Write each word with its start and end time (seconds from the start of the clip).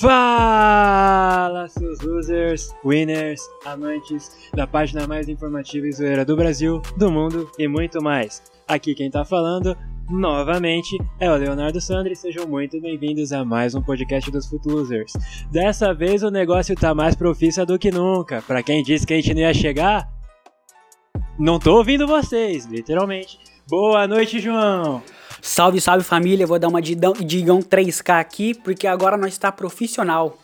Fala, 0.00 1.68
seus 1.68 2.00
losers, 2.00 2.74
winners, 2.82 3.38
amantes 3.66 4.48
da 4.54 4.66
página 4.66 5.06
mais 5.06 5.28
informativa 5.28 5.86
e 5.86 5.92
zoeira 5.92 6.24
do 6.24 6.34
Brasil, 6.34 6.80
do 6.96 7.10
mundo 7.10 7.50
e 7.58 7.68
muito 7.68 8.02
mais. 8.02 8.42
Aqui 8.66 8.94
quem 8.94 9.10
tá 9.10 9.26
falando, 9.26 9.76
novamente, 10.08 10.96
é 11.18 11.30
o 11.30 11.36
Leonardo 11.36 11.82
Sandri. 11.82 12.16
Sejam 12.16 12.46
muito 12.48 12.80
bem-vindos 12.80 13.30
a 13.30 13.44
mais 13.44 13.74
um 13.74 13.82
podcast 13.82 14.30
dos 14.30 14.46
Foot. 14.46 14.64
Dessa 15.52 15.92
vez 15.92 16.22
o 16.22 16.30
negócio 16.30 16.74
tá 16.74 16.94
mais 16.94 17.14
profissa 17.14 17.66
do 17.66 17.78
que 17.78 17.90
nunca. 17.90 18.40
Pra 18.40 18.62
quem 18.62 18.82
disse 18.82 19.06
que 19.06 19.12
a 19.12 19.16
gente 19.16 19.34
não 19.34 19.42
ia 19.42 19.52
chegar, 19.52 20.10
não 21.38 21.58
tô 21.58 21.76
ouvindo 21.76 22.06
vocês, 22.06 22.64
literalmente. 22.64 23.38
Boa 23.68 24.08
noite, 24.08 24.40
João. 24.40 25.02
Salve, 25.42 25.80
salve 25.80 26.04
família, 26.04 26.46
vou 26.46 26.58
dar 26.58 26.68
uma 26.68 26.82
digão, 26.82 27.12
digão 27.12 27.60
3K 27.60 28.20
aqui, 28.20 28.54
porque 28.54 28.86
agora 28.86 29.16
nós 29.16 29.32
está 29.32 29.50
profissional. 29.50 30.38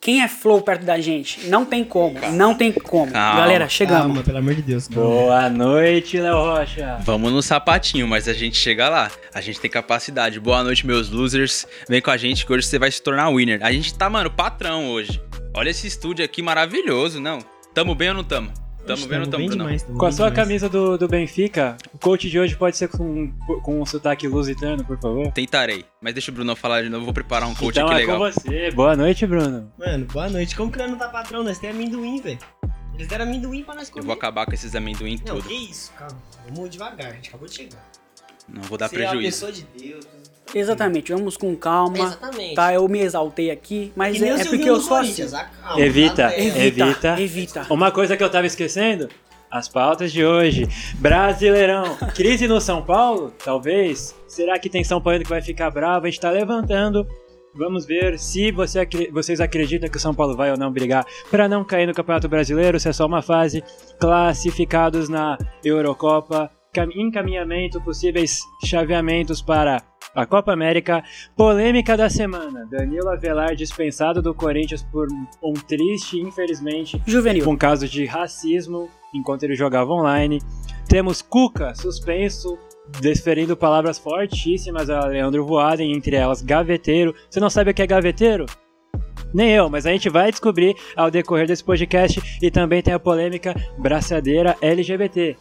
Quem 0.00 0.20
é 0.20 0.26
flow 0.26 0.60
perto 0.60 0.84
da 0.84 0.98
gente? 0.98 1.46
Não 1.46 1.64
tem 1.64 1.84
como, 1.84 2.18
não 2.32 2.56
tem 2.56 2.72
como. 2.72 3.12
Calma. 3.12 3.40
Galera, 3.40 3.68
chegamos. 3.68 4.06
Calma, 4.06 4.22
pelo 4.24 4.38
amor 4.38 4.54
de 4.56 4.62
Deus. 4.62 4.88
calma. 4.88 5.08
Boa 5.08 5.48
noite, 5.48 6.18
Léo 6.18 6.34
Rocha. 6.34 6.98
Vamos 7.02 7.32
no 7.32 7.40
sapatinho, 7.40 8.08
mas 8.08 8.26
a 8.26 8.32
gente 8.32 8.56
chega 8.56 8.88
lá. 8.88 9.08
A 9.32 9.40
gente 9.40 9.60
tem 9.60 9.70
capacidade. 9.70 10.40
Boa 10.40 10.64
noite, 10.64 10.84
meus 10.84 11.08
losers. 11.08 11.68
Vem 11.88 12.02
com 12.02 12.10
a 12.10 12.16
gente 12.16 12.44
que 12.44 12.52
hoje 12.52 12.66
você 12.66 12.80
vai 12.80 12.90
se 12.90 13.00
tornar 13.00 13.30
winner. 13.30 13.60
A 13.62 13.70
gente 13.70 13.94
tá, 13.94 14.10
mano, 14.10 14.28
patrão 14.28 14.90
hoje. 14.90 15.22
Olha 15.54 15.70
esse 15.70 15.86
estúdio 15.86 16.24
aqui 16.24 16.42
maravilhoso, 16.42 17.20
não? 17.20 17.38
Tamo 17.72 17.94
bem 17.94 18.08
ou 18.08 18.14
não 18.16 18.24
tamo? 18.24 18.52
Tamo 18.86 19.06
não 19.06 19.26
tamo, 19.30 19.48
demais, 19.48 19.82
tamo 19.84 19.96
Com 19.98 20.06
a 20.06 20.10
sua 20.12 20.28
demais. 20.28 20.34
camisa 20.48 20.68
do, 20.68 20.98
do 20.98 21.06
Benfica, 21.06 21.76
o 21.94 21.98
coach 21.98 22.28
de 22.28 22.38
hoje 22.38 22.56
pode 22.56 22.76
ser 22.76 22.88
com, 22.88 23.30
com 23.62 23.80
um 23.80 23.86
sotaque 23.86 24.26
lusitano, 24.26 24.84
por 24.84 24.98
favor? 25.00 25.30
Tentarei. 25.32 25.84
Mas 26.00 26.14
deixa 26.14 26.30
o 26.32 26.34
Brunão 26.34 26.56
falar 26.56 26.82
de 26.82 26.88
novo. 26.88 27.04
Vou 27.04 27.14
preparar 27.14 27.48
um 27.48 27.54
coach 27.54 27.76
então 27.76 27.86
aqui 27.86 27.94
é 27.94 27.98
legal. 27.98 28.18
com 28.18 28.24
você. 28.40 28.70
Boa 28.72 28.96
noite, 28.96 29.24
Bruno. 29.26 29.72
Mano, 29.78 30.04
boa 30.06 30.28
noite. 30.28 30.56
Como 30.56 30.70
que 30.72 30.78
nós 30.78 30.90
não 30.90 30.98
tá 30.98 31.08
patrão? 31.08 31.44
Nós 31.44 31.58
temos 31.58 31.76
amendoim, 31.76 32.20
velho. 32.20 32.38
Eles 32.94 33.06
deram 33.06 33.24
amendoim 33.24 33.62
pra 33.62 33.74
nós 33.76 33.86
Eu 33.88 33.94
comer. 33.94 34.04
vou 34.06 34.14
acabar 34.14 34.44
com 34.46 34.52
esses 34.52 34.74
amendoim 34.74 35.16
Não, 35.26 35.36
tudo. 35.36 35.48
que 35.48 35.54
isso, 35.54 35.92
calma. 35.96 36.16
Vamos 36.48 36.68
devagar, 36.68 37.06
a 37.12 37.14
gente 37.14 37.28
acabou 37.28 37.48
de 37.48 37.54
chegar. 37.54 37.88
Não 38.48 38.62
vou 38.62 38.76
dar 38.76 38.88
Você 38.88 38.96
é 38.96 38.98
uma 39.02 39.10
prejuízo. 39.10 39.46
pessoa 39.46 39.52
de 39.52 39.62
Deus. 39.78 40.04
Exatamente, 40.54 41.12
vamos 41.12 41.36
com 41.36 41.54
calma. 41.56 41.98
Exatamente. 41.98 42.54
Tá, 42.54 42.72
eu 42.74 42.86
me 42.88 43.00
exaltei 43.00 43.50
aqui, 43.50 43.92
mas 43.96 44.20
é, 44.20 44.32
o 44.32 44.36
é 44.36 44.44
porque 44.44 44.68
eu 44.68 44.80
sou 44.80 44.96
assim. 44.96 45.22
Evita, 45.76 46.14
tá? 46.28 46.34
É, 46.34 46.44
Evita, 46.44 46.84
Evita. 46.84 47.20
evita. 47.20 47.66
Uma 47.70 47.90
coisa 47.90 48.16
que 48.16 48.22
eu 48.22 48.30
tava 48.30 48.46
esquecendo, 48.46 49.08
as 49.50 49.68
pautas 49.68 50.12
de 50.12 50.24
hoje. 50.24 50.68
Brasileirão, 50.98 51.96
crise 52.14 52.46
no 52.48 52.60
São 52.60 52.82
Paulo? 52.82 53.32
Talvez. 53.44 54.14
Será 54.26 54.58
que 54.58 54.68
tem 54.68 54.82
São 54.84 55.00
Paulo 55.00 55.20
que 55.20 55.28
vai 55.28 55.42
ficar 55.42 55.70
bravo? 55.70 56.06
A 56.06 56.10
gente 56.10 56.20
tá 56.20 56.30
levantando. 56.30 57.06
Vamos 57.54 57.84
ver 57.84 58.18
se 58.18 58.50
você 58.50 58.88
vocês 59.12 59.38
acreditam 59.38 59.90
que 59.90 59.98
o 59.98 60.00
São 60.00 60.14
Paulo 60.14 60.34
vai 60.34 60.50
ou 60.50 60.56
não 60.56 60.72
brigar 60.72 61.04
para 61.30 61.46
não 61.46 61.62
cair 61.62 61.86
no 61.86 61.92
Campeonato 61.92 62.26
Brasileiro, 62.26 62.80
se 62.80 62.88
é 62.88 62.92
só 62.94 63.04
uma 63.04 63.20
fase. 63.20 63.62
Classificados 64.00 65.08
na 65.10 65.36
Eurocopa, 65.62 66.50
cam- 66.72 66.88
encaminhamento, 66.94 67.78
possíveis 67.82 68.40
chaveamentos 68.64 69.42
para 69.42 69.82
a 70.14 70.26
Copa 70.26 70.52
América. 70.52 71.02
Polêmica 71.36 71.96
da 71.96 72.08
semana: 72.08 72.66
Danilo 72.70 73.10
Avelar 73.10 73.54
dispensado 73.54 74.22
do 74.22 74.34
Corinthians 74.34 74.82
por 74.82 75.08
um 75.42 75.52
triste, 75.52 76.20
infelizmente, 76.20 77.02
Juvenil. 77.06 77.44
com 77.44 77.56
casos 77.56 77.90
de 77.90 78.04
racismo 78.04 78.88
enquanto 79.14 79.42
ele 79.42 79.54
jogava 79.54 79.92
online. 79.92 80.40
Temos 80.88 81.22
Cuca 81.22 81.74
suspenso, 81.74 82.58
desferindo 83.00 83.56
palavras 83.56 83.98
fortíssimas 83.98 84.90
a 84.90 85.06
Leandro 85.06 85.44
Voaden, 85.46 85.92
entre 85.92 86.16
elas 86.16 86.42
gaveteiro. 86.42 87.14
Você 87.30 87.40
não 87.40 87.50
sabe 87.50 87.70
o 87.70 87.74
que 87.74 87.82
é 87.82 87.86
gaveteiro? 87.86 88.46
Nem 89.32 89.50
eu, 89.50 89.70
mas 89.70 89.86
a 89.86 89.90
gente 89.90 90.10
vai 90.10 90.30
descobrir 90.30 90.76
ao 90.94 91.10
decorrer 91.10 91.46
desse 91.46 91.64
podcast 91.64 92.20
e 92.42 92.50
também 92.50 92.82
tem 92.82 92.92
a 92.92 92.98
polêmica 92.98 93.54
braçadeira 93.78 94.56
LGBT. 94.60 95.36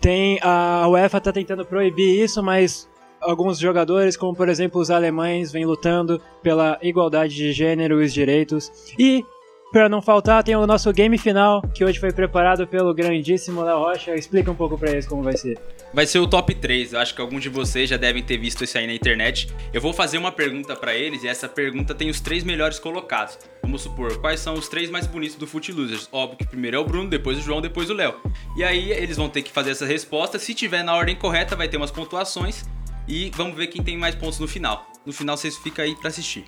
Tem 0.00 0.38
a 0.40 0.86
UEFA 0.88 1.20
tá 1.20 1.32
tentando 1.32 1.64
proibir 1.64 2.22
isso, 2.22 2.40
mas 2.40 2.88
alguns 3.20 3.58
jogadores, 3.58 4.16
como 4.16 4.34
por 4.34 4.48
exemplo 4.48 4.80
os 4.80 4.90
alemães, 4.90 5.52
vêm 5.52 5.64
lutando 5.64 6.20
pela 6.42 6.78
igualdade 6.82 7.34
de 7.34 7.52
gênero 7.52 8.00
e 8.00 8.06
os 8.06 8.12
direitos. 8.12 8.70
E 8.98 9.24
Pra 9.70 9.86
não 9.86 10.00
faltar, 10.00 10.42
tem 10.42 10.56
o 10.56 10.66
nosso 10.66 10.90
game 10.94 11.18
final, 11.18 11.60
que 11.74 11.84
hoje 11.84 12.00
foi 12.00 12.10
preparado 12.10 12.66
pelo 12.66 12.94
grandíssimo 12.94 13.60
Léo 13.60 13.78
Rocha. 13.78 14.14
Explica 14.14 14.50
um 14.50 14.54
pouco 14.54 14.78
pra 14.78 14.90
eles 14.90 15.06
como 15.06 15.22
vai 15.22 15.36
ser. 15.36 15.58
Vai 15.92 16.06
ser 16.06 16.20
o 16.20 16.26
top 16.26 16.54
3. 16.54 16.94
Eu 16.94 17.00
acho 17.00 17.14
que 17.14 17.20
alguns 17.20 17.42
de 17.42 17.50
vocês 17.50 17.88
já 17.88 17.98
devem 17.98 18.22
ter 18.22 18.38
visto 18.38 18.64
isso 18.64 18.78
aí 18.78 18.86
na 18.86 18.94
internet. 18.94 19.48
Eu 19.70 19.82
vou 19.82 19.92
fazer 19.92 20.16
uma 20.16 20.32
pergunta 20.32 20.74
pra 20.74 20.94
eles 20.94 21.22
e 21.22 21.28
essa 21.28 21.46
pergunta 21.46 21.94
tem 21.94 22.08
os 22.08 22.18
três 22.18 22.44
melhores 22.44 22.78
colocados. 22.78 23.38
Vamos 23.62 23.82
supor, 23.82 24.18
quais 24.18 24.40
são 24.40 24.54
os 24.54 24.68
três 24.68 24.88
mais 24.88 25.06
bonitos 25.06 25.36
do 25.36 25.46
Foot 25.46 25.70
Losers? 25.70 26.08
Óbvio 26.10 26.38
que 26.38 26.46
primeiro 26.46 26.78
é 26.78 26.80
o 26.80 26.84
Bruno, 26.84 27.10
depois 27.10 27.36
o 27.36 27.42
João, 27.42 27.60
depois 27.60 27.90
o 27.90 27.94
Léo. 27.94 28.14
E 28.56 28.64
aí 28.64 28.90
eles 28.90 29.18
vão 29.18 29.28
ter 29.28 29.42
que 29.42 29.52
fazer 29.52 29.72
essa 29.72 29.84
resposta. 29.84 30.38
Se 30.38 30.54
tiver 30.54 30.82
na 30.82 30.96
ordem 30.96 31.14
correta, 31.14 31.54
vai 31.54 31.68
ter 31.68 31.76
umas 31.76 31.90
pontuações 31.90 32.64
e 33.08 33.30
vamos 33.34 33.56
ver 33.56 33.68
quem 33.68 33.82
tem 33.82 33.96
mais 33.96 34.14
pontos 34.14 34.38
no 34.38 34.46
final. 34.46 34.86
No 35.04 35.12
final 35.12 35.36
vocês 35.36 35.56
ficam 35.56 35.84
aí 35.84 35.96
pra 35.96 36.08
assistir. 36.08 36.44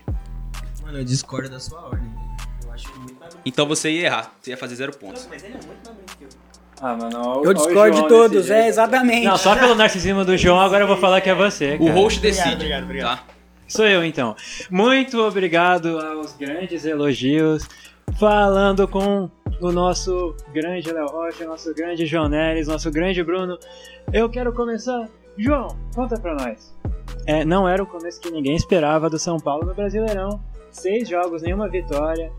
Mano, 0.82 0.98
eu 0.98 1.04
discordo 1.04 1.48
da 1.48 1.58
sua 1.58 1.80
ordem. 1.80 2.10
Eu 2.64 2.72
acho 2.72 2.88
muito 2.98 3.18
mais 3.18 3.34
bonito. 3.34 3.40
Então 3.46 3.66
você 3.66 3.90
ia 3.90 4.06
errar, 4.06 4.32
você 4.40 4.50
ia 4.50 4.56
fazer 4.56 4.74
zero 4.76 4.92
pontos. 4.96 5.26
Mas 5.30 5.42
ele 5.42 5.54
é 5.54 5.66
muito 5.66 5.68
mais 5.86 5.96
bonito 5.96 6.16
que 6.18 6.24
eu. 6.24 6.28
Ah, 6.82 6.96
mano, 6.96 7.42
Eu 7.44 7.52
discordo 7.52 8.02
de 8.02 8.08
todos, 8.08 8.48
é, 8.50 8.66
exatamente. 8.66 9.26
Não, 9.26 9.36
só 9.36 9.54
pelo 9.54 9.74
narcisismo 9.74 10.24
do 10.24 10.34
João, 10.36 10.58
agora 10.60 10.84
eu 10.84 10.88
vou 10.88 10.96
falar 10.96 11.20
que 11.20 11.28
é 11.28 11.34
você. 11.34 11.74
O 11.74 11.86
cara. 11.86 11.92
host 11.92 12.18
Obrigado, 12.18 12.36
decide, 12.36 12.54
obrigado, 12.54 12.84
obrigado. 12.84 13.18
tá? 13.18 13.24
Sou 13.68 13.86
eu 13.86 14.02
então. 14.04 14.34
Muito 14.70 15.20
obrigado 15.20 15.98
aos 15.98 16.32
grandes 16.34 16.84
elogios. 16.84 17.68
Falando 18.18 18.88
com 18.88 19.30
o 19.60 19.70
nosso 19.70 20.34
grande 20.52 20.90
Léo 20.90 21.06
Rocha, 21.06 21.44
nosso 21.44 21.72
grande 21.74 22.06
João 22.06 22.28
Neres, 22.28 22.66
nosso 22.66 22.90
grande 22.90 23.22
Bruno. 23.22 23.58
Eu 24.12 24.28
quero 24.30 24.52
começar. 24.52 25.06
João, 25.42 25.68
conta 25.94 26.18
pra 26.20 26.34
nós. 26.34 26.76
É, 27.26 27.44
não 27.44 27.68
era 27.68 27.82
o 27.82 27.86
começo 27.86 28.20
que 28.20 28.30
ninguém 28.30 28.54
esperava 28.54 29.08
do 29.08 29.18
São 29.18 29.38
Paulo 29.38 29.66
no 29.66 29.74
Brasileirão. 29.74 30.40
Seis 30.70 31.08
jogos, 31.08 31.42
nenhuma 31.42 31.68
vitória. 31.68 32.30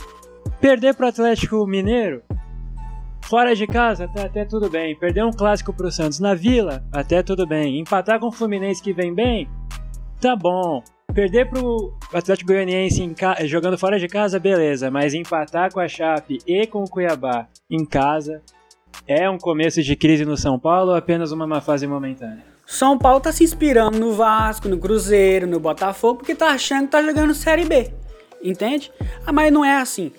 Perder 0.60 0.96
pro 0.96 1.08
Atlético 1.08 1.66
Mineiro? 1.66 2.22
Fora 3.24 3.56
de 3.56 3.66
casa, 3.66 4.08
tá 4.08 4.26
até 4.26 4.46
tudo 4.46 4.70
bem. 4.70 4.96
Perder 4.96 5.24
um 5.24 5.32
clássico 5.32 5.74
pro 5.74 5.92
Santos 5.92 6.20
na 6.20 6.34
Vila? 6.34 6.84
Até 6.92 7.24
tudo 7.24 7.48
bem. 7.48 7.80
Empatar 7.80 8.20
com 8.20 8.28
o 8.28 8.32
Fluminense 8.32 8.82
que 8.82 8.94
vem 8.94 9.14
bem? 9.14 9.50
Tá 10.20 10.36
bom. 10.36 10.84
Perder 11.14 11.50
pro 11.50 11.94
Atlético 12.14 12.52
Goianiense 12.52 13.08
ca- 13.16 13.38
jogando 13.46 13.78
fora 13.78 14.00
de 14.00 14.08
casa, 14.08 14.40
beleza. 14.40 14.90
Mas 14.92 15.14
empatar 15.14 15.72
com 15.74 15.80
a 15.80 15.88
Chape 15.88 16.40
e 16.48 16.66
com 16.68 16.84
o 16.84 16.90
Cuiabá 16.90 17.48
em 17.70 17.86
casa 17.86 18.42
é 19.08 19.30
um 19.30 19.38
começo 19.38 19.82
de 19.82 19.96
crise 19.96 20.26
no 20.26 20.38
São 20.38 20.60
Paulo 20.60 20.92
ou 20.92 20.96
apenas 20.98 21.32
uma 21.32 21.48
má 21.48 21.60
fase 21.62 21.86
momentânea? 21.88 22.51
São 22.72 22.98
Paulo 22.98 23.20
tá 23.20 23.32
se 23.34 23.44
inspirando 23.44 24.00
no 24.00 24.14
Vasco, 24.14 24.70
no 24.70 24.78
Cruzeiro, 24.78 25.46
no 25.46 25.60
Botafogo, 25.60 26.20
porque 26.20 26.34
tá 26.34 26.52
achando 26.52 26.86
que 26.86 26.92
tá 26.92 27.04
jogando 27.04 27.34
Série 27.34 27.66
B. 27.66 27.92
Entende? 28.42 28.90
Ah, 29.26 29.34
mas 29.34 29.52
não 29.52 29.64
é 29.66 29.76
assim. 29.78 30.12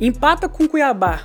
Empata 0.00 0.48
com 0.48 0.64
o 0.64 0.68
Cuiabá. 0.68 1.20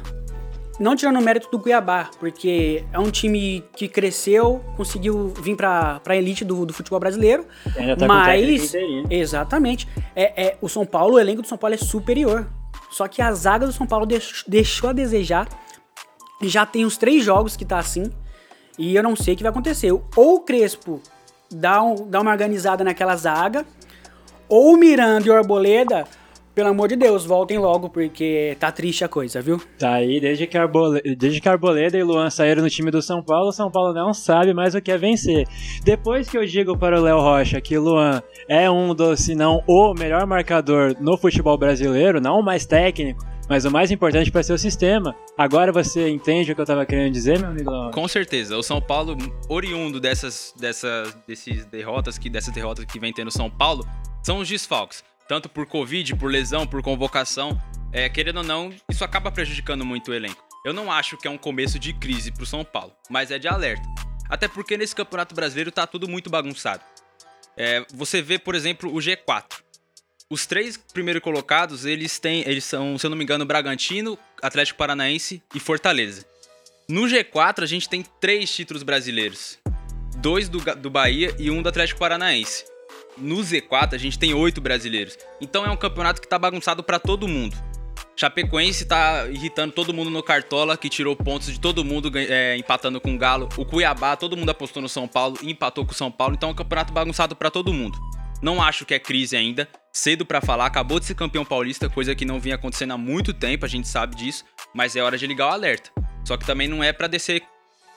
Não 0.78 0.94
tirando 0.94 1.18
o 1.18 1.22
mérito 1.24 1.50
do 1.50 1.58
Cuiabá, 1.60 2.10
porque 2.20 2.84
é 2.92 3.00
um 3.00 3.10
time 3.10 3.64
que 3.74 3.88
cresceu, 3.88 4.62
conseguiu 4.76 5.30
vir 5.42 5.56
pra, 5.56 6.02
pra 6.02 6.18
elite 6.18 6.44
do, 6.44 6.66
do 6.66 6.74
futebol 6.74 7.00
brasileiro. 7.00 7.46
Ainda 7.78 7.96
tá 7.96 8.06
mas. 8.06 8.28
Exatamente. 9.10 9.88
É, 10.14 10.48
é, 10.48 10.58
o 10.62 10.68
São 10.68 10.86
Paulo, 10.86 11.16
o 11.16 11.20
elenco 11.20 11.42
do 11.42 11.48
São 11.48 11.58
Paulo 11.58 11.74
é 11.74 11.78
superior. 11.78 12.46
Só 12.92 13.08
que 13.08 13.22
a 13.22 13.32
zaga 13.32 13.66
do 13.66 13.72
São 13.72 13.88
Paulo 13.88 14.06
deix- 14.06 14.44
deixou 14.46 14.90
a 14.90 14.94
desejar. 14.94 15.48
Já 16.42 16.66
tem 16.66 16.86
uns 16.86 16.98
três 16.98 17.24
jogos 17.24 17.56
que 17.56 17.64
tá 17.64 17.80
assim. 17.80 18.12
E 18.78 18.96
eu 18.96 19.04
não 19.04 19.16
sei 19.16 19.34
o 19.34 19.38
que 19.38 19.44
vai 19.44 19.52
acontecer. 19.52 19.92
Ou 19.92 20.04
o 20.36 20.40
Crespo 20.42 21.02
dá, 21.52 21.82
um- 21.82 22.08
dá 22.10 22.20
uma 22.22 22.32
organizada 22.32 22.84
naquela 22.84 23.16
zaga. 23.16 23.66
Ou 24.48 24.78
Miranda 24.78 25.26
e 25.28 25.32
o 25.32 25.36
Arboleda, 25.36 26.06
pelo 26.54 26.70
amor 26.70 26.88
de 26.88 26.96
Deus, 26.96 27.26
voltem 27.26 27.58
logo, 27.58 27.90
porque 27.90 28.56
tá 28.60 28.72
triste 28.72 29.04
a 29.04 29.08
coisa, 29.08 29.42
viu? 29.42 29.60
Tá 29.80 29.94
aí, 29.96 30.20
desde 30.20 30.46
que, 30.46 30.58
Arbole... 30.58 31.02
desde 31.16 31.42
que 31.42 31.50
Arboleda 31.50 31.98
e 31.98 32.04
Luan 32.04 32.30
saíram 32.30 32.62
no 32.62 32.70
time 32.70 32.92
do 32.92 33.02
São 33.02 33.24
Paulo, 33.24 33.50
o 33.50 33.52
São 33.52 33.72
Paulo 33.72 33.94
não 33.94 34.14
sabe 34.14 34.54
mais 34.54 34.76
o 34.76 34.82
que 34.82 34.92
é 34.92 34.98
vencer. 34.98 35.48
Depois 35.84 36.30
que 36.30 36.38
eu 36.38 36.46
digo 36.46 36.78
para 36.78 37.00
o 37.00 37.04
Léo 37.04 37.20
Rocha 37.20 37.60
que 37.60 37.78
Luan 37.78 38.22
é 38.48 38.70
um 38.70 38.94
dos, 38.94 39.22
se 39.22 39.34
não 39.36 39.64
o 39.68 39.94
melhor 39.94 40.26
marcador 40.28 40.96
no 41.00 41.18
futebol 41.18 41.58
brasileiro, 41.58 42.22
não 42.22 42.40
o 42.40 42.44
mais 42.44 42.66
técnico, 42.66 43.26
mas 43.48 43.66
o 43.66 43.72
mais 43.72 43.92
importante 43.92 44.32
para 44.32 44.44
seu 44.44 44.58
sistema, 44.58 45.16
agora 45.38 45.72
você 45.72 46.10
entende 46.10 46.52
o 46.52 46.56
que 46.56 46.62
eu 46.62 46.66
tava 46.66 46.86
querendo 46.86 47.12
dizer, 47.12 47.40
meu 47.40 47.50
amigo? 47.50 47.92
Com 47.92 48.08
certeza, 48.08 48.58
o 48.58 48.64
São 48.64 48.82
Paulo, 48.82 49.16
oriundo 49.48 50.00
dessas, 50.00 50.54
dessas, 50.58 51.16
desses 51.28 51.66
derrotas 51.66 52.18
que, 52.18 52.30
dessas 52.30 52.54
derrotas 52.54 52.86
que 52.86 53.00
vem 53.00 53.14
tendo 53.14 53.28
o 53.28 53.32
São 53.32 53.50
Paulo, 53.50 53.88
são 54.24 54.40
os 54.40 54.48
desfalques. 54.48 55.04
Tanto 55.28 55.50
por 55.50 55.66
Covid, 55.66 56.16
por 56.16 56.32
lesão, 56.32 56.68
por 56.68 56.82
convocação. 56.82 57.60
É, 57.92 58.10
querendo 58.10 58.38
ou 58.38 58.44
não, 58.44 58.74
isso 58.90 59.04
acaba 59.04 59.32
prejudicando 59.32 59.86
muito 59.86 60.12
o 60.12 60.14
elenco. 60.14 60.44
Eu 60.66 60.74
não 60.74 60.92
acho 60.92 61.18
que 61.18 61.28
é 61.28 61.32
um 61.32 61.38
começo 61.38 61.78
de 61.78 61.94
crise 61.94 62.32
pro 62.32 62.46
São 62.46 62.64
Paulo, 62.64 62.94
mas 63.10 63.32
é 63.32 63.38
de 63.38 63.48
alerta. 63.48 63.88
Até 64.30 64.48
porque 64.48 64.76
nesse 64.78 64.96
Campeonato 64.96 65.36
Brasileiro 65.36 65.72
tá 65.72 65.86
tudo 65.86 66.08
muito 66.08 66.30
bagunçado. 66.30 66.82
É, 67.58 67.86
você 67.94 68.22
vê, 68.22 68.38
por 68.38 68.56
exemplo, 68.56 68.92
o 68.92 68.98
G4. 68.98 69.65
Os 70.30 70.46
três 70.46 70.78
primeiros 70.78 71.22
colocados, 71.22 71.86
eles 71.86 72.20
têm. 72.20 72.44
Eles 72.48 72.64
são, 72.64 72.98
se 72.98 73.06
eu 73.06 73.10
não 73.10 73.18
me 73.18 73.24
engano, 73.24 73.46
Bragantino, 73.46 74.18
Atlético 74.42 74.78
Paranaense 74.78 75.42
e 75.54 75.60
Fortaleza. 75.60 76.26
No 76.90 77.04
G4, 77.04 77.64
a 77.64 77.66
gente 77.66 77.90
tem 77.90 78.04
três 78.20 78.54
títulos 78.54 78.84
brasileiros. 78.84 79.58
Dois 80.18 80.50
do, 80.50 80.60
do 80.76 80.90
Bahia 80.90 81.36
e 81.38 81.52
um 81.52 81.62
do 81.62 81.70
Atlético 81.70 82.00
Paranaense. 82.00 82.66
No 83.18 83.38
Z4, 83.38 83.94
a 83.94 83.98
gente 83.98 84.20
tem 84.20 84.34
oito 84.34 84.60
brasileiros. 84.60 85.18
Então 85.40 85.66
é 85.66 85.70
um 85.70 85.78
campeonato 85.78 86.22
que 86.22 86.28
tá 86.28 86.38
bagunçado 86.38 86.84
pra 86.84 87.00
todo 87.00 87.28
mundo. 87.28 87.56
Chapecoense 88.16 88.86
tá 88.86 89.28
irritando 89.28 89.74
todo 89.74 89.94
mundo 89.94 90.10
no 90.10 90.24
Cartola, 90.24 90.78
que 90.78 90.90
tirou 90.90 91.16
pontos 91.16 91.52
de 91.52 91.60
todo 91.60 91.84
mundo, 91.84 92.12
é, 92.16 92.56
empatando 92.58 93.00
com 93.02 93.14
o 93.14 93.18
Galo. 93.18 93.50
O 93.58 93.66
Cuiabá, 93.66 94.16
todo 94.16 94.38
mundo 94.38 94.50
apostou 94.50 94.82
no 94.82 94.90
São 94.90 95.08
Paulo 95.08 95.38
e 95.42 95.52
empatou 95.52 95.86
com 95.86 95.92
o 95.92 95.96
São 95.96 96.10
Paulo. 96.10 96.34
Então 96.34 96.50
é 96.50 96.52
um 96.52 96.56
campeonato 96.56 96.94
bagunçado 96.94 97.36
pra 97.36 97.52
todo 97.52 97.74
mundo. 97.74 97.98
Não 98.42 98.62
acho 98.62 98.86
que 98.86 98.94
é 98.94 99.00
crise 99.00 99.36
ainda. 99.36 99.68
Cedo 99.92 100.26
pra 100.26 100.42
falar, 100.42 100.66
acabou 100.66 101.00
de 101.00 101.06
ser 101.06 101.16
campeão 101.16 101.46
paulista, 101.46 101.90
coisa 101.90 102.14
que 102.14 102.26
não 102.26 102.40
vinha 102.40 102.56
acontecendo 102.56 102.92
há 102.92 102.98
muito 102.98 103.34
tempo, 103.34 103.66
a 103.66 103.70
gente 103.70 103.88
sabe 103.88 104.16
disso. 104.16 104.44
Mas 104.74 104.96
é 104.96 105.02
hora 105.02 105.18
de 105.18 105.26
ligar 105.26 105.48
o 105.48 105.52
alerta. 105.52 105.90
Só 106.26 106.36
que 106.36 106.46
também 106.46 106.68
não 106.68 106.84
é 106.84 106.92
pra 106.92 107.08
descer 107.08 107.42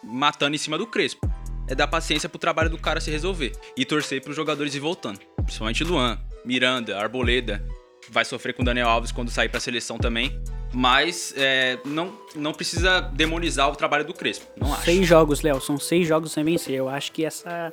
matando 0.02 0.54
em 0.54 0.58
cima 0.58 0.78
do 0.78 0.86
Crespo. 0.86 1.28
É 1.66 1.74
dar 1.74 1.86
paciência 1.86 2.28
pro 2.28 2.38
trabalho 2.38 2.70
do 2.70 2.78
cara 2.78 3.00
se 3.00 3.10
resolver. 3.10 3.52
E 3.76 3.84
torcer 3.84 4.22
pros 4.22 4.36
jogadores 4.36 4.74
ir 4.74 4.80
voltando. 4.80 5.20
Principalmente 5.42 5.84
Luan, 5.84 6.18
Miranda, 6.44 6.98
Arboleda. 6.98 7.62
Vai 8.10 8.24
sofrer 8.24 8.54
com 8.54 8.62
o 8.62 8.64
Daniel 8.64 8.88
Alves 8.88 9.12
quando 9.12 9.30
sair 9.30 9.48
pra 9.48 9.60
seleção 9.60 9.98
também. 9.98 10.40
Mas 10.72 11.34
é, 11.36 11.78
não, 11.84 12.16
não 12.34 12.52
precisa 12.52 13.00
demonizar 13.00 13.68
o 13.70 13.76
trabalho 13.76 14.04
do 14.04 14.14
Crespo. 14.14 14.46
Não 14.56 14.72
acho. 14.72 14.84
Seis 14.84 15.06
jogos, 15.06 15.42
Léo. 15.42 15.60
São 15.60 15.78
seis 15.78 16.06
jogos 16.06 16.32
sem 16.32 16.44
vencer. 16.44 16.74
Eu 16.74 16.88
acho 16.88 17.12
que 17.12 17.24
essa. 17.24 17.72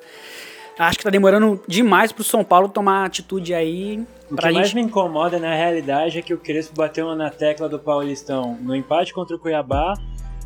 Acho 0.78 0.98
que 0.98 1.04
tá 1.04 1.10
demorando 1.10 1.62
demais 1.68 2.12
pro 2.12 2.24
São 2.24 2.44
Paulo 2.44 2.68
tomar 2.68 3.06
atitude 3.06 3.54
aí. 3.54 4.06
O 4.30 4.36
que 4.36 4.52
mais 4.52 4.68
gente. 4.68 4.76
me 4.76 4.82
incomoda 4.82 5.40
na 5.40 5.54
realidade 5.56 6.20
é 6.20 6.22
que 6.22 6.34
o 6.34 6.38
Crespo 6.38 6.76
bateu 6.76 7.16
na 7.16 7.30
tecla 7.30 7.70
do 7.70 7.80
Paulistão 7.80 8.58
no 8.62 8.76
empate 8.76 9.14
contra 9.14 9.36
o 9.36 9.40
Cuiabá 9.40 9.94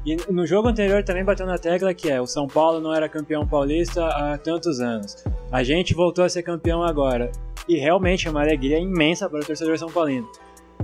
e 0.06 0.18
no 0.30 0.46
jogo 0.46 0.68
anterior 0.68 1.04
também 1.04 1.24
bateu 1.24 1.46
na 1.46 1.58
tecla 1.58 1.94
que 1.94 2.10
é 2.10 2.22
o 2.22 2.28
São 2.28 2.48
Paulo 2.48 2.80
não 2.80 2.94
era 2.94 3.10
campeão 3.10 3.48
paulista 3.48 4.06
há 4.06 4.38
tantos 4.38 4.80
anos. 4.80 5.24
A 5.52 5.64
gente 5.64 5.94
voltou 5.94 6.24
a 6.24 6.30
ser 6.30 6.44
campeão 6.44 6.84
agora 6.84 7.32
e 7.68 7.78
realmente 7.78 8.28
é 8.28 8.32
uma 8.32 8.42
alegria 8.42 8.80
imensa 8.80 9.30
para 9.30 9.40
o 9.40 9.46
torcedor 9.46 9.78
são 9.78 9.90
paulino. 9.90 10.30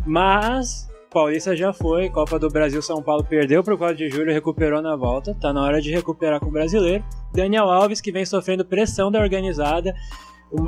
Mas 0.06 0.88
Paulista 1.16 1.56
já 1.56 1.72
foi, 1.72 2.10
Copa 2.10 2.38
do 2.38 2.50
Brasil 2.50 2.82
São 2.82 3.02
Paulo 3.02 3.24
perdeu 3.24 3.64
para 3.64 3.74
o 3.74 3.78
4 3.78 3.96
de 3.96 4.10
julho, 4.10 4.34
recuperou 4.34 4.82
na 4.82 4.98
volta, 4.98 5.34
tá 5.40 5.54
na 5.54 5.64
hora 5.64 5.82
de 5.82 5.90
recuperar 5.90 6.42
com 6.42 6.48
o 6.48 6.52
brasileiro. 6.52 7.06
Daniel 7.34 7.72
Alves 7.72 8.02
que 8.02 8.12
vem 8.12 8.26
sofrendo 8.26 8.66
pressão 8.66 9.10
da 9.10 9.22
organizada, 9.22 9.96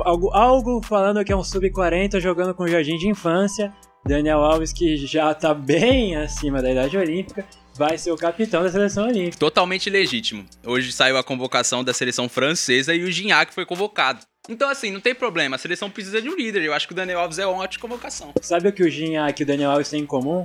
algo, 0.00 0.30
algo 0.30 0.80
falando 0.82 1.22
que 1.22 1.30
é 1.30 1.36
um 1.36 1.44
sub-40 1.44 2.18
jogando 2.18 2.54
com 2.54 2.66
jardim 2.66 2.96
de 2.96 3.06
infância. 3.06 3.70
Daniel 4.06 4.38
Alves, 4.38 4.72
que 4.72 4.96
já 4.96 5.34
tá 5.34 5.52
bem 5.52 6.16
acima 6.16 6.62
da 6.62 6.72
idade 6.72 6.96
olímpica, 6.96 7.44
vai 7.76 7.98
ser 7.98 8.10
o 8.10 8.16
capitão 8.16 8.62
da 8.62 8.70
seleção 8.70 9.06
olímpica. 9.06 9.36
Totalmente 9.36 9.90
legítimo. 9.90 10.46
Hoje 10.64 10.92
saiu 10.92 11.18
a 11.18 11.22
convocação 11.22 11.84
da 11.84 11.92
seleção 11.92 12.26
francesa 12.26 12.94
e 12.94 13.04
o 13.04 13.12
Gignac 13.12 13.52
foi 13.52 13.66
convocado. 13.66 14.20
Então, 14.48 14.70
assim, 14.70 14.90
não 14.90 15.00
tem 15.00 15.14
problema. 15.14 15.56
A 15.56 15.58
seleção 15.58 15.90
precisa 15.90 16.22
de 16.22 16.28
um 16.28 16.34
líder. 16.34 16.62
Eu 16.62 16.72
acho 16.72 16.86
que 16.86 16.92
o 16.92 16.96
Daniel 16.96 17.20
Alves 17.20 17.38
é 17.38 17.46
uma 17.46 17.62
ótima 17.62 17.82
convocação. 17.82 18.32
Sabe 18.40 18.68
o 18.68 18.72
que 18.72 18.82
o 18.82 18.88
Gignac 18.88 19.40
e 19.40 19.44
o 19.44 19.46
Daniel 19.46 19.72
Alves 19.72 19.90
têm 19.90 20.00
em 20.00 20.06
comum? 20.06 20.42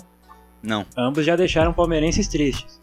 Não. 0.61 0.85
Ambos 0.97 1.25
já 1.25 1.35
deixaram 1.35 1.73
palmeirenses 1.73 2.27
tristes. 2.27 2.79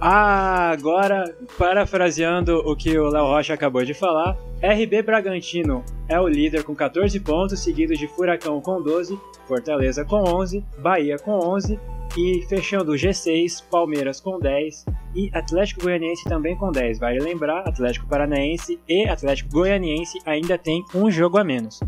Ah, 0.00 0.70
agora, 0.70 1.24
parafraseando 1.58 2.58
o 2.58 2.76
que 2.76 2.98
o 2.98 3.08
Léo 3.08 3.24
Rocha 3.24 3.52
acabou 3.52 3.84
de 3.84 3.92
falar, 3.92 4.36
RB 4.62 5.02
Bragantino 5.02 5.84
é 6.08 6.18
o 6.18 6.28
líder 6.28 6.62
com 6.62 6.74
14 6.74 7.18
pontos, 7.20 7.60
seguido 7.60 7.94
de 7.94 8.06
Furacão 8.08 8.60
com 8.60 8.80
12, 8.80 9.18
Fortaleza 9.46 10.04
com 10.04 10.16
11, 10.16 10.64
Bahia 10.78 11.18
com 11.18 11.32
11 11.32 11.78
e 12.16 12.42
fechando 12.48 12.92
o 12.92 12.94
G6, 12.94 13.64
Palmeiras 13.70 14.20
com 14.20 14.38
10 14.38 14.84
e 15.14 15.30
Atlético 15.32 15.82
Goianiense 15.82 16.24
também 16.24 16.56
com 16.56 16.70
10. 16.70 16.98
Vale 16.98 17.18
lembrar, 17.20 17.66
Atlético 17.66 18.06
Paranaense 18.06 18.78
e 18.88 19.08
Atlético 19.08 19.50
Goianiense 19.50 20.18
ainda 20.24 20.56
tem 20.58 20.84
um 20.94 21.10
jogo 21.10 21.38
a 21.38 21.44
menos. 21.44 21.80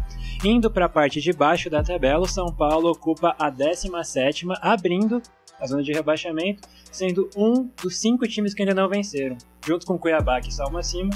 Indo 0.45 0.71
para 0.71 0.87
a 0.87 0.89
parte 0.89 1.21
de 1.21 1.33
baixo 1.33 1.69
da 1.71 1.83
tabela, 1.83 2.25
o 2.25 2.29
São 2.29 2.47
Paulo 2.47 2.91
ocupa 2.91 3.35
a 3.39 3.51
17ª, 3.51 4.57
abrindo 4.61 5.23
a 5.61 5.67
zona 5.67 5.83
de 5.83 5.93
rebaixamento, 5.93 6.67
sendo 6.91 7.29
um 7.37 7.69
dos 7.83 7.99
cinco 7.99 8.27
times 8.27 8.55
que 8.55 8.63
ainda 8.63 8.75
não 8.75 8.89
venceram, 8.89 9.37
junto 9.65 9.87
com 9.87 9.99
Cuiabá, 9.99 10.41
que 10.41 10.49
está 10.49 10.67
uma 10.67 10.81
acima, 10.81 11.11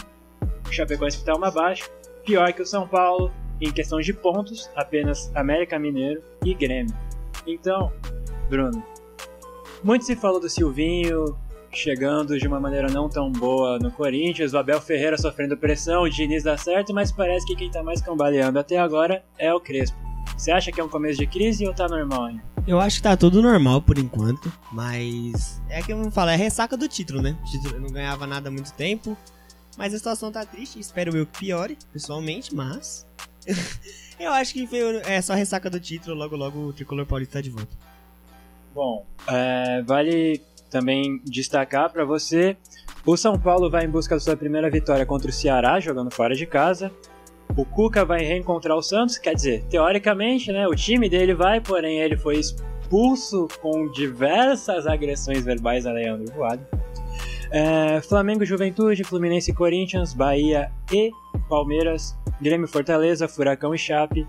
o 0.68 0.72
Chapecoense 0.72 1.16
que 1.16 1.22
está 1.22 1.34
uma 1.34 1.48
abaixo, 1.48 1.90
pior 2.24 2.52
que 2.52 2.62
o 2.62 2.66
São 2.66 2.86
Paulo, 2.86 3.32
em 3.60 3.72
questão 3.72 4.00
de 4.00 4.12
pontos, 4.12 4.70
apenas 4.74 5.34
América 5.34 5.78
Mineiro 5.78 6.22
e 6.44 6.52
Grêmio. 6.54 6.94
Então, 7.46 7.92
Bruno, 8.48 8.84
muito 9.84 10.04
se 10.06 10.16
falou 10.16 10.40
do 10.40 10.48
Silvinho 10.48 11.36
chegando 11.70 12.38
de 12.38 12.46
uma 12.46 12.58
maneira 12.58 12.88
não 12.88 13.08
tão 13.08 13.30
boa 13.30 13.78
no 13.78 13.90
Corinthians, 13.90 14.52
o 14.52 14.58
Abel 14.58 14.80
Ferreira 14.80 15.18
sofrendo 15.18 15.56
pressão, 15.56 16.02
o 16.02 16.08
Diniz 16.08 16.44
dá 16.44 16.56
certo, 16.56 16.94
mas 16.94 17.12
parece 17.12 17.44
que 17.46 17.56
quem 17.56 17.70
tá 17.70 17.82
mais 17.82 18.00
cambaleando 18.00 18.58
até 18.58 18.78
agora 18.78 19.24
é 19.36 19.52
o 19.52 19.60
Crespo. 19.60 19.96
Você 20.36 20.50
acha 20.50 20.72
que 20.72 20.80
é 20.80 20.84
um 20.84 20.88
começo 20.88 21.18
de 21.18 21.26
crise 21.26 21.66
ou 21.66 21.74
tá 21.74 21.88
normal 21.88 22.24
ainda? 22.24 22.42
Eu 22.66 22.80
acho 22.80 22.96
que 22.96 23.02
tá 23.02 23.16
tudo 23.16 23.42
normal 23.42 23.82
por 23.82 23.98
enquanto, 23.98 24.52
mas 24.72 25.60
é 25.68 25.82
que 25.82 25.92
eu 25.92 25.98
não 25.98 26.10
falo, 26.10 26.30
é 26.30 26.36
ressaca 26.36 26.76
do 26.76 26.88
título, 26.88 27.20
né? 27.20 27.36
O 27.42 27.50
título 27.50 27.78
não 27.78 27.90
ganhava 27.90 28.26
nada 28.26 28.48
há 28.48 28.52
muito 28.52 28.72
tempo, 28.72 29.16
mas 29.76 29.92
a 29.92 29.98
situação 29.98 30.32
tá 30.32 30.46
triste, 30.46 30.78
espero 30.78 31.16
eu 31.16 31.26
que 31.26 31.40
piore, 31.40 31.76
pessoalmente, 31.92 32.54
mas 32.54 33.06
eu 34.18 34.32
acho 34.32 34.54
que 34.54 34.66
foi 34.66 34.78
é 35.04 35.20
só 35.20 35.34
ressaca 35.34 35.68
do 35.68 35.78
título, 35.78 36.16
logo 36.16 36.36
logo 36.36 36.58
o 36.60 36.72
tricolor 36.72 37.04
paulista 37.04 37.34
tá 37.34 37.40
de 37.42 37.50
volta. 37.50 37.83
Bom, 38.74 39.06
é, 39.28 39.82
vale 39.82 40.40
também 40.68 41.20
destacar 41.24 41.92
para 41.92 42.04
você: 42.04 42.56
o 43.06 43.16
São 43.16 43.38
Paulo 43.38 43.70
vai 43.70 43.84
em 43.84 43.88
busca 43.88 44.16
da 44.16 44.20
sua 44.20 44.36
primeira 44.36 44.68
vitória 44.68 45.06
contra 45.06 45.30
o 45.30 45.32
Ceará, 45.32 45.78
jogando 45.78 46.10
fora 46.10 46.34
de 46.34 46.44
casa. 46.44 46.90
O 47.56 47.64
Cuca 47.64 48.04
vai 48.04 48.24
reencontrar 48.24 48.76
o 48.76 48.82
Santos, 48.82 49.16
quer 49.16 49.34
dizer, 49.34 49.62
teoricamente, 49.70 50.50
né, 50.50 50.66
o 50.66 50.74
time 50.74 51.08
dele 51.08 51.34
vai, 51.34 51.60
porém 51.60 52.00
ele 52.00 52.16
foi 52.16 52.40
expulso 52.40 53.46
com 53.62 53.88
diversas 53.92 54.88
agressões 54.88 55.44
verbais 55.44 55.86
a 55.86 55.92
Leandro 55.92 56.34
Voado. 56.34 56.66
É, 57.52 58.00
Flamengo, 58.00 58.44
Juventude, 58.44 59.04
Fluminense, 59.04 59.52
Corinthians, 59.52 60.12
Bahia 60.12 60.72
e 60.92 61.12
Palmeiras, 61.48 62.18
Grêmio, 62.40 62.66
Fortaleza, 62.66 63.28
Furacão 63.28 63.72
e 63.72 63.78
Chape, 63.78 64.26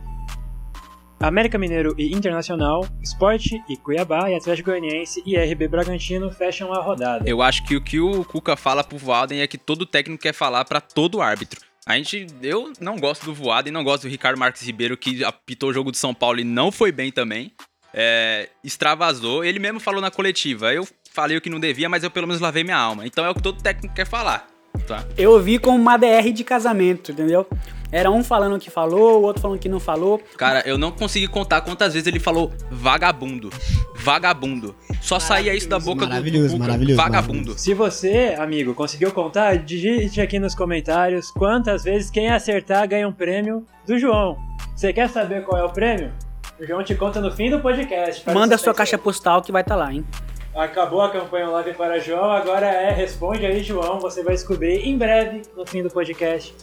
América 1.20 1.58
Mineiro 1.58 1.96
e 1.98 2.14
Internacional, 2.14 2.88
Sport 3.02 3.54
e 3.70 3.78
Cuiabá 3.78 4.30
e 4.30 4.36
Atlético 4.36 4.70
Goianiense 4.70 5.24
e 5.26 5.38
RB 5.38 5.68
Bragantino 5.68 6.30
fecham 6.30 6.74
a 6.74 6.82
rodada. 6.82 7.28
Eu 7.28 7.42
acho 7.42 7.64
que 7.66 7.76
o 7.76 7.82
que 7.82 8.00
o 8.00 8.24
Cuca 8.26 8.56
fala 8.56 8.84
pro 8.84 8.98
Voaden 8.98 9.42
é 9.42 9.48
que 9.48 9.58
todo 9.58 9.86
técnico 9.86 10.22
quer 10.22 10.34
falar 10.34 10.66
pra 10.66 10.82
todo 10.82 11.22
árbitro. 11.22 11.62
A 11.86 11.96
gente, 11.98 12.28
eu 12.42 12.74
não 12.80 12.98
gosto 12.98 13.26
do 13.26 13.34
Voaden, 13.34 13.72
não 13.72 13.84
gosto 13.84 14.04
do 14.04 14.10
Ricardo 14.10 14.40
Marques 14.40 14.64
Ribeiro, 14.64 14.98
que 14.98 15.24
apitou 15.24 15.70
o 15.70 15.74
jogo 15.74 15.92
do 15.92 15.98
São 15.98 16.14
Paulo 16.14 16.40
e 16.40 16.44
não 16.44 16.72
foi 16.72 16.92
bem 16.92 17.12
também. 17.12 17.52
É, 17.94 18.50
extravasou. 18.64 19.44
Ele 19.44 19.60
mesmo 19.60 19.80
falou 19.80 20.02
na 20.02 20.10
coletiva. 20.10 20.74
Eu 20.74 20.88
falei 21.12 21.38
o 21.38 21.42
que 21.42 21.50
não 21.50 21.60
devia, 21.60 21.88
mas 21.88 22.04
eu 22.04 22.12
pelo 22.12 22.28
menos 22.28 22.42
lavei 22.42 22.64
minha 22.64 22.78
alma. 22.78 23.06
Então 23.06 23.24
é 23.24 23.30
o 23.30 23.36
que 23.36 23.42
todo 23.42 23.62
técnico 23.62 23.94
quer 23.94 24.06
falar. 24.06 24.48
Tá? 24.88 25.06
Eu 25.18 25.40
vi 25.40 25.58
como 25.58 25.78
uma 25.78 25.96
DR 25.96 26.32
de 26.34 26.44
casamento, 26.44 27.12
entendeu? 27.12 27.48
Era 27.96 28.12
um 28.12 28.22
falando 28.22 28.60
que 28.60 28.70
falou, 28.70 29.22
o 29.22 29.24
outro 29.24 29.42
falando 29.42 29.58
que 29.58 29.70
não 29.70 29.80
falou. 29.80 30.20
Cara, 30.38 30.62
eu 30.66 30.78
não 30.78 30.92
consegui 30.92 31.30
contar 31.30 31.62
quantas 31.62 31.94
vezes 31.94 32.06
ele 32.06 32.20
falou 32.20 32.52
vagabundo. 32.70 33.50
Vagabundo. 33.96 34.76
Só 35.02 35.18
saía 35.18 35.56
isso 35.56 35.70
da 35.70 35.80
boca 35.80 36.02
do- 36.02 36.06
do 36.08 36.10
Maravilhoso, 36.10 36.54
Cuca. 36.56 36.60
maravilhoso, 36.68 36.98
Vagabundo. 37.02 37.58
Se 37.58 37.74
você, 37.74 38.36
amigo, 38.38 38.74
conseguiu 38.74 39.12
contar, 39.14 39.58
digite 39.60 40.20
aqui 40.20 40.40
nos 40.40 40.54
comentários 40.54 41.32
quantas 41.32 41.84
vezes 41.86 42.10
quem 42.12 42.30
acertar 42.30 42.86
ganha 42.88 43.08
um 43.08 43.14
prêmio 43.14 43.66
do 43.88 43.98
João. 43.98 44.38
Você 44.76 44.92
quer 44.92 45.08
saber 45.10 45.46
qual 45.46 45.58
é 45.62 45.64
o 45.64 45.70
prêmio? 45.70 46.12
O 46.60 46.66
João 46.66 46.84
te 46.84 46.96
conta 46.96 47.22
no 47.22 47.32
fim 47.32 47.50
do 47.50 47.62
podcast. 47.62 48.30
Manda 48.34 48.56
um 48.56 48.58
sua 48.58 48.74
caixa 48.74 48.98
postal 48.98 49.42
que 49.42 49.54
vai 49.54 49.62
estar 49.62 49.76
lá, 49.78 49.94
hein? 49.94 50.06
Acabou 50.54 51.02
a 51.02 51.10
campanha 51.10 51.48
Live 51.48 51.74
para 51.74 51.98
João, 52.00 52.32
agora 52.32 52.66
é 52.66 52.92
Responde 52.92 53.46
aí, 53.46 53.64
João. 53.64 54.00
Você 54.00 54.22
vai 54.24 54.34
descobrir 54.34 54.86
em 54.88 54.98
breve 54.98 55.42
no 55.56 55.66
fim 55.66 55.82
do 55.82 55.90
podcast. 55.90 56.54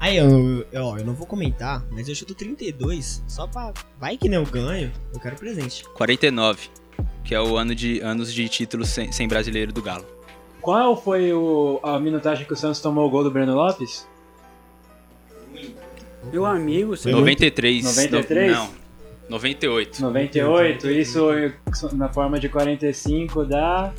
Aí, 0.00 0.16
eu, 0.16 0.66
eu, 0.72 0.82
ó, 0.82 0.96
eu 0.96 1.04
não 1.04 1.12
vou 1.12 1.26
comentar, 1.26 1.84
mas 1.90 2.08
eu 2.08 2.14
chuto 2.14 2.34
32, 2.34 3.22
só 3.28 3.46
pra. 3.46 3.72
Vai 3.98 4.16
que 4.16 4.30
não 4.30 4.38
eu 4.38 4.46
ganho, 4.46 4.90
eu 5.12 5.20
quero 5.20 5.36
presente. 5.36 5.84
49. 5.90 6.70
Que 7.22 7.34
é 7.34 7.40
o 7.40 7.56
ano 7.58 7.74
de 7.74 8.00
anos 8.00 8.32
de 8.32 8.48
título 8.48 8.86
sem, 8.86 9.12
sem 9.12 9.28
brasileiro 9.28 9.72
do 9.72 9.82
Galo. 9.82 10.06
Qual 10.62 10.96
foi 10.96 11.32
o, 11.34 11.80
a 11.82 11.98
minutagem 12.00 12.46
que 12.46 12.52
o 12.52 12.56
Santos 12.56 12.80
tomou 12.80 13.06
o 13.06 13.10
gol 13.10 13.22
do 13.24 13.30
Breno 13.30 13.54
Lopes? 13.54 14.08
Meu 16.32 16.44
amigo, 16.46 16.96
você... 16.96 17.10
93. 17.10 17.84
93? 17.84 18.52
No- 18.52 18.58
não. 18.58 18.70
98. 19.30 20.02
98, 20.02 20.90
isso 20.90 21.28
na 21.94 22.08
forma 22.08 22.38
de 22.40 22.48
45 22.48 23.44
dá 23.44 23.92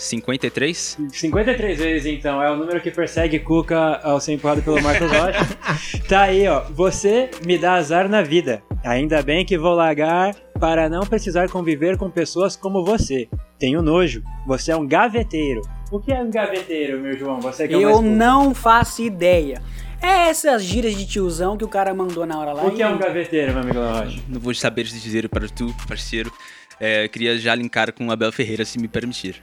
53? 0.00 0.98
53 1.12 1.78
vezes 1.78 2.06
então, 2.06 2.42
é 2.42 2.50
o 2.50 2.56
número 2.56 2.80
que 2.80 2.90
persegue 2.90 3.38
Cuca 3.38 4.00
ao 4.02 4.20
ser 4.20 4.32
empurrado 4.32 4.62
pelo 4.62 4.80
Marcos 4.82 5.10
Rocha. 5.10 6.02
tá 6.08 6.22
aí, 6.22 6.48
ó. 6.48 6.62
Você 6.70 7.30
me 7.44 7.58
dá 7.58 7.74
azar 7.74 8.08
na 8.08 8.22
vida. 8.22 8.62
Ainda 8.84 9.22
bem 9.22 9.44
que 9.44 9.58
vou 9.58 9.74
largar 9.74 10.34
para 10.58 10.88
não 10.88 11.02
precisar 11.02 11.48
conviver 11.48 11.96
com 11.96 12.10
pessoas 12.10 12.56
como 12.56 12.84
você. 12.84 13.28
Tenho 13.58 13.82
nojo. 13.82 14.22
Você 14.46 14.72
é 14.72 14.76
um 14.76 14.86
gaveteiro. 14.86 15.60
O 15.90 16.00
que 16.00 16.12
é 16.12 16.20
um 16.22 16.30
gaveteiro, 16.30 16.98
meu 16.98 17.16
João? 17.18 17.40
Você 17.40 17.68
que 17.68 17.74
é 17.74 17.76
Eu 17.76 18.00
não 18.00 18.54
faço 18.54 19.02
ideia. 19.02 19.60
É 20.02 20.30
essas 20.30 20.62
gírias 20.62 20.96
de 20.96 21.06
tiozão 21.06 21.58
que 21.58 21.64
o 21.64 21.68
cara 21.68 21.92
mandou 21.92 22.24
na 22.24 22.38
hora 22.38 22.52
lá. 22.54 22.64
O 22.64 22.70
que 22.70 22.78
e- 22.78 22.82
é 22.82 22.88
um 22.88 22.96
gaveteiro, 22.98 23.52
meu 23.52 23.62
amigo 23.62 23.78
Rocha? 23.78 24.18
Não 24.26 24.40
vou 24.40 24.54
saber 24.54 24.84
dizer 24.84 25.28
para 25.28 25.46
tu, 25.46 25.74
parceiro. 25.86 26.32
É, 26.78 27.06
queria 27.08 27.36
já 27.36 27.54
linkar 27.54 27.92
com 27.92 28.06
o 28.06 28.10
Abel 28.10 28.32
Ferreira, 28.32 28.64
se 28.64 28.78
me 28.78 28.88
permitir. 28.88 29.42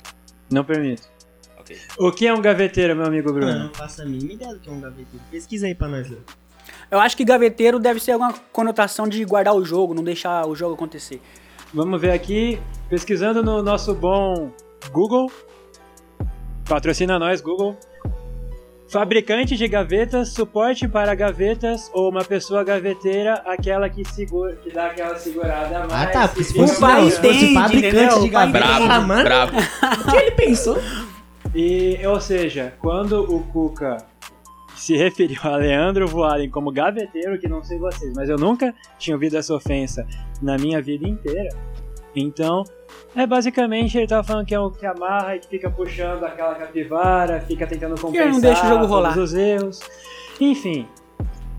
Não 0.49 0.63
permito. 0.63 1.07
Ok. 1.59 1.77
O 1.97 2.11
que 2.11 2.27
é 2.27 2.33
um 2.33 2.41
gaveteiro, 2.41 2.95
meu 2.95 3.05
amigo 3.05 3.29
Eu 3.29 3.33
Bruno? 3.33 3.59
não 3.59 3.73
faço 3.73 4.01
a 4.01 4.05
mínima 4.05 4.33
ideia 4.33 4.53
do 4.53 4.59
que 4.59 4.69
é 4.69 4.71
um 4.71 4.79
gaveteiro. 4.79 5.25
Pesquisa 5.29 5.67
aí 5.67 5.75
pra 5.75 5.87
nós. 5.87 6.09
Léo. 6.09 6.23
Eu 6.89 6.99
acho 6.99 7.17
que 7.17 7.25
gaveteiro 7.25 7.79
deve 7.79 7.99
ser 7.99 8.11
alguma 8.13 8.33
conotação 8.53 9.07
de 9.07 9.23
guardar 9.25 9.53
o 9.55 9.63
jogo, 9.65 9.93
não 9.93 10.03
deixar 10.03 10.45
o 10.47 10.55
jogo 10.55 10.75
acontecer. 10.75 11.21
Vamos 11.73 11.99
ver 11.99 12.11
aqui, 12.11 12.59
pesquisando 12.89 13.43
no 13.43 13.61
nosso 13.61 13.93
bom 13.93 14.51
Google. 14.91 15.29
Patrocina 16.67 17.17
nós, 17.19 17.41
Google. 17.41 17.77
Fabricante 18.89 19.57
de 19.57 19.67
gavetas, 19.67 20.29
suporte 20.33 20.87
para 20.87 21.13
gavetas 21.13 21.91
ou 21.93 22.09
uma 22.09 22.23
pessoa 22.23 22.63
gaveteira, 22.63 23.33
aquela 23.45 23.89
que 23.89 24.05
segura, 24.05 24.55
que 24.55 24.71
dá 24.71 24.87
aquela 24.87 25.17
segurada 25.17 25.79
a 25.83 25.87
mais. 25.87 25.91
Ah, 25.91 26.07
tá. 26.07 26.27
porque 26.29 26.43
se 26.45 26.53
Se 26.53 26.59
fosse, 26.59 26.77
O 26.77 26.79
pai 26.79 26.95
segura. 26.95 27.11
se 27.11 27.17
fosse 27.21 27.35
entende, 27.45 27.53
fabricante 27.53 27.95
entendeu? 27.97 28.19
de 28.21 28.27
O 28.27 28.31
pai 28.31 28.51
gaveta. 28.51 28.65
Bravo, 28.65 28.91
Ah, 28.91 29.01
mano, 29.01 29.23
bravo. 29.23 29.51
o 29.57 30.11
que 30.11 30.15
ele 30.17 30.31
pensou? 30.31 30.77
E, 31.53 31.99
ou 32.07 32.21
seja, 32.21 32.73
quando 32.79 33.23
o 33.23 33.43
Cuca 33.47 33.97
se 34.75 34.95
referiu 34.95 35.39
a 35.43 35.57
Leandro 35.57 36.07
Voalen 36.07 36.49
como 36.49 36.71
gaveteiro, 36.71 37.37
que 37.39 37.47
não 37.49 37.63
sei 37.63 37.77
vocês, 37.79 38.13
mas 38.15 38.29
eu 38.29 38.37
nunca 38.37 38.73
tinha 38.97 39.15
ouvido 39.15 39.35
essa 39.37 39.53
ofensa 39.53 40.07
na 40.41 40.57
minha 40.57 40.81
vida 40.81 41.05
inteira. 41.07 41.49
Então, 42.19 42.63
é 43.15 43.27
basicamente 43.27 43.95
ele 43.95 44.07
tava 44.07 44.23
falando 44.23 44.45
que 44.45 44.55
é 44.55 44.59
o 44.59 44.71
que 44.71 44.85
amarra 44.85 45.35
e 45.35 45.39
que 45.39 45.47
fica 45.47 45.69
puxando 45.69 46.23
aquela 46.23 46.55
capivara, 46.55 47.39
fica 47.41 47.67
tentando 47.67 47.99
compensar 47.99 48.31
não 48.31 48.39
deixa 48.39 48.65
o 48.65 48.69
jogo 48.69 48.79
todos 48.79 48.89
rolar. 48.89 49.17
os 49.17 49.33
erros. 49.35 49.79
Enfim, 50.39 50.87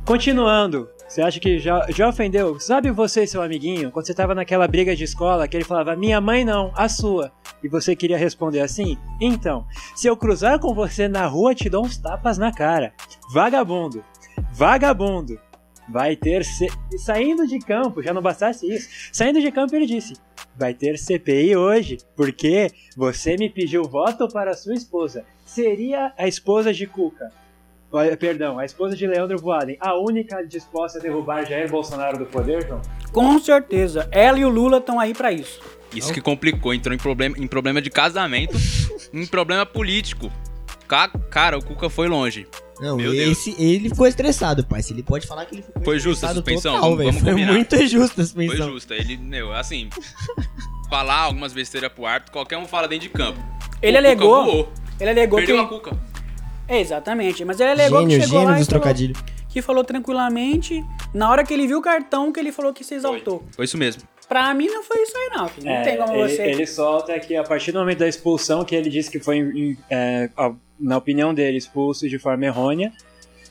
continuando. 0.05 0.88
Você 1.07 1.23
acha 1.23 1.41
que 1.41 1.59
já, 1.59 1.87
já 1.88 2.07
ofendeu? 2.07 2.61
Sabe 2.61 2.91
você 2.91 3.23
e 3.23 3.27
seu 3.27 3.41
amiguinho, 3.41 3.91
quando 3.91 4.05
você 4.05 4.12
tava 4.12 4.35
naquela 4.35 4.69
briga 4.69 4.95
de 4.95 5.05
escola, 5.05 5.49
que 5.49 5.57
ele 5.57 5.65
falava, 5.65 5.97
minha 5.97 6.21
mãe 6.21 6.45
não, 6.45 6.71
a 6.77 6.87
sua. 6.87 7.33
E 7.62 7.69
você 7.69 7.97
queria 7.97 8.19
responder 8.19 8.61
assim? 8.61 8.99
Então, 9.19 9.65
se 9.95 10.07
eu 10.07 10.15
cruzar 10.15 10.59
com 10.59 10.75
você 10.75 11.09
na 11.09 11.25
rua, 11.27 11.55
te 11.55 11.71
dou 11.71 11.83
uns 11.83 11.97
tapas 11.97 12.37
na 12.37 12.53
cara. 12.53 12.93
Vagabundo. 13.33 14.05
Vagabundo. 14.53 15.41
Vai 15.88 16.14
ter. 16.16 16.45
C... 16.45 16.66
E 16.92 16.99
saindo 16.99 17.47
de 17.47 17.59
campo, 17.59 18.02
já 18.02 18.12
não 18.12 18.21
bastasse 18.23 18.66
isso. 18.71 18.88
Saindo 19.12 19.40
de 19.40 19.50
campo, 19.50 19.75
ele 19.75 19.87
disse: 19.87 20.14
Vai 20.57 20.75
ter 20.75 20.99
CPI 20.99 21.57
hoje, 21.57 21.99
porque 22.16 22.71
você 22.97 23.37
me 23.37 23.49
pediu 23.49 23.85
voto 23.85 24.28
para 24.28 24.54
sua 24.54 24.75
esposa. 24.75 25.25
Seria 25.47 26.12
a 26.18 26.28
esposa 26.28 26.73
de 26.75 26.87
Cuca. 26.87 27.33
Perdão, 28.21 28.59
a 28.59 28.66
esposa 28.66 28.95
de 28.95 29.07
Leandro 29.07 29.38
Voaden, 29.38 29.78
a 29.80 29.99
única 29.99 30.42
disposta 30.47 30.99
a 30.99 31.00
derrubar 31.02 31.47
Jair 31.47 31.71
Bolsonaro 31.71 32.18
do 32.18 32.26
poder, 32.26 32.66
João? 32.66 32.83
Com 33.12 33.38
certeza. 33.38 34.07
Ela 34.12 34.38
e 34.38 34.45
o 34.45 34.50
Lula 34.50 34.76
estão 34.76 35.00
aí 35.00 35.14
pra 35.14 35.33
isso. 35.33 35.59
Isso 35.95 36.12
que 36.12 36.21
complicou, 36.21 36.75
entrou 36.75 36.95
em 36.95 36.99
problema, 36.99 37.35
em 37.38 37.47
problema 37.47 37.80
de 37.80 37.88
casamento, 37.88 38.54
em 39.11 39.26
problema 39.26 39.64
político. 39.64 40.30
Ca- 40.87 41.09
Cara, 41.30 41.57
o 41.57 41.64
Cuca 41.64 41.88
foi 41.88 42.09
longe. 42.09 42.47
Não, 42.80 42.97
Meu 42.97 43.11
Deus. 43.12 43.38
esse, 43.38 43.54
ele 43.62 43.88
ficou 43.88 44.06
estressado, 44.06 44.64
pai. 44.64 44.82
Se 44.82 44.92
ele 44.92 45.02
pode 45.02 45.26
falar 45.26 45.44
que 45.47 45.54
ele 45.56 45.62
ficou 45.62 45.82
Foi 45.82 45.99
justa 45.99 46.28
a 46.28 46.35
suspensão? 46.35 46.75
Total, 46.75 46.90
Vamos- 46.90 47.04
vamos 47.06 47.20
Foi 47.23 47.30
combinar. 47.30 47.52
muito 47.52 47.76
justa 47.87 48.23
a 48.23 48.25
Foi 48.25 48.25
suspensão. 48.25 48.70
justa. 48.73 48.94
Ele, 48.94 49.16
meu, 49.16 49.52
assim, 49.52 49.88
falar 50.88 51.18
algumas 51.23 51.52
besteiras 51.52 51.90
pro 51.92 52.06
árbitro, 52.06 52.32
qualquer 52.32 52.56
um 52.58 52.66
fala 52.66 52.87
dentro 52.88 53.08
de 53.08 53.12
campo. 53.14 53.38
Ele 53.82 53.97
O 53.97 54.00
Cuca 54.00 54.08
alegou. 54.08 54.44
voou, 54.44 54.73
Ele 55.00 55.11
alegou 55.11 55.38
Perdeu 55.38 55.61
a 55.61 55.64
que. 55.64 55.68
Cuca. 55.75 55.97
É, 56.66 56.80
exatamente. 56.80 57.44
Mas 57.44 57.61
ele 57.61 57.70
alegou 57.70 58.00
Gênio, 58.00 58.18
que 58.18 58.25
chegou 58.25 58.38
gênio 58.40 58.49
lá 58.52 58.56
e 58.56 58.58
dos 58.58 58.68
trocadilhos. 58.68 59.18
que 59.49 59.62
falou 59.62 59.82
tranquilamente. 59.85 60.85
Na 61.14 61.30
hora 61.30 61.42
que 61.44 61.54
ele 61.54 61.66
viu 61.66 61.78
o 61.78 61.82
cartão, 61.82 62.30
que 62.32 62.38
ele 62.38 62.52
falou 62.52 62.73
que 62.73 62.85
se 62.85 62.94
exaltou. 62.94 63.44
Foi 63.56 63.64
isso 63.64 63.78
mesmo. 63.78 64.02
Pra 64.28 64.52
mim 64.52 64.66
não 64.66 64.82
foi 64.82 65.00
isso 65.02 65.16
aí, 65.16 65.30
não. 65.32 65.44
Não 65.44 65.82
tem 65.82 65.97
como 65.97 66.12
É, 66.12 66.20
ele, 66.20 66.28
você. 66.28 66.42
ele 66.42 66.66
solta 66.66 67.18
que 67.18 67.35
a 67.35 67.42
partir 67.42 67.73
do 67.73 67.78
momento 67.78 67.99
da 68.00 68.08
expulsão, 68.08 68.62
que 68.64 68.75
ele 68.75 68.90
disse 68.90 69.11
que 69.11 69.18
foi, 69.18 69.38
em- 69.38 69.58
em- 69.70 69.78
é, 69.88 70.28
a- 70.37 70.52
na 70.78 70.97
opinião 70.97 71.35
dele, 71.35 71.56
expulso 71.56 72.08
de 72.08 72.18
forma 72.18 72.44
errônea. 72.44 72.92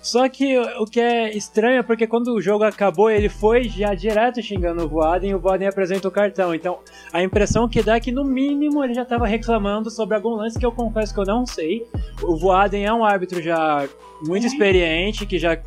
Só 0.01 0.29
que 0.29 0.57
o 0.57 0.85
que 0.85 1.01
é 1.01 1.35
estranho 1.35 1.79
é 1.79 1.83
porque 1.83 2.07
quando 2.07 2.33
o 2.33 2.41
jogo 2.41 2.63
acabou, 2.63 3.09
ele 3.09 3.27
foi 3.27 3.65
já 3.65 3.93
direto 3.93 4.41
xingando 4.41 4.85
o 4.85 4.87
Voaden 4.87 5.31
e 5.31 5.35
o 5.35 5.39
Voaden 5.39 5.67
apresenta 5.67 6.07
o 6.07 6.11
cartão. 6.11 6.55
Então 6.55 6.79
a 7.11 7.21
impressão 7.21 7.67
que 7.67 7.83
dá 7.83 7.95
é 7.95 7.99
que 7.99 8.11
no 8.11 8.23
mínimo 8.23 8.81
ele 8.83 8.93
já 8.93 9.01
estava 9.01 9.27
reclamando 9.27 9.89
sobre 9.89 10.15
algum 10.15 10.29
lance 10.29 10.57
que 10.57 10.65
eu 10.65 10.71
confesso 10.71 11.13
que 11.13 11.19
eu 11.19 11.25
não 11.25 11.45
sei. 11.45 11.85
O 12.23 12.37
Voaden 12.37 12.85
é 12.85 12.93
um 12.93 13.03
árbitro 13.03 13.41
já 13.41 13.85
muito 14.25 14.47
experiente, 14.47 15.25
que 15.25 15.37
já 15.37 15.57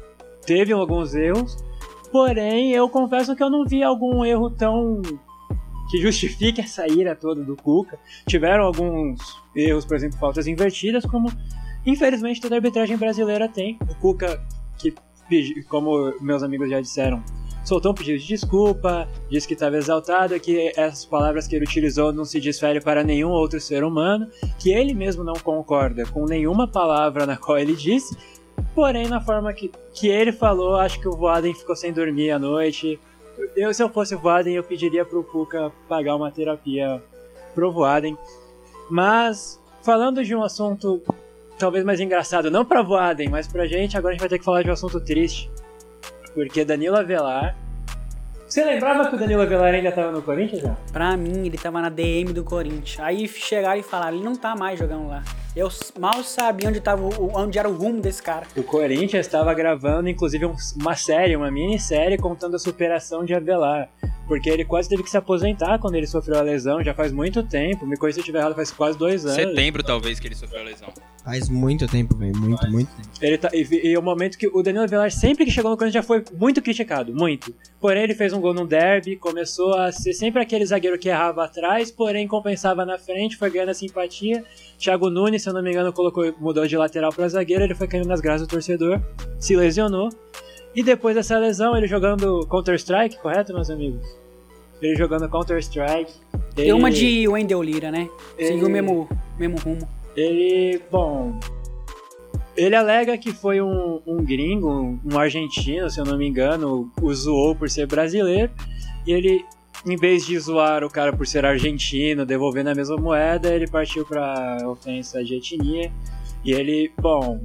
teve 0.47 0.73
alguns 0.73 1.15
erros. 1.15 1.57
Porém, 2.11 2.73
eu 2.73 2.89
confesso 2.89 3.37
que 3.37 3.43
eu 3.43 3.51
não 3.51 3.65
vi 3.65 3.83
algum 3.83 4.25
erro 4.25 4.51
tão 4.51 5.03
que 5.91 6.01
justifique 6.01 6.61
essa 6.61 6.87
ira 6.87 7.17
toda 7.17 7.43
do 7.43 7.57
Cuca. 7.57 7.99
Tiveram 8.27 8.65
alguns 8.65 9.21
erros, 9.55 9.85
por 9.85 9.97
exemplo, 9.97 10.19
faltas 10.19 10.47
invertidas, 10.47 11.05
como 11.05 11.31
infelizmente 11.85 12.41
toda 12.41 12.57
arbitragem 12.57 12.97
brasileira 12.97 13.49
tem. 13.49 13.79
O 13.89 13.95
Cuca, 13.97 14.41
que, 14.79 14.95
como 15.65 16.15
meus 16.21 16.43
amigos 16.43 16.71
já 16.71 16.81
disseram, 16.81 17.23
soltou 17.65 17.93
um 17.93 17.95
pedido 17.95 18.19
de 18.19 18.27
desculpa, 18.27 19.09
disse 19.29 19.47
que 19.49 19.55
estava 19.55 19.77
exaltado, 19.77 20.39
que 20.39 20.73
essas 20.77 21.05
palavras 21.05 21.47
que 21.47 21.57
ele 21.57 21.65
utilizou 21.65 22.13
não 22.13 22.25
se 22.25 22.41
desfere 22.41 22.81
para 22.81 23.03
nenhum 23.03 23.31
outro 23.31 23.61
ser 23.61 23.85
humano, 23.85 24.29
que 24.59 24.71
ele 24.71 24.95
mesmo 24.95 25.25
não 25.25 25.35
concorda 25.35 26.07
com 26.07 26.25
nenhuma 26.25 26.69
palavra 26.69 27.27
na 27.27 27.37
qual 27.37 27.59
ele 27.59 27.75
disse, 27.75 28.17
porém, 28.75 29.09
na 29.09 29.21
forma 29.21 29.53
que, 29.53 29.71
que 29.93 30.09
ele 30.09 30.33
falou, 30.33 30.77
acho 30.77 31.01
que 31.01 31.09
o 31.09 31.17
Voaden 31.17 31.55
ficou 31.55 31.75
sem 31.75 31.93
dormir 31.93 32.31
à 32.31 32.39
noite. 32.39 32.99
Eu, 33.57 33.73
se 33.75 33.83
eu 33.83 33.89
fosse 33.89 34.15
o 34.15 34.21
eu 34.47 34.65
pediria 34.65 35.05
pro 35.05 35.25
Cuca 35.25 35.73
pagar 35.89 36.17
uma 36.17 36.31
terapia 36.31 37.03
pro 37.55 37.73
Voaden. 37.73 38.17
Mas, 38.91 39.61
falando 39.83 40.25
de 40.25 40.35
um 40.35 40.43
assunto 40.43 41.03
talvez 41.59 41.85
mais 41.85 42.01
engraçado, 42.01 42.51
não 42.51 42.65
pra 42.65 42.83
Voaden, 42.83 43.29
mas 43.29 43.47
pra 43.47 43.67
gente, 43.67 43.97
agora 43.97 44.13
a 44.13 44.15
gente 44.15 44.21
vai 44.21 44.29
ter 44.31 44.39
que 44.39 44.45
falar 44.45 44.63
de 44.63 44.71
um 44.71 44.73
assunto 44.73 44.99
triste. 45.01 45.51
Porque 46.33 46.65
Danilo 46.65 46.97
Avelar. 46.97 47.57
Você 48.51 48.65
lembrava 48.65 49.09
que 49.09 49.15
o 49.15 49.19
Danilo 49.19 49.43
Avelar 49.43 49.73
ainda 49.73 49.93
tava 49.93 50.11
no 50.11 50.21
Corinthians 50.23 50.61
já? 50.63 50.75
Pra 50.93 51.17
mim, 51.17 51.47
ele 51.47 51.57
tava 51.57 51.81
na 51.81 51.89
DM 51.89 52.33
do 52.33 52.43
Corinthians. 52.43 52.97
Aí 52.99 53.29
chegaram 53.29 53.79
e 53.79 53.83
falaram, 53.85 54.17
ele 54.17 54.25
não 54.25 54.35
tá 54.35 54.57
mais 54.57 54.77
jogando 54.77 55.07
lá. 55.07 55.23
Eu 55.55 55.69
mal 56.01 56.23
sabia 56.25 56.69
onde, 56.69 56.81
tava, 56.81 57.01
o- 57.03 57.31
onde 57.37 57.61
era 57.61 57.69
o 57.69 57.73
rumo 57.77 58.01
desse 58.01 58.21
cara. 58.21 58.47
O 58.57 58.65
Corinthians 58.65 59.25
estava 59.27 59.55
gravando, 59.55 60.09
inclusive, 60.09 60.47
um- 60.47 60.57
uma 60.81 60.97
série, 60.97 61.37
uma 61.37 61.49
minissérie 61.51 62.19
contando 62.19 62.57
a 62.57 62.59
superação 62.59 63.25
de 63.25 63.35
Avelar. 63.35 63.89
Porque 64.31 64.49
ele 64.49 64.65
quase 64.65 64.89
teve 64.89 65.03
que 65.03 65.11
se 65.11 65.17
aposentar 65.17 65.81
quando 65.81 65.97
ele 65.97 66.07
sofreu 66.07 66.39
a 66.39 66.43
lesão, 66.43 66.85
já 66.85 66.95
faz 66.95 67.11
muito 67.11 67.43
tempo. 67.43 67.85
Me 67.85 67.97
corrija 67.97 68.15
se 68.15 68.21
eu 68.21 68.23
estiver 68.23 68.39
errado, 68.39 68.55
faz 68.55 68.71
quase 68.71 68.97
dois 68.97 69.27
anos. 69.27 69.35
Setembro, 69.35 69.83
talvez, 69.83 70.21
que 70.21 70.29
ele 70.29 70.37
sofreu 70.37 70.61
a 70.61 70.65
lesão. 70.67 70.89
Faz 71.25 71.49
muito 71.49 71.89
tempo, 71.89 72.17
velho. 72.17 72.37
Muito, 72.37 72.71
muito 72.71 72.95
tempo. 72.95 73.09
Ele 73.21 73.37
tá, 73.37 73.51
e, 73.53 73.89
e 73.89 73.99
o 73.99 74.01
momento 74.01 74.39
que 74.39 74.47
o 74.47 74.63
Danilo 74.63 74.85
Avelar, 74.85 75.11
sempre 75.11 75.45
que 75.45 75.51
chegou 75.51 75.69
no 75.69 75.77
Corinthians, 75.77 76.05
já 76.05 76.07
foi 76.07 76.23
muito 76.39 76.63
criticado, 76.63 77.13
muito. 77.13 77.53
Porém, 77.81 78.05
ele 78.05 78.15
fez 78.15 78.33
um 78.33 78.41
gol 78.41 78.55
num 78.55 78.65
derby, 78.65 79.17
começou 79.17 79.75
a 79.75 79.91
ser 79.91 80.13
sempre 80.13 80.41
aquele 80.41 80.65
zagueiro 80.65 80.97
que 80.97 81.09
errava 81.09 81.45
atrás, 81.45 81.91
porém 81.91 82.29
compensava 82.29 82.85
na 82.85 82.99
frente, 82.99 83.37
foi 83.37 83.51
ganhando 83.51 83.71
a 83.71 83.75
simpatia. 83.75 84.45
Thiago 84.79 85.11
Nunes, 85.11 85.43
se 85.43 85.49
eu 85.49 85.53
não 85.53 85.61
me 85.61 85.73
engano, 85.73 85.93
colocou, 85.93 86.33
mudou 86.39 86.69
de 86.69 86.77
lateral 86.77 87.13
para 87.13 87.29
zagueiro, 87.29 87.65
ele 87.65 87.75
foi 87.75 87.89
caindo 87.89 88.07
nas 88.07 88.21
graças 88.21 88.47
do 88.47 88.51
torcedor, 88.51 89.03
se 89.41 89.57
lesionou. 89.57 90.09
E 90.73 90.85
depois 90.85 91.17
dessa 91.17 91.37
lesão, 91.37 91.77
ele 91.77 91.89
jogando 91.89 92.47
Counter-Strike, 92.47 93.19
correto, 93.19 93.53
meus 93.53 93.69
amigos? 93.71 94.20
Ele 94.83 94.97
jogando 94.97 95.29
Counter-Strike. 95.29 96.13
Tem 96.55 96.65
ele- 96.67 96.73
uma 96.73 96.91
de 96.91 97.29
Wendell 97.29 97.63
Lira, 97.63 97.91
né? 97.91 98.09
Seguiu 98.39 98.65
o 98.65 98.67
Ele- 98.67 98.69
mesmo, 98.83 99.09
mesmo 99.39 99.59
rumo. 99.59 99.89
Ele, 100.17 100.81
bom. 100.91 101.39
Ele 102.57 102.75
alega 102.75 103.17
que 103.17 103.33
foi 103.33 103.61
um, 103.61 104.01
um 104.07 104.17
gringo, 104.25 104.69
um, 104.71 104.99
um 105.13 105.19
argentino, 105.19 105.89
se 105.89 105.99
eu 106.01 106.05
não 106.05 106.19
me 106.19 106.27
engano, 106.27 106.91
o 107.01 107.15
zoou 107.15 107.55
por 107.55 107.71
ser 107.71 107.87
brasileiro. 107.87 108.51
E 109.07 109.13
ele, 109.13 109.45
em 109.87 109.97
vez 109.97 110.27
de 110.27 110.39
zoar 110.39 110.85
o 110.85 110.91
cara 110.91 111.13
por 111.13 111.27
ser 111.27 111.45
argentino, 111.47 112.27
devolvendo 112.27 112.71
a 112.71 112.75
mesma 112.75 112.97
moeda, 112.97 113.55
ele 113.55 113.67
partiu 113.69 114.05
pra 114.05 114.59
ofensa 114.69 115.23
de 115.25 115.37
etnia. 115.37 115.91
E 116.45 116.53
ele, 116.53 116.91
bom. 117.01 117.41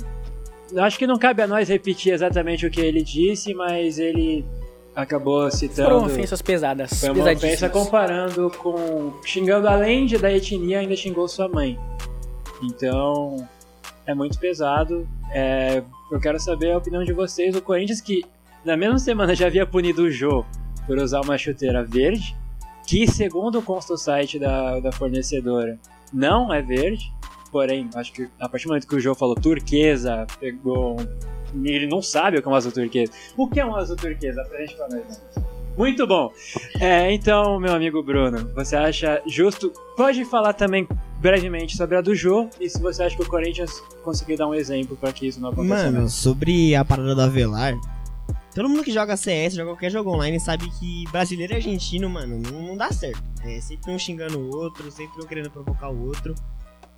Acho 0.78 0.98
que 0.98 1.06
não 1.06 1.18
cabe 1.20 1.44
a 1.44 1.48
nós 1.48 1.70
repetir 1.70 2.12
exatamente 2.14 2.66
o 2.66 2.72
que 2.72 2.82
ele 2.82 3.04
disse, 3.04 3.54
mas 3.54 4.00
ele 4.00 4.44
acabou 4.96 5.50
citando. 5.52 5.90
Foram 5.90 6.06
ofensas 6.06 6.42
pesadas. 6.42 7.00
Foi 7.00 7.10
uma 7.10 7.32
ofensa 7.32 7.70
comparando 7.70 8.50
com. 8.58 9.14
xingando 9.24 9.68
além 9.68 10.06
de 10.06 10.18
da 10.18 10.32
etnia, 10.32 10.80
ainda 10.80 10.96
xingou 10.96 11.28
sua 11.28 11.48
mãe. 11.50 11.78
Então, 12.64 13.48
é 14.06 14.14
muito 14.14 14.40
pesado. 14.40 15.08
É, 15.32 15.84
eu 16.12 16.20
quero 16.20 16.40
saber 16.40 16.72
a 16.72 16.78
opinião 16.78 17.04
de 17.04 17.14
vocês. 17.14 17.56
O 17.56 17.62
Corinthians, 17.62 18.00
que 18.00 18.24
na 18.64 18.78
mesma 18.78 18.98
semana 18.98 19.36
já 19.36 19.48
havia 19.48 19.66
punido 19.66 20.04
o 20.04 20.12
Jô 20.12 20.46
por 20.88 20.98
usar 20.98 21.22
uma 21.22 21.38
chuteira 21.38 21.84
verde, 21.84 22.36
que 22.88 23.08
segundo 23.08 23.62
consta 23.62 23.94
o 23.94 23.98
site 23.98 24.38
da, 24.40 24.80
da 24.80 24.92
fornecedora, 24.92 25.78
não 26.14 26.54
é 26.54 26.62
verde. 26.62 27.12
Porém, 27.52 27.90
acho 27.96 28.12
que 28.12 28.28
a 28.40 28.50
partir 28.50 28.66
do 28.66 28.70
momento 28.70 28.88
que 28.88 28.96
o 28.96 29.00
João 29.00 29.16
falou 29.16 29.36
turquesa, 29.36 30.28
pegou. 30.40 30.98
Ele 31.64 31.88
não 31.88 32.02
sabe 32.02 32.38
o 32.38 32.42
que 32.42 32.48
é 32.48 32.52
um 32.52 32.56
azul 32.56 32.72
turquesa. 32.72 33.12
O 33.38 33.48
que 33.48 33.60
é 33.60 33.66
um 33.66 33.76
azul 33.76 33.96
turquesa? 33.96 34.42
Apresente 34.42 34.76
pra 34.76 34.88
nós. 34.90 35.22
Muito 35.78 36.08
bom. 36.08 36.32
É, 36.80 37.12
então, 37.12 37.60
meu 37.60 37.74
amigo 37.74 38.02
Bruno, 38.02 38.50
você 38.56 38.76
acha 38.78 39.22
justo? 39.28 39.72
Pode 39.98 40.24
falar 40.24 40.54
também 40.54 40.88
brevemente 41.20 41.76
sobre 41.76 41.98
a 41.98 42.02
do 42.02 42.16
Jô 42.16 42.50
e 42.60 42.70
se 42.70 42.80
você 42.80 43.04
acha 43.04 43.16
que 43.16 43.24
o 43.24 43.28
Corinthians 43.28 43.82
conseguiu 44.04 44.38
dar 44.38 44.48
um 44.48 44.54
exemplo 44.54 44.96
pra 44.96 45.12
que 45.12 45.28
isso 45.28 45.42
não 45.42 45.50
aconteça. 45.50 45.86
Mano, 45.86 46.00
mais. 46.02 46.14
sobre 46.14 46.76
a 46.76 46.86
parada 46.86 47.14
do 47.14 47.22
Avelar, 47.22 47.74
todo 48.54 48.70
mundo 48.70 48.84
que 48.84 48.92
joga 48.92 49.18
CS, 49.18 49.56
joga 49.56 49.72
qualquer 49.72 49.92
jogo 49.92 50.12
online, 50.12 50.40
sabe 50.40 50.70
que 50.80 51.04
brasileiro 51.12 51.54
e 51.54 51.56
argentino, 51.58 52.10
mano, 52.10 52.40
não, 52.40 52.62
não 52.62 52.78
dá 52.78 52.92
certo. 52.92 53.24
É 53.44 53.60
sempre 53.60 53.92
um 53.92 54.00
xingando 54.00 54.40
o 54.40 54.56
outro, 54.56 54.90
sempre 54.92 55.22
um 55.22 55.28
querendo 55.28 55.50
provocar 55.50 55.90
o 55.90 56.08
outro. 56.08 56.34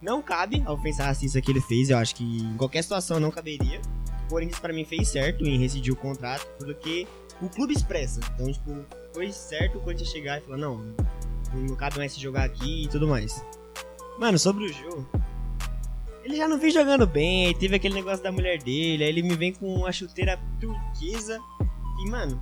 Não 0.01 0.22
cabe 0.22 0.63
a 0.66 0.72
ofensa 0.72 1.04
racista 1.04 1.42
que 1.42 1.51
ele 1.51 1.62
fez, 1.62 1.89
eu 1.89 1.98
acho 1.98 2.16
que 2.16 2.24
em 2.24 2.56
qualquer 2.56 2.84
situação 2.84 3.20
não 3.20 3.32
caberia. 3.32 3.82
O 4.25 4.30
Corinthians 4.30 4.60
pra 4.60 4.74
mim 4.74 4.86
fez 4.86 5.08
certo 5.08 5.44
em 5.44 5.58
rescindir 5.58 5.94
o 5.94 5.96
contrato, 5.96 6.46
porque 6.60 7.08
o 7.42 7.50
clube 7.50 7.74
expressa. 7.74 8.20
Então, 8.34 8.51
tipo, 8.51 8.86
foi 9.13 9.32
certo 9.32 9.77
o 9.77 9.82
Corinthians 9.82 10.10
chegar 10.10 10.38
e 10.38 10.42
falar, 10.42 10.58
não, 10.58 10.94
não 11.54 11.75
cabe 11.75 11.98
mais 11.98 12.13
se 12.13 12.20
jogar 12.20 12.44
aqui 12.44 12.84
e 12.84 12.88
tudo 12.88 13.08
mais. 13.08 13.44
Mano, 14.20 14.38
sobre 14.38 14.66
o 14.66 14.74
jogo, 14.74 15.08
ele 16.24 16.36
já 16.36 16.48
não 16.48 16.60
vem 16.60 16.70
jogando 16.70 17.08
bem, 17.08 17.48
aí 17.48 17.54
teve 17.56 17.75
aquele 17.75 17.96
negócio 17.96 18.24
da 18.24 18.32
mulher 18.32 18.62
dele, 18.62 19.04
aí 19.04 19.10
ele 19.10 19.24
me 19.24 19.36
vem 19.36 19.54
com 19.54 19.74
uma 19.74 19.92
chuteira 19.92 20.39
turquesa. 20.60 21.39
E, 22.04 22.10
mano, 22.10 22.42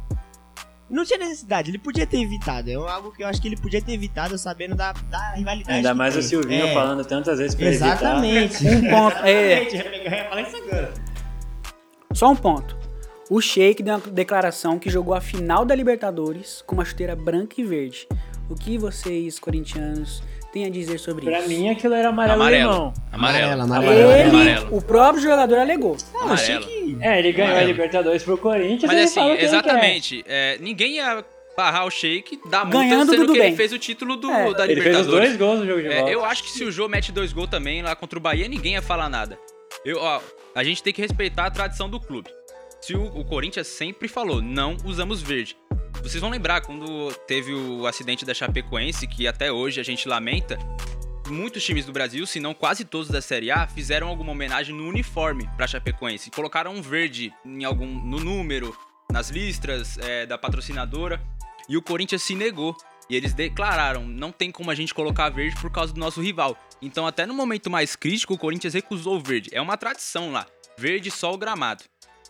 não 0.90 1.04
tinha 1.04 1.18
necessidade, 1.18 1.72
ele 1.72 1.78
podia 1.80 2.06
ter 2.06 2.22
evitado. 2.22 2.70
É 2.70 2.76
algo 2.76 3.12
que 3.12 3.24
eu 3.24 3.28
acho 3.28 3.42
que 3.42 3.48
ele 3.48 3.58
podia 3.58 3.82
ter 3.82 3.94
evitado 3.94 4.38
sabendo 4.38 4.76
da, 4.76 4.94
da 5.10 5.32
rivalidade. 5.32 5.78
Ainda 5.78 5.94
mais 5.94 6.16
o 6.16 6.20
tem. 6.20 6.28
Silvinho 6.28 6.68
É, 6.68 6.74
falando 6.74 7.04
tantas 7.04 7.40
vezes 7.40 7.56
pra 7.56 7.68
evitar. 7.68 7.88
Exatamente. 7.96 8.68
Um 8.68 8.90
ponto. 8.90 9.18
É, 9.26 9.64
Exatamente, 9.64 10.56
agora. 10.58 10.94
só 12.14 12.32
um 12.32 12.36
ponto. 12.36 12.78
O 13.30 13.42
Sheik 13.42 13.82
deu 13.82 13.96
uma 13.96 14.08
declaração 14.12 14.78
que 14.78 14.90
jogou 14.90 15.16
a 15.16 15.22
final 15.22 15.66
da 15.66 15.74
Libertadores 15.74 16.62
com 16.68 16.76
uma 16.76 16.86
chuteira 16.86 17.16
branca 17.16 17.56
e 17.60 17.64
verde. 17.64 18.08
O 18.48 18.54
que 18.54 18.78
vocês, 18.78 19.40
corintianos, 19.40 20.22
têm 20.56 20.66
a 20.66 20.70
dizer 20.70 20.98
sobre 21.00 21.26
Pra 21.26 21.40
isso? 21.40 21.50
mim 21.50 21.70
aquilo 21.70 21.94
era 21.94 22.08
amarelo, 22.10 22.42
Amarelo. 22.42 22.72
limão. 22.72 22.94
Amarelo. 23.12 23.62
Amarelo, 23.62 24.12
Ele, 24.12 24.30
Amarelo. 24.30 24.78
o 24.78 24.82
próprio 24.82 25.22
jogador 25.22 25.58
alegou. 25.60 25.98
Ah, 26.16 26.32
achei 26.34 26.56
Amarelo. 26.56 26.72
que. 26.72 26.98
É, 27.02 27.20
ele 27.20 27.32
ganhou 27.34 27.52
Amarelo. 27.52 27.70
a 27.70 27.74
Libertadores 27.74 28.24
pro 28.24 28.38
Corinthians 28.38 28.84
Mas 28.84 28.92
ele 28.94 29.02
assim, 29.02 29.22
que 29.22 29.28
ele 29.28 29.46
exatamente. 29.46 30.24
é, 30.26 30.58
ninguém 30.62 30.94
ia 30.96 31.24
barrar 31.58 31.86
o 31.86 31.90
Sheik 31.92 32.40
da 32.50 32.64
multa, 32.66 32.78
Ganhando 32.80 33.12
sendo 33.12 33.22
tudo 33.22 33.34
que 33.34 33.40
bem. 33.40 33.48
ele 33.50 33.56
fez 33.58 33.74
o 33.74 33.80
título 33.80 34.16
do, 34.16 34.30
É. 34.32 34.54
da. 34.54 34.64
Ele 34.66 34.82
fez 34.82 34.96
os 34.98 35.06
Libertadores. 35.06 35.10
dois 35.10 35.38
gols 35.38 35.60
no 35.60 35.66
jogo 35.66 35.82
de 35.82 35.88
É, 35.88 35.96
volta. 35.98 36.12
eu 36.12 36.26
acho 36.26 36.44
que 36.44 36.50
se 36.52 36.64
o 36.64 36.72
Jô 36.72 36.88
mete 36.88 37.12
dois 37.12 37.34
gols 37.34 37.50
também 37.50 37.82
lá 37.82 37.96
contra 37.96 38.18
o 38.18 38.22
Bahia, 38.22 38.48
ninguém 38.48 38.74
ia 38.74 38.82
falar 38.82 39.10
nada. 39.10 39.38
Eu, 39.84 40.00
ó, 40.00 40.22
a 40.56 40.64
gente 40.64 40.82
tem 40.82 40.94
que 40.94 41.02
respeitar 41.02 41.46
a 41.46 41.52
tradição 41.52 41.90
do 41.90 42.00
clube. 42.00 42.30
Se 42.82 42.96
o, 42.96 43.04
o 43.06 43.26
Corinthians 43.26 43.68
sempre 43.68 44.08
falou, 44.08 44.42
não 44.42 44.78
usamos 44.86 45.22
verde. 45.22 45.56
Vocês 46.06 46.22
vão 46.22 46.30
lembrar 46.30 46.62
quando 46.62 47.12
teve 47.26 47.52
o 47.52 47.88
acidente 47.88 48.24
da 48.24 48.32
Chapecoense, 48.32 49.08
que 49.08 49.28
até 49.28 49.52
hoje 49.52 49.82
a 49.82 49.84
gente 49.84 50.08
lamenta. 50.08 50.56
Muitos 51.28 51.64
times 51.64 51.84
do 51.84 51.92
Brasil, 51.92 52.28
se 52.28 52.40
não 52.40 52.54
quase 52.54 52.86
todos 52.86 53.10
da 53.10 53.24
Série 53.24 53.50
A, 53.50 53.66
fizeram 53.66 54.08
alguma 54.08 54.32
homenagem 54.32 54.76
no 54.76 54.88
uniforme 54.88 55.50
pra 55.58 55.66
Chapecoense. 55.66 56.30
Colocaram 56.30 56.76
um 56.76 56.82
verde 56.82 57.34
em 57.44 57.64
algum, 57.64 57.88
no 57.88 58.20
número, 58.20 58.78
nas 59.12 59.32
listras 59.32 59.98
é, 59.98 60.28
da 60.28 60.38
patrocinadora. 60.38 61.20
E 61.68 61.76
o 61.76 61.82
Corinthians 61.82 62.22
se 62.22 62.36
negou. 62.36 62.78
E 63.10 63.16
eles 63.16 63.34
declararam: 63.34 64.06
não 64.06 64.32
tem 64.32 64.52
como 64.52 64.70
a 64.70 64.76
gente 64.76 64.94
colocar 64.94 65.30
verde 65.30 65.60
por 65.60 65.72
causa 65.72 65.92
do 65.92 66.00
nosso 66.00 66.22
rival. 66.22 66.56
Então, 66.84 67.08
até 67.08 67.26
no 67.26 67.34
momento 67.34 67.68
mais 67.68 67.96
crítico, 67.96 68.36
o 68.36 68.38
Corinthians 68.38 68.76
recusou 68.76 69.16
o 69.16 69.20
verde. 69.20 69.50
É 69.52 69.60
uma 69.60 69.76
tradição 69.76 70.32
lá: 70.32 70.46
verde 70.78 71.10
só 71.10 71.34
o 71.34 71.38
gramado. 71.38 71.84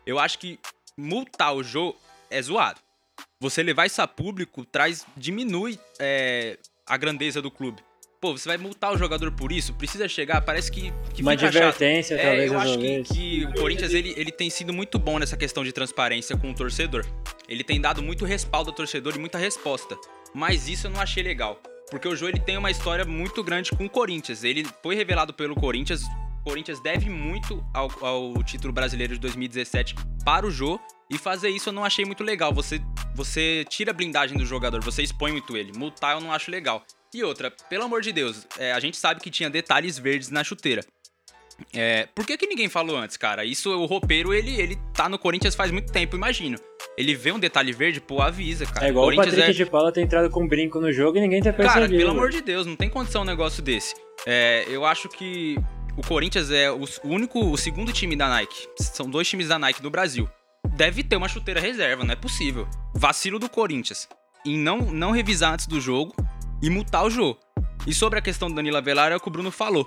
Eu 0.06 0.18
acho 0.18 0.40
que 0.40 0.58
multar 0.98 1.54
o 1.54 1.62
jogo 1.62 1.98
é 2.30 2.42
zoado. 2.42 2.85
Você 3.46 3.62
levar 3.62 3.86
isso 3.86 4.02
a 4.02 4.08
público 4.08 4.66
traz 4.66 5.06
diminui 5.16 5.78
é, 6.00 6.58
a 6.88 6.98
grandeza 6.98 7.44
do 7.44 7.52
clube. 7.52 7.80
Pô, 8.20 8.36
você 8.36 8.50
vai 8.50 8.58
multar 8.58 8.92
o 8.92 8.98
jogador 8.98 9.32
por 9.32 9.52
isso? 9.52 9.72
Precisa 9.76 10.08
chegar? 10.08 10.42
Parece 10.42 10.72
que, 10.72 10.92
que 11.14 11.22
Uma 11.22 11.34
fica 11.34 11.52
chato. 11.52 11.58
advertência, 11.58 12.16
É, 12.16 12.26
talvez, 12.26 12.52
eu 12.52 12.60
acho 12.60 12.80
que, 12.80 13.04
que 13.04 13.46
o 13.46 13.54
Corinthians 13.54 13.94
ele, 13.94 14.16
ele 14.18 14.32
tem 14.32 14.50
sido 14.50 14.74
muito 14.74 14.98
bom 14.98 15.20
nessa 15.20 15.38
questão 15.38 15.64
de 15.64 15.72
transparência 15.72 16.36
com 16.36 16.50
o 16.50 16.56
torcedor. 16.56 17.06
Ele 17.48 17.64
tem 17.64 17.80
dado 17.80 18.02
muito 18.02 18.26
respaldo 18.26 18.72
ao 18.72 18.76
torcedor 18.76 19.16
e 19.16 19.20
muita 19.20 19.38
resposta. 19.38 19.96
Mas 20.34 20.68
isso 20.68 20.88
eu 20.88 20.92
não 20.92 21.00
achei 21.00 21.22
legal. 21.22 21.62
Porque 21.92 22.08
o 22.08 22.16
Jô 22.16 22.28
ele 22.28 22.40
tem 22.40 22.58
uma 22.58 22.72
história 22.72 23.06
muito 23.06 23.44
grande 23.44 23.70
com 23.70 23.86
o 23.86 23.90
Corinthians. 23.90 24.44
Ele 24.44 24.66
foi 24.82 24.96
revelado 24.96 25.32
pelo 25.32 25.54
Corinthians. 25.54 26.02
Corinthians 26.46 26.80
deve 26.80 27.10
muito 27.10 27.66
ao, 27.74 27.90
ao 28.06 28.44
título 28.44 28.72
brasileiro 28.72 29.16
de 29.16 29.20
2017 29.20 29.96
para 30.24 30.46
o 30.46 30.52
Jô. 30.52 30.80
E 31.10 31.18
fazer 31.18 31.50
isso 31.50 31.70
eu 31.70 31.74
não 31.74 31.84
achei 31.84 32.06
muito 32.06 32.24
legal. 32.24 32.54
Você, 32.54 32.80
você 33.14 33.66
tira 33.68 33.92
a 33.92 33.94
blindagem 33.94 34.38
do 34.38 34.46
jogador, 34.46 34.82
você 34.84 35.02
expõe 35.02 35.32
muito 35.32 35.58
ele. 35.58 35.72
Multar 35.76 36.16
eu 36.16 36.22
não 36.22 36.32
acho 36.32 36.52
legal. 36.52 36.84
E 37.14 37.24
outra, 37.24 37.52
pelo 37.70 37.84
amor 37.84 38.02
de 38.02 38.12
Deus, 38.12 38.46
é, 38.60 38.72
a 38.72 38.80
gente 38.80 38.96
sabe 38.98 39.22
que 39.22 39.32
tinha 39.32 39.50
detalhes 39.50 39.98
verdes 39.98 40.30
na 40.30 40.44
chuteira. 40.44 40.84
É, 41.74 42.08
por 42.14 42.26
que, 42.26 42.38
que 42.38 42.48
ninguém 42.48 42.68
falou 42.70 42.98
antes, 42.98 43.18
cara? 43.18 43.46
Isso, 43.46 43.72
o 43.72 43.86
roupeiro, 43.86 44.34
ele, 44.34 44.60
ele 44.60 44.78
tá 44.94 45.08
no 45.08 45.18
Corinthians 45.18 45.56
faz 45.56 45.72
muito 45.72 45.92
tempo, 45.92 46.16
imagino. 46.16 46.58
Ele 46.98 47.16
vê 47.16 47.32
um 47.32 47.40
detalhe 47.40 47.72
verde, 47.72 48.02
pô, 48.02 48.22
avisa, 48.22 48.66
cara. 48.66 48.88
É 48.88 48.90
igual 48.90 49.06
o 49.06 49.08
Corinthians 49.08 49.36
Patrick 49.36 49.62
é- 49.62 49.64
de 49.64 49.70
Paula 49.70 49.92
ter 49.92 50.02
entrado 50.02 50.30
com 50.30 50.48
brinco 50.48 50.80
no 50.80 50.92
jogo 50.92 51.18
e 51.18 51.22
ninguém 51.22 51.42
ter 51.42 51.54
percebido. 51.54 51.88
Cara, 51.88 51.98
pelo 51.98 52.12
amor 52.12 52.30
de 52.30 52.42
Deus, 52.42 52.66
não 52.68 52.76
tem 52.76 52.90
condição 52.90 53.22
um 53.22 53.26
negócio 53.26 53.64
desse. 53.64 53.96
É, 54.26 54.66
eu 54.68 54.86
acho 54.86 55.08
que 55.08 55.56
o 55.98 56.02
Corinthians 56.02 56.52
é 56.52 56.72
o 56.72 56.86
único, 57.04 57.40
o 57.40 57.58
segundo 57.58 57.92
time 57.92 58.16
da 58.16 58.28
Nike. 58.28 58.68
São 58.78 59.10
dois 59.10 59.28
times 59.28 59.48
da 59.48 59.58
Nike 59.58 59.84
no 59.84 59.90
Brasil. 59.90 60.30
Deve 60.76 61.04
ter 61.04 61.16
uma 61.16 61.30
chuteira 61.30 61.60
reserva, 61.60 62.04
não 62.04 62.14
é 62.14 62.16
possível. 62.16 62.68
Vacilo 62.94 63.40
do 63.40 63.50
Corinthians 63.50 64.08
em 64.46 64.58
não, 64.58 64.78
não 64.78 65.12
revisar 65.12 65.54
antes 65.54 65.66
do 65.66 65.82
jogo 65.82 66.16
e 66.62 66.70
mutar 66.70 67.04
o 67.04 67.10
jogo. 67.10 67.40
E 67.88 67.94
sobre 67.94 68.20
a 68.20 68.22
questão 68.22 68.48
do 68.48 68.56
Danilo 68.56 68.78
Avelar, 68.78 69.12
é 69.12 69.16
o 69.16 69.20
que 69.20 69.28
o 69.28 69.32
Bruno 69.32 69.52
falou. 69.52 69.86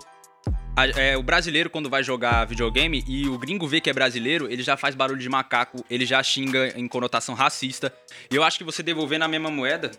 A- 0.79 1.01
é, 1.01 1.17
o 1.17 1.23
brasileiro, 1.23 1.69
quando 1.69 1.91
vai 1.91 2.03
jogar 2.03 2.45
videogame 2.47 3.05
e 3.07 3.27
o 3.29 3.37
gringo 3.39 3.67
vê 3.67 3.81
que 3.81 3.91
é 3.91 3.93
brasileiro, 3.93 4.51
ele 4.51 4.63
já 4.63 4.77
faz 4.77 4.95
barulho 4.95 5.19
de 5.21 5.29
macaco, 5.29 5.85
ele 5.91 6.07
já 6.07 6.23
xinga 6.23 6.73
em 6.77 6.87
conotação 6.87 7.35
racista. 7.35 7.93
E 8.31 8.37
eu 8.37 8.43
acho 8.43 8.59
que 8.59 8.65
você 8.65 8.83
devolver 8.83 9.19
na 9.19 9.27
mesma 9.29 9.51
moeda 9.51 9.91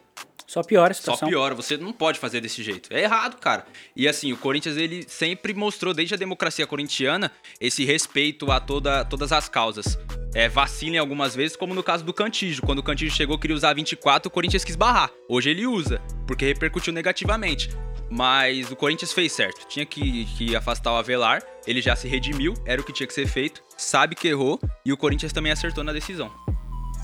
Só 0.48 0.64
piora 0.64 0.92
a 0.92 0.94
só 0.96 1.02
situação. 1.02 1.28
piora, 1.30 1.54
você 1.54 1.78
não 1.78 1.92
pode 1.94 2.18
fazer 2.20 2.42
desse 2.42 2.64
jeito. 2.64 2.92
É 2.94 3.02
errado, 3.02 3.40
cara. 3.40 3.66
E 3.96 4.08
assim, 4.08 4.32
o 4.32 4.38
Corinthians 4.38 4.78
ele 4.78 5.04
sempre 5.08 5.54
mostrou 5.54 5.94
desde 5.94 6.16
a 6.16 6.18
democracia 6.18 6.66
corintiana 6.66 7.32
esse 7.60 7.84
respeito 7.86 8.52
a 8.52 8.60
toda, 8.60 9.04
todas 9.06 9.32
as 9.32 9.48
causas. 9.50 9.98
É, 10.34 10.48
vacila 10.48 10.96
em 10.96 11.00
algumas 11.00 11.36
vezes, 11.36 11.58
como 11.58 11.74
no 11.74 11.82
caso 11.84 12.04
do 12.06 12.14
Cantígio. 12.14 12.64
Quando 12.64 12.80
o 12.80 12.84
Cantígio 12.84 13.16
chegou 13.16 13.38
queria 13.38 13.56
usar 13.56 13.74
24, 13.74 14.28
o 14.28 14.32
Corinthians 14.32 14.64
quis 14.64 14.76
barrar. 14.76 15.10
Hoje 15.28 15.50
ele 15.50 15.66
usa, 15.66 16.00
porque 16.28 16.46
repercutiu 16.46 16.94
negativamente. 16.94 17.70
Mas 18.10 18.72
o 18.72 18.76
Corinthians 18.76 19.14
fez 19.14 19.32
certo. 19.32 19.68
Tinha 19.68 19.86
que, 19.86 20.26
que 20.26 20.56
afastar 20.56 20.92
o 20.94 20.96
Avelar, 20.96 21.44
ele 21.68 21.82
já 21.82 21.96
se 21.96 22.08
redimiu, 22.08 22.54
era 22.66 22.82
o 22.82 22.84
que 22.84 22.92
tinha 22.92 23.06
que 23.06 23.14
ser 23.14 23.28
feito, 23.28 23.64
sabe 23.78 24.16
que 24.16 24.28
errou, 24.28 24.60
e 24.86 24.92
o 24.92 24.98
Corinthians 24.98 25.32
também 25.32 25.52
acertou 25.52 25.84
na 25.84 25.94
decisão. 25.94 26.32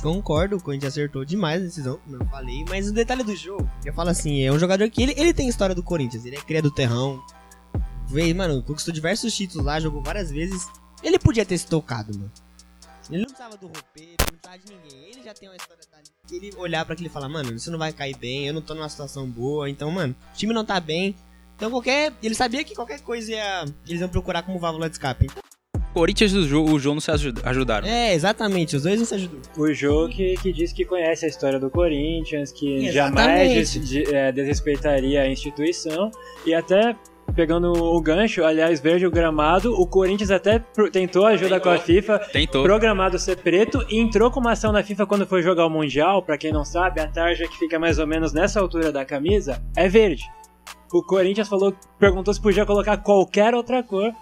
Concordo, 0.01 0.57
o 0.57 0.61
Corinthians 0.61 0.93
acertou 0.93 1.25
demais 1.25 1.61
a 1.61 1.65
decisão, 1.65 1.99
como 2.03 2.17
eu 2.17 2.25
falei. 2.27 2.63
Mas 2.69 2.89
o 2.89 2.93
detalhe 2.93 3.23
do 3.23 3.35
jogo, 3.35 3.69
eu 3.83 3.93
falo 3.93 4.09
assim, 4.09 4.43
é 4.43 4.51
um 4.51 4.59
jogador 4.59 4.89
que 4.89 5.01
ele, 5.01 5.13
ele 5.17 5.33
tem 5.33 5.47
história 5.47 5.73
do 5.73 5.81
Corinthians, 5.81 6.25
ele 6.25 6.35
é 6.35 6.41
cria 6.41 6.61
do 6.61 6.71
terrão. 6.71 7.23
Veio, 8.07 8.35
mano, 8.35 8.61
conquistou 8.61 8.93
diversos 8.93 9.35
títulos 9.35 9.65
lá, 9.65 9.79
jogou 9.79 10.03
várias 10.03 10.29
vezes. 10.29 10.67
Ele 11.01 11.17
podia 11.17 11.45
ter 11.45 11.57
se 11.57 11.67
tocado, 11.67 12.15
mano. 12.17 12.31
Ele 13.09 13.19
não 13.19 13.25
precisava 13.25 13.57
do 13.57 13.67
roupeiro, 13.67 14.15
não 14.31 14.37
precisava 14.39 14.57
de 14.59 14.73
ninguém. 14.73 15.11
Ele 15.11 15.23
já 15.23 15.33
tem 15.33 15.49
uma 15.49 15.55
história 15.55 15.83
dali. 15.91 16.14
Ele 16.31 16.51
olhar 16.57 16.83
pra 16.85 16.93
aquilo 16.93 17.07
e 17.07 17.11
falar, 17.11 17.29
mano, 17.29 17.53
isso 17.53 17.69
não 17.71 17.77
vai 17.77 17.93
cair 17.93 18.15
bem, 18.17 18.47
eu 18.47 18.53
não 18.53 18.61
tô 18.61 18.73
numa 18.73 18.89
situação 18.89 19.27
boa, 19.29 19.69
então, 19.69 19.91
mano, 19.91 20.15
o 20.33 20.37
time 20.37 20.53
não 20.53 20.65
tá 20.65 20.79
bem. 20.79 21.15
Então 21.55 21.69
qualquer. 21.71 22.11
Ele 22.21 22.35
sabia 22.35 22.63
que 22.63 22.75
qualquer 22.75 22.99
coisa 23.01 23.31
ia. 23.31 23.65
Eles 23.87 24.01
iam 24.01 24.09
procurar 24.09 24.41
como 24.43 24.59
válvula 24.59 24.89
de 24.89 24.95
escape. 24.95 25.25
Então, 25.25 25.43
Corinthians 25.93 26.33
e 26.33 26.37
o 26.39 26.45
Jô, 26.45 26.61
o 26.65 26.77
Jô 26.77 26.93
não 26.93 26.99
se 26.99 27.09
ajuda- 27.09 27.41
ajudaram. 27.45 27.87
é, 27.87 28.13
exatamente, 28.13 28.75
os 28.75 28.83
dois 28.83 28.99
não 28.99 29.05
se 29.05 29.15
ajudam. 29.15 29.39
O 29.57 29.73
Jô 29.73 30.09
que, 30.09 30.35
que 30.41 30.51
diz 30.51 30.73
que 30.73 30.83
conhece 30.83 31.23
a 31.25 31.29
história 31.29 31.57
do 31.57 31.69
Corinthians, 31.69 32.51
que 32.51 32.85
Exatamente. 32.87 32.93
jamais 32.93 33.71
des- 33.73 33.87
de- 33.89 34.13
é, 34.13 34.29
desrespeitaria 34.33 35.21
a 35.21 35.29
instituição 35.29 36.11
e 36.45 36.53
até 36.53 36.97
pegando 37.33 37.71
o 37.73 38.01
gancho, 38.01 38.43
aliás, 38.43 38.79
verde 38.79 39.05
o 39.05 39.11
gramado, 39.11 39.73
o 39.73 39.85
Corinthians 39.87 40.31
até 40.31 40.59
tentou 40.91 41.25
ajuda 41.25 41.59
com 41.59 41.69
a 41.69 41.77
FIFA, 41.77 42.19
Tentou. 42.31 42.63
programado 42.63 43.17
ser 43.19 43.37
preto 43.37 43.85
e 43.89 43.99
entrou 43.99 44.31
com 44.31 44.39
uma 44.39 44.51
ação 44.51 44.71
na 44.71 44.83
FIFA 44.83 45.05
quando 45.05 45.27
foi 45.27 45.41
jogar 45.41 45.65
o 45.65 45.69
Mundial, 45.69 46.21
pra 46.21 46.37
quem 46.37 46.51
não 46.51 46.63
sabe, 46.63 47.01
a 47.01 47.07
tarja 47.07 47.47
que 47.47 47.57
fica 47.57 47.77
mais 47.79 47.99
ou 47.99 48.07
menos 48.07 48.31
nessa 48.33 48.59
altura 48.59 48.91
da 48.91 49.03
camisa 49.03 49.61
é 49.75 49.87
verde. 49.87 50.23
O 50.93 51.03
Corinthians 51.03 51.49
falou, 51.49 51.75
perguntou 51.99 52.33
se 52.33 52.41
podia 52.41 52.65
colocar 52.65 52.97
qualquer 52.97 53.53
outra 53.53 53.83
cor. 53.83 54.13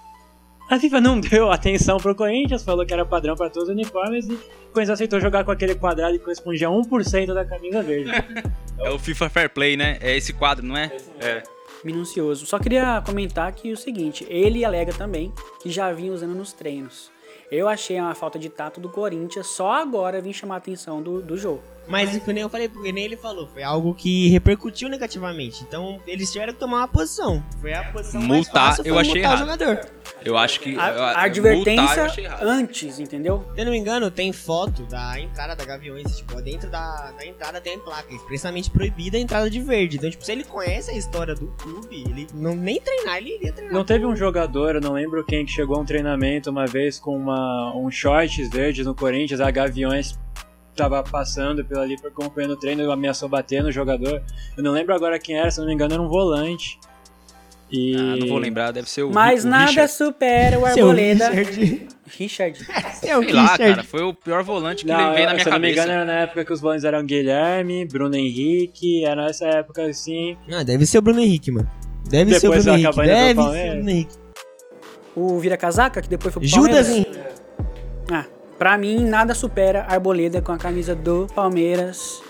A 0.70 0.80
FIFA 0.80 1.02
não 1.02 1.20
deu 1.22 1.52
atenção 1.52 1.98
pro 1.98 2.16
Corinthians, 2.16 2.64
falou 2.64 2.86
que 2.86 2.94
era 2.94 3.06
padrão 3.06 3.36
para 3.36 3.50
todos 3.50 3.70
os 3.70 3.76
uniformes 3.76 4.28
e 4.28 4.34
o 4.34 4.38
Corinthians 4.74 4.90
aceitou 4.90 5.20
jogar 5.20 5.44
com 5.44 5.52
aquele 5.52 5.76
quadrado 5.76 6.18
que 6.18 6.24
correspondia 6.24 6.68
a 6.68 6.72
1% 6.72 7.34
da 7.34 7.46
camisa 7.46 7.84
verde. 7.84 8.12
É 8.80 8.90
o 8.90 8.98
FIFA 9.00 9.30
Fair 9.30 9.50
Play, 9.52 9.78
né? 9.78 9.98
É 10.02 10.18
esse 10.18 10.34
quadro, 10.34 10.66
não 10.66 10.76
é? 10.76 10.92
É. 11.22 11.44
Minucioso. 11.84 12.46
Só 12.46 12.58
queria 12.60 13.02
comentar 13.06 13.52
que 13.54 13.72
o 13.72 13.78
seguinte, 13.78 14.26
ele 14.30 14.64
alega 14.64 14.94
também 14.94 15.34
que 15.62 15.70
já 15.70 15.92
vinha 15.92 16.14
usando 16.14 16.34
nos 16.34 16.54
treinos. 16.54 17.12
Eu 17.52 17.68
achei 17.68 18.00
uma 18.00 18.16
falta 18.16 18.40
de 18.40 18.50
tato 18.50 18.80
do 18.80 18.90
Corinthians, 18.90 19.48
só 19.48 19.74
agora 19.74 20.22
vim 20.22 20.34
chamar 20.34 20.56
a 20.56 20.58
atenção 20.58 21.02
do, 21.02 21.22
do 21.22 21.38
jogo. 21.38 21.62
Mas 21.88 22.18
que 22.18 22.34
nem 22.34 22.42
eu 22.44 22.50
falei, 22.50 22.70
porque 22.70 22.92
nem 22.92 23.04
ele 23.04 23.18
falou, 23.18 23.48
foi 23.48 23.62
algo 23.64 23.94
que 23.94 24.30
repercutiu 24.30 24.88
negativamente. 24.88 25.64
Então 25.68 26.00
eles 26.08 26.32
tiveram 26.32 26.54
que 26.54 26.60
tomar 26.60 26.78
uma 26.78 26.88
posição. 26.88 27.44
Foi 27.60 27.74
a 27.74 27.84
posição 27.92 28.22
mais 28.22 28.46
Multar, 28.46 28.68
fácil, 28.70 28.84
foi 28.84 28.92
eu 28.92 29.00
achei 29.00 29.14
multar 29.16 29.32
errado. 29.34 29.48
o 29.48 29.52
jogador. 29.52 29.86
Eu 30.26 30.38
acho 30.38 30.60
que. 30.62 30.70
A, 30.70 30.74
eu- 30.74 30.78
a 30.80 30.88
multar, 30.90 31.14
eu 31.16 31.20
advertência 31.26 32.04
achei 32.06 32.26
errado. 32.26 32.44
antes, 32.44 33.00
entendeu? 33.00 33.44
Se 33.54 33.62
eu 33.62 33.66
não 33.66 33.72
me 33.74 33.78
engano, 33.78 34.10
tem 34.10 34.32
foto 34.32 34.84
da 34.84 35.20
entrada 35.20 35.56
da 35.56 35.66
Gaviões, 35.66 36.16
tipo, 36.18 36.42
dentro 36.42 36.70
da, 36.70 37.12
da 37.18 37.26
entrada 37.26 37.60
tem 37.60 37.78
placa, 37.80 38.14
expressamente 38.14 38.70
proibida 38.70 39.18
a 39.18 39.20
entrada 39.20 39.50
de 39.50 39.60
verde. 39.60 39.98
Então, 39.98 40.10
tipo, 40.10 40.24
se 40.24 40.32
ele 40.32 40.44
conhece 40.46 40.90
a 40.92 40.94
história 40.98 41.36
do 41.36 41.48
clube, 41.58 42.04
ele 42.10 42.28
não 42.34 42.56
nem 42.56 42.80
treinar, 42.80 43.18
ele 43.18 43.36
iria 43.36 43.52
treinar. 43.52 43.74
Não 43.74 43.84
teve 43.84 44.06
um 44.06 44.16
jogador, 44.16 44.76
eu 44.76 44.82
não 44.82 44.94
lembro 44.94 45.24
quem, 45.26 45.46
que 45.46 45.52
chegou 45.52 45.76
a 45.76 45.80
um 45.82 45.86
treinamento 45.86 46.50
uma 46.50 46.66
vez 46.66 46.98
com 46.98 47.16
uma, 47.18 47.76
um 47.76 47.92
shorts 47.92 48.50
verde 48.50 48.84
no 48.84 48.96
Corinthians, 48.96 49.42
a 49.42 49.52
Gaviões 49.52 50.18
tava 50.76 51.04
passando 51.04 51.64
pela 51.66 51.84
ali 51.84 51.96
acompanhando 52.06 52.52
o 52.52 52.58
treino 52.58 52.84
e 52.84 52.92
ameaçou 52.92 53.30
bater 53.30 53.64
no 53.64 53.72
jogador. 53.72 54.22
Eu 54.58 54.64
não 54.64 54.72
lembro 54.72 54.94
agora 54.94 55.20
quem 55.20 55.38
era, 55.38 55.50
se 55.52 55.60
não 55.60 55.68
me 55.68 55.74
engano 55.74 55.94
era 55.94 56.02
um 56.02 56.08
volante. 56.08 56.80
E... 57.72 57.96
Ah, 57.96 58.16
não 58.18 58.28
vou 58.28 58.38
lembrar, 58.38 58.72
deve 58.72 58.88
ser 58.88 59.02
o. 59.04 59.12
Mas 59.12 59.44
o 59.44 59.48
nada 59.48 59.66
Richard. 59.66 59.92
supera 59.92 60.60
o 60.60 60.62
Seu 60.74 60.90
Arboleda. 60.90 61.30
Richard. 61.30 61.88
Richard. 62.06 62.60
Sei 63.00 63.16
lá, 63.16 63.20
Richard. 63.22 63.58
cara, 63.58 63.84
foi 63.84 64.04
o 64.04 64.14
pior 64.14 64.44
volante 64.44 64.86
que 64.86 64.92
Não, 64.92 65.14
veio 65.14 65.26
na 65.26 65.32
minha 65.34 65.44
se 65.44 65.50
eu 65.50 65.54
não 65.54 65.60
me 65.60 65.68
cabeça. 65.70 65.82
engano 65.88 65.92
era 65.92 66.06
na 66.06 66.20
época 66.20 66.46
que 66.46 66.54
os 66.54 66.62
volantes 66.62 66.84
eram 66.86 67.04
Guilherme, 67.04 67.86
Bruno 67.86 68.16
Henrique, 68.16 69.04
era 69.04 69.26
nessa 69.26 69.48
época 69.48 69.86
assim. 69.86 70.38
Ah, 70.52 70.62
deve 70.64 70.86
ser 70.86 71.00
o 71.00 71.02
Bruno 71.02 71.20
Henrique, 71.22 71.50
mano. 71.52 71.68
Deve 72.08 72.32
Depois 72.36 72.64
ser 72.64 72.70
o 72.70 72.74
Bruno 72.74 72.78
Henrique. 72.78 72.98
Deve 73.08 73.42
ser 73.42 73.50
o. 73.50 73.72
Bruno 73.74 73.90
Henrique. 73.90 74.16
O 75.16 75.40
Vira 75.40 75.58
Casaca, 75.58 76.02
que 76.02 76.10
depois 76.10 76.32
foi 76.34 76.42
pro 76.42 76.50
Judas 76.50 76.88
Palmeiras. 76.88 76.90
Henrique. 76.90 77.23
Pra 78.58 78.78
mim, 78.78 79.04
nada 79.06 79.34
supera 79.34 79.86
Arboleda 79.88 80.42
com 80.42 80.52
a 80.52 80.58
camisa 80.58 80.96
do 80.96 81.28
Palmeiras 81.36 82.22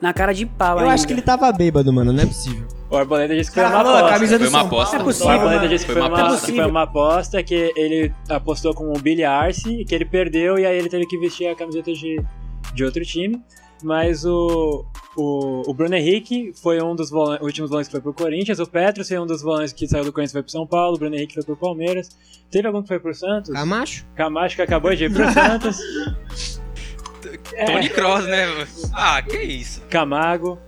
na 0.00 0.12
cara 0.12 0.32
de 0.32 0.44
pau 0.44 0.74
Eu 0.76 0.80
ainda. 0.80 0.92
acho 0.94 1.06
que 1.06 1.12
ele 1.12 1.22
tava 1.22 1.50
bêbado, 1.52 1.92
mano. 1.92 2.12
Não 2.12 2.22
é 2.22 2.26
possível. 2.26 2.66
O 2.88 2.96
Arboleda 2.96 3.34
disse 3.34 3.50
que 3.50 3.54
foi 3.60 3.64
uma 3.68 3.80
aposta. 3.80 4.08
camisa 4.10 4.38
do 4.38 4.44
Foi 4.44 4.48
uma 4.50 4.58
São 4.60 4.66
aposta. 4.68 4.96
É 4.96 4.98
Paulo. 4.98 5.02
O 5.02 5.12
possível, 5.12 5.32
Arboleda 5.32 5.68
disse 5.68 5.86
que 5.86 5.92
Foi 5.92 6.00
foi, 6.02 6.10
uma 6.10 6.16
uma, 6.18 6.26
aposta. 6.26 6.46
que 6.46 6.56
foi 6.56 6.66
uma 6.66 6.82
aposta 6.82 7.42
que 7.42 7.72
ele 7.76 8.12
apostou 8.28 8.74
com 8.74 8.92
o 8.92 8.98
Billy 8.98 9.24
Arce, 9.24 9.84
que 9.84 9.94
ele 9.94 10.04
perdeu 10.04 10.58
e 10.58 10.66
aí 10.66 10.78
ele 10.78 10.88
teve 10.88 11.06
que 11.06 11.18
vestir 11.18 11.48
a 11.48 11.56
camiseta 11.56 11.92
de, 11.92 12.22
de 12.74 12.84
outro 12.84 13.02
time. 13.04 13.42
Mas 13.82 14.24
o, 14.24 14.84
o, 15.16 15.62
o 15.70 15.74
Bruno 15.74 15.94
Henrique 15.94 16.52
foi 16.62 16.82
um 16.82 16.94
dos 16.96 17.10
volan- 17.10 17.38
últimos 17.42 17.68
volantes 17.70 17.88
que 17.88 17.92
foi 17.92 18.00
pro 18.00 18.14
Corinthians. 18.14 18.58
O 18.58 18.66
Petros 18.66 19.06
foi 19.08 19.18
um 19.18 19.26
dos 19.26 19.42
volantes 19.42 19.72
que 19.72 19.86
saiu 19.86 20.04
do 20.04 20.12
Corinthians 20.12 20.30
e 20.30 20.34
foi 20.34 20.42
pro 20.42 20.50
São 20.52 20.66
Paulo. 20.66 20.96
O 20.96 20.98
Bruno 20.98 21.14
Henrique 21.14 21.34
foi 21.34 21.42
pro 21.44 21.56
Palmeiras. 21.56 22.08
Teve 22.50 22.66
algum 22.66 22.80
que 22.82 22.88
foi 22.88 22.98
pro 22.98 23.14
Santos? 23.14 23.50
Camacho? 23.52 24.06
Camacho 24.14 24.56
que 24.56 24.62
acabou 24.62 24.94
de 24.94 25.04
ir 25.04 25.12
pro 25.12 25.30
Santos. 25.32 25.78
Tony 27.66 27.88
Cross, 27.88 28.24
né? 28.26 28.46
Ah, 28.94 29.20
que 29.22 29.36
isso. 29.38 29.80
Camago. 29.90 30.58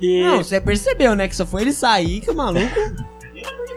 E 0.00 0.22
Não, 0.22 0.42
você 0.42 0.60
percebeu, 0.60 1.14
né? 1.14 1.28
Que 1.28 1.36
só 1.36 1.46
foi 1.46 1.62
ele 1.62 1.72
sair 1.72 2.20
que 2.20 2.30
o 2.30 2.34
maluco. 2.34 2.74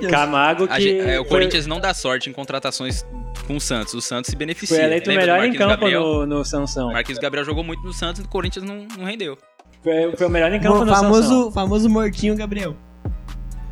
Camago 0.09 0.63
A 0.65 0.75
que 0.77 0.81
gente- 0.81 0.99
é, 1.09 1.19
o 1.19 1.23
foi- 1.23 1.29
Corinthians 1.39 1.67
não 1.67 1.79
dá 1.79 1.93
sorte 1.93 2.29
em 2.29 2.33
contratações 2.33 3.05
com 3.49 3.55
o 3.57 3.59
Santos. 3.59 3.95
O 3.95 4.01
Santos 4.01 4.29
se 4.29 4.35
beneficia. 4.35 4.77
foi 4.77 4.85
eleito 4.85 5.09
o 5.09 5.13
Lembra 5.13 5.25
melhor 5.25 5.45
em 5.47 5.53
campo 5.53 5.69
Gabriel? 5.71 6.01
no, 6.03 6.25
no 6.27 6.45
Sansão. 6.45 6.89
O 6.89 6.93
Marquinhos 6.93 7.19
Gabriel 7.19 7.43
jogou 7.43 7.63
muito 7.63 7.83
no 7.83 7.91
Santos 7.91 8.21
e 8.21 8.25
o 8.25 8.27
Corinthians 8.29 8.63
não, 8.63 8.85
não 8.95 9.05
rendeu. 9.05 9.35
Foi, 9.83 10.15
foi 10.15 10.27
o 10.27 10.29
melhor 10.29 10.53
em 10.53 10.59
campo 10.59 10.77
O 10.77 10.85
no 10.85 10.93
Sansão. 10.93 11.03
famoso, 11.11 11.51
famoso 11.51 11.89
mortinho 11.89 12.35
Gabriel. 12.35 12.75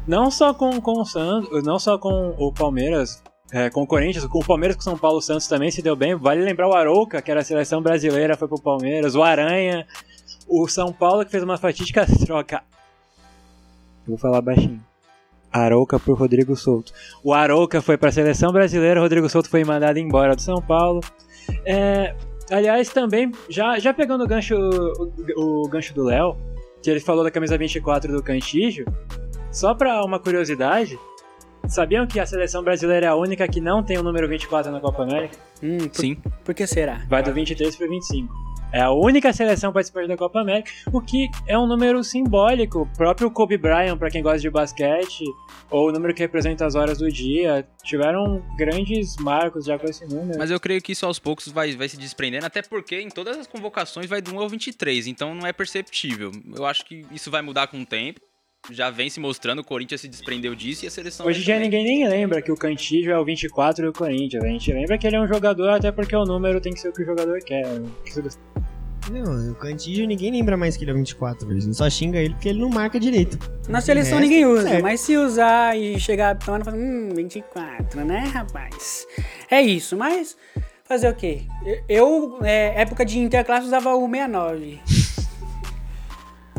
Não 0.08 0.32
só 0.32 0.52
com, 0.52 0.82
com 0.82 1.02
o 1.02 1.06
Santos, 1.06 1.64
não 1.64 1.78
só 1.78 1.98
com 2.00 2.34
o 2.40 2.52
Palmeiras, 2.52 3.22
é, 3.52 3.70
com 3.70 3.84
o 3.84 3.88
Corinthians, 3.88 4.26
com 4.26 4.40
o 4.40 4.46
Palmeiras 4.46 4.76
com 4.76 4.82
o 4.82 4.84
São 4.84 4.98
Paulo, 4.98 5.20
o 5.20 5.22
Santos 5.22 5.48
também 5.48 5.70
se 5.70 5.82
deu 5.84 5.96
bem. 5.96 6.16
Vale 6.16 6.42
lembrar 6.42 6.68
o 6.68 6.74
Arouca, 6.74 7.22
que 7.22 7.30
era 7.30 7.42
a 7.42 7.44
seleção 7.44 7.80
brasileira, 7.80 8.36
foi 8.36 8.48
pro 8.48 8.60
Palmeiras, 8.60 9.14
o 9.14 9.22
Aranha, 9.22 9.86
o 10.48 10.68
São 10.68 10.92
Paulo 10.92 11.24
que 11.24 11.30
fez 11.30 11.44
uma 11.44 11.58
fatídica 11.58 12.04
troca. 12.26 12.64
Eu 14.08 14.12
vou 14.12 14.18
falar 14.18 14.42
baixinho. 14.42 14.82
Arouca 15.52 16.00
por 16.00 16.18
Rodrigo 16.18 16.56
Souto. 16.56 16.92
O 17.24 17.34
Arouca 17.34 17.82
foi 17.82 17.98
pra 17.98 18.12
seleção 18.12 18.52
brasileira, 18.52 19.00
o 19.00 19.04
Rodrigo 19.04 19.30
Souto 19.30 19.50
foi 19.50 19.64
mandado 19.64 19.98
embora 19.98 20.36
do 20.36 20.42
São 20.42 20.62
Paulo. 20.62 21.02
É, 21.66 22.16
aliás, 22.52 22.90
também, 22.90 23.32
já, 23.50 23.80
já 23.80 23.94
pegando 23.94 24.24
o 24.24 24.28
gancho, 24.28 24.56
o, 24.56 25.64
o 25.64 25.70
gancho 25.70 25.94
do 25.94 26.04
Léo, 26.04 26.36
que 26.82 26.90
ele 26.90 27.00
falou 27.00 27.24
da 27.24 27.32
camisa 27.32 27.58
24 27.58 28.12
do 28.12 28.22
Cantígio, 28.22 28.86
só 29.52 29.74
pra 29.74 30.04
uma 30.04 30.20
curiosidade, 30.20 31.00
sabiam 31.68 32.06
que 32.06 32.20
a 32.20 32.26
seleção 32.26 32.64
brasileira 32.64 33.08
é 33.08 33.10
a 33.10 33.16
única 33.16 33.48
que 33.48 33.62
não 33.62 33.84
tem 33.84 33.98
o 33.98 34.04
número 34.04 34.28
24 34.28 34.72
na 34.72 34.80
Copa 34.80 35.04
América? 35.04 35.38
Hum, 35.64 35.88
por, 35.88 36.02
Sim. 36.02 36.18
por 36.44 36.54
que 36.54 36.68
será? 36.68 37.06
Vai 37.10 37.24
do 37.24 37.34
23 37.34 37.76
pro 37.76 37.90
25. 37.90 38.47
É 38.72 38.82
a 38.82 38.92
única 38.92 39.32
seleção 39.32 39.72
participante 39.72 40.10
da 40.10 40.18
Copa 40.18 40.42
América, 40.42 40.70
o 40.92 41.00
que 41.00 41.30
é 41.48 41.58
um 41.58 41.66
número 41.66 42.04
simbólico. 42.04 42.82
O 42.82 42.86
próprio 42.86 43.32
Kobe 43.32 43.58
Bryant, 43.58 43.98
pra 43.98 44.10
quem 44.10 44.22
gosta 44.22 44.40
de 44.40 44.50
basquete, 44.50 45.24
ou 45.70 45.88
o 45.88 45.92
número 45.92 46.14
que 46.14 46.22
representa 46.22 46.66
as 46.66 46.76
horas 46.76 46.98
do 46.98 47.10
dia, 47.10 47.66
tiveram 47.84 48.44
grandes 48.58 49.16
marcos 49.18 49.66
já 49.66 49.80
com 49.80 49.88
esse 49.88 50.06
número. 50.06 50.38
Mas 50.38 50.52
eu 50.52 50.60
creio 50.60 50.82
que 50.82 50.92
isso 50.92 51.06
aos 51.06 51.18
poucos 51.18 51.48
vai, 51.48 51.76
vai 51.78 51.88
se 51.88 51.98
desprendendo, 51.98 52.46
até 52.46 52.62
porque 52.62 53.00
em 53.00 53.10
todas 53.10 53.38
as 53.38 53.48
convocações 53.48 54.10
vai 54.10 54.22
do 54.22 54.34
1 54.36 54.40
ao 54.40 54.50
23, 54.50 55.08
então 55.08 55.34
não 55.34 55.48
é 55.48 55.54
perceptível. 55.54 56.32
Eu 56.54 56.66
acho 56.66 56.86
que 56.86 57.06
isso 57.12 57.32
vai 57.32 57.42
mudar 57.42 57.68
com 57.68 57.82
o 57.82 57.86
tempo. 57.86 58.20
Já 58.72 58.90
vem 58.90 59.10
se 59.10 59.20
mostrando, 59.20 59.60
o 59.60 59.64
Corinthians 59.64 60.02
se 60.02 60.08
desprendeu 60.08 60.54
disso 60.54 60.84
e 60.84 60.88
a 60.88 60.92
seleção. 60.92 61.26
Hoje 61.26 61.42
em 61.42 61.44
dia 61.44 61.56
também. 61.56 61.70
ninguém 61.70 61.86
nem 61.86 62.08
lembra 62.08 62.42
que 62.42 62.52
o 62.52 62.56
Cantígio 62.56 63.12
é 63.12 63.18
o 63.18 63.24
24 63.24 63.86
do 63.86 63.94
Corinthians. 63.94 64.44
A 64.44 64.48
gente 64.48 64.72
lembra 64.74 64.98
que 64.98 65.08
ele 65.08 65.16
é 65.16 65.22
um 65.22 65.28
jogador, 65.28 65.70
até 65.70 65.92
porque 65.92 66.16
o 66.16 66.26
número 66.26 66.60
tem 66.60 66.74
que 66.74 66.80
ser 66.80 66.90
o 66.90 66.94
que 66.94 67.02
o 67.02 67.06
jogador 67.06 67.40
quer. 67.40 67.66
Não, 69.10 69.52
o 69.52 69.56
Cantígio 69.56 70.06
ninguém 70.06 70.32
lembra 70.32 70.58
mais 70.58 70.76
que 70.76 70.84
ele 70.84 70.92
é 70.92 70.94
24 70.94 71.48
vezes. 71.48 71.78
Só 71.78 71.90
xinga 71.90 72.20
ele 72.20 72.34
porque 72.34 72.50
ele 72.50 72.60
não 72.60 72.70
marca 72.70 73.00
direito. 73.00 73.40
Na 73.70 73.80
seleção 73.80 74.18
resto, 74.18 74.30
ninguém 74.30 74.46
usa, 74.46 74.68
certo. 74.68 74.84
mas 74.84 75.00
se 75.00 75.16
usar 75.16 75.78
e 75.78 75.98
chegar 76.00 76.38
tomando, 76.38 76.66
fala, 76.66 76.78
hum, 76.78 77.10
24, 77.16 78.04
né, 78.04 78.20
rapaz? 78.34 79.08
É 79.50 79.62
isso, 79.62 79.96
mas 79.96 80.36
fazer 80.84 81.10
o 81.10 81.16
quê? 81.16 81.44
Eu, 81.88 82.40
é, 82.44 82.82
época 82.82 83.06
de 83.06 83.20
interclasse, 83.20 83.66
usava 83.68 83.96
o 83.96 84.10
69. 84.10 84.80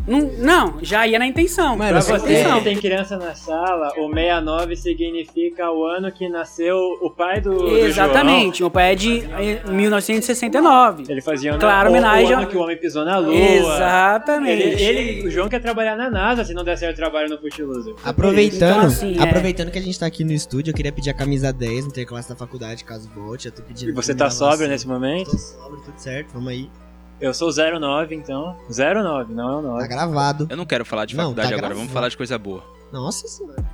Não, 0.08 0.20
não, 0.38 0.78
já 0.82 1.06
ia 1.06 1.18
na 1.18 1.26
intenção. 1.26 1.76
Mano, 1.76 1.90
Pra 1.90 2.00
você 2.00 2.44
que 2.44 2.60
tem 2.64 2.76
criança 2.76 3.16
na 3.18 3.34
sala, 3.34 3.88
o 3.98 4.08
69 4.08 4.76
significa 4.76 5.70
o 5.70 5.84
ano 5.84 6.10
que 6.10 6.28
nasceu 6.28 6.76
o 7.02 7.10
pai 7.10 7.40
do, 7.40 7.54
do 7.54 7.76
Exatamente, 7.78 8.62
meu 8.62 8.70
pai 8.70 8.92
é 8.92 8.94
de 8.94 9.18
eh, 9.38 9.62
1969. 9.70 11.04
João. 11.04 11.12
Ele 11.12 11.20
fazia 11.20 11.50
ano, 11.52 11.60
Claro, 11.60 11.88
o, 11.88 11.92
homenagem 11.92 12.34
o 12.34 12.38
ano 12.38 12.46
que 12.46 12.56
o 12.56 12.60
homem 12.60 12.76
pisou 12.76 13.04
na 13.04 13.18
lua. 13.18 13.34
Exatamente. 13.34 14.62
Ele, 14.82 14.82
ele- 14.82 15.26
o 15.28 15.30
João 15.30 15.48
quer 15.48 15.60
trabalhar 15.60 15.96
na 15.96 16.10
NASA 16.10 16.44
se 16.44 16.54
não 16.54 16.64
der 16.64 16.76
certo 16.78 16.96
trabalho 16.96 17.28
no 17.28 17.38
Footloser. 17.38 17.94
Aproveitando, 18.04 18.70
Então, 18.76 18.86
assim, 18.86 19.18
é. 19.18 19.22
aproveitando 19.22 19.70
que 19.70 19.78
a 19.78 19.82
gente 19.82 19.98
tá 19.98 20.06
aqui 20.06 20.24
no 20.24 20.32
estúdio, 20.32 20.70
eu 20.70 20.74
queria 20.74 20.92
pedir 20.92 21.10
a 21.10 21.14
camisa 21.14 21.52
10 21.52 21.84
no 21.84 21.90
interclasse 21.90 22.28
da 22.28 22.36
faculdade, 22.36 22.84
caso 22.84 23.08
volte. 23.14 23.46
Eu 23.46 23.52
tô 23.52 23.62
pedindo. 23.62 23.90
E 23.90 23.92
você 23.92 24.14
tá 24.14 24.30
sóbrio 24.30 24.68
nesse 24.68 24.86
momento? 24.86 25.30
Tô 25.30 25.38
sóbrio, 25.38 25.82
tudo 25.84 25.98
certo, 25.98 26.32
vamos 26.32 26.48
aí. 26.48 26.70
Eu 27.20 27.34
sou 27.34 27.50
09, 27.52 28.14
então. 28.14 28.56
09, 28.70 29.32
não 29.34 29.48
é 29.48 29.56
o 29.56 29.62
9. 29.62 29.80
Tá 29.80 29.86
gravado. 29.88 30.46
Eu 30.48 30.56
não 30.56 30.64
quero 30.66 30.84
falar 30.84 31.04
de 31.04 31.16
Não, 31.16 31.24
faculdade 31.24 31.48
tá 31.48 31.54
agora, 31.54 31.60
gravado. 31.68 31.80
vamos 31.80 31.92
falar 31.92 32.08
de 32.08 32.16
coisa 32.16 32.38
boa. 32.38 32.62
Nossa 32.92 33.26
senhora. 33.26 33.64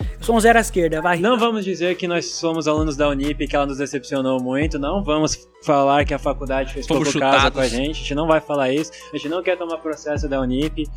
Eu 0.00 0.24
sou 0.26 0.36
um 0.36 0.40
zero 0.40 0.56
à 0.56 0.60
esquerda, 0.60 1.00
vai. 1.02 1.18
Não 1.18 1.36
vamos 1.36 1.64
dizer 1.64 1.96
que 1.96 2.06
nós 2.06 2.26
somos 2.26 2.68
alunos 2.68 2.96
da 2.96 3.08
Unip 3.08 3.42
e 3.42 3.48
que 3.48 3.56
ela 3.56 3.66
nos 3.66 3.78
decepcionou 3.78 4.40
muito. 4.40 4.78
Não 4.78 5.02
vamos 5.02 5.48
falar 5.64 6.04
que 6.04 6.14
a 6.14 6.18
faculdade 6.18 6.72
fez 6.72 6.86
Fomos 6.86 7.04
pouco 7.12 7.18
caso 7.18 7.34
chutados. 7.38 7.58
com 7.58 7.60
a 7.60 7.68
gente. 7.68 7.90
A 7.90 7.94
gente 7.94 8.14
não 8.14 8.28
vai 8.28 8.40
falar 8.40 8.70
isso. 8.70 8.92
A 9.12 9.16
gente 9.16 9.28
não 9.28 9.42
quer 9.42 9.58
tomar 9.58 9.78
processo 9.78 10.28
da 10.28 10.40
Unip. 10.40 10.88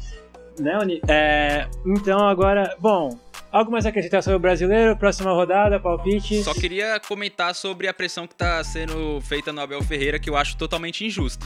Né, 0.60 0.78
Uni? 0.80 1.02
É, 1.08 1.68
então 1.86 2.20
agora, 2.28 2.76
bom, 2.80 3.10
algo 3.56 3.72
mais 3.72 3.86
a 3.86 3.90
acrescentar 3.90 4.22
sobre 4.22 4.36
o 4.36 4.40
brasileiro? 4.40 4.98
Próxima 4.98 5.32
rodada, 5.32 5.80
palpite. 5.80 6.44
Só 6.44 6.54
queria 6.54 7.00
comentar 7.00 7.56
sobre 7.56 7.88
a 7.88 7.94
pressão 7.94 8.28
que 8.28 8.36
tá 8.36 8.62
sendo 8.66 9.22
feita 9.22 9.54
no 9.54 9.62
Abel 9.62 9.82
Ferreira, 9.82 10.20
que 10.20 10.30
eu 10.30 10.36
acho 10.36 10.58
totalmente 10.58 11.06
injusta. 11.06 11.46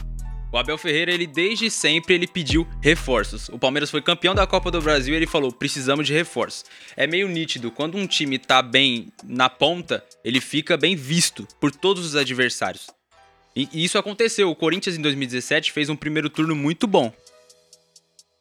O 0.52 0.58
Abel 0.58 0.80
Ferreira, 0.80 1.12
ele 1.12 1.28
desde 1.28 1.70
sempre 1.70 2.16
ele 2.16 2.26
pediu 2.26 2.68
reforços. 2.82 3.48
O 3.50 3.60
Palmeiras 3.60 3.92
foi 3.92 4.02
campeão 4.02 4.34
da 4.34 4.48
Copa 4.48 4.72
do 4.72 4.82
Brasil 4.82 5.14
e 5.14 5.18
ele 5.18 5.28
falou: 5.28 5.52
precisamos 5.52 6.08
de 6.08 6.14
reforços. 6.14 6.66
É 6.98 7.06
meio 7.06 7.28
nítido, 7.28 7.70
quando 7.70 7.96
um 7.96 8.08
time 8.08 8.40
tá 8.40 8.60
bem 8.64 9.10
na 9.24 9.48
ponta, 9.48 10.04
ele 10.26 10.42
fica 10.42 10.76
bem 10.76 10.96
visto 10.96 11.48
por 11.60 11.70
todos 11.70 12.04
os 12.04 12.16
adversários. 12.16 12.88
E 13.56 13.84
isso 13.84 14.00
aconteceu. 14.00 14.50
O 14.50 14.56
Corinthians 14.56 14.98
em 14.98 15.02
2017 15.02 15.72
fez 15.72 15.90
um 15.90 15.96
primeiro 15.96 16.30
turno 16.30 16.56
muito 16.56 16.88
bom. 16.88 17.14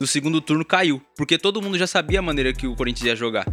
No 0.00 0.06
segundo 0.06 0.40
turno 0.40 0.64
caiu, 0.64 1.02
porque 1.16 1.36
todo 1.36 1.60
mundo 1.60 1.76
já 1.76 1.86
sabia 1.86 2.20
a 2.20 2.22
maneira 2.22 2.52
que 2.52 2.68
o 2.68 2.76
Corinthians 2.76 3.06
ia 3.06 3.16
jogar. 3.16 3.44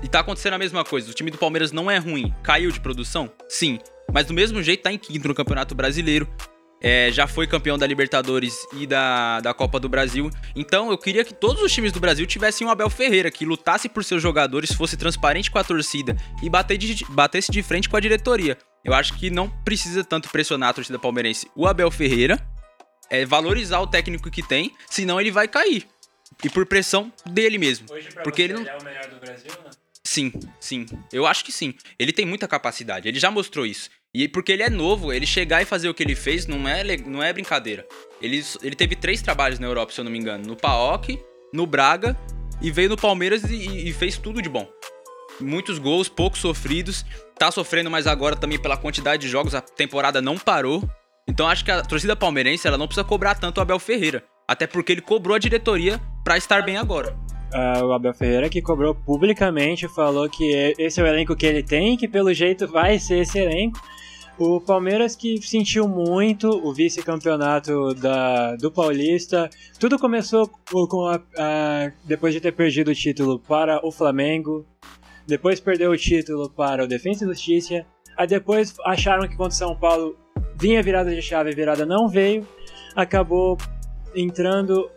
E 0.00 0.06
tá 0.06 0.20
acontecendo 0.20 0.52
a 0.52 0.58
mesma 0.58 0.84
coisa. 0.84 1.10
O 1.10 1.12
time 1.12 1.28
do 1.28 1.36
Palmeiras 1.36 1.72
não 1.72 1.90
é 1.90 1.98
ruim. 1.98 2.32
Caiu 2.40 2.70
de 2.70 2.78
produção? 2.78 3.28
Sim. 3.48 3.80
Mas 4.12 4.24
do 4.24 4.32
mesmo 4.32 4.62
jeito 4.62 4.84
tá 4.84 4.92
em 4.92 4.98
quinto 4.98 5.26
no 5.26 5.34
Campeonato 5.34 5.74
Brasileiro. 5.74 6.28
É, 6.80 7.10
já 7.10 7.26
foi 7.26 7.48
campeão 7.48 7.76
da 7.76 7.84
Libertadores 7.84 8.54
e 8.74 8.86
da, 8.86 9.40
da 9.40 9.52
Copa 9.52 9.80
do 9.80 9.88
Brasil. 9.88 10.30
Então 10.54 10.88
eu 10.88 10.96
queria 10.96 11.24
que 11.24 11.34
todos 11.34 11.60
os 11.60 11.72
times 11.72 11.90
do 11.90 11.98
Brasil 11.98 12.24
tivessem 12.26 12.64
um 12.64 12.70
Abel 12.70 12.88
Ferreira, 12.88 13.28
que 13.28 13.44
lutasse 13.44 13.88
por 13.88 14.04
seus 14.04 14.22
jogadores, 14.22 14.72
fosse 14.72 14.96
transparente 14.96 15.50
com 15.50 15.58
a 15.58 15.64
torcida 15.64 16.16
e 16.40 16.48
bater 16.48 16.78
de, 16.78 17.04
batesse 17.08 17.50
de 17.50 17.60
frente 17.60 17.88
com 17.88 17.96
a 17.96 18.00
diretoria. 18.00 18.56
Eu 18.84 18.94
acho 18.94 19.18
que 19.18 19.30
não 19.30 19.50
precisa 19.64 20.04
tanto 20.04 20.30
pressionar 20.30 20.68
a 20.68 20.74
torcida 20.74 20.96
palmeirense. 20.96 21.50
O 21.56 21.66
Abel 21.66 21.90
Ferreira 21.90 22.40
é 23.10 23.24
valorizar 23.24 23.80
o 23.80 23.86
técnico 23.86 24.30
que 24.30 24.42
tem, 24.42 24.74
senão 24.88 25.20
ele 25.20 25.30
vai 25.30 25.48
cair. 25.48 25.86
E 26.44 26.48
por 26.48 26.66
pressão 26.66 27.12
dele 27.26 27.58
mesmo. 27.58 27.86
Hoje, 27.90 28.08
pra 28.12 28.22
Porque 28.22 28.42
ele 28.42 28.52
não- 28.54 28.66
é 28.66 28.76
o 28.78 28.84
melhor 28.84 29.06
do 29.08 29.16
Brasil, 29.20 29.50
né? 29.64 29.70
Sim, 30.04 30.32
sim. 30.60 30.86
Eu 31.12 31.26
acho 31.26 31.44
que 31.44 31.52
sim. 31.52 31.74
Ele 31.98 32.12
tem 32.12 32.24
muita 32.24 32.46
capacidade. 32.48 33.08
Ele 33.08 33.18
já 33.18 33.30
mostrou 33.30 33.66
isso. 33.66 33.90
E 34.14 34.26
porque 34.26 34.52
ele 34.52 34.62
é 34.62 34.70
novo, 34.70 35.12
ele 35.12 35.26
chegar 35.26 35.60
e 35.60 35.66
fazer 35.66 35.88
o 35.88 35.94
que 35.94 36.02
ele 36.02 36.14
fez 36.14 36.46
não 36.46 36.66
é, 36.66 36.82
não 36.98 37.22
é 37.22 37.30
brincadeira. 37.32 37.86
Ele, 38.22 38.42
ele 38.62 38.74
teve 38.74 38.96
três 38.96 39.20
trabalhos 39.20 39.58
na 39.58 39.66
Europa, 39.66 39.92
se 39.92 40.00
eu 40.00 40.04
não 40.04 40.10
me 40.10 40.18
engano. 40.18 40.46
No 40.46 40.56
PAOK, 40.56 41.20
no 41.52 41.66
Braga 41.66 42.16
e 42.62 42.70
veio 42.70 42.88
no 42.88 42.96
Palmeiras 42.96 43.44
e, 43.44 43.88
e 43.88 43.92
fez 43.92 44.16
tudo 44.16 44.40
de 44.40 44.48
bom. 44.48 44.66
Muitos 45.40 45.78
gols, 45.78 46.08
poucos 46.08 46.40
sofridos. 46.40 47.04
Tá 47.38 47.50
sofrendo 47.50 47.90
mais 47.90 48.06
agora 48.06 48.34
também 48.34 48.58
pela 48.60 48.76
quantidade 48.76 49.22
de 49.22 49.28
jogos. 49.28 49.54
A 49.54 49.60
temporada 49.60 50.22
não 50.22 50.38
parou. 50.38 50.88
Então 51.28 51.46
acho 51.46 51.64
que 51.64 51.70
a 51.70 51.82
torcida 51.82 52.16
palmeirense 52.16 52.66
ela 52.66 52.78
não 52.78 52.86
precisa 52.86 53.04
cobrar 53.04 53.34
tanto 53.34 53.58
o 53.58 53.60
Abel 53.60 53.78
Ferreira. 53.78 54.24
Até 54.48 54.66
porque 54.66 54.92
ele 54.92 55.02
cobrou 55.02 55.36
a 55.36 55.38
diretoria 55.38 56.00
pra 56.24 56.38
estar 56.38 56.62
bem 56.64 56.76
agora. 56.78 57.14
Ah, 57.52 57.80
o 57.84 57.92
Abel 57.92 58.14
Ferreira 58.14 58.48
que 58.48 58.62
cobrou 58.62 58.94
publicamente, 58.94 59.86
falou 59.88 60.28
que 60.28 60.54
é- 60.54 60.72
esse 60.78 61.00
é 61.00 61.02
o 61.02 61.06
elenco 61.06 61.36
que 61.36 61.46
ele 61.46 61.62
tem, 61.62 61.96
que 61.96 62.08
pelo 62.08 62.32
jeito 62.32 62.66
vai 62.66 62.98
ser 62.98 63.18
esse 63.18 63.38
elenco. 63.38 63.78
O 64.38 64.60
Palmeiras 64.60 65.16
que 65.16 65.40
sentiu 65.42 65.88
muito 65.88 66.48
o 66.48 66.72
vice-campeonato 66.72 67.92
do 68.60 68.70
Paulista. 68.70 69.50
Tudo 69.80 69.98
começou 69.98 70.48
com 70.70 70.86
com 70.86 71.06
a- 71.06 71.20
a- 71.36 71.90
depois 72.04 72.32
de 72.32 72.40
ter 72.40 72.52
perdido 72.52 72.90
o 72.90 72.94
título 72.94 73.38
para 73.40 73.84
o 73.84 73.90
Flamengo. 73.90 74.64
Depois 75.26 75.58
perdeu 75.60 75.90
o 75.90 75.96
título 75.96 76.48
para 76.50 76.84
o 76.84 76.86
Defensa 76.86 77.24
e 77.24 77.28
Justiça. 77.28 77.84
Aí 78.16 78.26
depois 78.26 78.74
acharam 78.84 79.26
que 79.28 79.36
contra 79.36 79.52
o 79.54 79.56
São 79.56 79.76
Paulo 79.76 80.16
vinha 80.56 80.82
virada 80.82 81.14
de 81.14 81.22
chave, 81.22 81.52
virada 81.54 81.84
não 81.86 82.08
veio. 82.08 82.46
Acabou 82.96 83.56
entrando 84.14 84.90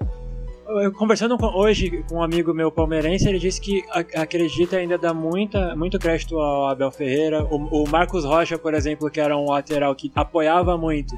conversando 0.97 1.38
com- 1.38 1.47
hoje 1.47 2.04
com 2.08 2.15
um 2.15 2.23
amigo 2.23 2.54
meu 2.54 2.71
palmeirense, 2.71 3.27
ele 3.27 3.39
disse 3.39 3.60
que 3.60 3.84
acredita 4.15 4.77
ainda 4.77 4.97
dá 4.97 5.13
muita, 5.13 5.75
muito 5.75 5.99
crédito 5.99 6.39
ao 6.39 6.69
Abel 6.69 6.89
Ferreira. 6.91 7.43
O, 7.43 7.84
o 7.84 7.89
Marcos 7.89 8.23
Rocha, 8.23 8.58
por 8.58 8.73
exemplo, 8.73 9.10
que 9.10 9.19
era 9.19 9.38
um 9.38 9.49
lateral 9.49 9.93
que 9.93 10.10
apoiava 10.15 10.77
muito, 10.77 11.13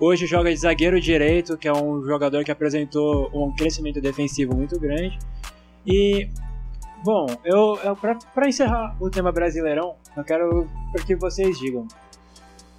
hoje 0.00 0.26
joga 0.26 0.50
de 0.50 0.56
zagueiro 0.56 1.00
direito, 1.00 1.56
que 1.56 1.68
é 1.68 1.72
um 1.72 2.02
jogador 2.04 2.42
que 2.42 2.50
apresentou 2.50 3.30
um 3.32 3.54
crescimento 3.54 4.00
defensivo 4.00 4.56
muito 4.56 4.78
grande. 4.80 5.16
E, 5.86 6.28
bom, 7.04 7.26
eu, 7.44 7.78
eu 7.84 7.96
para 7.96 8.48
encerrar 8.48 8.96
o 9.00 9.08
tema 9.08 9.30
Brasileirão, 9.30 9.94
eu 10.16 10.24
quero 10.24 10.66
que 11.06 11.14
vocês 11.14 11.58
digam. 11.60 11.86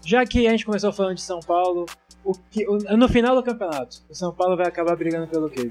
Já 0.08 0.26
que 0.26 0.48
a 0.48 0.52
gente 0.52 0.66
começou 0.66 0.94
falando 0.94 1.16
de 1.16 1.22
São 1.22 1.42
Paulo, 1.42 1.86
o 2.24 2.32
que, 2.50 2.66
no 2.66 3.10
final 3.10 3.36
do 3.36 3.44
campeonato, 3.44 3.98
o 4.10 4.16
São 4.16 4.32
Paulo 4.34 4.56
vai 4.56 4.66
acabar 4.66 4.96
brigando 4.96 5.28
pelo 5.28 5.50
quê? 5.50 5.70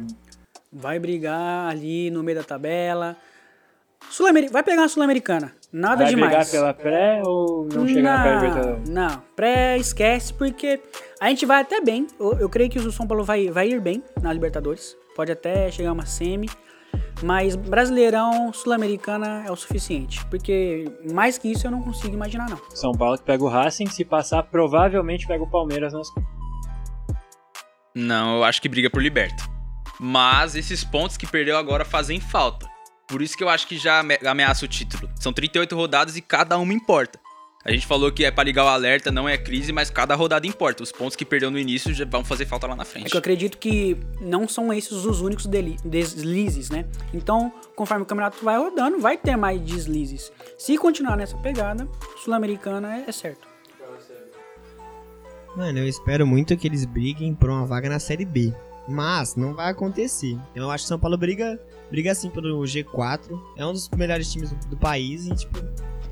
Vai 0.71 0.99
brigar 0.99 1.71
ali 1.71 2.11
no 2.11 2.23
meio 2.23 2.37
da 2.37 2.45
tabela. 2.45 3.17
Sul 4.11 4.29
vai 4.51 4.63
pegar 4.63 4.85
a 4.85 4.89
Sul-Americana. 4.89 5.55
Nada 5.73 6.05
Vai 6.05 6.15
demais. 6.15 6.29
brigar 6.29 6.51
pela 6.51 6.75
pré 6.75 7.23
ou 7.25 7.67
não 7.73 7.89
chegar 7.89 8.19
na 8.19 8.23
pré-libertadores? 8.23 8.89
Não, 8.91 9.23
pré 9.35 9.79
esquece, 9.79 10.35
porque 10.35 10.83
a 11.19 11.31
gente 11.31 11.47
vai 11.47 11.63
até 11.63 11.81
bem. 11.81 12.07
Eu, 12.21 12.39
eu 12.41 12.49
creio 12.51 12.69
que 12.69 12.79
o 12.79 12.93
São 12.93 13.07
Paulo 13.07 13.25
vai, 13.25 13.49
vai 13.49 13.71
ir 13.71 13.81
bem 13.81 14.03
na 14.21 14.31
Libertadores. 14.35 14.95
Pode 15.15 15.33
até 15.33 15.71
chegar 15.71 15.93
uma 15.93 16.05
semi. 16.05 16.51
Mas 17.23 17.57
Brasileirão, 17.57 18.53
Sul-Americana 18.53 19.45
é 19.47 19.51
o 19.51 19.57
suficiente. 19.57 20.25
Porque 20.27 20.85
mais 21.13 21.39
que 21.39 21.51
isso 21.51 21.67
eu 21.67 21.71
não 21.71 21.83
consigo 21.83 22.15
imaginar, 22.15 22.49
não. 22.51 22.61
São 22.75 22.93
Paulo 22.93 23.17
que 23.17 23.25
pega 23.25 23.43
o 23.43 23.49
Racing, 23.49 23.87
se 23.87 24.05
passar, 24.05 24.43
provavelmente 24.45 25.27
pega 25.27 25.43
o 25.43 25.51
Palmeiras 25.51 25.93
nas 25.95 26.09
Não, 27.95 28.37
eu 28.37 28.45
acho 28.45 28.61
que 28.61 28.69
briga 28.69 28.91
por 28.91 29.03
liberta. 29.03 29.43
Mas 29.99 30.55
esses 30.55 30.85
pontos 30.85 31.17
que 31.17 31.27
perdeu 31.27 31.57
agora 31.57 31.85
fazem 31.85 32.21
falta. 32.21 32.69
Por 33.09 33.23
isso 33.23 33.37
que 33.37 33.43
eu 33.43 33.49
acho 33.49 33.67
que 33.67 33.79
já 33.79 34.01
ame- 34.01 34.19
ameaça 34.27 34.65
o 34.65 34.69
título. 34.69 35.09
São 35.19 35.33
38 35.33 35.75
rodadas 35.75 36.17
e 36.17 36.21
cada 36.21 36.59
uma 36.59 36.73
importa. 36.75 37.19
A 37.67 37.73
gente 37.73 37.85
falou 37.85 38.13
que 38.13 38.25
é 38.25 38.31
pra 38.31 38.45
ligar 38.45 38.65
o 38.65 38.69
alerta, 38.69 39.11
não 39.11 39.29
é 39.29 39.37
crise, 39.37 39.73
mas 39.73 39.91
cada 39.91 40.15
rodada 40.15 40.47
importa. 40.47 40.85
Os 40.85 40.93
pontos 40.93 41.17
que 41.17 41.25
perdeu 41.25 41.51
no 41.51 41.59
início 41.59 41.93
já 41.93 42.05
vão 42.05 42.25
fazer 42.25 42.47
falta 42.47 42.65
lá 42.69 42.77
na 42.77 42.83
É 42.83 42.87
frente. 42.87 43.11
que 43.11 43.17
eu 43.17 43.19
acredito 43.19 43.59
que 43.59 43.97
não 44.21 44.47
são 44.47 44.73
esses 44.73 44.93
os 45.05 45.21
únicos 45.21 45.47
deslizes, 45.85 46.71
né? 46.71 46.85
Então, 47.13 47.53
conforme 47.75 48.05
o 48.05 48.07
campeonato 48.07 48.45
vai 48.45 48.57
rodando, 48.57 49.01
vai 49.01 49.17
ter 49.19 49.35
mais 49.37 49.61
deslizes. 49.61 50.31
Se 50.57 50.79
continuar 50.79 51.17
nessa 51.17 51.37
pegada, 51.39 51.89
Sul-Americana 52.23 52.99
é, 52.99 53.05
é 53.09 53.13
certo. 53.13 53.49
Mano, 55.57 55.79
eu 55.79 55.89
espero 55.89 56.27
muito 56.27 56.57
que 56.57 56.69
eles 56.69 56.85
briguem 56.85 57.35
por 57.35 57.49
uma 57.51 57.65
vaga 57.67 57.89
na 57.89 57.99
Série 57.99 58.25
B. 58.25 58.53
Mas 58.89 59.35
não 59.35 59.55
vai 59.55 59.71
acontecer. 59.71 60.39
Então 60.53 60.65
eu 60.65 60.71
acho 60.71 60.85
que 60.85 60.89
São 60.89 60.99
Paulo 61.01 61.17
briga, 61.17 61.59
briga 61.91 62.15
sim 62.15 62.31
pelo 62.31 62.61
G4. 62.63 63.21
É 63.57 63.67
um 63.67 63.73
dos 63.73 63.89
melhores 63.91 64.31
times 64.31 64.51
do, 64.51 64.69
do 64.69 64.77
país 64.77 65.27
e, 65.27 65.35
tipo. 65.35 65.59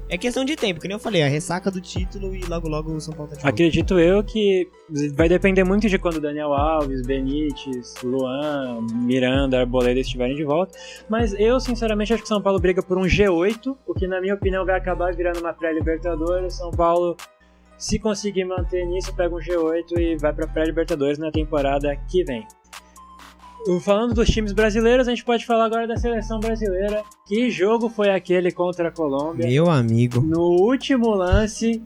É 0.08 0.18
questão 0.18 0.44
de 0.44 0.54
tempo, 0.54 0.80
que 0.80 0.86
nem 0.86 0.94
eu 0.94 1.00
falei, 1.00 1.22
a 1.22 1.28
ressaca 1.28 1.70
do 1.70 1.80
título 1.80 2.34
e 2.34 2.44
logo 2.44 2.68
logo 2.68 2.92
o 2.92 3.00
São 3.00 3.14
Paulo 3.14 3.30
tá 3.30 3.36
de. 3.36 3.46
Acredito 3.46 3.98
eu 3.98 4.22
que 4.22 4.68
vai 5.14 5.28
depender 5.28 5.64
muito 5.64 5.88
de 5.88 5.98
quando 5.98 6.20
Daniel 6.20 6.52
Alves, 6.52 7.06
Benítez, 7.06 7.94
Luan, 8.02 8.86
Miranda, 8.92 9.60
Arboleda 9.60 9.98
estiverem 9.98 10.36
de 10.36 10.44
volta. 10.44 10.78
Mas 11.08 11.32
eu, 11.38 11.58
sinceramente, 11.58 12.12
acho 12.12 12.22
que 12.22 12.28
São 12.28 12.42
Paulo 12.42 12.60
briga 12.60 12.82
por 12.82 12.98
um 12.98 13.04
G8, 13.04 13.74
o 13.86 13.94
que, 13.94 14.06
na 14.06 14.20
minha 14.20 14.34
opinião, 14.34 14.64
vai 14.64 14.76
acabar 14.76 15.14
virando 15.14 15.40
uma 15.40 15.54
pré-Libertadores. 15.54 16.54
São 16.54 16.70
Paulo, 16.70 17.16
se 17.78 17.98
conseguir 17.98 18.44
manter 18.44 18.84
nisso, 18.86 19.14
pega 19.14 19.34
um 19.34 19.38
G8 19.38 19.98
e 19.98 20.16
vai 20.16 20.34
pra 20.34 20.46
pré-Libertadores 20.46 21.18
na 21.18 21.30
temporada 21.30 21.96
que 22.10 22.22
vem. 22.24 22.46
Falando 23.80 24.14
dos 24.14 24.28
times 24.28 24.52
brasileiros, 24.52 25.08
a 25.08 25.10
gente 25.10 25.24
pode 25.24 25.46
falar 25.46 25.64
agora 25.64 25.86
da 25.86 25.96
seleção 25.96 26.38
brasileira. 26.38 27.02
Que 27.26 27.50
jogo 27.50 27.88
foi 27.88 28.10
aquele 28.10 28.52
contra 28.52 28.88
a 28.88 28.92
Colômbia? 28.92 29.46
Meu 29.46 29.70
amigo. 29.70 30.20
No 30.20 30.60
último 30.60 31.10
lance, 31.14 31.82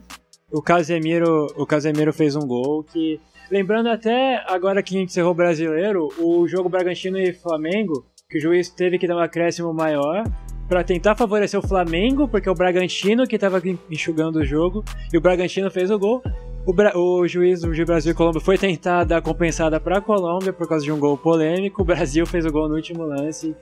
o 0.50 0.60
Casemiro, 0.60 1.46
o 1.56 1.64
Casemiro 1.64 2.12
fez 2.12 2.34
um 2.34 2.46
gol 2.46 2.82
que. 2.82 3.20
Lembrando 3.50 3.88
até 3.88 4.44
agora 4.46 4.82
que 4.82 4.94
a 4.94 4.98
gente 4.98 5.10
encerrou 5.10 5.30
o 5.30 5.34
brasileiro, 5.34 6.08
o 6.18 6.46
jogo 6.46 6.68
Bragantino 6.68 7.16
e 7.16 7.32
Flamengo, 7.32 8.04
que 8.28 8.36
o 8.36 8.40
juiz 8.40 8.68
teve 8.68 8.98
que 8.98 9.06
dar 9.06 9.16
um 9.16 9.20
acréscimo 9.20 9.72
maior 9.72 10.24
pra 10.68 10.84
tentar 10.84 11.16
favorecer 11.16 11.58
o 11.58 11.66
Flamengo, 11.66 12.28
porque 12.28 12.46
é 12.46 12.52
o 12.52 12.54
Bragantino 12.54 13.26
que 13.26 13.38
tava 13.38 13.62
enxugando 13.90 14.40
o 14.40 14.44
jogo, 14.44 14.84
e 15.10 15.16
o 15.16 15.20
Bragantino 15.20 15.70
fez 15.70 15.90
o 15.90 15.98
gol. 15.98 16.22
O, 16.68 16.72
Bra- 16.74 16.92
o 16.94 17.26
juiz 17.26 17.62
do 17.62 17.70
Brasil 17.86 18.12
e 18.12 18.14
Colômbia 18.14 18.42
foi 18.42 18.58
tentar 18.58 19.04
dar 19.04 19.22
compensada 19.22 19.80
pra 19.80 20.02
Colômbia 20.02 20.52
por 20.52 20.68
causa 20.68 20.84
de 20.84 20.92
um 20.92 20.98
gol 20.98 21.16
polêmico. 21.16 21.80
O 21.80 21.84
Brasil 21.84 22.26
fez 22.26 22.44
o 22.44 22.52
gol 22.52 22.68
no 22.68 22.74
último 22.74 23.04
lance. 23.04 23.56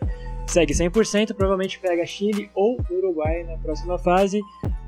Segue 0.49 0.75
100%, 0.75 1.33
provavelmente 1.35 1.79
pega 1.79 2.05
Chile 2.05 2.51
ou 2.53 2.77
Uruguai 2.91 3.45
na 3.45 3.57
próxima 3.59 3.97
fase. 3.97 4.41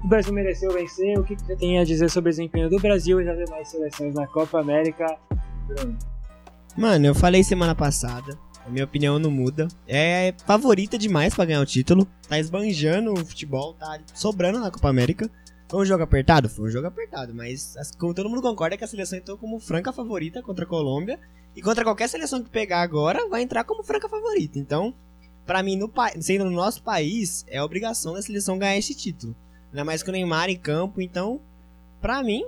O 0.05 0.09
Brasil 0.09 0.33
mereceu 0.33 0.73
vencer. 0.73 1.17
O 1.17 1.23
que 1.23 1.37
você 1.37 1.55
tem 1.55 1.79
a 1.79 1.85
dizer 1.85 2.11
sobre 2.11 2.31
o 2.31 2.33
desempenho 2.33 2.69
do 2.69 2.79
Brasil 2.81 3.21
e 3.21 3.25
das 3.25 3.39
demais 3.39 3.69
seleções 3.69 4.13
na 4.15 4.27
Copa 4.27 4.59
América? 4.61 5.17
Bruno. 5.69 5.97
Mano, 6.77 7.07
eu 7.07 7.15
falei 7.15 7.45
semana 7.45 7.75
passada. 7.75 8.37
A 8.67 8.69
minha 8.69 8.85
opinião 8.85 9.21
não 9.21 9.31
muda. 9.31 9.69
É 9.87 10.35
favorita 10.45 10.99
demais 10.99 11.35
pra 11.37 11.45
ganhar 11.45 11.61
o 11.61 11.67
título. 11.67 12.05
Tá 12.29 12.37
esbanjando 12.39 13.13
o 13.15 13.25
futebol, 13.25 13.75
tá 13.75 13.99
sobrando 14.13 14.59
na 14.59 14.71
Copa 14.73 14.89
América. 14.89 15.31
Foi 15.71 15.81
um 15.81 15.85
jogo 15.85 16.03
apertado? 16.03 16.49
Foi 16.49 16.67
um 16.69 16.71
jogo 16.71 16.87
apertado, 16.87 17.35
mas 17.35 17.77
as- 17.77 17.91
como 17.95 18.15
todo 18.15 18.29
mundo 18.29 18.41
concorda 18.43 18.77
que 18.77 18.85
a 18.85 18.89
seleção 18.89 19.19
entrou 19.19 19.37
como 19.37 19.59
franca 19.61 19.93
favorita 19.93 20.43
contra 20.43 20.65
a 20.65 20.69
Colômbia. 20.69 21.19
E 21.55 21.61
contra 21.63 21.83
qualquer 21.85 22.09
seleção 22.09 22.43
que 22.43 22.49
pegar 22.51 22.83
agora, 22.83 23.29
vai 23.29 23.43
entrar 23.43 23.65
como 23.65 23.83
franca 23.83 24.09
favorita. 24.09 24.59
Então, 24.59 24.95
pra 25.45 25.63
mim, 25.63 25.77
no, 25.77 25.93
sendo 26.21 26.45
no 26.45 26.51
nosso 26.53 26.83
país, 26.83 27.45
é 27.49 27.61
obrigação 27.63 28.15
da 28.15 28.23
seleção 28.23 28.59
ganhar 28.59 28.77
esse 28.79 28.95
título. 28.95 29.35
Ainda 29.73 29.85
mais 29.85 30.03
com 30.03 30.11
o 30.11 30.13
Neymar 30.13 30.49
em 30.49 30.57
campo, 30.59 31.01
então, 31.03 31.41
pra 32.01 32.23
mim, 32.23 32.45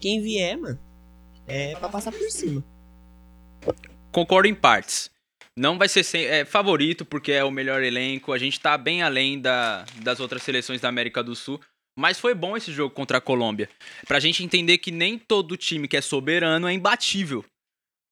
quem 0.00 0.20
vier, 0.20 0.56
mano, 0.58 0.78
é 1.46 1.76
pra 1.76 1.88
passar 1.88 2.10
por 2.12 2.28
cima. 2.30 2.62
Concordo 4.10 4.48
em 4.48 4.54
partes. 4.54 5.10
Não 5.56 5.78
vai 5.78 5.88
ser 5.88 6.02
sem- 6.04 6.24
é, 6.24 6.44
favorito 6.44 7.04
porque 7.04 7.32
é 7.32 7.44
o 7.44 7.50
melhor 7.50 7.82
elenco. 7.82 8.32
A 8.32 8.38
gente 8.38 8.60
tá 8.60 8.76
bem 8.78 9.02
além 9.02 9.40
da- 9.40 9.84
das 10.02 10.20
outras 10.20 10.42
seleções 10.42 10.80
da 10.80 10.88
América 10.88 11.22
do 11.22 11.34
Sul. 11.34 11.60
Mas 11.98 12.20
foi 12.20 12.32
bom 12.32 12.56
esse 12.56 12.72
jogo 12.72 12.94
contra 12.94 13.18
a 13.18 13.20
Colômbia. 13.20 13.68
Pra 14.06 14.20
gente 14.20 14.44
entender 14.44 14.78
que 14.78 14.92
nem 14.92 15.18
todo 15.18 15.56
time 15.56 15.88
que 15.88 15.96
é 15.96 16.00
soberano 16.00 16.68
é 16.68 16.72
imbatível. 16.72 17.44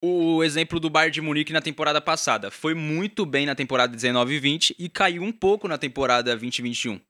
o 0.03 0.43
exemplo 0.43 0.81
do 0.81 0.91
Bayern 0.91 1.15
de 1.15 1.21
Munique 1.21 1.53
na 1.53 1.61
temporada 1.61 2.01
passada. 2.01 2.51
Foi 2.51 2.75
muito 2.75 3.25
bem 3.25 3.47
na 3.47 3.55
temporada 3.55 3.95
19 3.95 4.35
e 4.35 4.39
20 4.41 4.77
e 4.77 4.89
caiu 4.89 5.23
um 5.23 5.31
pouco 5.31 5.69
na 5.69 5.79
temporada 5.79 6.37
20 6.37 6.59
e 6.59 6.63
21. 6.63 7.01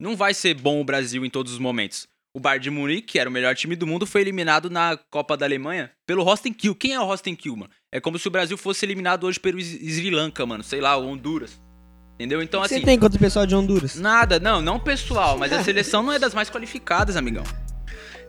Não 0.00 0.16
vai 0.16 0.32
ser 0.32 0.54
bom 0.54 0.80
o 0.80 0.84
Brasil 0.84 1.26
em 1.26 1.30
todos 1.30 1.52
os 1.52 1.58
momentos. 1.58 2.08
O 2.34 2.40
Bayern 2.40 2.62
de 2.62 2.70
Munique, 2.70 3.12
que 3.12 3.18
era 3.18 3.28
o 3.28 3.32
melhor 3.32 3.54
time 3.54 3.76
do 3.76 3.86
mundo, 3.86 4.06
foi 4.06 4.22
eliminado 4.22 4.70
na 4.70 4.96
Copa 5.10 5.36
da 5.36 5.44
Alemanha 5.44 5.92
pelo 6.06 6.22
Rostenkiel. 6.22 6.74
Quem 6.74 6.94
é 6.94 7.00
o 7.00 7.04
Rostenkiel, 7.04 7.54
mano? 7.54 7.72
É 7.92 8.00
como 8.00 8.18
se 8.18 8.26
o 8.26 8.30
Brasil 8.30 8.56
fosse 8.56 8.86
eliminado 8.86 9.24
hoje 9.24 9.38
pelo 9.38 9.60
Sri 9.60 10.10
Lanka, 10.10 10.46
mano. 10.46 10.64
Sei 10.64 10.80
lá, 10.80 10.96
o 10.96 11.06
Honduras. 11.06 11.63
Entendeu? 12.14 12.42
Então, 12.42 12.60
Você 12.60 12.76
assim... 12.76 12.84
tem 12.84 12.98
contra 12.98 13.16
o 13.16 13.20
pessoal 13.20 13.44
de 13.44 13.54
Honduras? 13.56 13.96
Nada, 13.96 14.38
não, 14.38 14.60
não 14.60 14.78
pessoal, 14.78 15.36
mas 15.36 15.52
a 15.52 15.62
seleção 15.64 16.02
não 16.02 16.12
é 16.12 16.18
das 16.18 16.32
mais 16.32 16.48
qualificadas, 16.48 17.16
amigão. 17.16 17.44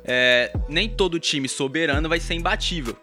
É, 0.04 0.52
nem 0.68 0.90
todo 0.90 1.20
time 1.20 1.48
soberano 1.48 2.10
vai 2.10 2.20
ser 2.20 2.34
imbatível. 2.34 2.98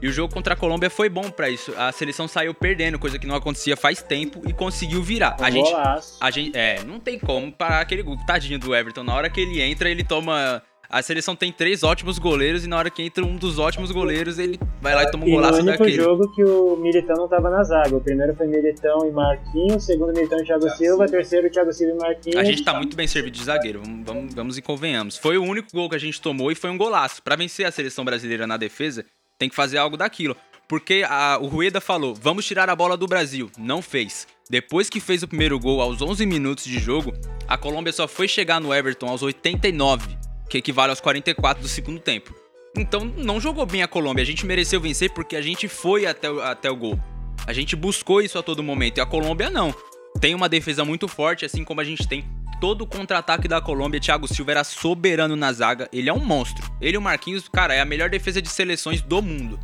E 0.00 0.06
o 0.06 0.12
jogo 0.12 0.32
contra 0.32 0.54
a 0.54 0.56
Colômbia 0.56 0.88
foi 0.88 1.08
bom 1.08 1.28
pra 1.28 1.50
isso. 1.50 1.74
A 1.76 1.90
seleção 1.90 2.28
saiu 2.28 2.54
perdendo, 2.54 2.98
coisa 2.98 3.18
que 3.18 3.26
não 3.26 3.34
acontecia 3.34 3.76
faz 3.76 4.00
tempo, 4.00 4.42
e 4.48 4.52
conseguiu 4.52 5.02
virar. 5.02 5.36
A 5.40 5.50
gente, 5.50 5.70
golaço. 5.70 6.16
a 6.20 6.30
gente, 6.30 6.56
é, 6.56 6.84
não 6.84 7.00
tem 7.00 7.18
como 7.18 7.50
parar 7.50 7.80
aquele 7.80 8.02
gol. 8.02 8.16
Tadinho 8.24 8.58
do 8.58 8.74
Everton. 8.74 9.02
Na 9.02 9.14
hora 9.14 9.28
que 9.28 9.40
ele 9.40 9.60
entra, 9.60 9.90
ele 9.90 10.04
toma. 10.04 10.62
A 10.90 11.02
seleção 11.02 11.36
tem 11.36 11.52
três 11.52 11.82
ótimos 11.82 12.18
goleiros, 12.18 12.64
e 12.64 12.68
na 12.68 12.78
hora 12.78 12.88
que 12.88 13.02
entra 13.02 13.22
um 13.22 13.36
dos 13.36 13.58
ótimos 13.58 13.90
goleiros, 13.90 14.38
ele 14.38 14.58
vai 14.80 14.94
lá 14.94 15.02
e 15.02 15.10
toma 15.10 15.24
um 15.24 15.28
E 15.28 15.30
no 15.32 15.36
golaço 15.36 15.60
único 15.60 15.76
daquele. 15.78 15.92
jogo 16.02 16.32
que 16.34 16.42
o 16.42 16.76
Militão 16.76 17.14
não 17.14 17.28
tava 17.28 17.50
na 17.50 17.62
zaga. 17.62 17.94
O 17.94 18.00
primeiro 18.00 18.34
foi 18.34 18.46
Militão 18.46 19.06
e 19.06 19.10
Marquinhos, 19.10 19.82
o 19.82 19.86
segundo 19.86 20.14
Militão 20.14 20.38
e 20.40 20.44
Thiago 20.46 20.70
Silva, 20.70 21.04
o 21.04 21.06
terceiro 21.06 21.50
Thiago 21.50 21.72
Silva 21.74 21.92
e 21.94 21.98
Marquinhos. 21.98 22.36
A 22.40 22.44
gente 22.44 22.64
tá 22.64 22.72
muito 22.72 22.96
bem 22.96 23.06
servido 23.06 23.36
de 23.36 23.44
zagueiro, 23.44 23.82
vamos, 23.84 24.06
vamos, 24.06 24.34
vamos 24.34 24.56
e 24.58 24.62
convenhamos. 24.62 25.18
Foi 25.18 25.36
o 25.36 25.42
único 25.44 25.68
gol 25.74 25.90
que 25.90 25.96
a 25.96 26.00
gente 26.00 26.20
tomou 26.22 26.50
e 26.50 26.54
foi 26.54 26.70
um 26.70 26.78
golaço. 26.78 27.22
Pra 27.22 27.36
vencer 27.36 27.66
a 27.66 27.70
seleção 27.70 28.02
brasileira 28.02 28.46
na 28.46 28.56
defesa, 28.56 29.04
tem 29.38 29.50
que 29.50 29.54
fazer 29.54 29.76
algo 29.76 29.96
daquilo. 29.96 30.34
Porque 30.66 31.04
a- 31.06 31.38
o 31.40 31.48
Rueda 31.48 31.82
falou, 31.82 32.14
vamos 32.14 32.46
tirar 32.46 32.68
a 32.70 32.76
bola 32.76 32.96
do 32.96 33.06
Brasil. 33.06 33.50
Não 33.58 33.82
fez. 33.82 34.26
Depois 34.48 34.88
que 34.88 35.00
fez 35.00 35.22
o 35.22 35.28
primeiro 35.28 35.58
gol 35.58 35.82
aos 35.82 36.00
11 36.00 36.24
minutos 36.24 36.64
de 36.64 36.78
jogo, 36.78 37.12
a 37.46 37.58
Colômbia 37.58 37.92
só 37.92 38.08
foi 38.08 38.26
chegar 38.26 38.58
no 38.58 38.72
Everton 38.72 39.08
aos 39.08 39.22
89, 39.22 40.16
que 40.48 40.58
equivale 40.58 40.90
aos 40.90 41.00
44 41.00 41.62
do 41.62 41.68
segundo 41.68 42.00
tempo. 42.00 42.34
Então 42.76 43.04
não 43.04 43.40
jogou 43.40 43.66
bem 43.66 43.82
a 43.82 43.88
Colômbia. 43.88 44.22
A 44.22 44.26
gente 44.26 44.46
mereceu 44.46 44.80
vencer 44.80 45.10
porque 45.10 45.36
a 45.36 45.42
gente 45.42 45.68
foi 45.68 46.06
até 46.06 46.30
o, 46.30 46.40
até 46.40 46.70
o 46.70 46.76
gol. 46.76 46.98
A 47.46 47.52
gente 47.52 47.74
buscou 47.74 48.20
isso 48.20 48.38
a 48.38 48.42
todo 48.42 48.62
momento. 48.62 48.98
E 48.98 49.00
a 49.00 49.06
Colômbia 49.06 49.50
não. 49.50 49.74
Tem 50.20 50.34
uma 50.34 50.48
defesa 50.48 50.84
muito 50.84 51.06
forte, 51.06 51.44
assim 51.44 51.64
como 51.64 51.80
a 51.80 51.84
gente 51.84 52.06
tem 52.06 52.24
todo 52.60 52.82
o 52.82 52.86
contra-ataque 52.86 53.48
da 53.48 53.60
Colômbia. 53.60 54.00
Thiago 54.00 54.26
Silva 54.26 54.52
era 54.52 54.64
soberano 54.64 55.36
na 55.36 55.52
zaga. 55.52 55.88
Ele 55.92 56.08
é 56.08 56.12
um 56.12 56.24
monstro. 56.24 56.70
Ele 56.80 56.96
e 56.96 56.98
o 56.98 57.02
Marquinhos, 57.02 57.48
cara, 57.48 57.74
é 57.74 57.80
a 57.80 57.84
melhor 57.84 58.10
defesa 58.10 58.42
de 58.42 58.48
seleções 58.48 59.00
do 59.00 59.22
mundo. 59.22 59.58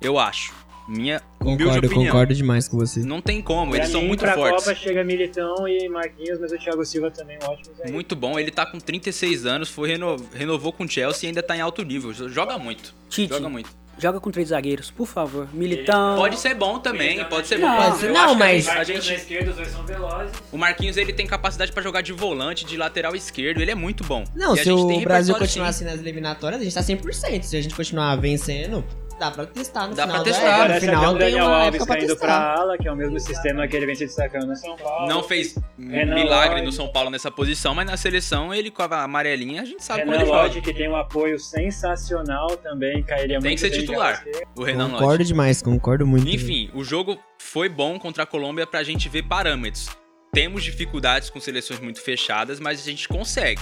Eu 0.00 0.18
acho. 0.18 0.52
Minha 0.90 1.22
humilde 1.40 1.64
Concordo, 1.64 1.86
opinião. 1.86 2.12
concordo 2.12 2.34
demais 2.34 2.68
com 2.68 2.76
você. 2.76 3.00
Não 3.00 3.20
tem 3.20 3.40
como, 3.40 3.70
Pra 3.70 3.78
eles 3.80 3.90
são 3.90 4.00
mim, 4.02 4.08
muito 4.08 4.20
pra 4.20 4.34
fortes. 4.34 4.64
Copa 4.64 4.76
chega 4.76 5.04
Militão 5.04 5.68
e 5.68 5.88
Marquinhos, 5.88 6.40
mas 6.40 6.50
o 6.50 6.58
Thiago 6.58 6.84
Silva 6.84 7.10
também 7.12 7.36
é 7.40 7.44
ótimo 7.44 7.74
zagueiro. 7.76 7.92
Muito 7.92 8.16
bom, 8.16 8.38
ele 8.38 8.50
tá 8.50 8.66
com 8.66 8.78
36 8.80 9.46
anos, 9.46 9.68
foi 9.68 9.90
reno- 9.90 10.16
renovou 10.34 10.72
com 10.72 10.84
o 10.84 10.88
Chelsea 10.88 11.26
e 11.26 11.28
ainda 11.28 11.42
tá 11.42 11.56
em 11.56 11.60
alto 11.60 11.82
nível. 11.84 12.12
Joga 12.12 12.58
muito. 12.58 12.92
Tite, 13.08 13.32
Joga 13.32 13.48
muito. 13.48 13.70
joga 13.98 14.18
com 14.18 14.30
três 14.30 14.48
zagueiros, 14.48 14.90
por 14.90 15.06
favor. 15.06 15.46
Militão. 15.52 16.16
Pode 16.16 16.38
ser 16.40 16.54
bom 16.54 16.78
também, 16.80 17.22
pode 17.26 17.46
ser 17.46 17.58
bom. 17.58 17.66
Não, 17.68 17.96
ser- 17.96 18.06
acho 18.06 18.14
não, 18.14 18.26
que 18.28 18.32
a 18.32 18.34
mas- 18.46 18.64
gente- 18.64 18.78
a 18.78 18.84
gente 18.84 19.08
na 19.10 19.14
esquerda, 19.14 19.50
os 19.50 19.56
dois 19.56 19.68
são 19.68 19.84
velozes. 19.86 20.32
O 20.50 20.58
Marquinhos 20.58 20.96
ele 20.96 21.12
tem 21.12 21.26
capacidade 21.26 21.70
pra 21.70 21.82
jogar 21.82 22.00
de 22.00 22.12
volante, 22.12 22.64
de 22.64 22.76
lateral 22.76 23.14
esquerdo, 23.14 23.60
ele 23.60 23.70
é 23.70 23.74
muito 23.76 24.02
bom. 24.02 24.24
Não, 24.34 24.56
E 24.56 24.60
a 24.60 24.62
se 24.64 24.70
gente 24.70 24.80
o 24.82 24.88
tem 24.88 25.02
Brasil 25.04 25.34
continuar 25.36 25.72
sim. 25.72 25.84
assim 25.84 25.92
nas 25.92 26.00
eliminatórias, 26.00 26.60
a 26.60 26.64
gente 26.64 26.74
tá 26.74 26.82
100%. 26.82 27.42
Se 27.44 27.56
a 27.56 27.60
gente 27.60 27.74
continuar 27.76 28.16
vencendo, 28.16 28.84
dá 29.20 29.30
pra 29.30 29.46
testar 29.46 29.86
no 29.86 29.94
Dá 29.94 30.02
final. 30.04 30.22
pra 30.24 30.32
da- 30.32 30.38
testar. 30.38 30.70
é, 30.70 30.74
no 30.74 30.80
final 30.80 31.02
o 31.14 31.18
tem 31.18 31.18
Daniel 31.18 31.44
uma 31.46 31.56
Alves 31.64 31.74
época 31.82 31.96
pra 31.98 32.16
pra 32.16 32.54
ala, 32.54 32.78
que 32.78 32.88
é 32.88 32.92
o 32.92 32.96
mesmo 32.96 33.20
sistema 33.20 33.68
que 33.68 33.76
ele 33.76 33.86
vem 33.86 33.94
se 33.94 34.06
destacando 34.06 34.46
no 34.46 34.56
São 34.56 34.74
Paulo. 34.76 35.06
Não 35.06 35.22
fez 35.22 35.54
Renan 35.78 36.14
milagre 36.14 36.54
Lodge. 36.54 36.64
no 36.66 36.72
São 36.72 36.88
Paulo 36.88 37.10
nessa 37.10 37.30
posição, 37.30 37.74
mas 37.74 37.86
na 37.86 37.96
seleção 37.96 38.52
ele 38.54 38.70
com 38.70 38.82
a 38.82 39.02
amarelinha 39.04 39.62
a 39.62 39.64
gente 39.64 39.84
sabe 39.84 40.00
como 40.00 40.12
Renan 40.12 40.22
ele 40.24 40.30
joga. 40.32 40.42
Lodge, 40.44 40.60
que 40.62 40.72
tem 40.74 40.88
um 40.88 40.96
apoio 40.96 41.38
sensacional 41.38 42.56
também, 42.56 43.02
cairia 43.02 43.38
Tem 43.38 43.50
muito 43.50 43.54
que 43.54 43.58
ser 43.60 43.70
titular. 43.70 44.24
O 44.56 44.64
Renan 44.64 44.86
Lodge. 44.86 44.98
Concordo 44.98 45.24
demais, 45.24 45.62
concordo 45.62 46.06
muito. 46.06 46.28
Enfim, 46.28 46.70
o 46.74 46.82
jogo 46.82 47.18
foi 47.38 47.68
bom 47.68 47.98
contra 47.98 48.22
a 48.22 48.26
Colômbia 48.26 48.66
pra 48.66 48.82
gente 48.82 49.08
ver 49.08 49.22
parâmetros. 49.24 49.88
Temos 50.32 50.62
dificuldades 50.62 51.28
com 51.28 51.40
seleções 51.40 51.80
muito 51.80 52.00
fechadas, 52.00 52.58
mas 52.60 52.80
a 52.80 52.84
gente 52.90 53.08
consegue. 53.08 53.60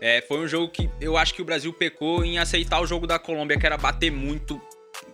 É, 0.00 0.20
foi 0.28 0.38
um 0.38 0.46
jogo 0.46 0.68
que 0.68 0.88
eu 1.00 1.16
acho 1.16 1.32
que 1.34 1.40
o 1.40 1.44
Brasil 1.44 1.72
pecou 1.72 2.24
em 2.24 2.38
aceitar 2.38 2.80
o 2.80 2.86
jogo 2.86 3.06
da 3.06 3.18
Colômbia, 3.18 3.58
que 3.58 3.64
era 3.66 3.76
bater 3.76 4.10
muito, 4.12 4.60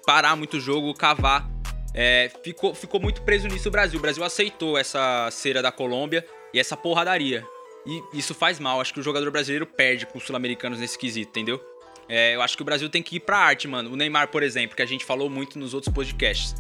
parar 0.07 0.37
muito 0.37 0.57
o 0.57 0.61
jogo, 0.61 0.93
cavar. 0.95 1.49
É, 1.93 2.31
ficou, 2.45 2.75
ficou 2.75 3.01
muito 3.01 3.23
preso 3.23 3.49
nisso 3.49 3.69
o 3.69 3.73
Brasil. 3.73 3.99
O 3.99 4.03
Brasil 4.03 4.23
aceitou 4.23 4.79
essa 4.79 5.29
cera 5.31 5.61
da 5.61 5.73
Colômbia 5.73 6.25
e 6.55 6.59
essa 6.61 6.77
porradaria. 6.77 7.45
E 7.87 8.03
isso 8.19 8.35
faz 8.35 8.59
mal. 8.61 8.81
Acho 8.81 8.93
que 8.95 9.01
o 9.01 9.03
jogador 9.03 9.31
brasileiro 9.31 9.67
perde 9.67 10.07
com 10.07 10.19
os 10.19 10.25
sul-americanos 10.25 10.79
nesse 10.79 10.99
quesito, 10.99 11.31
entendeu? 11.31 11.61
É, 12.09 12.35
eu 12.35 12.43
acho 12.43 12.57
que 12.57 12.63
o 12.63 12.65
Brasil 12.65 12.89
tem 12.89 13.03
que 13.03 13.17
ir 13.17 13.21
pra 13.21 13.39
arte, 13.39 13.67
mano. 13.69 13.93
O 13.93 13.97
Neymar, 13.97 14.29
por 14.29 14.43
exemplo, 14.43 14.77
que 14.77 14.83
a 14.83 14.87
gente 14.87 15.05
falou 15.05 15.31
muito 15.31 15.59
nos 15.59 15.75
outros 15.75 15.93
podcasts. 15.95 16.55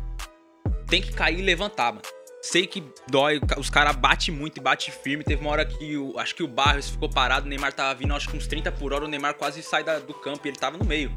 Tem 0.88 1.00
que 1.02 1.12
cair 1.12 1.38
e 1.38 1.42
levantar, 1.42 1.92
mano. 1.92 2.02
Sei 2.42 2.66
que 2.66 2.83
dói, 3.09 3.38
os 3.59 3.68
caras 3.68 3.94
batem 3.96 4.35
muito 4.35 4.56
e 4.59 4.61
bate 4.62 4.90
firme. 4.90 5.22
Teve 5.22 5.42
uma 5.42 5.50
hora 5.50 5.64
que 5.64 5.96
o, 5.96 6.18
acho 6.18 6.35
que 6.35 6.42
o 6.42 6.48
Barros 6.48 6.88
ficou 6.88 7.09
parado, 7.11 7.46
o 7.46 7.48
Neymar 7.48 7.72
tava 7.72 7.94
vindo, 7.94 8.14
acho 8.14 8.28
que 8.28 8.37
uns 8.37 8.46
30 8.46 8.72
por 8.72 8.92
hora, 8.92 9.04
o 9.04 9.09
Neymar 9.09 9.35
quase 9.35 9.62
sai 9.62 9.85
da- 9.85 9.98
do 9.98 10.14
campo 10.14 10.40
e 10.46 10.48
ele 10.48 10.56
tava 10.56 10.78
no 10.78 10.85
meio. 10.85 11.12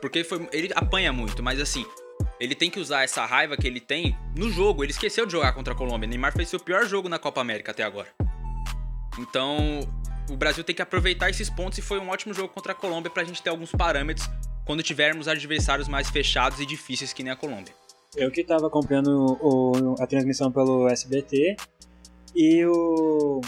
Porque 0.00 0.22
foi, 0.24 0.48
ele 0.52 0.70
apanha 0.74 1.12
muito, 1.12 1.42
mas 1.42 1.60
assim, 1.60 1.84
ele 2.38 2.54
tem 2.54 2.70
que 2.70 2.78
usar 2.78 3.02
essa 3.02 3.24
raiva 3.24 3.56
que 3.56 3.66
ele 3.66 3.80
tem 3.80 4.16
no 4.36 4.50
jogo. 4.50 4.84
Ele 4.84 4.92
esqueceu 4.92 5.26
de 5.26 5.32
jogar 5.32 5.52
contra 5.52 5.72
a 5.74 5.76
Colômbia. 5.76 6.06
Neymar 6.08 6.32
fez 6.32 6.48
seu 6.48 6.60
pior 6.60 6.84
jogo 6.86 7.08
na 7.08 7.18
Copa 7.18 7.40
América 7.40 7.72
até 7.72 7.82
agora. 7.82 8.08
Então, 9.18 9.80
o 10.30 10.36
Brasil 10.36 10.62
tem 10.62 10.74
que 10.74 10.82
aproveitar 10.82 11.30
esses 11.30 11.48
pontos 11.48 11.78
e 11.78 11.82
foi 11.82 11.98
um 11.98 12.08
ótimo 12.08 12.34
jogo 12.34 12.48
contra 12.48 12.72
a 12.72 12.74
Colômbia 12.74 13.10
pra 13.10 13.24
gente 13.24 13.42
ter 13.42 13.50
alguns 13.50 13.72
parâmetros 13.72 14.28
quando 14.64 14.82
tivermos 14.82 15.28
adversários 15.28 15.88
mais 15.88 16.10
fechados 16.10 16.60
e 16.60 16.66
difíceis 16.66 17.12
que 17.12 17.22
nem 17.22 17.32
a 17.32 17.36
Colômbia. 17.36 17.72
Eu 18.14 18.30
que 18.30 18.42
tava 18.44 18.66
acompanhando 18.66 19.38
o- 19.40 19.94
a 20.00 20.06
transmissão 20.06 20.50
pelo 20.50 20.88
SBT 20.88 21.56
e 22.34 22.64
o, 22.66 23.40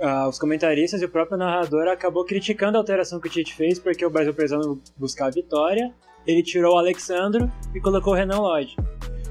ah, 0.00 0.28
os 0.28 0.38
comentaristas 0.38 1.02
e 1.02 1.04
o 1.04 1.08
próprio 1.08 1.36
narrador 1.36 1.88
acabou 1.88 2.24
criticando 2.24 2.76
a 2.76 2.80
alteração 2.80 3.20
que 3.20 3.28
o 3.28 3.30
Tite 3.30 3.54
fez 3.54 3.78
porque 3.78 4.04
o 4.04 4.10
Brasil 4.10 4.34
precisando 4.34 4.80
buscar 4.96 5.26
a 5.26 5.30
vitória, 5.30 5.92
ele 6.26 6.42
tirou 6.42 6.74
o 6.74 6.78
Alexandro 6.78 7.50
e 7.74 7.80
colocou 7.80 8.12
o 8.12 8.16
Renan 8.16 8.40
Lodge. 8.40 8.76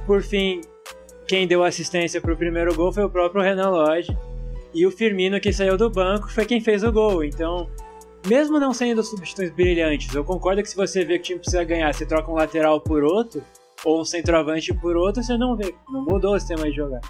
Por 0.05 0.21
fim, 0.21 0.61
quem 1.27 1.47
deu 1.47 1.63
assistência 1.63 2.19
pro 2.19 2.37
primeiro 2.37 2.75
gol 2.75 2.91
foi 2.91 3.03
o 3.03 3.09
próprio 3.09 3.41
Renan 3.41 3.69
Lodge 3.69 4.15
e 4.73 4.85
o 4.85 4.91
Firmino 4.91 5.39
que 5.39 5.51
saiu 5.51 5.77
do 5.77 5.89
banco 5.89 6.31
foi 6.31 6.45
quem 6.45 6.61
fez 6.61 6.83
o 6.83 6.91
gol. 6.91 7.23
Então, 7.23 7.69
mesmo 8.27 8.59
não 8.59 8.73
sendo 8.73 9.03
substituições 9.03 9.55
brilhantes, 9.55 10.13
eu 10.13 10.23
concordo 10.23 10.61
que 10.61 10.69
se 10.69 10.75
você 10.75 11.03
vê 11.03 11.15
que 11.15 11.21
o 11.21 11.23
time 11.23 11.39
precisa 11.39 11.63
ganhar, 11.63 11.93
você 11.93 12.05
troca 12.05 12.31
um 12.31 12.35
lateral 12.35 12.79
por 12.79 13.03
outro, 13.03 13.43
ou 13.83 14.01
um 14.01 14.05
centroavante 14.05 14.73
por 14.73 14.95
outro, 14.95 15.23
você 15.23 15.37
não 15.37 15.55
vê. 15.55 15.73
Não 15.89 16.03
mudou 16.05 16.35
o 16.35 16.39
sistema 16.39 16.69
de 16.69 16.75
jogar. 16.75 17.01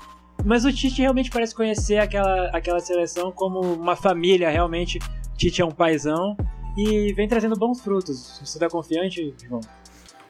Mas 0.44 0.66
o 0.66 0.74
Tite 0.74 1.02
realmente 1.02 1.30
parece 1.30 1.54
conhecer 1.54 1.98
aquela, 1.98 2.48
aquela 2.48 2.80
seleção 2.80 3.32
como 3.32 3.60
uma 3.60 3.96
família, 3.96 4.50
realmente. 4.50 4.98
O 5.34 5.38
Tite 5.38 5.62
é 5.62 5.66
um 5.66 5.72
paizão 5.72 6.36
e 6.78 7.14
vem 7.14 7.28
trazendo 7.28 7.56
bons 7.56 7.80
frutos. 7.82 8.40
Você 8.44 8.58
tá 8.60 8.70
confiante, 8.70 9.34
João? 9.48 9.62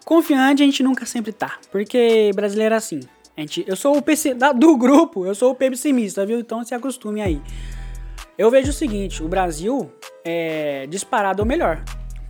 Confiante 0.04 0.64
a 0.64 0.66
gente 0.66 0.84
nunca 0.84 1.06
sempre 1.06 1.32
tá, 1.32 1.58
porque 1.72 2.32
brasileiro 2.36 2.74
é 2.74 2.78
assim. 2.78 3.00
A 3.38 3.42
gente, 3.42 3.64
eu 3.68 3.76
sou 3.76 3.96
o 3.98 4.02
PC 4.02 4.34
da- 4.34 4.52
do 4.52 4.76
grupo, 4.76 5.26
eu 5.26 5.34
sou 5.36 5.52
o 5.52 5.56
pessimista, 5.56 6.26
viu? 6.26 6.40
Então 6.40 6.64
se 6.64 6.74
acostume 6.74 7.22
aí. 7.22 7.42
Eu 8.38 8.50
vejo 8.50 8.72
o 8.72 8.74
seguinte, 8.74 9.22
o 9.24 9.28
Brasil 9.28 9.92
é 10.26 10.88
disparado 10.88 11.42
é 11.42 11.46
o 11.46 11.48
melhor, 11.48 11.84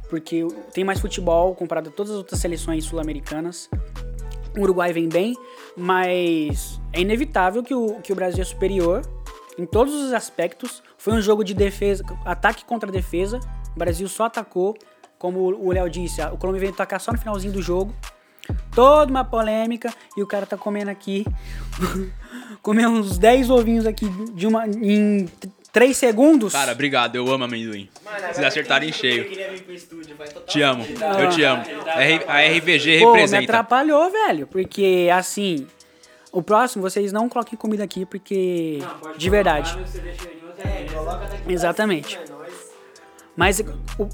porque 0.10 0.46
tem 0.74 0.84
mais 0.84 1.00
futebol 1.00 1.56
comparado 1.56 1.89
a 1.89 1.91
todas 1.91 2.12
as 2.12 2.17
outras 2.17 2.39
seleções 2.39 2.84
sul-americanas. 2.84 3.70
O 4.58 4.62
Uruguai 4.62 4.91
vem 4.91 5.08
bem, 5.08 5.36
mas 5.78 6.81
é 6.93 7.01
inevitável 7.01 7.63
que 7.63 7.73
o, 7.73 7.99
que 8.01 8.12
o 8.12 8.15
Brasil 8.15 8.41
é 8.41 8.45
superior 8.45 9.01
em 9.58 9.65
todos 9.65 9.94
os 9.94 10.13
aspectos. 10.13 10.81
Foi 10.98 11.13
um 11.13 11.21
jogo 11.21 11.44
de 11.44 11.54
defesa, 11.54 12.04
ataque 12.25 12.65
contra 12.65 12.92
defesa. 12.92 13.39
O 13.75 13.79
Brasil 13.79 14.08
só 14.08 14.25
atacou, 14.25 14.75
como 15.17 15.39
o 15.39 15.71
Léo 15.71 15.89
disse, 15.89 16.21
o 16.21 16.37
Colômbia 16.37 16.62
veio 16.62 16.73
atacar 16.73 17.00
só 17.00 17.12
no 17.12 17.17
finalzinho 17.17 17.54
do 17.54 17.62
jogo. 17.62 17.94
Toda 18.73 19.10
uma 19.10 19.23
polêmica 19.23 19.94
e 20.17 20.21
o 20.23 20.27
cara 20.27 20.46
tá 20.46 20.58
comendo 20.58 20.89
aqui, 20.89 21.25
comeu 22.62 22.89
uns 22.89 23.17
10 23.17 23.50
ovinhos 23.50 23.85
aqui 23.85 24.10
de 24.33 24.48
uma 24.48 24.67
em 24.67 25.29
3 25.71 25.96
segundos. 25.96 26.52
Cara, 26.52 26.71
obrigado, 26.73 27.15
eu 27.15 27.31
amo 27.31 27.46
amendoim. 27.46 27.87
Vocês 28.31 28.46
acertaram 28.46 28.85
em 28.85 28.92
cheio. 28.92 29.29
Te 30.48 30.62
amo, 30.62 30.83
eu 31.19 31.29
te 31.29 31.44
amo. 31.44 31.63
A 32.27 32.42
RVG 32.42 33.00
Pô, 33.00 33.13
me 33.13 33.19
representa. 33.19 33.44
atrapalhou, 33.44 34.12
velho, 34.12 34.48
porque 34.48 35.08
assim, 35.13 35.65
o 36.32 36.42
próximo 36.42 36.82
vocês 36.82 37.12
não 37.12 37.27
coloquem 37.27 37.58
comida 37.58 37.84
aqui 37.84 38.06
porque 38.06 38.79
de 39.17 39.29
verdade. 39.29 39.77
Exatamente. 41.48 42.19
Mas 43.36 43.62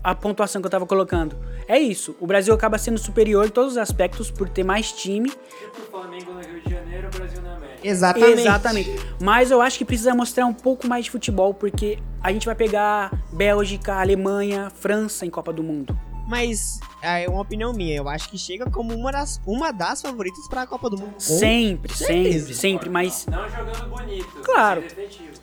a 0.04 0.16
pontuação 0.16 0.62
que 0.62 0.68
eu 0.68 0.72
tava 0.72 0.86
colocando 0.86 1.36
é 1.68 1.78
isso. 1.78 2.16
O 2.20 2.28
Brasil 2.28 2.54
acaba 2.54 2.78
sendo 2.78 2.98
superior 2.98 3.46
em 3.46 3.50
todos 3.50 3.74
os 3.74 3.78
aspectos 3.78 4.32
por 4.32 4.48
ter 4.48 4.64
mais 4.64 4.92
time. 4.92 5.30
O 5.30 5.92
Flamengo 5.92 6.34
no 6.34 6.40
Rio 6.40 6.62
de 6.62 6.70
Janeiro, 6.70 7.08
o 7.08 7.18
Brasil 7.18 7.42
na 7.42 7.56
América. 7.56 7.80
Exatamente. 7.84 8.42
Exatamente. 8.42 8.96
Mas 9.22 9.52
eu 9.52 9.60
acho 9.60 9.78
que 9.78 9.84
precisa 9.84 10.14
mostrar 10.14 10.46
um 10.46 10.54
pouco 10.54 10.88
mais 10.88 11.06
de 11.06 11.12
futebol, 11.12 11.54
porque 11.54 12.00
a 12.24 12.32
gente 12.32 12.46
vai 12.46 12.56
pegar 12.56 13.12
Bélgica, 13.34 13.96
Alemanha, 13.96 14.70
França 14.70 15.26
em 15.26 15.30
Copa 15.30 15.52
do 15.52 15.64
Mundo. 15.64 15.98
Mas 16.28 16.80
é 17.02 17.28
uma 17.30 17.42
opinião 17.42 17.72
minha. 17.72 17.96
Eu 17.96 18.10
acho 18.10 18.30
que 18.30 18.38
chega 18.38 18.70
como 18.70 18.94
uma 18.94 19.12
das, 19.12 19.42
uma 19.46 19.72
das 19.72 20.02
favoritas 20.02 20.48
pra 20.50 20.68
Copa 20.68 20.90
do 20.90 20.98
Mundo. 20.98 21.16
Sempre, 21.18 21.94
sempre, 21.94 22.16
certeza. 22.24 22.54
sempre. 22.54 22.90
Mas 22.90 23.26
Não 23.26 23.50
jogando 23.50 23.90
bonito. 23.90 24.28
Claro. 24.44 24.84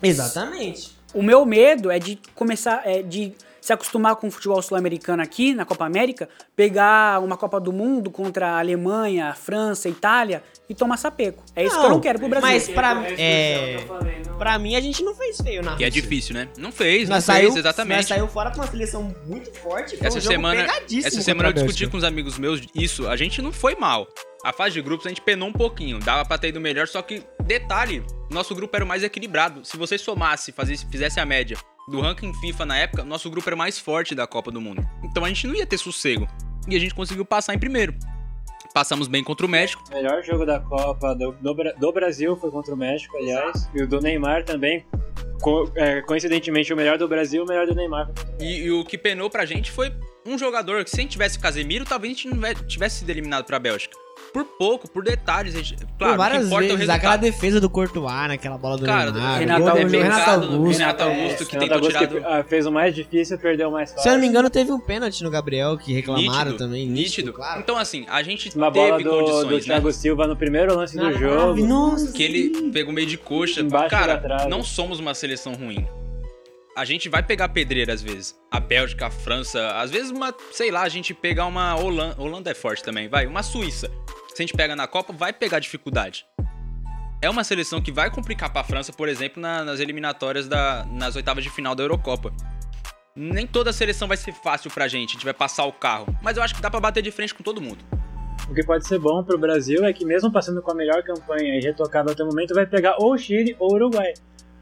Exatamente. 0.01 0.95
o 1.13 1.23
meu 1.23 1.45
medo 1.45 1.89
é 1.89 1.97
de 1.97 2.19
começar, 2.35 2.83
é 2.85 3.01
de 3.01 3.33
se 3.65 3.73
acostumar 3.73 4.15
com 4.17 4.27
o 4.27 4.31
futebol 4.31 4.61
sul-americano 4.61 5.23
aqui 5.23 5.51
na 5.55 5.65
Copa 5.65 5.85
América, 5.87 6.29
pegar 6.55 7.19
uma 7.19 7.35
Copa 7.35 7.59
do 7.59 7.73
Mundo 7.73 8.11
contra 8.11 8.49
a 8.51 8.59
Alemanha, 8.59 9.29
a 9.29 9.33
França, 9.33 9.87
a 9.87 9.91
Itália 9.91 10.43
e 10.69 10.75
tomar 10.75 10.97
sapeco. 10.97 11.43
É 11.55 11.65
isso 11.65 11.79
que 11.79 11.83
eu 11.83 11.89
não 11.89 11.99
quero 11.99 12.19
pro 12.19 12.29
Brasil. 12.29 12.47
Mas 12.47 12.69
pra, 12.69 13.03
É 13.17 13.77
é, 13.77 13.85
falei, 13.87 14.21
não- 14.27 14.37
pra 14.37 14.59
mim, 14.59 14.75
a 14.75 14.81
gente 14.81 15.03
não 15.03 15.15
fez 15.15 15.41
feio 15.41 15.63
na 15.63 15.75
Que 15.77 15.83
é 15.83 15.89
difícil, 15.89 16.35
né? 16.35 16.47
Não 16.59 16.71
fez, 16.71 17.09
não 17.09 17.15
Nós 17.15 17.25
fez, 17.25 17.37
saiu, 17.39 17.57
exatamente. 17.57 17.97
Nós 17.97 18.07
saiu 18.07 18.27
fora 18.27 18.51
com 18.51 18.57
uma 18.57 18.67
seleção 18.67 19.15
muito 19.25 19.51
forte. 19.57 19.97
Foi 19.97 20.05
Essa 20.07 20.19
um 20.19 20.21
jogo 20.21 20.35
semana, 20.35 20.61
pegadíssimo 20.61 21.07
essa 21.07 21.21
semana 21.23 21.49
eu 21.49 21.53
discuti 21.53 21.87
com 21.87 21.97
os 21.97 22.03
amigos 22.03 22.37
meus 22.37 22.61
isso. 22.75 23.07
A 23.07 23.15
gente 23.15 23.41
não 23.41 23.51
foi 23.51 23.73
mal. 23.75 24.07
A 24.43 24.53
fase 24.53 24.75
de 24.75 24.81
grupos 24.83 25.07
a 25.07 25.09
gente 25.09 25.21
penou 25.21 25.49
um 25.49 25.53
pouquinho. 25.53 25.97
Dava 25.97 26.23
pra 26.23 26.37
ter 26.37 26.49
ido 26.49 26.61
melhor, 26.61 26.87
só 26.87 27.01
que, 27.01 27.23
detalhe, 27.43 28.03
nosso 28.29 28.53
grupo 28.53 28.75
era 28.75 28.85
o 28.85 28.87
mais 28.87 29.01
equilibrado. 29.03 29.65
Se 29.65 29.75
você 29.75 29.97
somasse, 29.97 30.51
fazesse, 30.51 30.85
fizesse 30.85 31.19
a 31.19 31.25
média 31.25 31.57
do 31.87 32.01
ranking 32.01 32.33
FIFA 32.33 32.65
na 32.65 32.77
época, 32.77 33.03
nosso 33.03 33.29
grupo 33.29 33.47
era 33.47 33.55
o 33.55 33.59
mais 33.59 33.77
forte 33.77 34.15
da 34.15 34.25
Copa 34.25 34.51
do 34.51 34.59
Mundo. 34.59 34.87
Então 35.03 35.23
a 35.23 35.27
gente 35.27 35.45
não 35.47 35.55
ia 35.55 35.65
ter 35.65 35.77
sossego. 35.77 36.27
E 36.67 36.75
a 36.75 36.79
gente 36.79 36.95
conseguiu 36.95 37.23
passar 37.25 37.53
em 37.53 37.59
primeiro. 37.59 37.93
Passamos 38.73 39.07
bem 39.07 39.23
contra 39.23 39.45
o 39.45 39.49
México. 39.49 39.83
O 39.89 39.93
melhor 39.93 40.21
jogo 40.23 40.45
da 40.45 40.59
Copa 40.59 41.13
do, 41.15 41.31
do, 41.33 41.53
do 41.79 41.91
Brasil 41.93 42.35
foi 42.37 42.51
contra 42.51 42.73
o 42.73 42.77
México, 42.77 43.15
aliás. 43.17 43.69
E 43.73 43.83
o 43.83 43.87
do 43.87 44.01
Neymar 44.01 44.43
também. 44.43 44.85
Co- 45.41 45.71
é, 45.75 46.01
coincidentemente, 46.01 46.73
o 46.73 46.75
melhor 46.75 46.97
do 46.97 47.07
Brasil 47.07 47.43
o 47.43 47.47
melhor 47.47 47.67
do 47.67 47.75
Neymar. 47.75 48.11
E, 48.39 48.63
e 48.63 48.71
o 48.71 48.83
que 48.83 48.97
penou 48.97 49.29
pra 49.29 49.45
gente 49.45 49.71
foi 49.71 49.93
um 50.25 50.37
jogador 50.37 50.83
que, 50.83 50.89
se 50.89 50.97
a 50.97 51.01
gente 51.01 51.11
tivesse 51.11 51.39
Casemiro, 51.39 51.85
talvez 51.85 52.11
a 52.11 52.15
gente 52.15 52.27
não 52.27 52.41
ve- 52.41 52.55
tivesse 52.65 52.99
sido 52.99 53.09
eliminado 53.11 53.45
pra 53.45 53.59
Bélgica. 53.59 53.95
Por 54.35 54.43
pouco, 54.43 54.89
por 54.91 55.01
detalhes. 55.01 55.55
A 55.55 55.59
gente, 55.59 55.77
claro, 55.97 56.13
Por 56.13 56.17
várias 56.17 56.51
é 56.51 56.53
o 56.53 56.59
vezes, 56.59 56.89
aquela 56.89 57.15
defesa 57.15 57.61
do 57.61 57.69
Courtois 57.69 58.27
naquela 58.27 58.57
bola 58.57 58.75
do 58.77 58.85
Cara, 58.85 59.09
Neymar. 59.09 59.39
Renato 59.39 59.61
gol 59.61 59.71
do 59.71 59.77
Augusto, 59.77 59.97
Renato 59.97 60.29
Augusto. 60.29 60.77
Renato 60.77 61.03
É, 61.03 61.05
Augusto 61.05 61.45
que 61.45 61.51
Renato 61.53 61.59
tentou 61.59 61.75
Augusto 61.77 61.97
tirar 61.97 62.07
que, 62.07 62.39
ah, 62.41 62.43
fez 62.43 62.65
o 62.65 62.71
mais 62.73 62.93
difícil, 62.93 63.37
perdeu 63.37 63.69
o 63.69 63.71
mais 63.71 63.91
fácil. 63.91 64.03
Se 64.03 64.09
eu 64.09 64.13
não 64.15 64.19
me 64.19 64.27
engano, 64.27 64.49
teve 64.49 64.73
um 64.73 64.79
pênalti 64.81 65.23
no 65.23 65.31
Gabriel 65.31 65.77
que 65.77 65.93
reclamaram 65.93 66.51
Nítido, 66.51 66.57
também. 66.57 66.85
nítido. 66.85 67.31
claro. 67.31 67.61
Então, 67.61 67.77
assim, 67.77 68.05
a 68.09 68.21
gente 68.23 68.53
Uma 68.57 68.69
bola 68.69 68.97
teve 68.97 69.09
do, 69.09 69.09
do 69.09 69.23
condições, 69.23 69.65
né? 69.67 69.73
Thiago 69.75 69.93
Silva 69.93 70.27
no 70.27 70.35
primeiro 70.35 70.75
lance 70.75 70.97
do 70.97 71.05
Ah, 71.05 71.13
jogo. 71.13 71.65
Nossa, 71.65 72.11
Que 72.11 72.21
ele 72.23 72.71
pegou 72.73 72.91
meio 72.93 73.07
de 73.07 73.17
coxa. 73.17 73.61
Embaixo 73.61 73.89
Cara, 73.89 74.47
não 74.49 74.61
somos 74.61 74.99
uma 74.99 75.13
seleção 75.13 75.53
ruim. 75.53 75.87
A 76.75 76.83
gente 76.83 77.07
vai 77.07 77.23
pegar 77.23 77.47
pedreira 77.47 77.93
às 77.93 78.01
vezes. 78.01 78.35
A 78.51 78.59
Bélgica, 78.59 79.07
a 79.07 79.09
França, 79.09 79.65
às 79.77 79.91
vezes 79.91 80.11
uma, 80.11 80.35
sei 80.51 80.71
lá, 80.71 80.81
a 80.81 80.89
gente 80.89 81.13
pegar 81.13 81.45
uma 81.45 81.73
Holanda, 81.73 82.21
Holanda 82.21 82.51
é 82.51 82.53
forte 82.53 82.83
também, 82.83 83.07
vai, 83.07 83.25
uma 83.25 83.41
Suíça. 83.41 83.89
Se 84.35 84.41
a 84.41 84.45
gente 84.45 84.53
pega 84.53 84.75
na 84.75 84.85
Copa, 84.85 85.13
vai 85.13 85.31
pegar 85.31 85.59
dificuldade. 85.59 86.25
É 87.21 87.29
uma 87.29 87.43
seleção 87.43 87.81
que 87.81 87.89
vai 87.89 88.11
complicar 88.11 88.51
pra 88.51 88.65
França, 88.65 88.91
por 88.91 89.07
exemplo, 89.07 89.41
na- 89.41 89.63
nas 89.63 89.79
eliminatórias 89.79 90.45
da 90.47 90.85
nas 90.91 91.15
oitavas 91.15 91.41
de 91.41 91.49
final 91.49 91.73
da 91.73 91.81
Eurocopa. 91.83 92.33
Nem 93.15 93.47
toda 93.47 93.71
seleção 93.71 94.09
vai 94.09 94.17
ser 94.17 94.33
fácil 94.33 94.69
pra 94.69 94.89
gente, 94.89 95.11
a 95.11 95.13
gente 95.13 95.23
vai 95.23 95.33
passar 95.33 95.63
o 95.63 95.71
carro, 95.71 96.05
mas 96.21 96.35
eu 96.35 96.43
acho 96.43 96.53
que 96.53 96.61
dá 96.61 96.69
pra 96.69 96.81
bater 96.81 97.01
de 97.01 97.11
frente 97.11 97.33
com 97.33 97.41
todo 97.41 97.61
mundo. 97.61 97.83
O 98.49 98.53
que 98.53 98.61
pode 98.61 98.85
ser 98.85 98.99
bom 98.99 99.23
pro 99.23 99.37
Brasil 99.37 99.85
é 99.85 99.93
que 99.93 100.03
mesmo 100.03 100.29
passando 100.29 100.61
com 100.61 100.69
a 100.69 100.75
melhor 100.75 101.01
campanha 101.01 101.57
e 101.57 101.61
retocada 101.61 102.11
até 102.11 102.21
o 102.21 102.27
momento, 102.27 102.53
vai 102.53 102.65
pegar 102.67 102.97
ou 102.99 103.13
o 103.13 103.17
Chile 103.17 103.55
ou 103.57 103.71
o 103.71 103.75
Uruguai. 103.75 104.13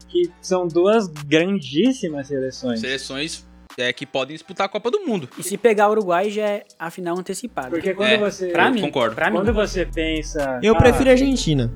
Que 0.08 0.30
são 0.40 0.68
duas 0.68 1.08
grandíssimas 1.08 2.28
seleções. 2.28 2.78
Seleções 2.78 3.44
é, 3.78 3.92
que 3.92 4.06
podem 4.06 4.34
disputar 4.34 4.66
a 4.66 4.68
Copa 4.68 4.90
do 4.90 5.00
Mundo. 5.00 5.28
E 5.38 5.42
se 5.42 5.56
pegar 5.56 5.88
o 5.88 5.92
Uruguai 5.92 6.30
já 6.30 6.42
é 6.46 6.62
a 6.78 6.90
final 6.90 7.18
antecipada. 7.18 7.70
Porque 7.70 7.94
quando 7.94 8.08
É, 8.10 8.18
você. 8.18 8.48
pra 8.48 8.66
eu 8.68 8.72
mim, 8.72 8.80
concordo. 8.82 9.14
pra 9.14 9.30
mim. 9.30 9.36
Quando 9.36 9.52
você 9.52 9.84
pensa. 9.86 10.60
Eu 10.62 10.74
ah, 10.74 10.78
prefiro 10.78 11.08
a 11.08 11.12
Argentina. 11.12 11.70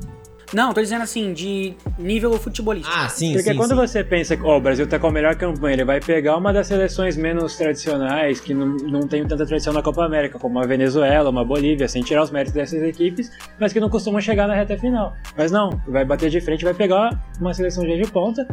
Não, 0.52 0.72
tô 0.72 0.80
dizendo 0.80 1.02
assim, 1.02 1.34
de 1.34 1.74
nível 1.98 2.32
futebolístico. 2.38 2.96
Ah, 2.96 3.06
sim, 3.10 3.34
Porque 3.34 3.50
sim, 3.50 3.56
quando 3.56 3.70
sim. 3.72 3.76
você 3.76 4.02
pensa 4.02 4.34
que 4.34 4.42
ó, 4.42 4.56
o 4.56 4.60
Brasil 4.60 4.86
tá 4.86 4.98
com 4.98 5.08
a 5.08 5.10
melhor 5.12 5.34
campanha, 5.36 5.74
ele 5.74 5.84
vai 5.84 6.00
pegar 6.00 6.38
uma 6.38 6.54
das 6.54 6.66
seleções 6.66 7.18
menos 7.18 7.54
tradicionais, 7.56 8.40
que 8.40 8.54
não, 8.54 8.66
não 8.68 9.00
tem 9.06 9.26
tanta 9.26 9.44
tradição 9.44 9.74
na 9.74 9.82
Copa 9.82 10.02
América, 10.06 10.38
como 10.38 10.58
a 10.58 10.66
Venezuela, 10.66 11.28
uma 11.28 11.44
Bolívia, 11.44 11.86
sem 11.86 12.02
tirar 12.02 12.22
os 12.22 12.30
méritos 12.30 12.54
dessas 12.54 12.82
equipes, 12.82 13.30
mas 13.60 13.74
que 13.74 13.80
não 13.80 13.90
costumam 13.90 14.22
chegar 14.22 14.48
na 14.48 14.54
reta 14.54 14.74
final. 14.78 15.14
Mas 15.36 15.52
não, 15.52 15.68
vai 15.86 16.06
bater 16.06 16.30
de 16.30 16.40
frente, 16.40 16.64
vai 16.64 16.72
pegar 16.72 17.10
uma 17.38 17.52
seleção 17.52 17.84
de 17.84 18.10
ponta. 18.10 18.48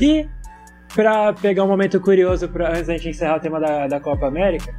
E, 0.00 0.28
pra 0.94 1.32
pegar 1.32 1.64
um 1.64 1.68
momento 1.68 2.00
curioso 2.00 2.48
pra, 2.48 2.70
antes 2.70 2.86
da 2.86 2.94
gente 2.94 3.10
encerrar 3.10 3.36
o 3.36 3.40
tema 3.40 3.60
da, 3.60 3.86
da 3.86 4.00
Copa 4.00 4.26
América, 4.26 4.74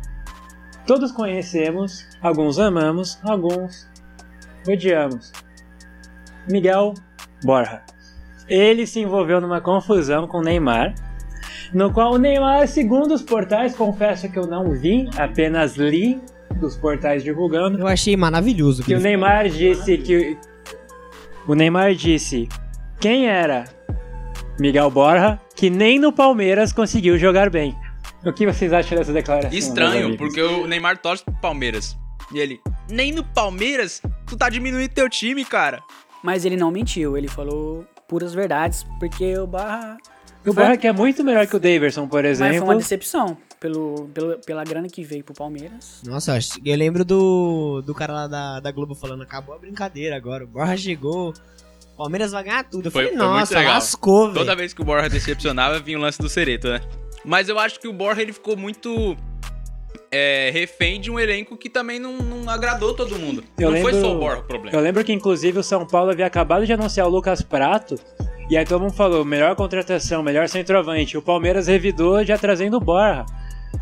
todos 0.85 1.11
conhecemos, 1.11 2.07
alguns 2.21 2.59
amamos, 2.59 3.19
alguns 3.23 3.89
odiamos. 4.67 5.31
Miguel 6.49 6.93
Borja. 7.43 7.81
Ele 8.47 8.85
se 8.85 8.99
envolveu 8.99 9.39
numa 9.39 9.61
confusão 9.61 10.27
com 10.27 10.39
o 10.39 10.41
Neymar, 10.41 10.93
no 11.73 11.91
qual 11.93 12.13
o 12.13 12.17
Neymar, 12.17 12.67
segundo 12.67 13.13
os 13.13 13.21
portais, 13.21 13.75
confesso 13.75 14.29
que 14.29 14.37
eu 14.37 14.45
não 14.45 14.71
vi, 14.71 15.09
apenas 15.17 15.77
li 15.77 16.21
dos 16.59 16.75
portais 16.75 17.23
divulgando, 17.23 17.79
Eu 17.79 17.87
achei 17.87 18.17
maravilhoso. 18.17 18.83
que 18.83 18.93
o 18.93 18.99
Neymar 18.99 19.47
disse 19.47 19.97
que 19.97 20.37
o 21.47 21.55
Neymar 21.55 21.93
disse 21.95 22.49
quem 22.99 23.27
era 23.27 23.63
Miguel 24.59 24.91
Borja, 24.91 25.39
que 25.61 25.69
nem 25.69 25.99
no 25.99 26.11
Palmeiras 26.11 26.73
conseguiu 26.73 27.19
jogar 27.19 27.47
bem. 27.51 27.75
O 28.25 28.33
que 28.33 28.47
vocês 28.47 28.73
acham 28.73 28.97
dessa 28.97 29.13
declaração? 29.13 29.51
Estranho, 29.55 30.17
porque 30.17 30.41
o 30.41 30.65
Neymar 30.65 30.97
torce 30.97 31.23
pro 31.23 31.35
Palmeiras. 31.35 31.95
E 32.33 32.39
ele, 32.39 32.59
nem 32.89 33.11
no 33.11 33.23
Palmeiras, 33.23 34.01
tu 34.25 34.35
tá 34.35 34.49
diminuindo 34.49 34.91
teu 34.91 35.07
time, 35.07 35.45
cara. 35.45 35.83
Mas 36.23 36.45
ele 36.45 36.57
não 36.57 36.71
mentiu, 36.71 37.15
ele 37.15 37.27
falou 37.27 37.85
puras 38.07 38.33
verdades, 38.33 38.83
porque 38.99 39.37
o 39.37 39.45
Barra. 39.45 39.97
o 40.43 40.51
Borja 40.51 40.77
que 40.77 40.87
é 40.87 40.91
muito 40.91 41.23
melhor 41.23 41.45
que 41.45 41.55
o 41.55 41.59
Daverson, 41.59 42.07
por 42.07 42.23
Mas 42.23 42.39
foi 42.39 42.47
exemplo. 42.47 42.67
uma 42.67 42.75
decepção 42.75 43.37
pelo, 43.59 44.09
pelo- 44.15 44.39
pela 44.39 44.63
grana 44.63 44.87
que 44.87 45.03
veio 45.03 45.23
pro 45.23 45.35
Palmeiras. 45.35 46.01
Nossa, 46.03 46.31
eu 46.31 46.35
acho- 46.37 46.59
eu 46.65 46.75
lembro 46.75 47.05
do, 47.05 47.83
do 47.85 47.93
cara 47.93 48.11
lá 48.13 48.27
da, 48.27 48.59
da 48.59 48.71
Globo 48.71 48.95
falando: 48.95 49.21
acabou 49.21 49.53
a 49.53 49.59
brincadeira 49.59 50.15
agora. 50.15 50.43
O 50.43 50.47
Borja 50.47 50.75
chegou. 50.75 51.33
Palmeiras 52.01 52.31
vai 52.31 52.43
ganhar 52.43 52.63
tudo. 52.63 52.87
Eu 52.87 52.91
Foi- 52.91 53.03
falei, 53.05 53.17
foi 53.17 53.25
muito 53.27 53.39
nossa, 53.39 53.57
legal. 53.59 53.73
lascou, 53.75 54.25
velho. 54.27 54.39
Toda 54.39 54.55
vez 54.55 54.73
que 54.73 54.81
o 54.81 54.85
Borja 54.85 55.07
decepcionava, 55.09 55.79
vinha 55.79 55.97
o 55.97 56.01
lance 56.01 56.17
do 56.19 56.27
Cereto, 56.29 56.67
né? 56.69 56.81
Mas 57.23 57.47
eu 57.49 57.59
acho 57.59 57.79
que 57.79 57.87
o 57.87 57.93
Borja 57.93 58.21
ele 58.21 58.33
ficou 58.33 58.57
muito 58.57 59.15
é, 60.11 60.49
refém 60.51 60.99
de 60.99 61.09
um 61.09 61.17
elenco 61.19 61.55
que 61.55 61.69
também 61.69 61.99
não, 61.99 62.17
não 62.17 62.49
agradou 62.49 62.93
todo 62.93 63.17
mundo. 63.17 63.43
Eu 63.57 63.71
não 63.71 63.81
foi 63.81 63.91
lembro- 63.93 64.07
só 64.09 64.15
o 64.15 64.19
Borja 64.19 64.41
o 64.41 64.43
problema. 64.43 64.75
Eu 64.77 64.81
lembro 64.81 65.03
que, 65.03 65.13
inclusive, 65.13 65.59
o 65.59 65.63
São 65.63 65.85
Paulo 65.87 66.11
havia 66.11 66.25
acabado 66.25 66.65
de 66.65 66.73
anunciar 66.73 67.07
o 67.07 67.09
Lucas 67.09 67.41
Prato. 67.41 67.95
E 68.49 68.57
aí 68.57 68.65
todo 68.65 68.81
mundo 68.81 68.93
falou, 68.93 69.23
melhor 69.23 69.55
contratação, 69.55 70.21
melhor 70.21 70.49
centroavante. 70.49 71.17
O 71.17 71.21
Palmeiras 71.21 71.67
revidou 71.67 72.25
já 72.25 72.37
trazendo 72.37 72.75
o 72.77 72.79
Borja. 72.81 73.25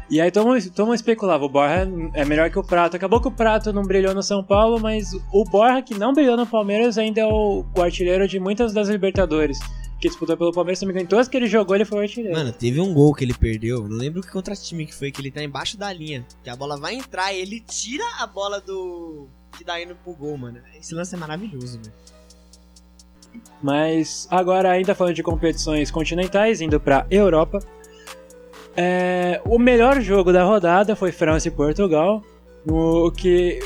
E 0.09 0.19
aí 0.19 0.31
todo 0.31 0.47
mundo, 0.47 0.71
todo 0.71 0.87
mundo 0.87 0.95
especulava, 0.95 1.45
o 1.45 1.49
Borja 1.49 1.87
é 2.13 2.25
melhor 2.25 2.49
que 2.49 2.57
o 2.57 2.63
Prato. 2.63 2.95
Acabou 2.95 3.21
que 3.21 3.27
o 3.27 3.31
Prato 3.31 3.71
não 3.71 3.83
brilhou 3.83 4.13
no 4.13 4.23
São 4.23 4.43
Paulo, 4.43 4.79
mas 4.79 5.13
o 5.31 5.43
Borja, 5.43 5.81
que 5.81 5.93
não 5.93 6.13
brilhou 6.13 6.35
no 6.35 6.47
Palmeiras, 6.47 6.97
ainda 6.97 7.21
é 7.21 7.25
o, 7.25 7.63
o 7.75 7.81
artilheiro 7.81 8.27
de 8.27 8.39
muitas 8.39 8.73
das 8.73 8.89
Libertadores. 8.89 9.59
Que 9.99 10.07
disputou 10.07 10.35
pelo 10.37 10.51
Palmeiras, 10.51 10.79
se 10.79 10.85
não 10.85 10.93
me 10.93 10.97
engano, 10.97 11.09
todas 11.09 11.27
que 11.27 11.37
ele 11.37 11.45
jogou, 11.45 11.75
ele 11.75 11.85
foi 11.85 11.99
o 11.99 12.01
artilheiro. 12.01 12.35
Mano, 12.35 12.51
teve 12.51 12.79
um 12.79 12.93
gol 12.93 13.13
que 13.13 13.23
ele 13.23 13.33
perdeu. 13.33 13.87
Não 13.87 13.97
lembro 13.97 14.21
que 14.21 14.31
contra 14.31 14.55
time 14.55 14.85
que 14.85 14.95
foi, 14.95 15.11
que 15.11 15.21
ele 15.21 15.29
tá 15.29 15.43
embaixo 15.43 15.77
da 15.77 15.91
linha. 15.91 16.25
Que 16.43 16.49
a 16.49 16.55
bola 16.55 16.77
vai 16.77 16.95
entrar 16.95 17.33
e 17.33 17.41
ele 17.41 17.59
tira 17.59 18.05
a 18.19 18.25
bola 18.25 18.59
do. 18.61 19.27
que 19.57 19.63
dá 19.63 19.79
indo 19.81 19.95
pro 19.95 20.13
gol, 20.13 20.37
mano. 20.37 20.59
Esse 20.79 20.95
lance 20.95 21.13
é 21.13 21.17
maravilhoso, 21.17 21.79
velho. 21.79 21.93
Mas 23.61 24.27
agora, 24.31 24.71
ainda 24.71 24.95
falando 24.95 25.13
de 25.13 25.21
competições 25.21 25.91
continentais, 25.91 26.61
indo 26.61 26.79
pra 26.79 27.05
Europa. 27.11 27.59
É, 28.75 29.41
o 29.45 29.57
melhor 29.59 30.01
jogo 30.01 30.31
da 30.31 30.43
rodada 30.43 30.95
foi 30.95 31.11
França 31.11 31.47
e 31.47 31.51
Portugal. 31.51 32.23
O 32.67 33.11
que, 33.11 33.59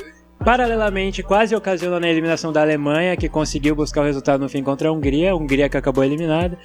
paralelamente, 0.44 1.24
quase 1.24 1.56
ocasionou 1.56 2.00
na 2.00 2.08
eliminação 2.08 2.52
da 2.52 2.62
Alemanha, 2.62 3.18
que 3.18 3.28
conseguiu 3.28 3.76
buscar 3.76 4.02
o 4.02 4.06
resultado 4.06 4.40
no 4.42 4.50
fim 4.50 4.64
contra 4.64 4.90
a 4.90 4.92
Hungria. 4.92 5.32
A 5.32 5.36
Hungria 5.36 5.70
que 5.70 5.78
acabou 5.78 6.04
eliminada. 6.04 6.58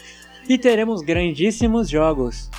E 0.49 0.57
teremos 0.57 1.03
grandíssimos 1.03 1.89
jogos. 1.89 2.51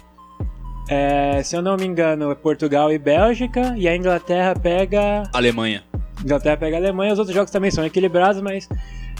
É, 0.89 1.41
se 1.43 1.55
eu 1.55 1.61
não 1.61 1.77
me 1.77 1.85
engano, 1.85 2.31
é 2.31 2.35
Portugal 2.35 2.91
e 2.91 2.97
Bélgica. 2.97 3.75
E 3.77 3.87
a 3.87 3.95
Inglaterra 3.95 4.53
pega 4.55 5.23
Alemanha. 5.33 5.83
Inglaterra 6.23 6.57
pega 6.57 6.77
Alemanha, 6.77 7.13
os 7.13 7.19
outros 7.19 7.35
jogos 7.35 7.51
também 7.51 7.71
são 7.71 7.85
equilibrados, 7.85 8.41
mas 8.41 8.67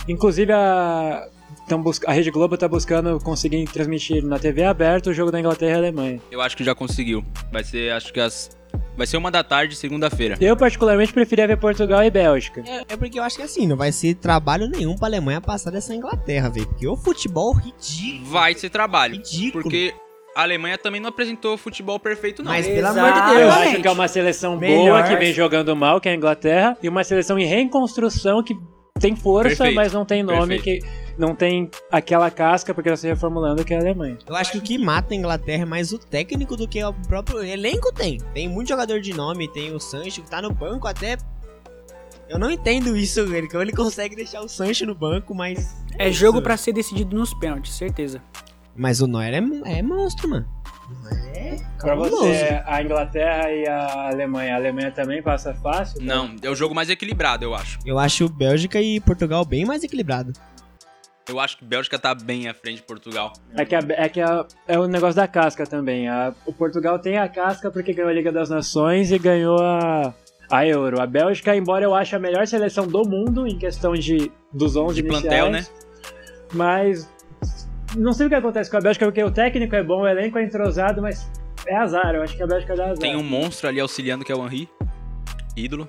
inclusive 0.07 0.51
a 0.51 1.28
tão 1.70 1.82
bus- 1.82 2.01
a 2.05 2.11
Rede 2.11 2.32
Globo 2.32 2.57
tá 2.57 2.67
buscando 2.67 3.20
conseguir 3.20 3.63
transmitir 3.65 4.26
na 4.26 4.38
TV 4.39 4.63
aberta 4.63 5.09
o 5.09 5.13
jogo 5.13 5.32
da 5.32 5.39
Inglaterra 5.39 5.74
e 5.74 5.78
Alemanha. 5.78 6.20
Eu 6.32 6.41
acho 6.41 6.57
que 6.57 6.63
já 6.63 6.76
conseguiu. 6.76 7.24
Vai 7.51 7.63
ser, 7.63 7.91
acho 7.93 8.11
que 8.11 8.20
as. 8.20 8.49
Vai 8.97 9.07
ser 9.07 9.15
uma 9.17 9.32
da 9.32 9.43
tarde, 9.43 9.76
segunda-feira. 9.76 10.36
Eu, 10.41 10.57
particularmente, 10.57 11.13
preferia 11.13 11.47
ver 11.47 11.57
Portugal 11.57 12.03
e 12.03 12.09
Bélgica. 12.11 12.61
É, 12.67 12.93
é 12.93 12.97
porque 12.97 13.17
eu 13.17 13.24
acho 13.24 13.38
que 13.38 13.41
assim, 13.43 13.65
não 13.65 13.78
vai 13.78 13.91
ser 13.93 14.15
trabalho 14.15 14.67
nenhum 14.67 14.95
pra 14.95 15.07
Alemanha 15.07 15.39
passar 15.39 15.72
dessa 15.72 15.95
Inglaterra, 15.95 16.49
velho. 16.49 16.67
Porque 16.67 16.86
o 16.88 16.97
futebol 16.97 17.53
ridículo. 17.53 18.26
Vai 18.30 18.53
ser 18.55 18.70
trabalho. 18.70 19.13
Ridículo. 19.15 19.63
Porque 19.63 19.93
a 20.36 20.41
Alemanha 20.41 20.78
também 20.78 20.99
não 20.99 21.09
apresentou 21.09 21.57
futebol 21.57 21.97
perfeito, 21.99 22.43
não. 22.43 22.51
Mas 22.51 22.67
pelo 22.67 22.80
Exato. 22.80 22.99
amor 22.99 23.13
de 23.13 23.20
Eu 23.20 23.26
Deus. 23.26 23.39
Exatamente. 23.41 23.74
acho 23.74 23.82
que 23.82 23.88
é 23.88 23.91
uma 23.91 24.07
seleção 24.07 24.57
Melhor. 24.57 24.78
boa 24.78 25.03
que 25.03 25.15
vem 25.15 25.34
jogando 25.34 25.76
mal, 25.76 26.01
que 26.01 26.09
é 26.09 26.11
a 26.11 26.15
Inglaterra, 26.15 26.78
e 26.84 26.89
uma 26.89 27.03
seleção 27.03 27.39
em 27.39 27.45
reconstrução 27.45 28.43
que 28.43 28.53
tem 28.99 29.15
força, 29.15 29.49
Perfeito. 29.49 29.76
mas 29.76 29.93
não 29.93 30.03
tem 30.03 30.22
nome, 30.22 30.55
Perfeito. 30.59 30.86
que 30.86 31.09
não 31.20 31.36
tem 31.36 31.70
aquela 31.91 32.32
casca 32.32 32.74
porque 32.74 32.89
tá 32.89 32.95
se 32.95 33.07
reformulando 33.07 33.63
que 33.65 33.74
é 33.74 33.78
a 33.78 33.82
Alemanha. 33.82 34.17
Eu 34.26 34.36
acho 34.36 34.53
que 34.53 34.57
o 34.57 34.61
que 34.61 34.78
mata 34.78 35.13
a 35.13 35.17
Inglaterra 35.17 35.63
é 35.63 35.65
mais 35.65 35.91
o 35.91 35.99
técnico 35.99 36.55
do 36.55 36.67
que 36.67 36.82
o 36.82 36.93
próprio 36.93 37.43
elenco 37.43 37.91
tem. 37.93 38.17
Tem 38.34 38.47
muito 38.47 38.70
jogador 38.70 39.01
de 39.01 39.13
nome, 39.13 39.51
tem 39.51 39.76
o 39.76 39.80
Sancho 39.80 40.22
que 40.22 40.30
tá 40.30 40.41
no 40.41 40.53
banco 40.53 40.88
até. 40.88 41.17
Eu 42.30 42.39
não 42.39 42.49
entendo 42.49 42.95
isso, 42.95 43.20
ele, 43.36 43.49
como 43.49 43.61
ele 43.61 43.74
consegue 43.74 44.15
deixar 44.15 44.41
o 44.41 44.47
Sancho 44.47 44.86
no 44.86 44.95
banco, 44.95 45.36
mas. 45.36 45.76
É 45.97 46.07
isso, 46.07 46.20
jogo 46.20 46.34
velho. 46.34 46.43
pra 46.43 46.57
ser 46.57 46.72
decidido 46.72 47.15
nos 47.15 47.34
pênaltis, 47.34 47.74
certeza. 47.74 48.22
Mas 48.76 49.01
o 49.01 49.07
Neuer 49.07 49.34
é, 49.34 49.80
é 49.80 49.82
monstro, 49.82 50.30
mano. 50.30 50.47
É 51.36 51.57
Pra 51.80 51.95
você, 51.95 52.61
a 52.65 52.82
Inglaterra 52.82 53.51
e 53.51 53.67
a 53.67 54.09
Alemanha. 54.09 54.53
A 54.53 54.57
Alemanha 54.57 54.91
também 54.91 55.22
passa 55.22 55.53
fácil? 55.53 56.01
Não, 56.01 56.36
é 56.41 56.49
o 56.49 56.55
jogo 56.55 56.76
mais 56.76 56.89
equilibrado, 56.89 57.43
eu 57.43 57.55
acho. 57.55 57.80
Eu 57.86 57.97
acho 57.97 58.28
Bélgica 58.28 58.82
e 58.82 58.99
Portugal 58.99 59.45
bem 59.45 59.65
mais 59.65 59.84
equilibrado. 59.84 60.34
Eu 61.30 61.39
acho 61.39 61.57
que 61.57 61.63
Bélgica 61.65 61.99
tá 61.99 62.15
bem 62.15 62.47
à 62.47 62.53
frente 62.53 62.77
de 62.77 62.84
Portugal. 62.84 63.34
É 63.55 63.63
que, 63.63 63.75
a- 63.75 63.84
é, 63.89 64.09
que 64.09 64.19
a- 64.19 64.45
é 64.67 64.80
o 64.80 64.88
negócio 64.88 65.15
da 65.15 65.27
casca 65.27 65.65
também. 65.65 66.07
A- 66.09 66.34
o 66.45 66.51
Portugal 66.51 66.97
tem 66.97 67.17
a 67.19 67.30
casca 67.30 67.69
porque 67.69 67.93
ganhou 67.93 68.09
a 68.09 68.13
Liga 68.13 68.32
das 68.32 68.49
Nações 68.49 69.11
e 69.11 69.19
ganhou 69.19 69.57
a, 69.61 70.13
a 70.49 70.65
Euro. 70.65 70.99
A 70.99 71.05
Bélgica, 71.05 71.55
embora 71.55 71.86
eu 71.86 71.93
ache 71.93 72.15
a 72.15 72.19
melhor 72.19 72.47
seleção 72.47 72.88
do 72.88 73.07
mundo 73.07 73.45
em 73.45 73.57
questão 73.59 73.93
de, 73.93 74.32
dos 74.51 74.75
11 74.75 74.95
De 74.95 75.07
iniciais, 75.07 75.21
plantel, 75.23 75.51
né? 75.51 75.65
Mas 76.51 77.07
não 77.95 78.11
sei 78.11 78.25
o 78.25 78.30
que 78.30 78.36
acontece 78.36 78.69
com 78.71 78.77
a 78.77 78.82
Bélgica, 78.82 79.05
porque 79.05 79.23
o 79.23 79.30
técnico 79.32 79.75
é 79.75 79.84
bom, 79.84 80.01
o 80.01 80.07
elenco 80.07 80.38
é 80.39 80.43
entrosado, 80.43 80.99
mas 81.01 81.30
é 81.67 81.75
azar. 81.75 82.15
Eu 82.15 82.23
acho 82.23 82.36
que 82.36 82.41
a 82.41 82.47
Bélgica 82.47 82.75
dá 82.75 82.86
azar. 82.86 82.97
Tem 82.97 83.15
um 83.15 83.23
monstro 83.23 83.67
ali 83.67 83.80
auxiliando 83.80 84.25
que 84.25 84.32
é 84.32 84.36
o 84.36 84.43
Henry. 84.45 84.67
Ídolo. 85.55 85.88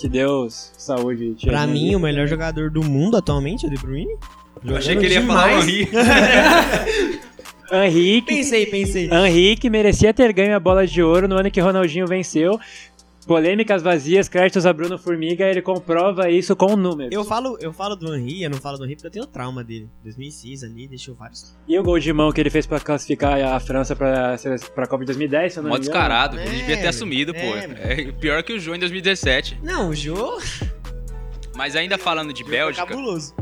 Que 0.00 0.08
Deus, 0.08 0.72
saúde. 0.78 1.36
Pra 1.44 1.64
Thierry 1.66 1.72
mim, 1.72 1.94
o 1.94 2.00
melhor 2.00 2.26
jogador 2.26 2.70
do 2.70 2.82
mundo 2.82 3.16
atualmente 3.18 3.66
é 3.66 3.68
o 3.68 3.70
De 3.70 3.76
Bruyne. 3.76 4.16
Eu 4.64 4.76
achei 4.76 4.96
que 4.96 5.04
ele 5.04 5.14
ia 5.14 5.22
falar 5.26 5.58
o 5.58 5.66
demais. 5.66 5.68
Henry. 5.68 7.20
Henrique, 7.72 8.34
Pensei, 8.34 8.66
pensei. 8.66 9.08
Henrique 9.12 9.70
merecia 9.70 10.12
ter 10.12 10.32
ganho 10.32 10.56
a 10.56 10.60
bola 10.60 10.84
de 10.84 11.00
ouro 11.00 11.28
no 11.28 11.36
ano 11.36 11.50
que 11.50 11.60
Ronaldinho 11.60 12.06
venceu. 12.06 12.58
Polêmicas 13.30 13.80
vazias, 13.80 14.28
créditos 14.28 14.66
a 14.66 14.72
Bruno 14.72 14.98
Formiga, 14.98 15.44
ele 15.48 15.62
comprova 15.62 16.28
isso 16.28 16.56
com 16.56 16.74
números. 16.74 17.12
Eu 17.14 17.24
falo, 17.24 17.56
eu 17.60 17.72
falo 17.72 17.94
do 17.94 18.12
Henry, 18.12 18.42
eu 18.42 18.50
não 18.50 18.58
falo 18.58 18.76
do 18.76 18.84
Henry 18.84 18.96
porque 18.96 19.06
eu 19.06 19.10
tenho 19.12 19.24
trauma 19.24 19.62
dele. 19.62 19.88
2006 20.02 20.64
ali, 20.64 20.88
deixou 20.88 21.14
vários. 21.14 21.56
E 21.68 21.78
o 21.78 21.82
gol 21.84 22.00
de 22.00 22.12
mão 22.12 22.32
que 22.32 22.40
ele 22.40 22.50
fez 22.50 22.66
pra 22.66 22.80
classificar 22.80 23.40
a 23.40 23.60
França 23.60 23.94
pra, 23.94 24.34
pra 24.74 24.84
Copa 24.88 25.04
de 25.04 25.06
2010, 25.06 25.52
se 25.52 25.58
eu 25.60 25.62
não 25.62 25.70
Mó 25.70 25.76
me 25.76 25.80
engano. 25.80 25.92
descarado. 25.92 26.40
É, 26.40 26.44
ele 26.44 26.56
devia 26.56 26.76
ter 26.78 26.88
assumido, 26.88 27.32
pô. 27.32 27.38
é. 27.38 28.00
É 28.00 28.10
pior 28.10 28.42
que 28.42 28.52
o 28.52 28.58
João 28.58 28.74
em 28.74 28.80
2017. 28.80 29.60
Não, 29.62 29.90
o 29.90 29.94
Jô 29.94 30.40
Mas 31.54 31.76
ainda 31.76 31.96
falando 31.96 32.32
de 32.32 32.42
Jô 32.42 32.48
Bélgica, 32.48 32.84
cabuloso. 32.84 33.32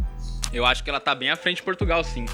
eu 0.52 0.66
acho 0.66 0.84
que 0.84 0.90
ela 0.90 1.00
tá 1.00 1.14
bem 1.14 1.30
à 1.30 1.36
frente 1.36 1.56
de 1.56 1.62
Portugal, 1.62 2.04
sim. 2.04 2.26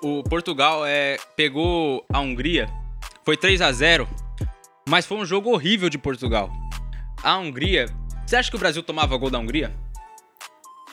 O, 0.00 0.20
o 0.20 0.22
Portugal 0.22 0.86
é, 0.86 1.16
pegou 1.34 2.04
a 2.12 2.20
Hungria, 2.20 2.68
foi 3.24 3.36
3 3.36 3.62
a 3.62 3.72
0 3.72 4.08
mas 4.88 5.06
foi 5.06 5.18
um 5.18 5.26
jogo 5.26 5.50
horrível 5.50 5.90
de 5.90 5.98
Portugal. 5.98 6.52
A 7.24 7.36
Hungria. 7.38 7.86
Você 8.26 8.36
acha 8.36 8.50
que 8.50 8.56
o 8.56 8.58
Brasil 8.58 8.82
tomava 8.82 9.16
gol 9.16 9.30
da 9.30 9.38
Hungria? 9.38 9.72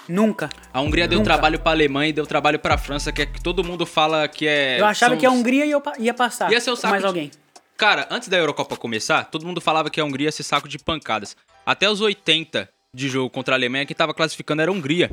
Nunca. 0.08 0.50
A 0.74 0.82
Hungria 0.82 1.08
deu 1.08 1.20
Nunca. 1.20 1.32
trabalho 1.32 1.60
pra 1.60 1.72
Alemanha 1.72 2.10
e 2.10 2.14
deu 2.14 2.26
trabalho 2.26 2.58
pra 2.60 2.78
França, 2.78 3.12
que 3.12 3.22
é 3.22 3.26
que 3.26 3.42
todo 3.42 3.64
mundo 3.64 3.86
fala 3.86 4.28
que 4.28 4.48
é. 4.48 4.80
eu 4.80 4.86
achava 4.86 5.16
que 5.16 5.26
a 5.26 5.32
Hungria 5.32 5.66
ia, 5.66 5.82
ia 6.00 6.14
passar. 6.14 6.52
Ia 6.52 6.60
ser 6.60 6.72
o 6.72 6.76
saco 6.76 6.92
mais 6.92 7.02
de- 7.04 7.08
alguém. 7.08 7.32
Cara, 7.78 8.08
antes 8.12 8.28
da 8.28 8.38
Eurocopa 8.38 8.76
começar, 8.76 9.24
todo 9.26 9.46
mundo 9.46 9.60
falava 9.62 9.90
que 9.90 10.00
a 10.00 10.06
Hungria 10.06 10.28
ia 10.28 10.32
ser 10.32 10.44
saco 10.44 10.68
de 10.68 10.78
pancadas. 10.78 11.36
Até 11.66 11.90
os 11.90 12.02
80 12.02 12.70
de 12.94 13.08
jogo 13.10 13.30
contra 13.30 13.56
a 13.56 13.58
Alemanha, 13.58 13.86
quem 13.86 13.96
tava 13.96 14.14
classificando 14.14 14.62
era 14.62 14.70
a 14.70 14.74
Hungria. 14.74 15.12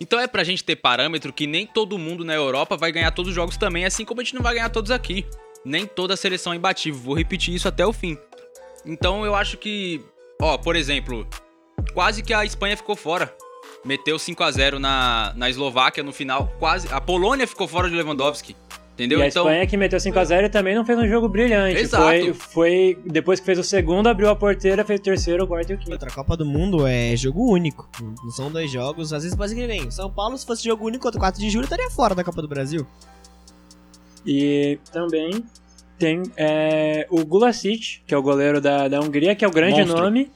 Então 0.00 0.18
é 0.20 0.26
pra 0.26 0.44
gente 0.44 0.62
ter 0.62 0.76
parâmetro 0.76 1.32
que 1.32 1.46
nem 1.46 1.66
todo 1.66 1.96
mundo 1.98 2.24
na 2.24 2.34
Europa 2.34 2.76
vai 2.76 2.92
ganhar 2.92 3.10
todos 3.12 3.30
os 3.30 3.34
jogos 3.34 3.56
também, 3.56 3.84
assim 3.86 4.04
como 4.04 4.20
a 4.20 4.24
gente 4.24 4.34
não 4.34 4.42
vai 4.42 4.54
ganhar 4.54 4.68
todos 4.68 4.90
aqui. 4.90 5.24
Nem 5.64 5.86
toda 5.86 6.14
a 6.14 6.16
seleção 6.16 6.52
é 6.52 6.56
imbatível. 6.56 7.00
Vou 7.00 7.14
repetir 7.16 7.54
isso 7.54 7.66
até 7.68 7.86
o 7.86 7.92
fim. 7.92 8.18
Então 8.84 9.24
eu 9.24 9.34
acho 9.34 9.56
que, 9.56 10.04
ó, 10.40 10.56
por 10.58 10.76
exemplo, 10.76 11.26
quase 11.92 12.22
que 12.22 12.34
a 12.34 12.44
Espanha 12.44 12.76
ficou 12.76 12.96
fora. 12.96 13.34
Meteu 13.84 14.18
5 14.18 14.42
a 14.42 14.50
0 14.50 14.78
na, 14.78 15.32
na 15.36 15.48
Eslováquia 15.48 16.02
no 16.02 16.12
final, 16.12 16.52
quase. 16.58 16.88
A 16.92 17.00
Polônia 17.00 17.46
ficou 17.46 17.68
fora 17.68 17.88
de 17.88 17.94
Lewandowski. 17.94 18.56
Entendeu? 18.96 19.18
E 19.18 19.22
a 19.22 19.28
então, 19.28 19.42
Espanha 19.42 19.66
que 19.66 19.76
meteu 19.76 19.98
5x0 19.98 20.46
e 20.46 20.48
também 20.48 20.74
não 20.74 20.82
fez 20.82 20.98
um 20.98 21.06
jogo 21.06 21.28
brilhante. 21.28 21.78
Exato. 21.78 22.02
Foi, 22.02 22.32
foi. 22.32 22.98
Depois 23.04 23.38
que 23.38 23.44
fez 23.44 23.58
o 23.58 23.62
segundo, 23.62 24.06
abriu 24.06 24.30
a 24.30 24.34
porteira, 24.34 24.86
fez 24.86 25.00
o 25.00 25.02
terceiro, 25.02 25.44
o 25.44 25.46
quarto 25.46 25.70
e 25.70 25.74
o 25.74 25.78
quinto. 25.78 25.92
Outra 25.92 26.10
Copa 26.10 26.34
do 26.34 26.46
Mundo 26.46 26.86
é 26.86 27.14
jogo 27.14 27.52
único. 27.52 27.90
Não 28.00 28.30
são 28.30 28.50
dois 28.50 28.70
jogos. 28.70 29.12
Às 29.12 29.22
vezes 29.22 29.36
pode 29.36 29.52
ser 29.52 29.60
que 29.60 29.66
nem. 29.66 29.90
São 29.90 30.10
Paulo, 30.10 30.38
se 30.38 30.46
fosse 30.46 30.64
jogo 30.64 30.86
único 30.86 31.02
contra 31.02 31.18
o 31.18 31.20
4 31.20 31.38
de 31.38 31.50
julho, 31.50 31.64
estaria 31.64 31.90
fora 31.90 32.14
da 32.14 32.24
Copa 32.24 32.40
do 32.40 32.48
Brasil. 32.48 32.86
E 34.24 34.78
também 34.90 35.44
tem 35.98 36.22
é, 36.36 37.06
o 37.10 37.24
Gulasic, 37.24 38.00
que 38.06 38.14
é 38.14 38.16
o 38.18 38.22
goleiro 38.22 38.60
da, 38.60 38.88
da 38.88 39.00
Hungria, 39.00 39.34
que 39.34 39.44
é 39.44 39.48
o 39.48 39.50
grande 39.50 39.80
Monstro. 39.80 40.02
nome. 40.02 40.30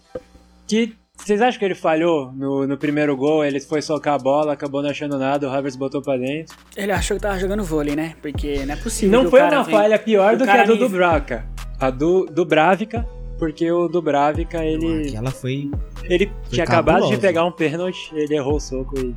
Que 0.66 0.94
vocês 1.16 1.42
acham 1.42 1.58
que 1.58 1.64
ele 1.64 1.74
falhou 1.74 2.32
no, 2.32 2.66
no 2.66 2.78
primeiro 2.78 3.14
gol? 3.16 3.44
Ele 3.44 3.60
foi 3.60 3.82
socar 3.82 4.14
a 4.14 4.18
bola, 4.18 4.52
acabou 4.54 4.82
não 4.82 4.88
achando 4.90 5.18
nada, 5.18 5.46
o 5.46 5.50
Havertz 5.50 5.76
botou 5.76 6.00
pra 6.00 6.16
dentro. 6.16 6.56
Ele 6.76 6.92
achou 6.92 7.16
que 7.16 7.22
tava 7.22 7.38
jogando 7.38 7.62
vôlei, 7.62 7.94
né? 7.94 8.14
Porque 8.22 8.64
não 8.64 8.72
é 8.74 8.76
possível. 8.76 9.22
Não 9.22 9.30
foi 9.30 9.42
uma 9.42 9.62
vem- 9.62 9.74
falha 9.74 9.98
pior 9.98 10.34
o 10.34 10.38
do 10.38 10.44
que 10.44 10.50
a 10.50 10.64
do 10.64 10.72
me- 10.72 10.78
Dubravka. 10.78 11.44
A 11.78 11.90
do 11.90 12.24
Dubravka, 12.26 13.06
porque 13.38 13.70
o 13.70 13.88
Dubravka, 13.88 14.64
ele, 14.64 15.08
Aquela 15.08 15.30
foi. 15.30 15.70
ele 16.04 16.30
tinha 16.48 16.64
acabado 16.64 16.94
de 16.96 17.00
cabuloso. 17.02 17.20
pegar 17.20 17.44
um 17.44 17.52
pênalti, 17.52 18.10
ele 18.14 18.34
errou 18.36 18.56
o 18.56 18.60
soco 18.60 18.98
e... 18.98 19.14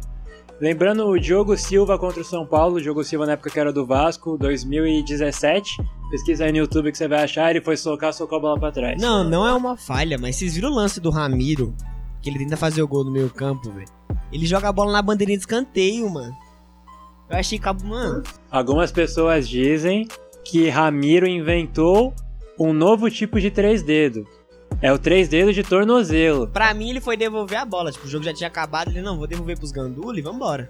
Lembrando 0.61 1.05
o 1.07 1.19
Diogo 1.19 1.57
Silva 1.57 1.97
contra 1.97 2.21
o 2.21 2.25
São 2.25 2.45
Paulo, 2.45 2.77
o 2.77 2.81
Diogo 2.81 3.03
Silva 3.03 3.25
na 3.25 3.33
época 3.33 3.49
que 3.49 3.59
era 3.59 3.73
do 3.73 3.85
Vasco, 3.85 4.37
2017. 4.37 5.77
Pesquisa 6.09 6.45
aí 6.45 6.51
no 6.51 6.59
YouTube 6.59 6.91
que 6.91 6.97
você 6.97 7.07
vai 7.07 7.23
achar, 7.23 7.49
ele 7.49 7.59
foi 7.61 7.75
socar, 7.75 8.13
socou 8.13 8.37
a 8.37 8.41
bola 8.41 8.59
pra 8.59 8.71
trás. 8.71 9.01
Não, 9.01 9.23
não 9.23 9.45
é 9.47 9.53
uma 9.53 9.75
falha, 9.75 10.17
mas 10.17 10.35
vocês 10.35 10.55
viram 10.55 10.69
o 10.69 10.75
lance 10.75 10.99
do 10.99 11.09
Ramiro? 11.09 11.75
Que 12.21 12.29
ele 12.29 12.39
tenta 12.39 12.55
fazer 12.55 12.81
o 12.81 12.87
gol 12.87 13.03
no 13.03 13.11
meio 13.11 13.29
campo, 13.29 13.69
velho. 13.71 13.87
Ele 14.31 14.45
joga 14.45 14.69
a 14.69 14.71
bola 14.71 14.91
na 14.91 15.01
bandeirinha 15.01 15.37
de 15.37 15.43
escanteio, 15.43 16.09
mano. 16.09 16.35
Eu 17.29 17.37
achei 17.37 17.59
cabo. 17.59 17.83
Mano. 17.85 18.23
Algumas 18.49 18.91
pessoas 18.91 19.49
dizem 19.49 20.07
que 20.43 20.69
Ramiro 20.69 21.27
inventou 21.27 22.13
um 22.59 22.71
novo 22.73 23.09
tipo 23.09 23.39
de 23.39 23.49
três 23.49 23.81
dedos. 23.81 24.25
É 24.81 24.91
o 24.91 24.99
três 24.99 25.29
dedos 25.29 25.55
de 25.55 25.63
tornozelo. 25.63 26.47
Pra 26.47 26.73
mim, 26.73 26.89
ele 26.89 26.99
foi 27.01 27.15
devolver 27.15 27.57
a 27.59 27.65
bola. 27.65 27.91
Tipo, 27.91 28.05
o 28.05 28.09
jogo 28.09 28.23
já 28.25 28.33
tinha 28.33 28.47
acabado. 28.47 28.89
Ele, 28.89 29.01
não, 29.01 29.17
vou 29.17 29.27
devolver 29.27 29.57
pros 29.57 29.71
Gandula 29.71 30.17
e 30.17 30.21
vambora. 30.21 30.67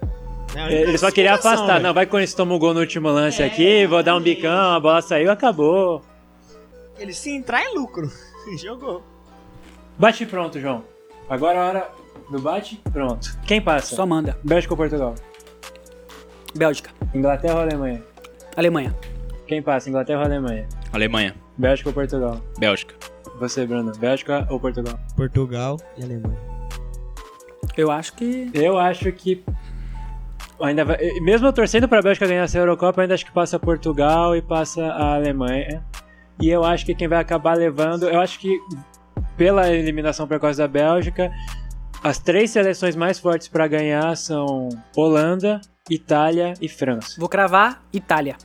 É 0.54 0.72
Ele 0.82 0.96
só 0.98 1.10
queria 1.10 1.34
afastar. 1.34 1.66
velho. 1.66 1.82
Não, 1.82 1.92
vai 1.94 2.06
quando 2.06 2.20
eles 2.20 2.32
tomam 2.34 2.56
o 2.56 2.60
gol 2.60 2.72
no 2.72 2.80
último 2.80 3.08
lance 3.08 3.42
É, 3.42 3.46
aqui, 3.46 3.86
vou 3.86 4.02
dar 4.04 4.16
um 4.16 4.20
bicão, 4.20 4.72
a 4.74 4.78
bola 4.78 5.02
saiu, 5.02 5.30
acabou. 5.32 6.00
Ele 6.96 7.12
se 7.12 7.30
entrar 7.30 7.60
é 7.64 7.70
lucro. 7.70 8.08
Jogou. 8.62 9.02
Bate 9.98 10.24
pronto, 10.26 10.60
João. 10.60 10.84
Agora 11.28 11.60
a 11.60 11.66
hora 11.66 11.88
do 12.30 12.38
bate, 12.38 12.80
pronto. 12.92 13.36
Quem 13.44 13.60
passa? 13.60 13.96
Só 13.96 14.06
manda. 14.06 14.38
Bélgica 14.44 14.72
ou 14.74 14.76
Portugal? 14.76 15.14
Bélgica. 16.54 16.90
Inglaterra 17.12 17.54
ou 17.54 17.60
Alemanha? 17.62 18.02
Alemanha. 18.56 18.94
Quem 19.48 19.60
passa? 19.60 19.88
Inglaterra 19.88 20.20
ou 20.20 20.24
Alemanha? 20.26 20.68
Alemanha, 20.92 21.34
Bélgica 21.58 21.88
ou 21.88 21.94
Portugal? 21.94 22.40
Bélgica. 22.58 22.94
Você, 23.38 23.66
Bruno. 23.66 23.92
Bélgica 23.98 24.46
ou 24.50 24.60
Portugal? 24.60 24.98
Portugal 25.16 25.76
e 25.96 26.04
Alemanha. 26.04 26.38
Eu 27.76 27.90
acho 27.90 28.14
que. 28.14 28.50
Eu 28.54 28.78
acho 28.78 29.10
que. 29.12 29.44
Ainda 30.62 30.84
vai... 30.84 30.98
Mesmo 31.20 31.48
eu 31.48 31.52
torcendo 31.52 31.88
pra 31.88 32.00
Bélgica 32.00 32.26
ganhar 32.26 32.44
essa 32.44 32.58
Eurocopa, 32.58 33.00
eu 33.00 33.02
ainda 33.02 33.14
acho 33.14 33.26
que 33.26 33.32
passa 33.32 33.58
Portugal 33.58 34.36
e 34.36 34.42
passa 34.42 34.84
a 34.84 35.16
Alemanha. 35.16 35.84
E 36.40 36.48
eu 36.48 36.64
acho 36.64 36.86
que 36.86 36.94
quem 36.94 37.08
vai 37.08 37.18
acabar 37.18 37.56
levando. 37.56 38.08
Eu 38.08 38.20
acho 38.20 38.38
que 38.38 38.60
pela 39.36 39.72
eliminação 39.72 40.28
precoce 40.28 40.58
da 40.58 40.68
Bélgica, 40.68 41.32
as 42.02 42.18
três 42.18 42.50
seleções 42.50 42.94
mais 42.94 43.18
fortes 43.18 43.48
pra 43.48 43.66
ganhar 43.66 44.16
são 44.16 44.68
Holanda, 44.96 45.60
Itália 45.90 46.54
e 46.60 46.68
França. 46.68 47.16
Vou 47.18 47.28
cravar 47.28 47.82
Itália. 47.92 48.36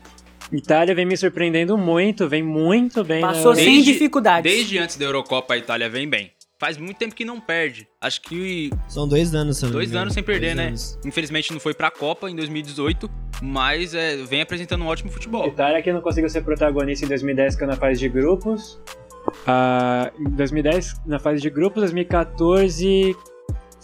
Itália 0.52 0.95
vem 0.95 1.06
me 1.06 1.16
surpreendendo 1.16 1.78
muito, 1.78 2.28
vem 2.28 2.41
muito 2.43 3.04
bem 3.04 3.22
Passou 3.22 3.52
na 3.52 3.56
sem 3.58 3.66
Desde- 3.76 3.93
dificuldades. 3.93 4.52
Desde 4.52 4.78
antes 4.80 4.97
da 4.97 5.06
Eurocopa, 5.06 5.54
a 5.54 5.58
Itália 5.58 5.89
vem 5.89 6.08
bem. 6.10 6.32
faz 6.60 6.78
muito 6.78 6.97
tempo 6.97 7.16
que 7.16 7.24
não 7.24 7.39
perde. 7.39 7.88
Acho 8.02 8.20
que 8.22 8.70
São 8.88 9.08
dois 9.08 9.34
anos, 9.34 9.58
se 9.60 9.68
dois 9.68 9.95
anos 9.95 10.14
sem 10.14 10.22
perder, 10.24 10.47
Dois 10.47 10.58
né? 10.58 10.68
anos. 10.68 11.00
Infelizmente 11.06 11.54
não 11.54 11.60
foi 11.60 11.74
pra 11.74 11.89
Copa 11.89 12.30
em 12.30 12.36
2018, 12.36 13.10
mas 13.41 13.93
é, 13.93 14.18
vem 14.18 14.41
apresentando 14.41 14.84
um 14.84 14.88
ótimo 14.88 15.10
futebol. 15.10 15.47
Itália 15.47 15.82
que 15.82 15.93
não 15.93 16.02
conseguiu 16.02 16.30
ser 16.30 16.41
protagonista 16.41 17.06
em 17.06 17.08
2010, 17.08 17.56
que 17.56 17.64
é 17.64 17.68
na 17.68 17.78
fase 17.78 18.00
de 18.00 18.10
grupos. 18.10 18.78
Ah, 19.47 20.12
em 20.20 20.30
2010 20.32 21.00
na 21.06 21.18
fase 21.20 21.41
de 21.41 21.50
grupos, 21.50 21.82
2014 21.84 23.16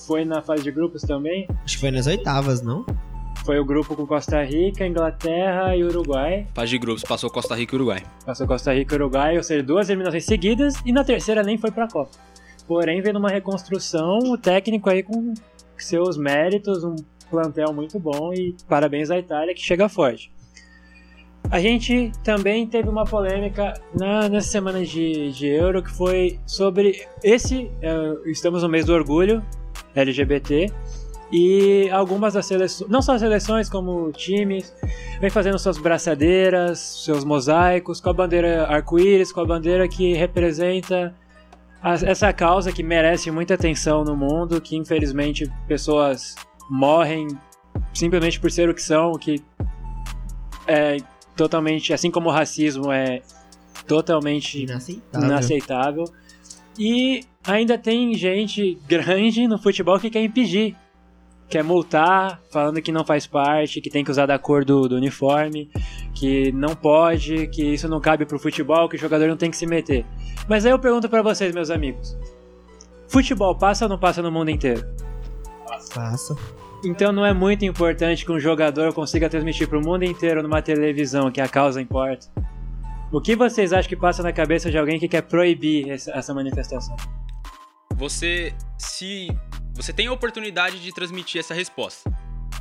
foi 0.05 0.25
na 0.25 0.41
fase 0.41 0.61
de 0.63 0.71
grupos 0.71 1.01
também. 1.03 1.47
Acho 1.63 1.75
que 1.75 1.81
foi 1.81 1.91
nas 1.91 2.07
oitavas, 2.07 2.61
não? 2.61 2.85
Foi 3.45 3.59
o 3.59 3.65
grupo 3.65 3.95
com 3.95 4.07
Costa 4.07 4.41
Rica, 4.43 4.87
Inglaterra 4.87 5.75
e 5.75 5.83
Uruguai. 5.83 6.47
Fase 6.55 6.71
de 6.71 6.79
grupos, 6.79 7.03
passou 7.03 7.29
Costa 7.29 7.53
Rica 7.53 7.75
e 7.75 7.77
Uruguai. 7.77 8.03
Passou 8.25 8.47
Costa 8.47 8.73
Rica 8.73 8.95
e 8.95 8.97
Uruguai, 8.97 9.37
ou 9.37 9.43
seja, 9.43 9.61
duas 9.61 9.87
eliminações 9.87 10.25
seguidas 10.25 10.73
e 10.83 10.91
na 10.91 11.03
terceira 11.03 11.43
nem 11.43 11.55
foi 11.55 11.69
pra 11.69 11.87
Copa. 11.87 12.09
Porém, 12.67 13.03
vendo 13.03 13.19
uma 13.19 13.29
reconstrução, 13.29 14.17
o 14.17 14.35
técnico 14.35 14.89
aí 14.89 15.03
com 15.03 15.35
seus 15.77 16.17
méritos, 16.17 16.83
um 16.83 16.95
plantel 17.29 17.71
muito 17.71 17.99
bom 17.99 18.33
e 18.33 18.55
parabéns 18.67 19.11
à 19.11 19.19
Itália 19.19 19.53
que 19.53 19.61
chega 19.61 19.87
forte. 19.87 20.31
A 21.51 21.59
gente 21.59 22.11
também 22.23 22.65
teve 22.65 22.89
uma 22.89 23.05
polêmica 23.05 23.79
na, 23.93 24.27
nessa 24.27 24.47
semana 24.47 24.83
de, 24.83 25.31
de 25.31 25.45
Euro 25.45 25.83
que 25.83 25.91
foi 25.91 26.39
sobre 26.47 27.05
esse. 27.23 27.69
eh, 27.83 28.13
estamos 28.25 28.63
no 28.63 28.69
mês 28.69 28.85
do 28.85 28.93
orgulho 28.93 29.43
LGBT 29.93 30.71
e 31.31 31.89
algumas 31.89 32.33
das 32.33 32.45
seleções, 32.45 32.89
não 32.89 33.01
só 33.01 33.13
as 33.13 33.21
seleções, 33.21 33.69
como 33.69 34.11
times, 34.11 34.73
vem 35.19 35.29
fazendo 35.29 35.57
suas 35.57 35.77
braçadeiras, 35.77 36.79
seus 36.79 37.23
mosaicos, 37.23 37.99
com 37.99 38.09
a 38.09 38.13
bandeira 38.13 38.67
arco-íris, 38.67 39.31
com 39.31 39.41
a 39.41 39.45
bandeira 39.45 39.87
que 39.87 40.13
representa 40.13 41.13
essa 42.03 42.33
causa 42.33 42.71
que 42.71 42.81
merece 42.81 43.29
muita 43.29 43.53
atenção 43.53 44.03
no 44.03 44.15
mundo, 44.15 44.59
que 44.59 44.75
infelizmente 44.75 45.51
pessoas 45.67 46.35
morrem 46.69 47.27
simplesmente 47.93 48.39
por 48.39 48.49
ser 48.49 48.69
o 48.69 48.73
que 48.73 48.81
são, 48.81 49.13
que 49.13 49.43
é 50.67 50.97
totalmente, 51.35 51.93
assim 51.93 52.09
como 52.09 52.29
o 52.29 52.31
racismo 52.31 52.91
é 52.91 53.21
totalmente 53.87 54.63
Inaceitável. 54.63 55.27
inaceitável. 55.27 56.03
E 56.77 57.23
ainda 57.45 57.77
tem 57.77 58.13
gente 58.15 58.77
grande 58.87 59.47
no 59.47 59.57
futebol 59.57 59.99
que 59.99 60.09
quer 60.09 60.23
impedir. 60.23 60.75
Quer 61.47 61.63
multar, 61.63 62.41
falando 62.51 62.81
que 62.81 62.91
não 62.91 63.05
faz 63.05 63.27
parte, 63.27 63.79
que 63.79 63.89
tem 63.89 64.03
que 64.03 64.11
usar 64.11 64.25
da 64.25 64.39
cor 64.39 64.65
do, 64.65 64.87
do 64.87 64.95
uniforme, 64.95 65.69
que 66.13 66.51
não 66.51 66.75
pode, 66.75 67.47
que 67.47 67.63
isso 67.63 67.87
não 67.87 68.01
cabe 68.01 68.25
pro 68.25 68.39
futebol, 68.39 68.89
que 68.89 68.95
o 68.95 68.99
jogador 68.99 69.27
não 69.27 69.37
tem 69.37 69.51
que 69.51 69.57
se 69.57 69.67
meter. 69.67 70.05
Mas 70.47 70.65
aí 70.65 70.71
eu 70.71 70.79
pergunto 70.79 71.07
pra 71.07 71.21
vocês, 71.21 71.53
meus 71.53 71.69
amigos: 71.69 72.17
futebol 73.07 73.55
passa 73.55 73.85
ou 73.85 73.89
não 73.89 73.99
passa 73.99 74.21
no 74.21 74.31
mundo 74.31 74.49
inteiro? 74.49 74.83
Passa. 75.93 76.35
Então 76.83 77.11
não 77.11 77.25
é 77.25 77.33
muito 77.33 77.65
importante 77.65 78.25
que 78.25 78.31
um 78.31 78.39
jogador 78.39 78.93
consiga 78.93 79.29
transmitir 79.29 79.67
pro 79.67 79.81
mundo 79.81 80.03
inteiro 80.03 80.43
numa 80.43 80.61
televisão 80.61 81.31
que 81.31 81.41
a 81.41 81.47
causa 81.47 81.81
importa. 81.81 82.27
O 83.11 83.21
que 83.21 83.35
vocês 83.35 83.71
acham 83.71 83.87
que 83.87 83.95
passa 83.95 84.21
na 84.21 84.33
cabeça 84.33 84.69
de 84.69 84.77
alguém 84.77 84.99
que 84.99 85.07
quer 85.07 85.21
proibir 85.21 85.89
essa 85.89 86.33
manifestação? 86.33 86.95
Você 87.93 88.53
se 88.77 89.27
você 89.73 89.91
tem 89.91 90.07
a 90.07 90.11
oportunidade 90.13 90.79
de 90.79 90.93
transmitir 90.93 91.39
essa 91.39 91.53
resposta. 91.53 92.09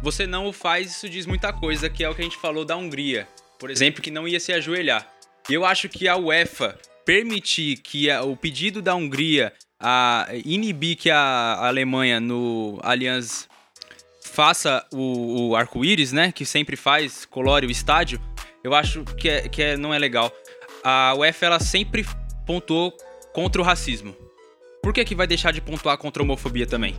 Você 0.03 0.27
não 0.27 0.47
o 0.49 0.53
faz, 0.53 0.91
isso 0.91 1.09
diz 1.09 1.27
muita 1.27 1.53
coisa, 1.53 1.89
que 1.89 2.03
é 2.05 2.09
o 2.11 2.15
que 2.15 2.21
a 2.21 2.25
gente 2.25 2.37
falou 2.37 2.65
da 2.65 2.77
Hungria, 2.77 3.27
por 3.59 3.71
exemplo, 3.71 4.03
que 4.03 4.11
não 4.11 4.27
ia 4.29 4.41
se 4.41 4.53
ajoelhar. 4.53 5.09
Eu 5.49 5.65
acho 5.65 5.89
que 5.89 6.09
a 6.09 6.17
UEFA 6.17 6.77
permitir 7.05 7.77
que 7.79 8.11
a- 8.11 8.23
o 8.23 8.37
pedido 8.37 8.83
da 8.83 8.95
Hungria 8.95 9.53
a 9.79 10.27
inibir 10.45 10.97
que 10.97 11.11
a 11.11 11.67
Alemanha 11.67 12.19
no 12.19 12.79
Allianz 12.83 13.49
faça 14.21 14.85
o, 14.93 15.51
o 15.51 15.57
arco-íris, 15.57 16.13
né, 16.13 16.33
que 16.33 16.45
sempre 16.45 16.77
faz, 16.77 17.25
colore 17.25 17.67
o 17.67 17.71
estádio, 17.71 18.21
eu 18.63 18.75
acho 18.75 19.05
que, 19.05 19.29
é, 19.29 19.49
que 19.49 19.63
é- 19.63 19.77
não 19.77 19.93
é 19.95 19.99
legal. 19.99 20.33
A 20.83 21.15
UEFA 21.17 21.47
ela 21.47 21.61
sempre 21.61 22.05
pontuou 22.47 22.93
contra 23.33 23.61
o 23.61 23.65
racismo. 23.65 24.17
Por 24.85 24.93
que, 24.93 25.03
que 25.03 25.15
vai 25.15 25.27
deixar 25.27 25.51
de 25.51 25.63
pontuar 25.63 25.97
contra 25.97 26.23
a 26.23 26.25
homofobia 26.25 26.67
também? 26.67 26.95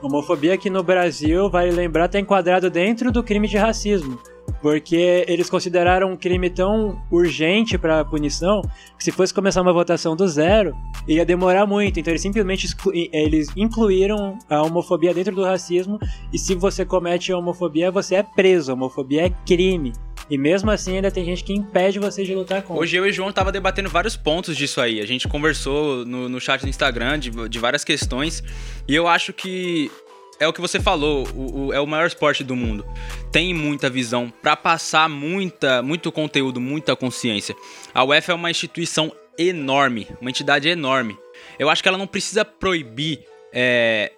Homofobia 0.00 0.56
que 0.56 0.70
no 0.70 0.80
Brasil, 0.80 1.50
vale 1.50 1.72
lembrar, 1.72 2.04
está 2.04 2.20
enquadrado 2.20 2.70
dentro 2.70 3.10
do 3.10 3.20
crime 3.20 3.48
de 3.48 3.56
racismo. 3.56 4.16
Porque 4.62 5.24
eles 5.26 5.50
consideraram 5.50 6.12
um 6.12 6.16
crime 6.16 6.48
tão 6.48 7.02
urgente 7.10 7.76
para 7.76 8.04
punição 8.04 8.62
que 8.96 9.02
se 9.02 9.10
fosse 9.10 9.34
começar 9.34 9.60
uma 9.60 9.72
votação 9.72 10.14
do 10.14 10.28
zero, 10.28 10.72
ia 11.08 11.26
demorar 11.26 11.66
muito. 11.66 11.98
Então 11.98 12.12
eles 12.12 12.22
simplesmente 12.22 12.68
eles 13.12 13.48
incluíram 13.56 14.38
a 14.48 14.62
homofobia 14.62 15.12
dentro 15.12 15.34
do 15.34 15.42
racismo. 15.42 15.98
E 16.32 16.38
se 16.38 16.54
você 16.54 16.84
comete 16.84 17.32
a 17.32 17.38
homofobia, 17.38 17.90
você 17.90 18.14
é 18.14 18.22
preso. 18.22 18.72
Homofobia 18.72 19.26
é 19.26 19.30
crime. 19.44 19.92
E 20.30 20.38
mesmo 20.38 20.70
assim 20.70 20.94
ainda 20.96 21.10
tem 21.10 21.24
gente 21.24 21.42
que 21.42 21.52
impede 21.52 21.98
você 21.98 22.22
de 22.24 22.34
lutar 22.34 22.62
contra. 22.62 22.80
Hoje 22.80 22.96
eu 22.96 23.04
e 23.04 23.10
o 23.10 23.12
João 23.12 23.32
tava 23.32 23.50
debatendo 23.50 23.90
vários 23.90 24.16
pontos 24.16 24.56
disso 24.56 24.80
aí. 24.80 25.00
A 25.00 25.06
gente 25.06 25.26
conversou 25.26 26.06
no, 26.06 26.28
no 26.28 26.40
chat 26.40 26.60
do 26.62 26.68
Instagram 26.68 27.18
de, 27.18 27.30
de 27.48 27.58
várias 27.58 27.82
questões. 27.82 28.42
E 28.86 28.94
eu 28.94 29.08
acho 29.08 29.32
que 29.32 29.90
é 30.38 30.46
o 30.46 30.52
que 30.52 30.60
você 30.60 30.78
falou, 30.78 31.26
o, 31.34 31.66
o- 31.66 31.72
é 31.72 31.80
o 31.80 31.86
maior 31.86 32.06
esporte 32.06 32.44
do 32.44 32.54
mundo. 32.54 32.86
Tem 33.32 33.52
muita 33.52 33.90
visão 33.90 34.32
pra 34.40 34.56
passar 34.56 35.08
muita, 35.08 35.82
muito 35.82 36.10
conteúdo, 36.12 36.60
muita 36.60 36.94
consciência. 36.94 37.54
A 37.92 38.04
UEFA 38.04 38.30
é 38.32 38.34
uma 38.36 38.50
instituição 38.50 39.12
enorme, 39.36 40.06
uma 40.20 40.30
entidade 40.30 40.68
enorme. 40.68 41.18
Eu 41.58 41.68
acho 41.68 41.82
que 41.82 41.88
ela 41.88 41.98
não 41.98 42.06
precisa 42.06 42.44
proibir 42.44 43.24
é, 43.52 44.12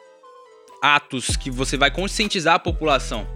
atos 0.82 1.36
que 1.36 1.50
você 1.50 1.76
vai 1.76 1.90
conscientizar 1.90 2.54
a 2.56 2.58
população. 2.58 3.26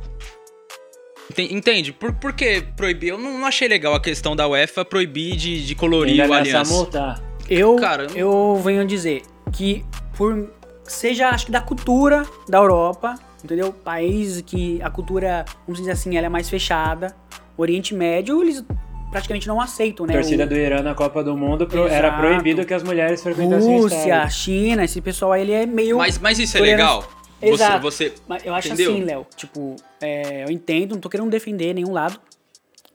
Enten- 1.31 1.53
Entende? 1.55 1.93
Por, 1.93 2.13
por 2.13 2.33
que 2.33 2.63
proibir? 2.77 3.09
Eu 3.11 3.19
não, 3.19 3.39
não 3.39 3.47
achei 3.47 3.69
legal 3.69 3.95
a 3.95 4.01
questão 4.01 4.35
da 4.37 4.47
UEFA 4.49 4.85
proibir 4.85 5.37
de, 5.37 5.65
de 5.67 5.75
colorir 5.75 6.21
ainda 6.23 6.63
o 6.63 6.69
multar. 6.69 7.23
Eu, 7.49 7.77
Cara, 7.77 8.07
eu 8.15 8.17
eu 8.57 8.61
venho 8.65 8.85
dizer 8.87 9.23
que 9.53 9.85
por 10.17 10.51
seja 10.85 11.29
acho 11.29 11.47
que 11.47 11.53
da 11.53 11.61
cultura 11.61 12.25
da 12.49 12.59
Europa, 12.59 13.15
entendeu? 13.45 13.73
País 13.73 14.41
que 14.41 14.81
a 14.83 14.91
cultura, 14.91 15.45
vamos 15.67 15.79
dizer 15.81 15.93
assim, 15.93 16.17
ela 16.17 16.27
é 16.27 16.29
mais 16.29 16.49
fechada. 16.49 17.15
Oriente 17.57 17.95
Médio, 17.95 18.43
eles 18.43 18.65
praticamente 19.11 19.49
não 19.49 19.61
aceitam, 19.61 20.05
né? 20.07 20.13
torcida 20.13 20.45
O- 20.45 20.49
do 20.49 20.55
Irã 20.57 20.83
na 20.83 20.95
Copa 20.95 21.23
do 21.25 21.37
Mundo 21.37 21.67
pro- 21.67 21.87
era 21.89 22.13
proibido 22.19 22.65
que 22.67 22.75
as 22.75 22.83
mulheres 22.83 23.23
frequentassem 23.23 23.75
o 23.77 23.83
Rússia. 23.83 24.29
China, 24.29 24.85
esse 24.85 25.01
pessoal 25.01 25.33
aí 25.33 25.43
ele 25.43 25.53
é 25.53 25.65
meio 25.67 25.97
Mas, 25.99 26.19
mas 26.19 26.39
isso 26.39 26.57
é 26.59 26.61
legal? 26.61 27.05
Exato. 27.41 27.83
Você, 27.83 28.11
você 28.11 28.15
Mas 28.27 28.45
eu 28.45 28.55
acho 28.55 28.69
Entendeu? 28.69 28.93
assim, 28.93 29.05
Léo, 29.05 29.27
tipo, 29.37 29.77
é, 30.01 30.45
eu 30.45 30.51
entendo, 30.51 30.93
não 30.93 31.01
tô 31.01 31.09
querendo 31.09 31.31
defender 31.31 31.75
nenhum 31.75 31.93
lado, 31.93 32.21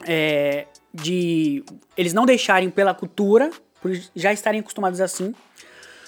é, 0.06 0.66
de 0.94 1.64
eles 1.96 2.14
não 2.14 2.26
deixarem 2.26 2.70
pela 2.70 2.94
cultura, 2.94 3.52
por 3.82 3.92
já 4.16 4.34
estarem 4.34 4.60
acostumados 4.60 5.00
assim, 5.00 5.34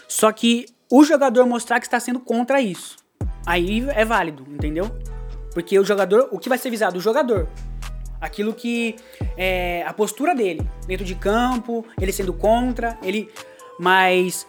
só 0.08 0.32
que 0.32 0.66
o 0.90 1.04
jogador 1.04 1.46
mostrar 1.46 1.80
que 1.80 1.86
está 1.86 2.00
sendo 2.00 2.20
contra 2.20 2.62
isso. 2.62 2.98
Aí 3.46 3.86
é 3.96 4.06
válido, 4.06 4.46
entendeu? 4.50 4.90
Porque 5.54 5.78
o 5.78 5.84
jogador, 5.84 6.30
o 6.32 6.40
que 6.40 6.50
vai 6.50 6.58
ser 6.58 6.70
visado? 6.70 6.98
O 6.98 7.02
jogador. 7.02 7.48
Aquilo 8.20 8.54
que 8.54 8.96
é 9.36 9.84
a 9.86 9.94
postura 9.94 10.34
dele, 10.34 10.68
dentro 10.88 11.06
de 11.06 11.14
campo, 11.14 11.86
ele 12.00 12.12
sendo 12.12 12.34
contra, 12.34 12.98
ele. 13.04 13.30
Mas 13.80 14.48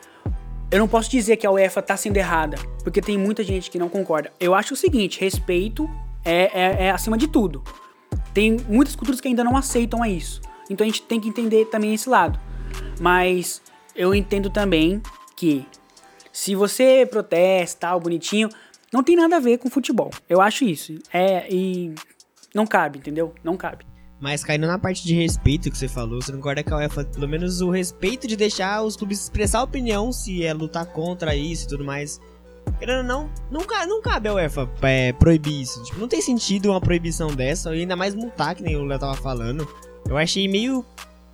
eu 0.75 0.81
não 0.81 0.89
posso 0.89 1.09
dizer 1.09 1.37
que 1.37 1.47
a 1.47 1.53
UEFA 1.53 1.81
tá 1.81 1.97
sendo 1.97 2.17
errada, 2.17 2.57
porque 2.83 3.01
tem 3.01 3.17
muita 3.17 3.45
gente 3.45 3.71
que 3.71 3.79
não 3.79 3.89
concorda. 3.89 4.33
Eu 4.41 4.57
acho 4.57 4.75
o 4.75 4.77
seguinte: 4.77 5.21
respeito 5.21 5.89
é, 6.25 6.51
é- 6.53 6.87
é 6.87 6.91
acima 6.91 7.17
de 7.17 7.29
tudo. 7.29 7.63
Tem 8.33 8.57
muitas 8.69 8.97
culturas 8.97 9.21
que 9.21 9.29
ainda 9.29 9.45
não 9.45 9.57
aceitam 9.57 10.03
a 10.03 10.09
isso. 10.09 10.41
Então 10.69 10.85
a 10.85 10.89
gente 10.89 11.03
tem 11.03 11.21
que 11.21 11.29
entender 11.29 11.67
também 11.67 11.95
esse 11.95 12.09
lado. 12.09 12.41
Mas 13.01 13.63
eu 13.95 14.13
entendo 14.13 14.51
também 14.51 15.01
que 15.37 15.65
se 16.33 16.57
você 16.57 17.07
protesta, 17.09 17.87
tal, 17.87 18.01
bonitinho, 18.01 18.49
não 18.93 19.05
tem 19.05 19.15
nada 19.15 19.37
a 19.37 19.41
ver 19.41 19.59
com 19.59 19.71
futebol. 19.71 20.11
Eu 20.29 20.41
acho 20.41 20.65
isso. 20.65 20.99
É, 21.13 21.47
e 21.49 21.95
não 22.53 22.67
cabe, 22.67 22.99
entendeu? 22.99 23.33
Não 23.45 23.57
cabe. 23.57 23.87
Mas 24.21 24.43
caindo 24.45 24.67
na 24.67 24.79
parte 24.79 25.05
de 25.05 25.15
respeito 25.15 25.71
que 25.71 25.77
você 25.77 25.89
falou, 25.89 26.23
você 26.23 26.31
não 26.33 26.39
concorda 26.39 26.63
que 26.63 26.73
a 26.73 26.77
UEFA, 26.77 27.05
pelo 27.05 27.29
menos 27.29 27.61
o 27.61 27.71
respeito 27.71 28.27
de 28.27 28.37
deixar 28.37 28.83
os 28.83 28.97
clubes 28.97 29.21
expressar 29.23 29.59
a 29.59 29.63
opinião 29.65 30.13
se 30.13 30.45
é 30.45 30.53
lutar 30.55 30.87
contra 30.87 31.35
isso 31.35 31.65
e 31.67 31.69
tudo 31.69 31.85
mais. 31.85 32.21
Querendo 32.79 32.99
ou 32.99 33.05
não, 33.05 33.31
não, 33.51 33.61
ca- 33.63 33.87
não 33.87 34.01
cabe 34.01 34.29
a 34.29 34.35
UEFA 34.35 34.71
é, 34.83 35.13
proibir 35.13 35.61
isso. 35.61 35.83
Tipo, 35.85 36.01
não 36.01 36.09
tem 36.09 36.23
sentido 36.23 36.71
uma 36.71 36.81
proibição 36.81 37.29
dessa, 37.35 37.75
e 37.77 37.81
ainda 37.81 37.95
mais 37.97 38.15
multar, 38.15 38.55
que 38.55 38.63
nem 38.63 38.77
o 38.77 38.85
Léo 38.85 38.99
tava 38.99 39.15
falando. 39.15 39.69
Eu 40.09 40.17
achei 40.17 40.49
meio. 40.49 40.85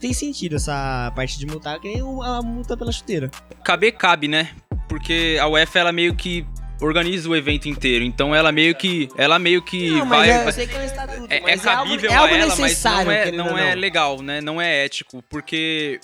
Tem 0.01 0.13
sentido 0.15 0.57
essa 0.57 1.13
parte 1.15 1.39
de 1.39 1.47
multar, 1.47 1.79
que 1.79 1.87
nem 1.87 2.01
a 2.01 2.43
multa 2.43 2.77
pela 2.77 2.91
chuteira. 2.91 3.31
caber 3.63 3.93
cabe, 3.93 4.27
né? 4.27 4.51
Porque 4.89 5.37
a 5.41 5.47
UEFA 5.47 5.79
ela 5.79 5.93
meio 5.93 6.17
que 6.17 6.45
organiza 6.81 7.29
o 7.29 7.37
evento 7.37 7.69
inteiro, 7.69 8.05
então 8.05 8.35
ela 8.35 8.51
meio 8.51 8.75
que 8.75 9.09
ela 9.17 9.39
meio 9.39 9.63
que 9.63 9.91
Não, 9.91 10.07
mas 10.07 10.19
vai, 10.29 10.31
é, 10.31 10.47
eu 10.49 10.53
sei 10.53 10.67
que 10.67 10.75
é 10.75 10.79
um 10.81 10.85
estatuto, 10.85 11.27
é, 11.31 11.37
é 11.37 11.41
mas 11.41 11.65
é 11.67 11.69
algo- 11.71 11.83
cabível 11.91 12.11
é 12.11 12.15
algo 12.15 12.35
a 12.35 12.39
ela, 12.39 12.49
mas 12.49 12.59
necessário, 12.59 13.05
não 13.07 13.13
é, 13.13 13.31
não 13.33 13.59
é 13.59 13.75
não. 13.75 13.81
legal, 13.81 14.23
né? 14.23 14.41
Não 14.41 14.61
é 14.61 14.85
ético, 14.85 15.23
porque 15.29 16.01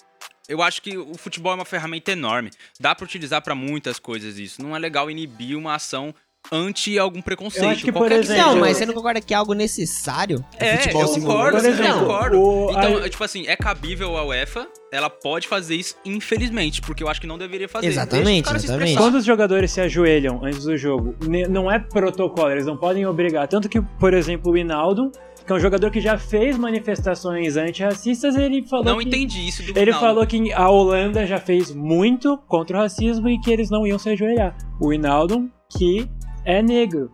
eu 0.49 0.62
acho 0.62 0.81
que 0.83 0.97
o 0.97 1.14
futebol 1.16 1.53
é 1.53 1.55
uma 1.57 1.64
ferramenta 1.64 2.12
enorme. 2.12 2.51
Dá 2.79 2.95
pra 2.95 3.05
utilizar 3.05 3.43
pra 3.43 3.55
muitas 3.55 3.99
coisas 3.99 4.39
isso. 4.39 4.62
Não 4.62 4.77
é 4.77 4.79
legal 4.79 5.11
inibir 5.11 5.57
uma 5.59 5.74
ação 5.74 6.14
anti 6.53 6.99
algum 6.99 7.20
preconceito. 7.22 7.64
Eu 7.64 7.70
acho 7.70 7.84
que, 7.84 7.92
por 7.92 8.11
exemplo, 8.11 8.42
Não, 8.42 8.49
seja. 8.51 8.61
mas 8.61 8.76
você 8.76 8.86
não 8.86 8.94
concorda 8.94 9.20
que 9.20 9.34
é 9.34 9.36
algo 9.36 9.55
necessário? 9.55 10.44
É, 10.59 10.76
futebol 10.78 11.03
eu 11.03 11.09
concordo? 11.09 11.59
Por 11.59 11.66
exemplo, 11.66 11.86
eu 11.92 11.99
concordo. 12.01 12.40
o- 12.40 12.70
Então, 12.70 12.97
a- 12.99 13.07
é, 13.07 13.09
tipo 13.09 13.24
assim, 13.24 13.47
é 13.47 13.57
cabível 13.57 14.16
a 14.16 14.24
UEFA, 14.24 14.66
ela 14.92 15.11
pode 15.11 15.49
fazer 15.49 15.74
isso, 15.76 15.94
infelizmente, 16.05 16.80
porque 16.80 17.03
eu 17.03 17.09
acho 17.09 17.20
que 17.20 17.26
não 17.26 17.38
deveria 17.38 17.68
fazer. 17.68 17.86
Exatamente, 17.86 18.53
exatamente. 18.55 18.97
Quando 18.97 19.16
os 19.16 19.24
jogadores 19.24 19.70
se 19.70 19.80
ajoelham 19.80 20.44
antes 20.44 20.64
do 20.64 20.76
jogo, 20.76 21.14
não 21.51 21.70
é 21.70 21.78
protocolo, 21.78 22.51
eles 22.51 22.66
não 22.66 22.76
podem 22.76 23.07
obrigar. 23.07 23.47
Tanto 23.49 23.68
que, 23.68 23.80
por 23.80 24.14
exemplo, 24.14 24.53
o 24.53 24.57
Hinaldo, 24.57 25.11
que 25.47 25.53
é 25.53 25.55
um 25.55 25.61
jogador 25.61 25.90
que 25.90 26.01
já 26.01 26.18
fez 26.18 26.57
manifestações 26.59 27.57
antirracistas, 27.57 28.36
ele 28.36 28.66
falou 28.66 28.84
Não 28.84 28.99
que... 28.99 29.05
entendi 29.07 29.47
isso 29.47 29.62
do 29.62 29.78
Ele 29.78 29.92
falou 29.92 30.26
que 30.26 30.53
a 30.53 30.68
Holanda 30.68 31.26
já 31.26 31.38
fez 31.38 31.72
muito 31.74 32.36
contra 32.49 32.76
o 32.78 32.80
racismo 32.80 33.28
e 33.28 33.38
que 33.40 33.51
eles 33.51 33.70
não 33.70 33.86
iam 33.86 33.99
se 33.99 34.09
ajoelhar. 34.11 34.57
O 34.80 34.92
Hinaldo, 34.92 35.49
que 35.70 36.09
é 36.47 36.62
negro, 36.62 37.11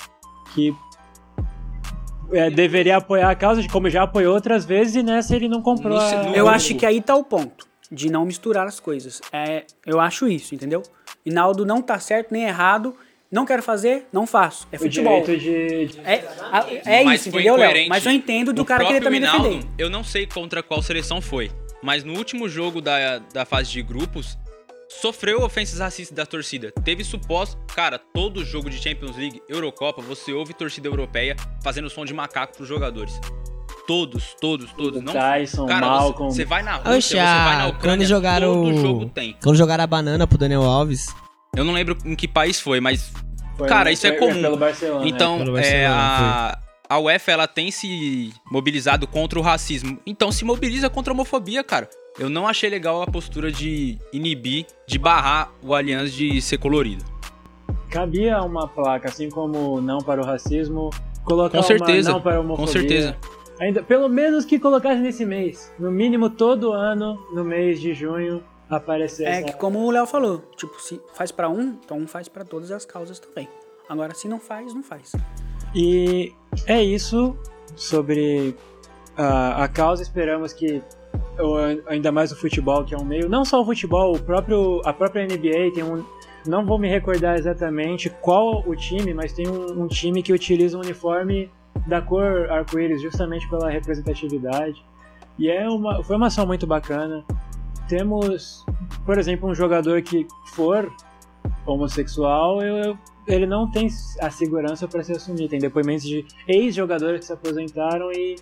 que 0.54 0.72
é, 2.32 2.48
deveria 2.50 2.96
apoiar 2.98 3.30
a 3.30 3.34
causa, 3.34 3.66
como 3.68 3.90
já 3.90 4.02
apoiou 4.04 4.34
outras 4.34 4.64
vezes, 4.64 4.94
e 4.96 5.02
nessa 5.02 5.34
ele 5.36 5.48
não 5.48 5.60
comprou 5.60 5.98
a... 5.98 6.22
no- 6.24 6.34
Eu 6.34 6.48
acho 6.48 6.74
que 6.74 6.86
aí 6.86 7.00
tá 7.00 7.14
o 7.14 7.24
ponto 7.24 7.66
de 7.90 8.10
não 8.10 8.24
misturar 8.24 8.66
as 8.66 8.80
coisas. 8.80 9.20
É, 9.32 9.64
eu 9.86 10.00
acho 10.00 10.26
isso, 10.28 10.54
entendeu? 10.54 10.82
Hinaldo 11.26 11.66
não 11.66 11.82
tá 11.82 11.98
certo 11.98 12.32
nem 12.32 12.44
errado. 12.44 12.94
Não 13.30 13.46
quero 13.46 13.62
fazer, 13.62 14.06
não 14.12 14.26
faço. 14.26 14.68
É 14.70 14.76
o 14.76 14.80
futebol. 14.80 15.22
direito 15.22 15.40
de... 15.42 15.86
de- 15.86 16.00
É, 16.00 16.22
a- 16.50 16.66
é 16.84 17.02
isso, 17.14 17.28
entendeu, 17.30 17.56
Léo? 17.56 17.88
Mas 17.88 18.04
eu 18.04 18.12
entendo 18.12 18.52
do 18.52 18.60
O 18.62 18.64
cara 18.64 18.84
querer 18.84 19.00
próprio 19.00 19.20
também 19.20 19.34
Hinaldo, 19.36 19.56
defender. 19.56 19.74
Eu 19.82 19.88
não 19.90 20.04
sei 20.04 20.26
contra 20.26 20.62
qual 20.62 20.82
seleção 20.82 21.20
foi, 21.22 21.50
mas 21.82 22.04
no 22.04 22.14
último 22.16 22.46
jogo 22.48 22.80
da, 22.82 23.18
da 23.32 23.44
fase 23.46 23.70
de 23.70 23.82
grupos, 23.82 24.38
sofreu 25.00 25.42
ofensas 25.42 25.78
racistas 25.80 26.14
da 26.16 26.26
torcida. 26.26 26.72
Teve 26.84 27.02
suposto. 27.04 27.56
Cara, 27.74 27.98
todo 27.98 28.44
jogo 28.44 28.68
de 28.68 28.76
Champions 28.82 29.16
League, 29.16 29.40
Eurocopa, 29.48 30.02
você 30.02 30.32
ouve 30.32 30.52
torcida 30.54 30.88
europeia 30.88 31.36
fazendo 31.62 31.88
som 31.88 32.04
de 32.04 32.12
macaco 32.14 32.56
pros 32.56 32.68
jogadores. 32.68 33.18
Todos, 33.86 34.34
todos, 34.40 34.72
todos. 34.72 35.02
Não, 35.02 35.12
Tyson, 35.12 35.66
cara, 35.66 35.86
você, 35.86 35.92
Malcolm... 35.92 36.30
você 36.32 36.44
vai 36.44 36.62
na 36.62 36.76
Rússia, 36.76 36.92
Oxe, 36.96 37.08
você 37.08 37.14
vai 37.16 37.56
na 37.56 37.66
Ucrânia, 37.66 37.80
quando 37.98 38.04
jogaram 38.08 38.52
todo 38.54 38.74
o- 38.74 38.80
jogo 38.80 39.06
tem. 39.06 39.36
Quando 39.42 39.56
jogaram 39.56 39.82
a 39.82 39.86
banana 39.86 40.26
pro 40.26 40.38
Daniel 40.38 40.62
Alves, 40.62 41.06
Eu 41.56 41.64
não 41.64 41.72
lembro 41.72 41.96
em 42.04 42.14
que 42.14 42.28
país 42.28 42.60
foi, 42.60 42.80
mas 42.80 43.12
foi- 43.58 43.68
cara, 43.68 43.90
isso 43.90 44.06
é 44.06 44.10
foi 44.16 44.18
comum. 44.28 44.40
Pelo 44.40 44.56
Barcelona, 44.56 45.00
né? 45.00 45.08
Então, 45.08 45.38
Pelo 45.38 45.58
é, 45.58 45.60
Barcelona, 45.88 45.94
a, 45.96 46.58
a 46.92 46.98
UEFA 46.98 47.32
ela 47.32 47.48
tem 47.48 47.70
se 47.70 48.32
mobilizado 48.50 49.06
contra 49.06 49.38
o 49.38 49.42
racismo. 49.42 49.98
Então 50.04 50.30
se 50.30 50.44
mobiliza 50.44 50.90
contra 50.90 51.10
a 51.10 51.14
homofobia, 51.14 51.64
cara. 51.64 51.88
Eu 52.18 52.28
não 52.28 52.46
achei 52.46 52.68
legal 52.68 53.00
a 53.00 53.06
postura 53.06 53.50
de 53.50 53.98
inibir, 54.12 54.66
de 54.86 54.98
barrar 54.98 55.50
o 55.62 55.74
Allianz 55.74 56.12
de 56.12 56.42
ser 56.42 56.58
colorido. 56.58 57.02
Cabia 57.90 58.42
uma 58.42 58.68
placa, 58.68 59.08
assim 59.08 59.30
como 59.30 59.80
não 59.80 59.98
para 59.98 60.20
o 60.20 60.24
racismo, 60.24 60.90
colocar 61.24 61.56
Com 61.58 61.64
certeza, 61.64 62.10
uma 62.10 62.14
não 62.16 62.22
para 62.22 62.34
a 62.34 62.38
Com 62.38 62.44
homofobia. 62.44 62.72
certeza. 62.72 63.16
Ainda, 63.58 63.82
pelo 63.82 64.08
menos 64.08 64.44
que 64.44 64.58
colocasse 64.58 65.00
nesse 65.00 65.24
mês. 65.24 65.72
No 65.78 65.90
mínimo 65.90 66.28
todo 66.28 66.72
ano, 66.72 67.16
no 67.32 67.42
mês 67.42 67.80
de 67.80 67.94
junho, 67.94 68.44
aparecer 68.68 69.26
É 69.26 69.30
essa... 69.38 69.44
que 69.44 69.52
como 69.56 69.78
o 69.78 69.90
Léo 69.90 70.04
falou, 70.06 70.42
tipo, 70.56 70.78
se 70.78 71.00
faz 71.14 71.32
pra 71.32 71.48
um, 71.48 71.78
então 71.82 71.96
um 71.96 72.06
faz 72.06 72.28
pra 72.28 72.44
todas 72.44 72.70
as 72.70 72.84
causas 72.84 73.18
também. 73.18 73.48
Agora, 73.88 74.14
se 74.14 74.28
não 74.28 74.38
faz, 74.38 74.74
não 74.74 74.82
faz. 74.82 75.12
E 75.74 76.32
é 76.66 76.82
isso 76.82 77.36
sobre 77.74 78.54
a, 79.16 79.64
a 79.64 79.68
causa. 79.68 80.02
Esperamos 80.02 80.52
que 80.52 80.82
ainda 81.86 82.12
mais 82.12 82.30
o 82.32 82.36
futebol, 82.36 82.84
que 82.84 82.94
é 82.94 82.98
um 82.98 83.04
meio, 83.04 83.28
não 83.28 83.44
só 83.44 83.60
o 83.60 83.64
futebol, 83.64 84.14
o 84.14 84.18
próprio, 84.18 84.80
a 84.84 84.92
própria 84.92 85.24
NBA 85.24 85.72
tem 85.74 85.82
um. 85.82 86.04
Não 86.46 86.66
vou 86.66 86.76
me 86.78 86.88
recordar 86.88 87.38
exatamente 87.38 88.10
qual 88.10 88.64
o 88.66 88.74
time, 88.74 89.14
mas 89.14 89.32
tem 89.32 89.46
um, 89.48 89.82
um 89.84 89.86
time 89.86 90.22
que 90.22 90.32
utiliza 90.32 90.76
um 90.76 90.80
uniforme 90.80 91.48
da 91.86 92.02
cor 92.02 92.50
arco-íris 92.50 93.00
justamente 93.00 93.48
pela 93.48 93.70
representatividade. 93.70 94.84
E 95.38 95.48
é 95.48 95.68
uma, 95.68 96.02
foi 96.02 96.16
uma 96.16 96.26
ação 96.26 96.44
muito 96.44 96.66
bacana. 96.66 97.24
Temos, 97.88 98.64
por 99.06 99.18
exemplo, 99.18 99.48
um 99.48 99.54
jogador 99.54 100.02
que 100.02 100.26
for 100.52 100.92
homossexual, 101.64 102.60
eu, 102.62 102.76
eu- 102.78 102.98
ele 103.26 103.46
não 103.46 103.70
tem 103.70 103.88
a 104.20 104.30
segurança 104.30 104.86
para 104.88 105.02
se 105.02 105.12
assumir. 105.12 105.48
Tem 105.48 105.58
depoimentos 105.58 106.04
de 106.04 106.24
ex-jogadores 106.48 107.20
que 107.20 107.26
se 107.26 107.32
aposentaram 107.32 108.10
e 108.12 108.36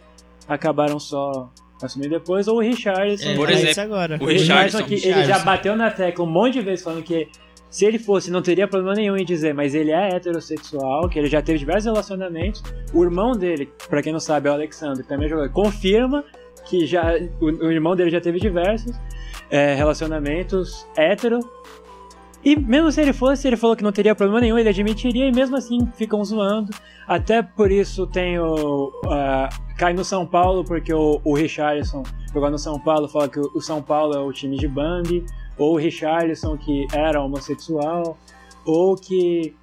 acabaram 0.49 0.99
só 0.99 1.51
assumindo 1.83 2.11
depois. 2.11 2.49
Ou 2.49 2.57
o 2.57 2.61
Richarlison. 2.61 3.31
é, 3.31 3.37
Por 3.37 3.51
é 3.51 3.55
exemplo, 3.55 3.83
agora. 3.83 4.19
o 4.21 4.25
O 4.25 4.27
Richarlison, 4.27 4.79
Richarlison. 4.79 4.85
que 5.03 5.09
ele 5.09 5.25
já 5.25 5.39
bateu 5.41 5.77
na 5.77 5.91
tecla 5.91 6.25
um 6.25 6.31
monte 6.31 6.55
de 6.55 6.61
vezes 6.63 6.85
falando 6.85 7.03
que 7.03 7.29
se 7.71 7.85
ele 7.85 7.99
fosse, 8.01 8.33
não 8.33 8.43
teria 8.43 8.67
problema 8.67 8.95
nenhum 8.95 9.17
em 9.17 9.25
dizer, 9.25 9.55
mas 9.55 9.75
ele 9.77 9.93
é 9.93 10.17
heterossexual, 10.17 11.09
que 11.09 11.19
ele 11.19 11.29
já 11.29 11.41
teve 11.41 11.61
diversos 11.61 11.85
relacionamentos. 11.85 12.63
O 12.93 13.05
irmão 13.05 13.31
dele, 13.33 13.71
pra 13.89 14.03
quem 14.03 14.13
não 14.13 14.19
sabe, 14.19 14.49
é 14.49 14.51
o 14.51 14.55
Alexandre, 14.55 15.05
que 15.05 15.09
também 15.09 15.27
é 15.27 15.29
jogador, 15.29 15.53
confirma 15.53 16.25
que 16.69 16.85
já 16.85 17.15
o, 17.41 17.47
o 17.47 17.71
irmão 17.71 17.95
dele 17.95 18.11
já 18.11 18.21
teve 18.21 18.41
diversos 18.41 18.93
é, 19.51 19.75
relacionamentos 19.75 20.85
hétero. 20.97 21.39
E 22.43 22.57
mesmo 22.57 22.91
se 22.91 23.01
ele 23.01 23.13
fosse, 23.13 23.47
ele 23.47 23.57
falou 23.57 23.77
que 23.77 23.83
não 23.83 23.93
teria 23.93 24.15
problema 24.15 24.41
nenhum, 24.41 24.59
ele 24.59 24.69
admitiria 24.69 25.27
e 25.27 25.33
mesmo 25.33 25.57
assim 25.57 25.87
ficam 25.95 26.25
zoando. 26.25 26.73
Até 27.07 27.43
por 27.43 27.71
isso 27.71 28.07
tem 28.07 28.39
o. 28.39 28.91
ah, 29.07 29.49
cai 29.77 29.93
no 29.93 30.05
São 30.05 30.27
Paulo, 30.27 30.65
porque 30.65 30.93
o, 30.93 31.21
o 31.23 31.35
Richarlison 31.35 32.03
jogou 32.33 32.51
no 32.51 32.59
São 32.59 32.79
Paulo, 32.79 33.09
fala 33.09 33.29
que 33.29 33.39
o, 33.39 33.51
o 33.55 33.61
São 33.61 33.83
Paulo 33.83 34.15
é 34.15 34.21
o 34.21 34.33
time 34.33 34.57
de 34.57 34.67
Bambi, 34.67 35.25
ou 35.59 35.75
o 35.75 35.77
Richarlison 35.77 36.57
que 36.57 36.87
era 36.95 37.23
homossexual, 37.23 38.17
ou 38.65 38.97
que 38.97 39.55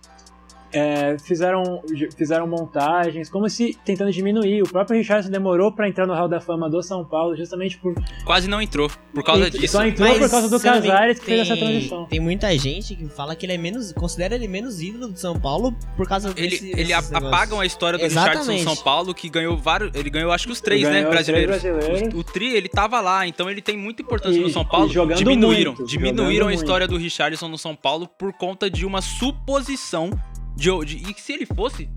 é, 0.72 1.18
fizeram, 1.20 1.82
fizeram 2.18 2.48
montagens, 2.48 3.30
como 3.30 3.50
se 3.50 3.78
tentando 3.86 4.12
diminuir. 4.12 4.62
O 4.64 4.70
próprio 4.70 4.98
Richarlison 4.98 5.30
demorou 5.32 5.72
pra 5.72 5.88
entrar 5.88 6.06
no 6.06 6.14
Hall 6.14 6.28
da 6.28 6.40
Fama 6.42 6.70
do 6.70 6.82
São 6.84 7.04
Paulo, 7.06 7.36
justamente 7.36 7.78
por. 7.78 7.94
Quase 8.26 8.48
não 8.50 8.62
entrou 8.62 8.90
por 9.14 9.24
causa 9.24 9.48
e- 9.48 9.52
disso. 9.52 9.74
Só 9.78 9.86
entrou 9.86 10.08
por 10.18 10.30
causa 10.30 10.50
do 10.50 10.60
Casares 10.60 11.20
que 11.20 11.26
tem, 11.26 11.36
fez 11.38 11.50
essa 11.50 11.58
transição. 11.58 12.06
Tem 12.06 12.20
muita 12.20 12.56
gente 12.58 12.96
que 12.96 13.06
fala 13.08 13.36
que 13.36 13.46
ele 13.46 13.54
é 13.54 13.58
menos. 13.58 13.92
considera 13.94 14.36
ele 14.36 14.48
menos 14.48 14.82
ídolo 14.82 15.08
do 15.10 15.18
São 15.20 15.40
Paulo 15.40 15.74
por 15.96 16.08
causa 16.08 16.34
Ele, 16.36 16.50
desse, 16.50 16.70
ele 16.72 16.86
negócios. 16.86 17.14
apagam 17.14 17.60
a 17.60 17.66
história 17.66 17.98
do 17.98 18.06
Exatamente. 18.06 18.40
Richardson 18.50 18.76
São 18.76 18.84
Paulo, 18.84 19.14
que 19.14 19.30
ganhou 19.30 19.58
vários. 19.58 19.92
Ele 19.96 20.10
ganhou 20.10 20.32
acho 20.32 20.46
que 20.48 20.52
os 20.52 20.62
três, 20.62 20.84
né? 20.84 21.02
Ganhou 21.02 21.10
os 21.12 21.16
três 21.26 21.46
Brasileiros. 21.46 21.62
brasileiros. 21.82 22.14
O, 22.16 22.20
o 22.20 22.24
Tri, 22.24 22.54
ele 22.54 22.68
tava 22.70 23.00
lá, 23.02 23.26
então 23.28 23.50
ele 23.50 23.62
tem 23.62 23.78
muita 23.78 24.02
importância 24.02 24.38
E- 24.40 24.44
no 24.44 24.50
São 24.50 24.66
Paulo. 24.66 24.90
jogando 24.90 25.18
diminuíram 25.18 25.74
muito, 25.74 25.86
diminuíram 25.88 26.26
jogando 26.46 26.50
a 26.50 26.54
história 26.54 26.88
do 26.88 26.98
Richardson 26.98 27.48
no 27.48 27.58
São 27.58 27.76
Paulo 27.76 28.08
por 28.08 28.34
conta 28.34 28.70
de 28.70 28.86
uma 28.86 29.02
suposição 29.02 30.10
de, 30.58 30.86
de. 30.86 31.12
E 31.12 31.14
se 31.20 31.34
ele 31.34 31.46
fosse. 31.46 31.90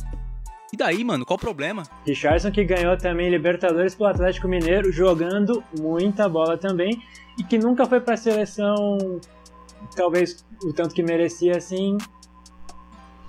E 0.72 0.76
daí, 0.76 1.02
mano? 1.02 1.26
Qual 1.26 1.36
o 1.36 1.40
problema? 1.40 1.82
Richardson 2.06 2.52
que 2.52 2.62
ganhou 2.62 2.96
também 2.96 3.28
Libertadores 3.28 3.94
pelo 3.94 4.08
Atlético 4.08 4.46
Mineiro, 4.46 4.92
jogando 4.92 5.64
muita 5.76 6.28
bola 6.28 6.56
também, 6.56 7.02
e 7.36 7.42
que 7.42 7.58
nunca 7.58 7.86
foi 7.86 8.00
pra 8.00 8.16
seleção, 8.16 8.96
talvez 9.96 10.44
o 10.62 10.72
tanto 10.72 10.94
que 10.94 11.02
merecia 11.02 11.56
assim. 11.56 11.98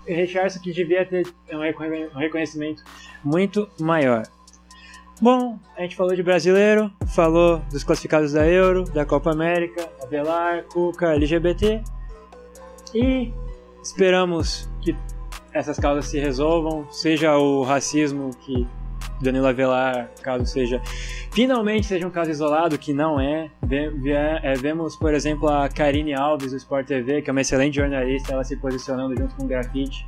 Richardson 0.08 0.60
que 0.60 0.72
devia 0.72 1.06
ter 1.06 1.26
um 1.52 1.62
reconhe- 1.62 2.10
reconhecimento 2.16 2.84
muito 3.24 3.68
maior. 3.80 4.24
Bom, 5.22 5.60
a 5.78 5.82
gente 5.82 5.96
falou 5.96 6.16
de 6.16 6.24
brasileiro, 6.24 6.92
falou 7.14 7.60
dos 7.72 7.84
classificados 7.84 8.34
da 8.34 8.48
Euro, 8.48 8.84
da 8.86 9.06
Copa 9.06 9.32
América, 9.32 9.88
Avelar, 10.02 10.64
Cuca, 10.66 11.14
LGBT. 11.14 11.84
E 12.96 13.32
esperamos 13.84 14.68
que 14.82 14.96
essas 15.54 15.78
causas 15.78 16.06
se 16.06 16.20
resolvam, 16.20 16.88
seja 16.91 17.38
o 17.38 17.64
racismo 17.64 18.32
que 18.41 18.68
Danilo 19.22 19.47
Avelar, 19.47 20.10
caso 20.22 20.45
seja, 20.45 20.82
finalmente 21.32 21.86
seja 21.86 22.08
um 22.08 22.10
caso 22.10 22.32
isolado, 22.32 22.78
que 22.78 22.93
não 22.93 23.20
é. 23.20 23.49
É, 24.43 24.54
Vemos, 24.56 24.95
por 24.95 25.14
exemplo, 25.14 25.47
a 25.47 25.70
Karine 25.70 26.14
Alves 26.14 26.52
do 26.52 26.58
Sport 26.58 26.88
TV, 26.88 27.22
que 27.22 27.30
é 27.30 27.32
uma 27.32 27.41
excelente 27.41 27.76
jornalista, 27.76 28.34
ela 28.34 28.43
se 28.43 28.56
posicionando 28.56 29.16
junto 29.16 29.36
com 29.36 29.43
o 29.43 29.47
Grafite. 29.47 30.06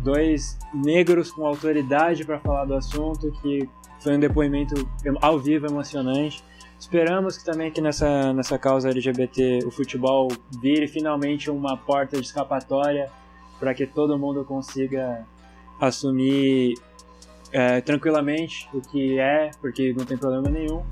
Dois 0.00 0.58
negros 0.74 1.30
com 1.30 1.46
autoridade 1.46 2.24
para 2.24 2.38
falar 2.40 2.64
do 2.64 2.74
assunto, 2.74 3.32
que 3.40 3.68
foi 4.00 4.16
um 4.16 4.20
depoimento 4.20 4.88
ao 5.22 5.38
vivo 5.38 5.66
emocionante. 5.66 6.42
Esperamos 6.78 7.38
que 7.38 7.44
também 7.44 7.70
que 7.70 7.80
nessa, 7.80 8.32
nessa 8.32 8.58
causa 8.58 8.90
LGBT 8.90 9.60
o 9.64 9.70
futebol 9.70 10.28
vire 10.60 10.86
finalmente 10.86 11.50
uma 11.50 11.76
porta 11.76 12.20
de 12.20 12.26
escapatória 12.26 13.10
para 13.58 13.74
que 13.74 13.86
todo 13.86 14.18
mundo 14.18 14.44
consiga 14.44 15.24
assumir 15.80 16.74
é, 17.52 17.80
tranquilamente 17.80 18.68
o 18.72 18.80
que 18.80 19.18
é, 19.18 19.50
porque 19.60 19.94
não 19.96 20.04
tem 20.04 20.16
problema 20.16 20.48
nenhum. 20.48 20.82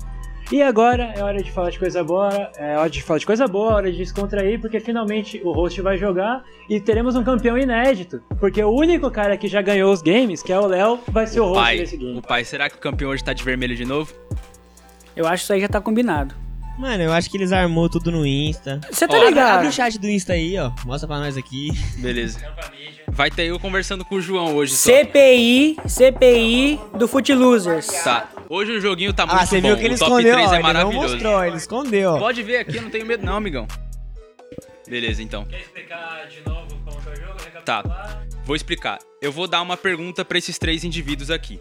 E 0.51 0.61
agora 0.61 1.13
é 1.15 1.23
hora 1.23 1.41
de 1.41 1.51
falar 1.51 1.69
de 1.69 1.79
coisa 1.79 2.03
boa, 2.03 2.29
é 2.57 2.77
hora 2.77 2.89
de 2.89 3.01
falar 3.01 3.17
de 3.17 3.25
coisa 3.25 3.47
boa, 3.47 3.73
hora 3.73 3.91
de 3.91 3.97
descontrair, 3.97 4.59
porque 4.59 4.79
finalmente 4.79 5.41
o 5.43 5.51
host 5.51 5.81
vai 5.81 5.97
jogar 5.97 6.43
e 6.69 6.79
teremos 6.79 7.15
um 7.15 7.23
campeão 7.23 7.57
inédito. 7.57 8.21
Porque 8.39 8.61
o 8.61 8.69
único 8.69 9.09
cara 9.09 9.37
que 9.37 9.47
já 9.47 9.61
ganhou 9.61 9.91
os 9.91 10.01
games, 10.01 10.43
que 10.43 10.51
é 10.51 10.59
o 10.59 10.67
Léo, 10.67 10.99
vai 11.07 11.25
ser 11.25 11.39
o, 11.39 11.45
host 11.45 11.59
pai, 11.59 11.77
desse 11.77 11.97
game. 11.97 12.19
o 12.19 12.21
pai, 12.21 12.43
será 12.43 12.69
que 12.69 12.75
o 12.75 12.79
campeão 12.79 13.11
hoje 13.11 13.23
tá 13.23 13.33
de 13.33 13.43
vermelho 13.43 13.75
de 13.75 13.85
novo? 13.85 14.13
Eu 15.15 15.25
acho 15.25 15.37
que 15.37 15.43
isso 15.45 15.53
aí 15.53 15.61
já 15.61 15.67
tá 15.67 15.79
combinado. 15.81 16.42
Mano, 16.77 17.03
eu 17.03 17.13
acho 17.13 17.29
que 17.29 17.37
eles 17.37 17.51
armou 17.51 17.87
tudo 17.87 18.11
no 18.11 18.25
Insta. 18.25 18.81
Você 18.91 19.07
tá 19.07 19.17
Ó, 19.17 19.23
ligado? 19.25 19.57
abre 19.57 19.67
o 19.67 19.71
chat 19.71 19.97
do 19.99 20.09
Insta 20.09 20.33
aí, 20.33 20.57
ó. 20.57 20.71
Mostra 20.85 21.07
pra 21.07 21.19
nós 21.19 21.37
aqui. 21.37 21.69
Beleza. 21.97 22.39
Vai 23.09 23.29
ter 23.29 23.45
eu 23.45 23.59
conversando 23.59 24.03
com 24.03 24.15
o 24.15 24.21
João 24.21 24.55
hoje 24.55 24.75
só. 24.75 24.89
CPI, 24.89 25.77
CPI 25.87 26.79
do 26.97 27.07
Foot 27.07 27.31
Losers. 27.33 27.85
Tá. 28.03 28.27
Hoje 28.49 28.71
o 28.71 28.81
joguinho 28.81 29.13
tá 29.13 29.25
muito 29.25 29.39
Ah, 29.39 29.45
você 29.45 29.61
bom. 29.61 29.67
viu 29.67 29.77
que 29.77 29.85
ele 29.85 29.95
o 29.95 29.97
top 29.99 30.11
escondeu, 30.11 30.33
3 30.33 30.47
ó. 30.49 30.51
é 30.51 30.55
Ele 30.55 30.63
não 30.63 30.67
maravilhoso. 30.73 31.13
mostrou, 31.13 31.43
ele 31.45 31.57
escondeu, 31.57 32.11
ó. 32.13 32.19
Pode 32.19 32.41
ver 32.43 32.57
aqui, 32.57 32.77
eu 32.77 32.81
não 32.81 32.89
tenho 32.89 33.05
medo 33.05 33.23
não, 33.25 33.35
amigão. 33.35 33.67
Beleza, 34.87 35.21
então. 35.21 35.45
Quer 35.45 35.59
explicar 35.61 36.27
de 36.27 36.41
novo 36.49 36.75
como 36.85 37.01
que 37.01 37.09
é 37.09 37.11
o 37.11 37.15
jogo? 37.15 37.61
Tá. 37.63 37.83
Vou 38.45 38.55
explicar. 38.55 38.97
Eu 39.21 39.31
vou 39.31 39.47
dar 39.47 39.61
uma 39.61 39.77
pergunta 39.77 40.25
pra 40.25 40.37
esses 40.37 40.57
três 40.57 40.83
indivíduos 40.83 41.29
aqui. 41.29 41.59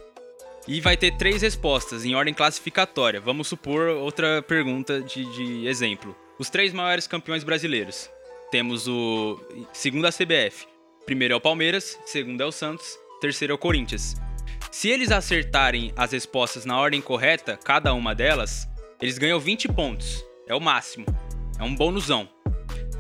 E 0.67 0.81
vai 0.81 0.97
ter 0.97 1.17
três 1.17 1.43
respostas 1.43 2.05
em 2.05 2.15
ordem 2.15 2.33
classificatória. 2.33 3.21
Vamos 3.21 3.49
supor 3.49 3.89
outra 3.89 4.43
pergunta 4.43 5.01
de, 5.01 5.25
de 5.25 5.67
exemplo. 5.67 6.17
Os 6.39 6.49
três 6.49 6.73
maiores 6.73 7.07
campeões 7.07 7.43
brasileiros. 7.43 8.09
Temos 8.51 8.87
o. 8.87 9.41
Segundo 9.73 10.07
a 10.07 10.11
CBF. 10.11 10.67
Primeiro 11.05 11.35
é 11.35 11.37
o 11.37 11.41
Palmeiras, 11.41 11.99
segundo 12.07 12.41
é 12.43 12.47
o 12.47 12.53
Santos, 12.53 12.97
terceiro 13.21 13.53
é 13.53 13.55
o 13.55 13.59
Corinthians. 13.59 14.15
Se 14.71 14.89
eles 14.89 15.11
acertarem 15.11 15.93
as 15.97 16.13
respostas 16.13 16.65
na 16.65 16.79
ordem 16.79 17.01
correta, 17.01 17.59
cada 17.63 17.93
uma 17.93 18.15
delas, 18.15 18.69
eles 19.01 19.19
ganham 19.19 19.41
20 19.41 19.69
pontos. 19.69 20.25
É 20.47 20.55
o 20.55 20.61
máximo. 20.61 21.07
É 21.59 21.63
um 21.63 21.75
bonusão. 21.75 22.29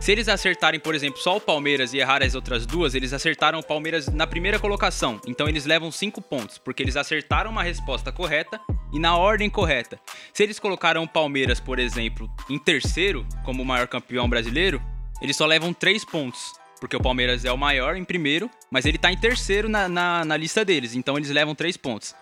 Se 0.02 0.10
eles 0.10 0.28
acertarem, 0.28 0.80
por 0.80 0.96
exemplo, 0.96 1.20
só 1.20 1.36
o 1.36 1.40
Palmeiras 1.40 1.94
e 1.94 1.98
errar 1.98 2.24
as 2.24 2.34
outras 2.34 2.66
duas, 2.66 2.96
eles 2.96 3.12
acertaram 3.12 3.60
o 3.60 3.62
Palmeiras 3.62 4.08
na 4.08 4.26
primeira 4.26 4.58
colocação. 4.58 5.20
Então 5.28 5.48
eles 5.48 5.64
levam 5.64 5.92
5 5.92 6.20
pontos, 6.20 6.58
porque 6.58 6.82
eles 6.82 6.96
acertaram 6.96 7.52
uma 7.52 7.62
resposta 7.62 8.10
correta 8.10 8.60
e 8.92 8.98
na 8.98 9.16
ordem 9.16 9.48
correta. 9.48 10.00
Se 10.34 10.42
eles 10.42 10.58
colocaram 10.58 11.04
o 11.04 11.08
Palmeiras, 11.08 11.60
por 11.60 11.78
exemplo, 11.78 12.28
em 12.50 12.58
terceiro, 12.58 13.24
como 13.44 13.62
o 13.62 13.64
maior 13.64 13.86
campeão 13.86 14.28
brasileiro, 14.28 14.82
eles 15.22 15.36
só 15.36 15.46
levam 15.46 15.72
3 15.72 16.04
pontos. 16.04 16.52
Porque 16.80 16.96
o 16.96 17.00
Palmeiras 17.00 17.44
é 17.44 17.52
o 17.52 17.56
maior 17.56 17.96
em 17.96 18.04
primeiro, 18.04 18.50
mas 18.68 18.84
ele 18.84 18.98
tá 18.98 19.12
em 19.12 19.16
terceiro 19.16 19.68
na, 19.68 19.88
na, 19.88 20.24
na 20.24 20.36
lista 20.36 20.64
deles. 20.64 20.96
Então 20.96 21.16
eles 21.16 21.30
levam 21.30 21.54
3 21.54 21.76
pontos. 21.76 22.12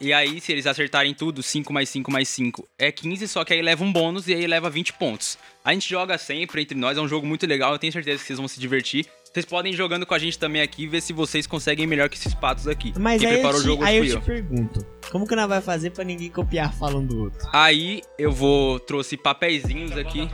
E 0.00 0.12
aí, 0.12 0.40
se 0.40 0.52
eles 0.52 0.66
acertarem 0.66 1.12
tudo, 1.12 1.42
5 1.42 1.72
mais 1.72 1.88
5 1.88 2.10
mais 2.10 2.28
5 2.28 2.68
é 2.78 2.92
15, 2.92 3.26
só 3.26 3.44
que 3.44 3.52
aí 3.52 3.60
leva 3.60 3.82
um 3.82 3.92
bônus 3.92 4.28
e 4.28 4.34
aí 4.34 4.46
leva 4.46 4.70
20 4.70 4.92
pontos. 4.92 5.36
A 5.64 5.72
gente 5.72 5.88
joga 5.88 6.16
sempre 6.16 6.62
entre 6.62 6.78
nós, 6.78 6.96
é 6.96 7.00
um 7.00 7.08
jogo 7.08 7.26
muito 7.26 7.46
legal, 7.46 7.72
eu 7.72 7.78
tenho 7.78 7.92
certeza 7.92 8.20
que 8.20 8.26
vocês 8.26 8.38
vão 8.38 8.46
se 8.48 8.60
divertir. 8.60 9.06
Vocês 9.24 9.44
podem 9.44 9.72
ir 9.72 9.76
jogando 9.76 10.06
com 10.06 10.14
a 10.14 10.18
gente 10.18 10.38
também 10.38 10.62
aqui 10.62 10.84
e 10.84 10.86
ver 10.86 11.02
se 11.02 11.12
vocês 11.12 11.46
conseguem 11.46 11.86
melhor 11.86 12.08
que 12.08 12.16
esses 12.16 12.32
patos 12.32 12.66
aqui. 12.66 12.94
Mas 12.98 13.20
Quem 13.20 13.28
aí, 13.28 13.34
eu 13.34 13.40
preparou 13.40 13.60
te, 13.60 13.64
o 13.64 13.70
jogo 13.70 13.84
aí 13.84 13.96
eu 13.98 14.04
te 14.06 14.10
eu. 14.12 14.22
pergunto, 14.22 14.86
como 15.10 15.26
que 15.26 15.36
nós 15.36 15.48
vai 15.48 15.60
fazer 15.60 15.90
pra 15.90 16.02
ninguém 16.02 16.30
copiar 16.30 16.72
falando 16.72 17.08
do 17.08 17.22
outro? 17.24 17.46
Aí 17.52 18.00
eu 18.18 18.32
vou 18.32 18.80
trouxe 18.80 19.16
papeizinhos 19.16 19.92
aqui 19.98 20.28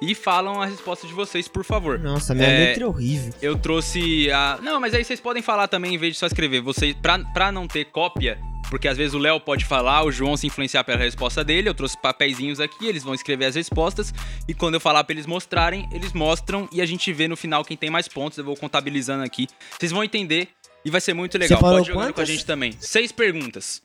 e 0.00 0.14
falam 0.14 0.60
a 0.62 0.66
resposta 0.66 1.06
de 1.06 1.12
vocês, 1.12 1.48
por 1.48 1.64
favor. 1.64 1.98
Nossa, 1.98 2.34
minha 2.34 2.46
É, 2.48 2.66
letra 2.68 2.84
é 2.84 2.86
horrível. 2.86 3.32
Eu 3.42 3.56
trouxe 3.58 4.30
a. 4.30 4.58
Não, 4.62 4.80
mas 4.80 4.94
aí 4.94 5.04
vocês 5.04 5.20
podem 5.20 5.42
falar 5.42 5.68
também 5.68 5.94
em 5.94 5.98
vez 5.98 6.14
de 6.14 6.18
só 6.18 6.26
escrever. 6.26 6.60
Vocês, 6.60 6.94
pra, 7.00 7.18
pra 7.18 7.50
não 7.52 7.66
ter 7.66 7.86
cópia, 7.86 8.38
porque 8.70 8.86
às 8.86 8.96
vezes 8.96 9.14
o 9.14 9.18
Léo 9.18 9.40
pode 9.40 9.64
falar, 9.64 10.04
o 10.04 10.12
João 10.12 10.36
se 10.36 10.46
influenciar 10.46 10.84
pela 10.84 10.98
resposta 10.98 11.42
dele. 11.42 11.68
Eu 11.68 11.74
trouxe 11.74 11.96
papeizinhos 12.00 12.60
aqui, 12.60 12.86
eles 12.86 13.02
vão 13.02 13.14
escrever 13.14 13.46
as 13.46 13.54
respostas. 13.54 14.12
E 14.46 14.54
quando 14.54 14.74
eu 14.74 14.80
falar 14.80 15.02
pra 15.04 15.14
eles 15.14 15.26
mostrarem, 15.26 15.88
eles 15.92 16.12
mostram 16.12 16.68
e 16.70 16.80
a 16.80 16.86
gente 16.86 17.12
vê 17.12 17.26
no 17.26 17.36
final 17.36 17.64
quem 17.64 17.76
tem 17.76 17.90
mais 17.90 18.06
pontos. 18.08 18.38
Eu 18.38 18.44
vou 18.44 18.56
contabilizando 18.56 19.24
aqui. 19.24 19.48
Vocês 19.78 19.90
vão 19.90 20.04
entender 20.04 20.48
e 20.84 20.90
vai 20.90 21.00
ser 21.00 21.14
muito 21.14 21.36
legal. 21.36 21.58
Pode 21.58 21.86
jogar 21.88 22.12
com 22.12 22.20
a 22.20 22.24
gente 22.24 22.44
também. 22.46 22.72
Seis 22.78 23.10
perguntas. 23.10 23.82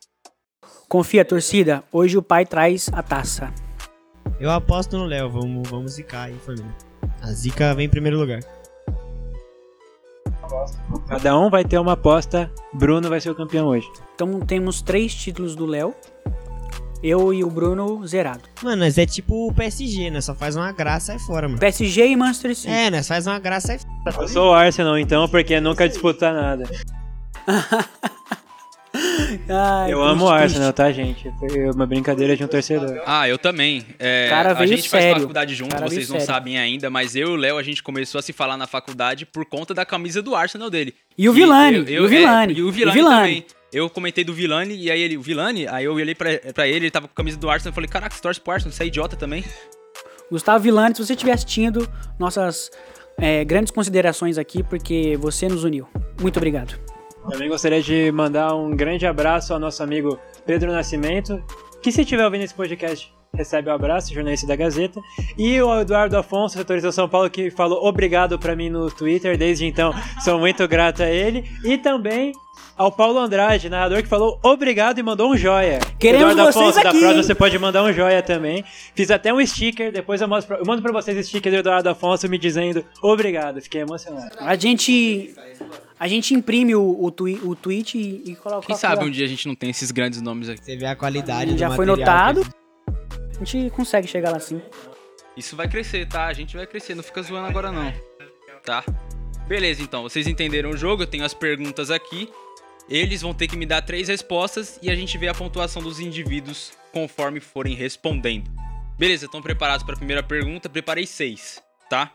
Confia, 0.88 1.26
torcida. 1.26 1.84
Hoje 1.91 2.18
o 2.18 2.22
pai 2.22 2.45
traz 2.45 2.88
a 2.93 3.01
taça. 3.01 3.51
Eu 4.43 4.51
aposto 4.51 4.97
no 4.97 5.05
Léo, 5.05 5.29
vamos, 5.29 5.69
vamos 5.69 5.93
zicar 5.93 6.23
aí, 6.23 6.35
família. 6.45 6.69
A 7.21 7.31
zica 7.31 7.73
vem 7.73 7.85
em 7.85 7.89
primeiro 7.89 8.19
lugar. 8.19 8.41
Cada 11.07 11.39
um 11.39 11.49
vai 11.49 11.63
ter 11.63 11.77
uma 11.77 11.93
aposta. 11.93 12.51
Bruno 12.73 13.07
vai 13.07 13.21
ser 13.21 13.29
o 13.29 13.35
campeão 13.35 13.67
hoje. 13.67 13.89
Então 14.13 14.41
temos 14.41 14.81
três 14.81 15.15
títulos 15.15 15.55
do 15.55 15.65
Léo. 15.65 15.95
Eu 17.01 17.33
e 17.33 17.41
o 17.41 17.49
Bruno 17.49 18.05
zerado. 18.05 18.41
Mano, 18.61 18.83
nós 18.83 18.97
é 18.97 19.05
tipo 19.05 19.47
o 19.47 19.53
PSG, 19.53 20.09
né? 20.09 20.19
Só 20.19 20.35
faz 20.35 20.57
uma 20.57 20.73
graça 20.73 21.15
e 21.15 21.19
sai 21.19 21.25
fora, 21.25 21.47
mano. 21.47 21.59
PSG 21.61 22.07
e 22.07 22.15
Manchester 22.17 22.53
City. 22.53 22.69
É, 22.69 22.91
nós 22.91 23.07
faz 23.07 23.25
uma 23.25 23.39
graça 23.39 23.75
e 23.75 23.79
sai 23.79 24.11
fora. 24.11 24.25
Eu 24.25 24.27
sou 24.27 24.51
o 24.51 24.53
Arsenal 24.53 24.99
então, 24.99 25.25
porque 25.29 25.61
nunca 25.61 25.87
disputa 25.87 26.33
nada. 26.33 26.69
Ai, 29.55 29.93
Eu 29.93 30.01
amo 30.01 30.25
o. 30.25 30.29
Arsenal, 30.29 30.73
tá, 30.73 30.91
gente? 30.91 31.31
Foi 31.39 31.69
uma 31.69 31.85
brincadeira 31.85 32.35
de 32.35 32.43
um 32.43 32.47
torcedor. 32.47 33.01
Ah, 33.05 33.27
eu 33.29 33.37
também. 33.37 33.85
É, 33.99 34.27
Cara 34.29 34.57
a 34.57 34.65
gente 34.65 34.89
faz 34.89 35.03
sério. 35.03 35.21
faculdade 35.21 35.53
junto, 35.55 35.71
Cara 35.75 35.87
vocês 35.87 36.09
não 36.09 36.15
sério. 36.19 36.25
sabem 36.33 36.57
ainda, 36.57 36.89
mas 36.89 37.15
eu 37.15 37.29
e 37.29 37.31
o 37.31 37.35
Léo, 37.35 37.57
a 37.57 37.63
gente 37.63 37.83
começou 37.83 38.19
a 38.19 38.21
se 38.21 38.33
falar 38.33 38.57
na 38.57 38.65
faculdade 38.67 39.25
por 39.25 39.45
conta 39.45 39.73
da 39.73 39.85
camisa 39.85 40.21
do 40.21 40.35
Arsenal 40.35 40.69
dele. 40.69 40.93
E 41.17 41.27
o 41.29 41.31
eu- 41.31 41.37
e 41.37 41.99
o 41.99 42.07
Villani, 42.07 42.53
é, 42.53 42.57
e 42.57 42.61
o 42.63 42.71
Villani. 42.71 42.93
também. 43.03 43.45
Eu 43.71 43.89
comentei 43.89 44.23
do 44.23 44.33
Villani, 44.33 44.75
e 44.75 44.91
aí 44.91 45.01
ele, 45.01 45.17
o 45.17 45.21
Villani, 45.21 45.67
aí 45.67 45.85
eu 45.85 45.93
olhei 45.93 46.13
pra, 46.15 46.29
pra 46.53 46.67
ele, 46.67 46.77
ele 46.85 46.91
tava 46.91 47.07
com 47.07 47.13
a 47.13 47.15
camisa 47.15 47.37
do 47.37 47.49
Arsenal, 47.49 47.71
eu 47.71 47.75
falei, 47.75 47.89
caraca, 47.89 48.13
você 48.15 48.21
torce 48.21 48.39
pro 48.39 48.53
Arsenal, 48.53 48.71
você 48.71 48.83
é 48.83 48.85
idiota 48.87 49.15
também? 49.15 49.43
Gustavo 50.31 50.63
Villani, 50.63 50.95
se 50.95 51.03
você 51.05 51.13
estiver 51.13 51.33
assistindo, 51.33 51.87
nossas 52.19 52.69
é, 53.17 53.43
grandes 53.43 53.71
considerações 53.71 54.37
aqui, 54.37 54.63
porque 54.63 55.17
você 55.17 55.47
nos 55.47 55.63
uniu. 55.63 55.87
Muito 56.21 56.37
obrigado. 56.37 56.75
Também 57.30 57.49
gostaria 57.49 57.82
de 57.82 58.11
mandar 58.11 58.55
um 58.55 58.76
grande 58.76 59.05
abraço 59.05 59.53
ao 59.53 59.59
nosso 59.59 59.82
amigo 59.82 60.19
Pedro 60.45 60.71
Nascimento, 60.71 61.41
que 61.82 61.91
se 61.91 62.01
estiver 62.01 62.26
ouvindo 62.26 62.43
esse 62.43 62.53
podcast, 62.53 63.13
recebe 63.36 63.69
o 63.69 63.74
abraço, 63.74 64.13
jornalista 64.13 64.45
da 64.45 64.55
Gazeta. 64.55 64.99
E 65.38 65.59
o 65.61 65.82
Eduardo 65.82 66.17
Afonso, 66.17 66.57
setorista 66.57 66.91
São 66.91 67.09
Paulo, 67.09 67.30
que 67.30 67.49
falou 67.49 67.86
obrigado 67.86 68.38
pra 68.38 68.55
mim 68.55 68.69
no 68.69 68.91
Twitter, 68.91 69.38
desde 69.38 69.65
então 69.65 69.93
sou 70.24 70.38
muito 70.38 70.67
grato 70.67 71.01
a 71.01 71.09
ele. 71.09 71.49
E 71.63 71.78
também 71.78 72.34
ao 72.78 72.91
Paulo 72.91 73.19
Andrade, 73.19 73.69
narrador, 73.69 74.01
que 74.01 74.09
falou 74.09 74.39
obrigado 74.43 74.99
e 74.99 75.03
mandou 75.03 75.32
um 75.32 75.38
joia. 75.38 75.80
Queremos 75.99 76.32
Eduardo 76.32 76.51
vocês 76.51 76.65
Afonso, 76.65 76.84
da 76.84 76.89
aqui, 76.89 76.99
próxima 76.99 77.21
hein? 77.21 77.24
você 77.24 77.36
pode 77.36 77.59
mandar 77.59 77.84
um 77.84 77.93
joia 77.93 78.21
também. 78.21 78.63
Fiz 78.95 79.09
até 79.11 79.34
um 79.34 79.45
sticker, 79.45 79.91
depois 79.91 80.21
eu, 80.21 80.28
mostro 80.28 80.55
eu 80.55 80.65
mando 80.65 80.82
pra 80.82 80.91
vocês 80.91 81.17
o 81.17 81.24
sticker 81.24 81.51
do 81.51 81.57
Eduardo 81.59 81.89
Afonso 81.89 82.28
me 82.30 82.38
dizendo 82.38 82.84
obrigado. 83.01 83.61
Fiquei 83.61 83.82
emocionado. 83.82 84.36
A 84.39 84.55
gente 84.55 85.34
a 86.03 86.07
gente 86.09 86.33
imprime 86.33 86.75
o, 86.75 87.01
o, 87.01 87.09
twi- 87.09 87.39
o 87.41 87.55
tweet 87.55 87.97
e, 87.97 88.31
e 88.31 88.35
coloca 88.35 88.67
Quem 88.67 88.75
sabe 88.75 89.05
um 89.05 89.09
dia 89.09 89.23
a 89.23 89.27
gente 89.27 89.47
não 89.47 89.55
tem 89.55 89.69
esses 89.69 89.89
grandes 89.89 90.21
nomes 90.21 90.49
aqui. 90.49 90.61
Você 90.65 90.75
vê 90.75 90.85
a 90.85 90.95
qualidade 90.97 91.53
do 91.53 91.57
Já 91.57 91.71
foi 91.71 91.85
notado. 91.85 92.41
que- 92.43 93.39
A 93.39 93.45
gente 93.45 93.69
consegue 93.69 94.05
chegar 94.05 94.29
lá 94.31 94.39
sim. 94.39 94.61
Isso 95.37 95.55
vai 95.55 95.65
crescer, 95.69 96.05
tá? 96.07 96.25
A 96.25 96.33
gente 96.33 96.57
vai 96.57 96.67
crescer, 96.67 96.93
não 96.93 97.03
fica 97.03 97.21
zoando 97.23 97.47
agora 97.47 97.71
não. 97.71 97.93
Tá? 98.65 98.83
Beleza, 99.47 99.81
então, 99.81 100.03
vocês 100.03 100.27
entenderam 100.27 100.71
o 100.71 100.77
jogo, 100.77 101.03
eu 101.03 101.07
tenho 101.07 101.23
as 101.23 101.33
perguntas 101.33 101.89
aqui. 101.89 102.29
Eles 102.89 103.21
vão 103.21 103.33
ter 103.33 103.47
que 103.47 103.55
me 103.55 103.65
dar 103.65 103.81
três 103.81 104.09
respostas 104.09 104.77
e 104.81 104.91
a 104.91 104.95
gente 104.95 105.17
vê 105.17 105.29
a 105.29 105.33
pontuação 105.33 105.81
dos 105.81 106.01
indivíduos 106.01 106.73
conforme 106.91 107.39
forem 107.39 107.75
respondendo. 107.75 108.51
Beleza, 108.99 109.25
estão 109.25 109.41
preparados 109.41 109.85
para 109.85 109.95
a 109.95 109.97
primeira 109.97 110.21
pergunta? 110.21 110.67
Preparei 110.69 111.07
seis, 111.07 111.63
tá? 111.89 112.11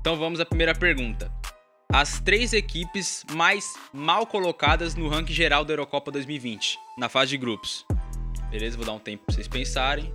Então 0.00 0.16
vamos 0.16 0.40
à 0.40 0.44
primeira 0.44 0.74
pergunta. 0.74 1.30
As 1.92 2.20
três 2.20 2.52
equipes 2.52 3.24
mais 3.32 3.74
mal 3.92 4.24
colocadas 4.24 4.94
no 4.94 5.08
ranking 5.08 5.32
geral 5.32 5.64
da 5.64 5.72
Eurocopa 5.72 6.12
2020, 6.12 6.78
na 6.96 7.08
fase 7.08 7.30
de 7.30 7.36
grupos. 7.36 7.84
Beleza, 8.48 8.76
vou 8.76 8.86
dar 8.86 8.92
um 8.92 8.98
tempo 9.00 9.24
para 9.24 9.34
vocês 9.34 9.48
pensarem. 9.48 10.14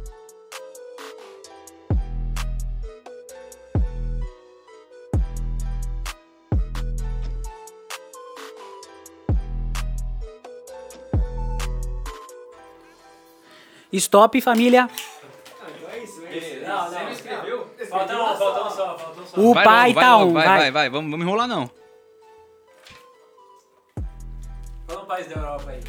Stop, 13.92 14.40
família. 14.40 14.90
Um, 16.26 17.86
faltam 17.90 18.38
só, 18.38 18.98
faltam 18.98 19.15
só. 19.15 19.15
O 19.36 19.54
Vai 19.54 19.64
pai 19.64 19.88
logo, 19.88 19.94
vai 19.94 20.04
tá 20.04 20.18
logo, 20.18 20.30
on. 20.30 20.34
vai, 20.34 20.46
vai. 20.46 20.58
vai, 20.58 20.72
vai, 20.72 20.90
vamos, 20.90 21.12
vamos 21.12 21.26
enrolar 21.26 21.48
não. 21.48 21.70
Fala 24.88 25.02
um 25.02 25.06
país 25.06 25.28
da 25.28 25.36
Europa 25.36 25.70
aí. 25.72 25.80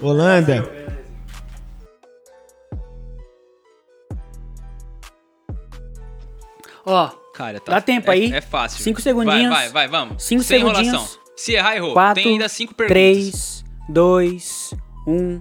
Holanda. 0.00 0.70
Ó, 6.86 7.20
Cara, 7.40 7.58
tá, 7.58 7.72
Dá 7.72 7.80
tempo 7.80 8.10
é, 8.10 8.14
aí. 8.14 8.32
É 8.34 8.42
fácil. 8.42 8.82
Cinco 8.82 9.00
segundinhos. 9.00 9.48
Vai, 9.48 9.70
vai, 9.70 9.88
vai, 9.88 9.88
vamos. 9.88 10.22
Cinco 10.22 10.42
Sem 10.42 10.58
segundinhos. 10.58 10.88
enrolação. 10.88 11.20
Se 11.34 11.54
errar, 11.54 11.74
errou. 11.74 11.94
Quatro, 11.94 12.22
Tem 12.22 12.32
ainda 12.32 12.50
cinco 12.50 12.74
perguntas. 12.74 12.92
3, 12.92 13.64
2, 13.88 14.74
1. 15.06 15.40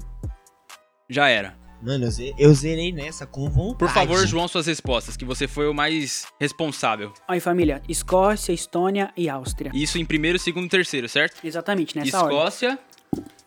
Já 1.10 1.28
era. 1.28 1.57
Mano, 1.82 2.06
eu 2.06 2.12
ze- 2.12 2.36
eu 2.38 2.54
zerei 2.54 2.92
nessa 2.92 3.26
com 3.26 3.50
vontade. 3.50 3.78
Por 3.78 3.90
favor, 3.90 4.28
João, 4.28 4.48
suas 4.48 4.68
respostas, 4.68 5.16
que 5.16 5.24
você 5.24 5.48
foi 5.48 5.68
o 5.70 5.74
mais 5.74 6.28
responsável. 6.40 7.14
Aí, 7.28 7.40
família. 7.40 7.82
Escócia, 7.88 8.52
Estônia 8.52 9.12
e 9.16 9.30
Áustria. 9.30 9.72
Isso 9.74 9.98
em 9.98 10.06
primeiro, 10.06 10.38
segundo 10.38 10.66
e 10.66 10.70
terceiro, 10.70 11.08
certo? 11.08 11.40
Exatamente, 11.46 11.96
nessa 11.96 12.22
ordem. 12.22 12.38
Escócia, 12.38 12.80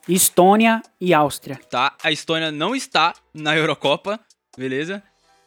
Estônia 0.09 0.81
e 1.01 1.13
Áustria. 1.15 1.61
Tá? 1.71 1.95
A 2.03 2.11
Estônia 2.11 2.51
não 2.51 2.75
está 2.75 3.13
na 3.35 3.57
Eurocopa, 3.57 4.19
beleza? 4.57 5.03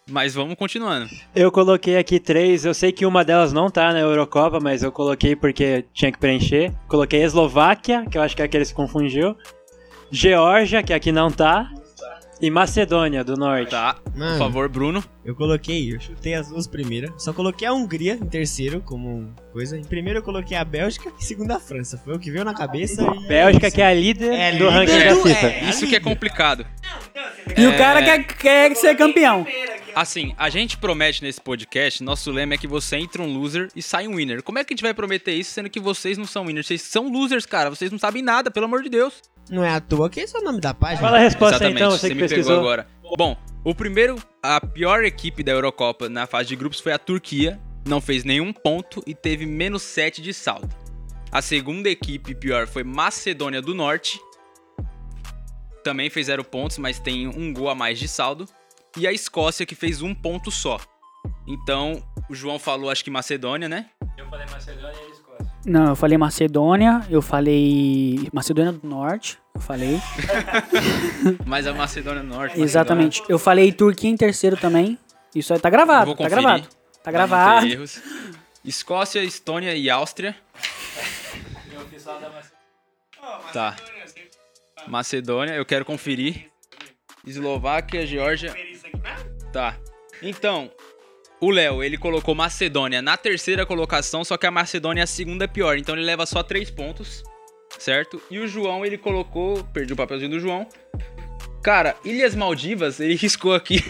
Mas 0.07 0.35
vamos 0.35 0.53
continuando. 0.55 1.09
Eu 1.35 1.51
coloquei 1.51 1.97
aqui 1.97 2.19
três, 2.19 2.63
eu 2.63 2.75
sei 2.75 2.91
que 2.91 3.07
uma 3.07 3.25
delas 3.25 3.51
não 3.51 3.71
tá 3.71 3.91
na 3.91 3.99
Eurocopa, 3.99 4.59
mas 4.59 4.83
eu 4.83 4.91
coloquei 4.91 5.35
porque 5.35 5.83
tinha 5.93 6.11
que 6.11 6.19
preencher. 6.19 6.71
Coloquei 6.87 7.23
Eslováquia, 7.23 8.05
que 8.05 8.15
eu 8.15 8.21
acho 8.21 8.35
que 8.35 8.43
é 8.43 8.45
aquele 8.45 8.63
que 8.63 8.67
se 8.69 8.75
confundiu. 8.75 9.35
Geórgia, 10.11 10.83
que 10.83 10.93
aqui 10.93 11.11
não 11.11 11.31
tá. 11.31 11.67
E 12.41 12.51
Macedônia 12.51 13.23
do 13.23 13.35
Norte. 13.35 13.71
Tá? 13.71 13.93
Por 13.95 14.17
Mano, 14.17 14.37
favor, 14.37 14.67
Bruno. 14.69 15.03
eu 15.23 15.35
coloquei, 15.35 15.93
eu 15.93 15.99
chutei 15.99 16.33
as 16.33 16.49
duas 16.49 16.67
primeiras. 16.67 17.11
Só 17.17 17.31
coloquei 17.33 17.67
a 17.67 17.73
Hungria 17.73 18.13
em 18.13 18.25
terceiro, 18.25 18.81
como 18.81 19.33
coisa. 19.55 19.77
Em 19.77 19.83
primeiro 19.85 20.19
eu 20.19 20.23
coloquei 20.23 20.57
a 20.57 20.65
Bélgica 20.65 21.13
e 21.17 21.23
segundo 21.23 21.49
a 21.51 21.59
França. 21.61 21.97
Foi 22.03 22.13
o 22.13 22.19
que 22.19 22.29
veio 22.29 22.43
na 22.43 22.53
cabeça. 22.53 23.01
E 23.01 23.25
Bélgica, 23.25 23.71
que 23.71 23.81
é 23.81 23.87
a 23.87 23.93
líder 23.93 24.33
É 24.33 24.51
do 24.51 24.69
líder 24.69 24.69
ranking 24.69 24.99
da 24.99 25.15
FIFA. 25.15 25.47
é. 25.47 25.69
Isso 25.69 25.87
que 25.87 25.95
é 25.95 25.99
complicado. 26.01 26.65
E 27.57 27.65
o 27.65 27.77
cara 27.77 28.03
quer, 28.03 28.23
quer 28.25 28.75
ser 28.75 28.97
campeão. 28.97 29.47
Assim, 29.95 30.35
a 30.37 30.49
gente 30.49 30.77
promete 30.77 31.23
nesse 31.23 31.39
podcast, 31.39 32.03
nosso 32.03 32.29
lema 32.31 32.55
é 32.55 32.57
que 32.57 32.67
você 32.67 32.97
entra 32.97 33.21
um 33.21 33.33
loser 33.33 33.69
e 33.73 33.81
sai 33.81 34.09
um 34.09 34.17
winner. 34.17 34.43
Como 34.43 34.59
é 34.59 34.63
que 34.65 34.73
a 34.73 34.75
gente 34.75 34.83
vai 34.83 34.93
prometer 34.93 35.31
isso, 35.31 35.51
sendo 35.51 35.69
que 35.69 35.79
vocês 35.79 36.17
não 36.17 36.25
são 36.25 36.45
winners? 36.47 36.67
Vocês 36.67 36.81
são 36.81 37.07
losers, 37.09 37.45
cara. 37.45 37.69
Vocês 37.69 37.89
não 37.89 37.97
sabem 37.97 38.21
nada, 38.21 38.51
pelo 38.51 38.65
amor 38.65 38.83
de 38.83 38.89
Deus. 38.89 39.21
Não 39.49 39.63
é 39.63 39.69
à 39.69 39.79
toa 39.79 40.09
que 40.09 40.19
esse 40.19 40.35
é 40.35 40.39
o 40.39 40.43
nome 40.43 40.59
da 40.59 40.73
página. 40.73 40.99
Fala 40.99 41.15
a 41.17 41.21
resposta 41.21 41.55
Exatamente, 41.55 41.77
então, 41.77 41.91
você 41.91 42.09
que 42.09 42.13
me 42.13 42.19
pegou 42.21 42.29
pesquisou. 42.35 42.59
agora. 42.59 42.87
Bom, 43.17 43.37
o 43.63 43.73
primeiro, 43.73 44.17
a 44.43 44.59
pior 44.59 45.05
equipe 45.05 45.43
da 45.43 45.53
Eurocopa 45.53 46.09
na 46.09 46.27
fase 46.27 46.49
de 46.49 46.57
grupos 46.57 46.81
foi 46.81 46.91
a 46.91 46.99
Turquia. 46.99 47.57
Não 47.85 48.01
fez 48.01 48.23
nenhum 48.23 48.51
ponto 48.51 49.03
e 49.05 49.13
teve 49.13 49.45
menos 49.45 49.83
7 49.83 50.21
de 50.21 50.33
saldo. 50.33 50.67
A 51.31 51.41
segunda 51.41 51.87
equipe 51.87 52.33
pior 52.33 52.65
foi 52.65 52.83
Macedônia 52.83 53.61
do 53.61 53.75
Norte. 53.75 54.19
Também 55.83 56.09
fez 56.09 56.25
zero 56.25 56.43
pontos, 56.43 56.79
mas 56.79 56.99
tem 56.99 57.27
um 57.27 57.53
gol 57.53 57.69
a 57.69 57.75
mais 57.75 57.99
de 57.99 58.07
saldo. 58.07 58.47
E 58.97 59.05
a 59.05 59.11
Escócia, 59.11 59.65
que 59.65 59.75
fez 59.75 60.01
um 60.01 60.15
ponto 60.15 60.49
só. 60.49 60.79
Então, 61.47 62.01
o 62.27 62.33
João 62.33 62.57
falou, 62.57 62.89
acho 62.89 63.03
que 63.03 63.11
Macedônia, 63.11 63.69
né? 63.69 63.87
Eu 64.17 64.27
falei 64.29 64.47
Macedônia 64.49 64.97
e 65.07 65.11
Escócia. 65.11 65.51
Não, 65.63 65.89
eu 65.89 65.95
falei 65.95 66.17
Macedônia, 66.17 67.05
eu 67.09 67.21
falei 67.21 68.29
Macedônia 68.33 68.71
do 68.71 68.87
Norte, 68.87 69.37
eu 69.53 69.61
falei. 69.61 69.99
Mas 71.45 71.67
a 71.67 71.73
Macedônia 71.73 72.23
do 72.23 72.29
Norte. 72.29 72.59
Exatamente. 72.59 73.21
Eu 73.29 73.37
falei 73.37 73.71
Turquia 73.71 74.09
em 74.09 74.15
terceiro 74.15 74.57
também. 74.57 74.97
Isso 75.35 75.53
aí 75.53 75.59
tá 75.59 75.69
gravado, 75.69 76.05
vou 76.07 76.15
tá 76.15 76.29
gravado. 76.29 76.67
Tá 77.05 77.11
gravado. 77.11 77.67
erros. 77.67 78.01
Escócia, 78.63 79.23
Estônia 79.23 79.75
e 79.75 79.91
Áustria. 79.91 80.35
Tá. 83.53 83.75
Macedônia, 84.87 85.53
eu 85.53 85.63
quero 85.63 85.85
conferir. 85.85 86.49
Eslováquia, 87.25 88.07
Geórgia. 88.07 88.55
Tá. 89.53 89.77
Então, 90.19 90.71
o 91.39 91.51
Léo, 91.51 91.83
ele 91.83 91.95
colocou 91.95 92.33
Macedônia 92.33 93.03
na 93.03 93.15
terceira 93.15 93.67
colocação, 93.67 94.23
só 94.23 94.35
que 94.35 94.47
a 94.47 94.51
Macedônia 94.51 95.01
é 95.01 95.03
a 95.03 95.07
segunda 95.07 95.47
pior, 95.47 95.77
então 95.77 95.95
ele 95.95 96.03
leva 96.03 96.25
só 96.25 96.41
três 96.41 96.71
pontos, 96.71 97.23
certo? 97.77 98.19
E 98.31 98.39
o 98.39 98.47
João, 98.47 98.83
ele 98.83 98.97
colocou, 98.97 99.63
perdi 99.65 99.93
o 99.93 99.95
papelzinho 99.95 100.31
do 100.31 100.39
João. 100.39 100.67
Cara, 101.65 101.95
Ilhas 102.05 102.35
Maldivas, 102.35 102.99
ele 102.99 103.15
riscou 103.15 103.51
aqui. 103.55 103.83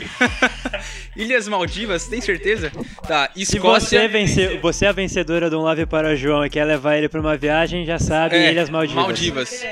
Ilhas 1.13 1.45
Maldivas, 1.45 2.07
tem 2.07 2.21
certeza? 2.21 2.71
Tá, 3.05 3.29
Se 3.35 3.41
Escócia. 3.41 3.99
você, 3.99 4.07
vencer, 4.07 4.61
você 4.61 4.85
é 4.85 4.87
a 4.87 4.91
vencedora 4.93 5.49
de 5.49 5.57
um 5.57 5.59
Love 5.59 5.85
para 5.85 6.13
o 6.13 6.15
João 6.15 6.45
e 6.45 6.49
quer 6.49 6.63
levar 6.63 6.95
ele 6.95 7.09
pra 7.09 7.19
uma 7.19 7.35
viagem, 7.35 7.85
já 7.85 7.99
sabe, 7.99 8.37
É, 8.37 8.49
Ilhas 8.49 8.69
Maldivas. 8.69 9.03
Maldivas. 9.03 9.65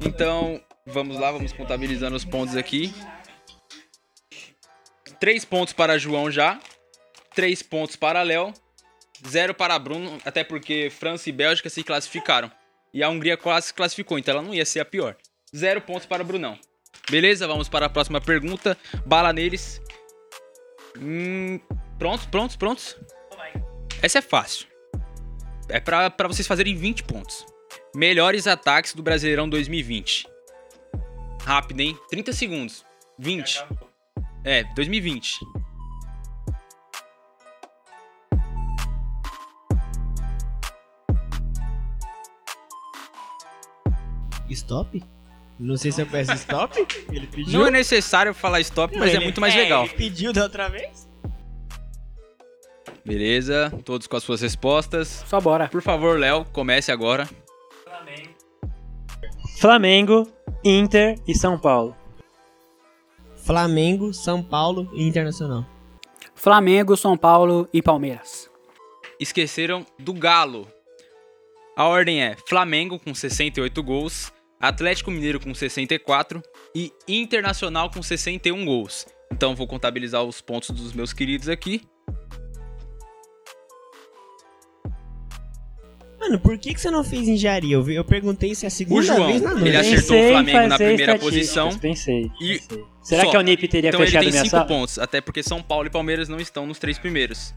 Então, 0.00 0.62
vamos 0.86 1.18
lá, 1.18 1.32
vamos 1.32 1.52
contabilizando 1.52 2.14
os 2.14 2.24
pontos 2.24 2.54
aqui. 2.54 2.94
Três 5.18 5.44
pontos 5.44 5.74
para 5.74 5.98
João 5.98 6.30
já. 6.30 6.60
Três 7.34 7.64
pontos 7.64 7.96
para 7.96 8.22
Léo. 8.22 8.54
Zero 9.26 9.52
para 9.52 9.76
Bruno, 9.76 10.18
até 10.24 10.44
porque 10.44 10.88
França 10.88 11.28
e 11.28 11.32
Bélgica 11.32 11.68
se 11.68 11.82
classificaram. 11.82 12.48
E 12.92 13.02
a 13.02 13.08
Hungria 13.08 13.36
quase 13.36 13.66
se 13.66 13.74
classificou, 13.74 14.20
então 14.20 14.34
ela 14.34 14.42
não 14.42 14.54
ia 14.54 14.64
ser 14.64 14.78
a 14.78 14.84
pior. 14.84 15.16
Zero 15.52 15.80
pontos 15.80 16.06
para 16.06 16.22
Brunão. 16.22 16.56
Beleza, 17.10 17.46
vamos 17.46 17.68
para 17.68 17.86
a 17.86 17.90
próxima 17.90 18.20
pergunta. 18.20 18.76
Bala 19.04 19.32
neles. 19.32 19.80
Hum, 20.98 21.60
prontos, 21.98 22.26
prontos, 22.26 22.56
prontos? 22.56 22.96
Essa 24.02 24.18
é 24.18 24.22
fácil. 24.22 24.66
É 25.68 25.80
pra 25.80 26.28
vocês 26.28 26.46
fazerem 26.46 26.76
20 26.76 27.04
pontos. 27.04 27.46
Melhores 27.94 28.46
ataques 28.46 28.94
do 28.94 29.02
Brasileirão 29.02 29.48
2020. 29.48 30.26
Rápido, 31.42 31.80
hein? 31.80 31.98
30 32.10 32.32
segundos. 32.32 32.84
20. 33.18 33.64
É, 34.44 34.64
2020. 34.74 35.38
Stop? 44.50 45.02
Não 45.58 45.76
sei 45.76 45.92
se 45.92 46.02
eu 46.02 46.06
peço 46.06 46.32
stop. 46.32 46.86
Ele 47.10 47.26
pediu. 47.26 47.58
Não 47.58 47.66
é 47.66 47.70
necessário 47.70 48.34
falar 48.34 48.60
stop, 48.60 48.96
mas 48.98 49.14
é 49.14 49.20
muito 49.20 49.40
mais 49.40 49.54
legal. 49.54 49.84
Ele 49.84 49.94
pediu 49.94 50.32
da 50.32 50.42
outra 50.42 50.68
vez? 50.68 51.08
Beleza, 53.04 53.70
todos 53.84 54.06
com 54.06 54.16
as 54.16 54.22
suas 54.22 54.40
respostas. 54.40 55.24
Só 55.26 55.40
bora. 55.40 55.68
Por 55.68 55.82
favor, 55.82 56.18
Léo, 56.18 56.44
comece 56.52 56.90
agora. 56.90 57.28
Flamengo, 59.60 60.26
Inter 60.64 61.18
e 61.26 61.34
São 61.34 61.58
Paulo. 61.58 61.96
Flamengo, 63.36 64.12
São 64.12 64.42
Paulo 64.42 64.90
e 64.94 65.06
Internacional. 65.06 65.66
Flamengo, 66.34 66.96
São 66.96 67.16
Paulo 67.16 67.68
e 67.72 67.80
Palmeiras. 67.80 68.50
Esqueceram 69.20 69.86
do 69.98 70.12
Galo. 70.12 70.66
A 71.76 71.84
ordem 71.86 72.22
é 72.22 72.36
Flamengo 72.48 72.98
com 72.98 73.14
68 73.14 73.82
gols, 73.82 74.32
Atlético 74.68 75.10
Mineiro 75.10 75.38
com 75.40 75.54
64 75.54 76.42
e 76.74 76.92
Internacional 77.08 77.90
com 77.90 78.02
61 78.02 78.64
gols. 78.64 79.06
Então 79.32 79.54
vou 79.54 79.66
contabilizar 79.66 80.22
os 80.22 80.40
pontos 80.40 80.70
dos 80.70 80.92
meus 80.92 81.12
queridos 81.12 81.48
aqui. 81.48 81.82
Mano, 86.18 86.38
por 86.38 86.56
que, 86.56 86.72
que 86.72 86.80
você 86.80 86.90
não 86.90 87.04
fez 87.04 87.28
engenharia? 87.28 87.74
Eu, 87.76 87.82
vi- 87.82 87.96
eu 87.96 88.04
perguntei 88.04 88.54
se 88.54 88.64
é 88.64 88.68
a 88.68 88.70
segunda 88.70 89.00
O 89.00 89.02
João, 89.02 89.26
vez 89.26 89.42
na 89.42 89.50
noite. 89.50 89.68
ele 89.68 89.76
acertou 89.76 90.00
Pensei 90.16 90.26
o 90.26 90.30
Flamengo 90.32 90.66
na 90.68 90.76
primeira 90.76 91.18
posição. 91.18 91.78
Pensei. 91.78 92.30
E 92.40 92.58
pensei. 92.58 92.84
Será 93.02 93.24
só. 93.24 93.30
que 93.30 93.36
a 93.36 93.40
Unip 93.40 93.68
teria 93.68 93.88
Então 93.90 94.00
ele 94.00 94.06
fechado 94.06 94.22
tem 94.22 94.30
minha 94.32 94.42
5 94.44 94.50
sala? 94.50 94.66
pontos, 94.66 94.98
até 94.98 95.20
porque 95.20 95.42
São 95.42 95.62
Paulo 95.62 95.86
e 95.86 95.90
Palmeiras 95.90 96.28
não 96.28 96.38
estão 96.40 96.66
nos 96.66 96.78
três 96.78 96.98
primeiros. 96.98 97.52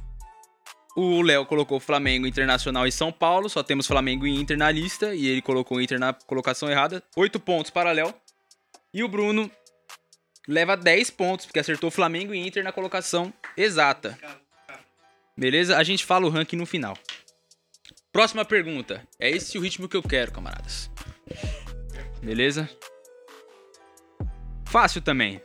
O 1.00 1.22
Léo 1.22 1.45
colocou 1.45 1.80
Flamengo, 1.80 2.26
Internacional 2.26 2.88
e 2.88 2.91
São 2.91 3.12
Paulo, 3.12 3.48
só 3.48 3.62
temos 3.62 3.86
Flamengo 3.86 4.26
e 4.26 4.34
Inter 4.34 4.58
na 4.58 4.72
lista, 4.72 5.14
e 5.14 5.28
ele 5.28 5.43
colocou 5.43 5.80
Inter 5.80 6.00
na 6.00 6.12
colocação 6.12 6.68
errada. 6.72 7.04
8 7.16 7.39
pontos 7.39 7.70
para 7.70 7.91
Léo. 7.91 8.12
E 8.91 9.04
o 9.04 9.08
Bruno 9.08 9.52
leva 10.48 10.76
10 10.76 11.12
pontos, 11.12 11.45
porque 11.45 11.60
acertou 11.60 11.91
Flamengo 11.91 12.34
e 12.34 12.39
Inter 12.39 12.64
na 12.64 12.72
colocação 12.72 13.32
exata. 13.56 14.18
Beleza? 15.38 15.78
A 15.78 15.84
gente 15.84 16.04
fala 16.04 16.26
o 16.26 16.30
ranking 16.32 16.56
no 16.56 16.66
final. 16.66 16.98
Próxima 18.12 18.43
pergunta. 18.43 19.08
É 19.20 19.30
esse 19.30 19.56
o 19.56 19.62
ritmo 19.62 19.88
que 19.88 19.95
eu 19.95 20.02
quero, 20.02 20.32
camaradas. 20.32 20.89
Beleza? 22.24 22.68
Fácil 24.66 25.04
também. 25.04 25.39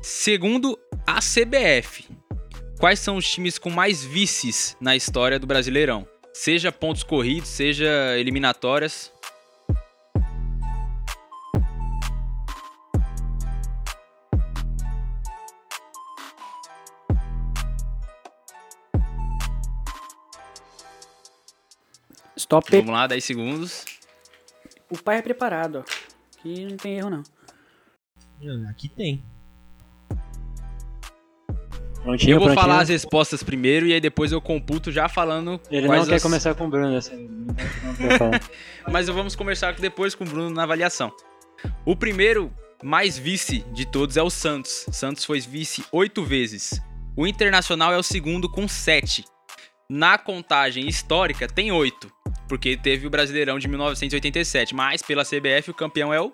Segundo 0.00 0.78
a 1.04 1.18
CBF, 1.18 2.06
quais 2.78 2.98
são 2.98 3.16
os 3.16 3.28
times 3.28 3.58
com 3.58 3.70
mais 3.70 4.04
vices 4.04 4.76
na 4.80 4.94
história 4.94 5.38
do 5.38 5.46
Brasileirão? 5.46 6.06
Seja 6.32 6.70
pontos 6.70 7.02
corridos, 7.02 7.48
seja 7.48 8.18
eliminatórias. 8.18 9.12
Stop. 22.36 22.70
Vamos 22.70 22.92
lá, 22.92 23.06
10 23.06 23.24
segundos. 23.24 23.84
O 24.88 25.02
pai 25.02 25.18
é 25.18 25.22
preparado, 25.22 25.78
ó. 25.78 26.38
Aqui 26.38 26.64
não 26.64 26.76
tem 26.76 26.98
erro, 26.98 27.10
não. 27.10 27.22
Aqui 28.68 28.88
tem. 28.88 29.24
Prontinho, 32.06 32.30
Eu 32.34 32.38
vou 32.38 32.46
prontinho. 32.48 32.66
falar 32.68 32.82
as 32.82 32.88
respostas 32.88 33.42
primeiro 33.42 33.86
e 33.86 33.92
aí 33.92 34.00
depois 34.00 34.30
eu 34.30 34.40
computo 34.40 34.92
já 34.92 35.08
falando 35.08 35.60
Ele 35.70 35.88
não 35.88 36.04
quer 36.06 36.14
as- 36.14 36.22
começar 36.22 36.54
com 36.54 36.66
o 36.66 36.68
Bruno 36.70 36.98
quer 37.98 38.18
falar. 38.18 38.40
Mas 38.90 39.08
vamos 39.08 39.34
conversar 39.34 39.74
depois 39.74 40.14
com 40.14 40.22
o 40.24 40.26
Bruno 40.26 40.50
na 40.50 40.62
avaliação. 40.62 41.12
O 41.84 41.96
primeiro 41.96 42.52
mais 42.82 43.18
vice 43.18 43.64
de 43.72 43.84
todos 43.84 44.16
é 44.16 44.22
o 44.22 44.30
Santos. 44.30 44.86
Santos 44.92 45.24
foi 45.24 45.40
vice 45.40 45.84
oito 45.90 46.22
vezes. 46.24 46.80
O 47.16 47.26
Internacional 47.26 47.92
é 47.92 47.98
o 47.98 48.02
segundo 48.02 48.48
com 48.48 48.68
sete. 48.68 49.24
Na 49.88 50.16
contagem 50.18 50.86
histórica 50.88 51.46
tem 51.48 51.72
oito. 51.72 52.10
porque 52.48 52.76
teve 52.76 53.06
o 53.06 53.10
Brasileirão 53.10 53.58
de 53.58 53.66
1987, 53.66 54.72
mas 54.74 55.02
pela 55.02 55.24
CBF 55.24 55.70
o 55.72 55.74
campeão 55.74 56.14
é 56.14 56.20
o 56.20 56.32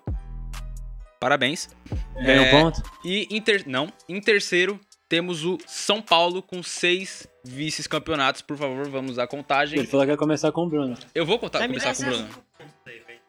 Parabéns. 1.19 1.71
Ganhou 2.23 2.45
É, 2.45 2.51
ponto? 2.51 2.83
E 3.05 3.27
em 3.31 3.41
ter... 3.41 3.65
não, 3.67 3.91
em 4.09 4.21
terceiro 4.21 4.79
temos 5.13 5.45
o 5.45 5.59
São 5.67 6.01
Paulo 6.01 6.41
com 6.41 6.63
seis 6.63 7.29
vices-campeonatos. 7.45 8.41
Por 8.41 8.57
favor, 8.57 8.89
vamos 8.89 9.19
à 9.19 9.27
contagem. 9.27 9.79
Ele 9.79 9.87
falou 9.87 10.07
que 10.07 10.13
ia 10.13 10.17
começar 10.17 10.51
com 10.53 10.63
o 10.63 10.71
Bruno. 10.71 10.97
Eu 11.15 11.27
vou 11.27 11.39
contar, 11.39 11.67
começar 11.67 11.95
com 11.95 12.03
o 12.03 12.07
Bruno. 12.07 12.29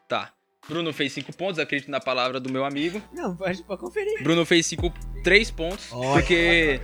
Tá. 0.07 0.31
Bruno 0.65 0.93
fez 0.93 1.11
cinco 1.11 1.35
pontos, 1.35 1.59
acredito 1.59 1.91
na 1.91 1.99
palavra 1.99 2.39
do 2.39 2.49
meu 2.49 2.63
amigo. 2.63 3.01
Não, 3.11 3.35
pode 3.35 3.61
pra 3.63 3.75
conferir. 3.75 4.23
Bruno 4.23 4.45
fez 4.45 4.65
cinco, 4.65 4.93
três 5.25 5.51
pontos, 5.51 5.91
Olha. 5.91 6.13
porque 6.13 6.79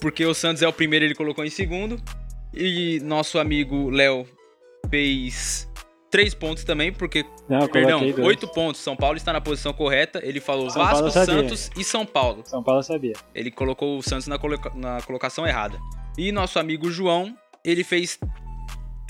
porque 0.00 0.26
o 0.26 0.34
Santos 0.34 0.64
é 0.64 0.66
o 0.66 0.72
primeiro, 0.72 1.04
ele 1.04 1.14
colocou 1.14 1.44
em 1.44 1.50
segundo. 1.50 2.02
E 2.52 2.98
nosso 3.04 3.38
amigo 3.38 3.88
Léo 3.88 4.26
fez 4.90 5.69
três 6.10 6.34
pontos 6.34 6.64
também, 6.64 6.92
porque 6.92 7.24
Não, 7.48 7.66
perdão, 7.68 8.02
oito 8.24 8.48
pontos. 8.48 8.80
São 8.80 8.96
Paulo 8.96 9.16
está 9.16 9.32
na 9.32 9.40
posição 9.40 9.72
correta. 9.72 10.20
Ele 10.24 10.40
falou 10.40 10.68
São 10.70 10.82
Vasco. 10.84 11.10
Santos 11.10 11.70
e 11.76 11.84
São 11.84 12.04
Paulo. 12.04 12.42
São 12.46 12.62
Paulo 12.62 12.82
sabia. 12.82 13.12
Ele 13.34 13.50
colocou 13.50 13.98
o 13.98 14.02
Santos 14.02 14.26
na, 14.26 14.38
coloca- 14.38 14.72
na 14.74 15.00
colocação 15.02 15.46
errada. 15.46 15.78
E 16.18 16.32
nosso 16.32 16.58
amigo 16.58 16.90
João, 16.90 17.34
ele 17.64 17.84
fez 17.84 18.18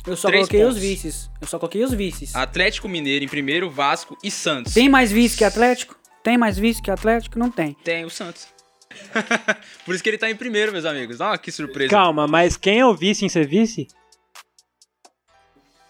Eu 0.07 0.17
só 0.17 0.29
Três 0.29 0.43
coloquei 0.49 0.61
pontos. 0.61 0.77
os 0.77 0.83
vices. 0.83 1.31
Eu 1.41 1.47
só 1.47 1.59
coloquei 1.59 1.83
os 1.85 1.93
vices. 1.93 2.35
Atlético 2.37 2.89
Mineiro 2.89 3.25
em 3.25 3.29
primeiro, 3.29 3.69
Vasco 3.71 4.17
e 4.23 4.31
Santos. 4.31 4.73
Tem 4.75 4.89
mais 4.89 5.11
vice 5.13 5.37
que 5.37 5.45
Atlético? 5.45 5.97
Tem 6.23 6.37
mais 6.39 6.59
vice 6.59 6.81
que 6.83 6.91
Atlético? 6.91 7.39
Não 7.39 7.51
tem. 7.51 7.75
Tem 7.85 8.05
o 8.05 8.11
Santos. 8.11 8.47
Por 9.87 9.95
isso 9.95 10.03
que 10.03 10.11
ele 10.11 10.19
tá 10.19 10.31
em 10.31 10.37
primeiro, 10.37 10.73
meus 10.73 10.85
amigos. 10.85 11.21
Ó, 11.21 11.37
que 11.37 11.53
surpresa. 11.53 11.91
Calma, 11.91 12.27
mas 12.27 12.57
quem 12.57 12.81
é 12.81 12.87
o 12.87 12.95
vice 12.95 13.25
em 13.25 13.29
ser 13.29 13.47
vice? 13.47 13.87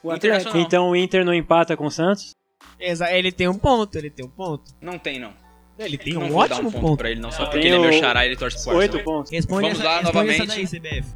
O. 0.03 0.11
Atlético. 0.11 0.55
Não. 0.57 0.61
Então 0.63 0.91
o 0.91 0.97
Inter 0.97 1.25
não 1.25 1.35
empata 1.35 1.77
com 1.77 1.87
o 1.87 1.91
Santos? 1.91 2.35
Exa 2.79 3.11
ele 3.13 3.31
tem 3.33 3.49
um 3.49 3.59
ponto, 3.59 3.97
ele 3.97 4.11
tem 4.11 4.25
um 4.25 4.31
ponto. 4.31 4.73
Não 4.81 4.99
tem, 4.99 5.19
não. 5.19 5.33
Ele 5.79 5.97
tem 5.97 6.13
não 6.15 6.25
um 6.25 6.29
vou 6.31 6.47
dar 6.47 6.55
ótimo 6.57 6.69
um 6.69 6.73
ponto, 6.73 6.83
ponto. 6.83 6.99
pra 6.99 7.11
ele, 7.11 7.21
não. 7.21 7.31
Só 7.33 7.45
porque 7.47 7.59
ele 7.67 7.77
é 7.77 7.79
meu 7.79 7.91
o- 7.91 7.93
xará 7.93 8.25
e 8.25 8.29
ele 8.29 8.37
torce 8.37 8.63
pro 8.65 8.77
Oito 8.77 8.99
pontos. 9.03 9.31
Responde 9.33 9.63
Vamos 9.63 9.79
essa, 9.79 9.89
lá, 9.89 9.95
responde 10.01 10.15
novamente. 10.15 10.43
essa 10.43 10.79
daí, 10.81 11.01
CBF. 11.03 11.09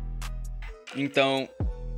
Então, 0.96 1.48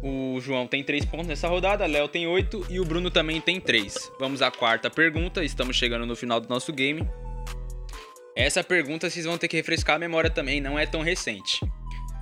o 0.03 0.41
João 0.41 0.67
tem 0.67 0.83
três 0.83 1.05
pontos 1.05 1.27
nessa 1.29 1.47
rodada, 1.49 1.87
Léo 1.87 2.09
tem 2.09 2.27
oito 2.27 2.67
e 2.69 2.81
o 2.81 2.85
Bruno 2.85 3.11
também 3.11 3.41
tem 3.41 3.61
três. 3.61 4.11
Vamos 4.19 4.43
à 4.43 4.51
quarta 4.51 4.91
pergunta, 4.91 5.45
estamos 5.45 5.77
chegando 5.77 6.07
no 6.07 6.17
final 6.17 6.41
do 6.41 6.49
nosso 6.49 6.73
game. 6.73 7.09
Essa 8.35 8.63
pergunta 8.65 9.09
vocês 9.09 9.25
vão 9.25 9.39
ter 9.39 9.49
que 9.49 9.57
refrescar 9.57 9.97
a 9.97 9.99
memória 9.99 10.29
também, 10.31 10.61
não 10.61 10.79
é 10.79 10.87
tão 10.87 11.03
recente. 11.03 11.61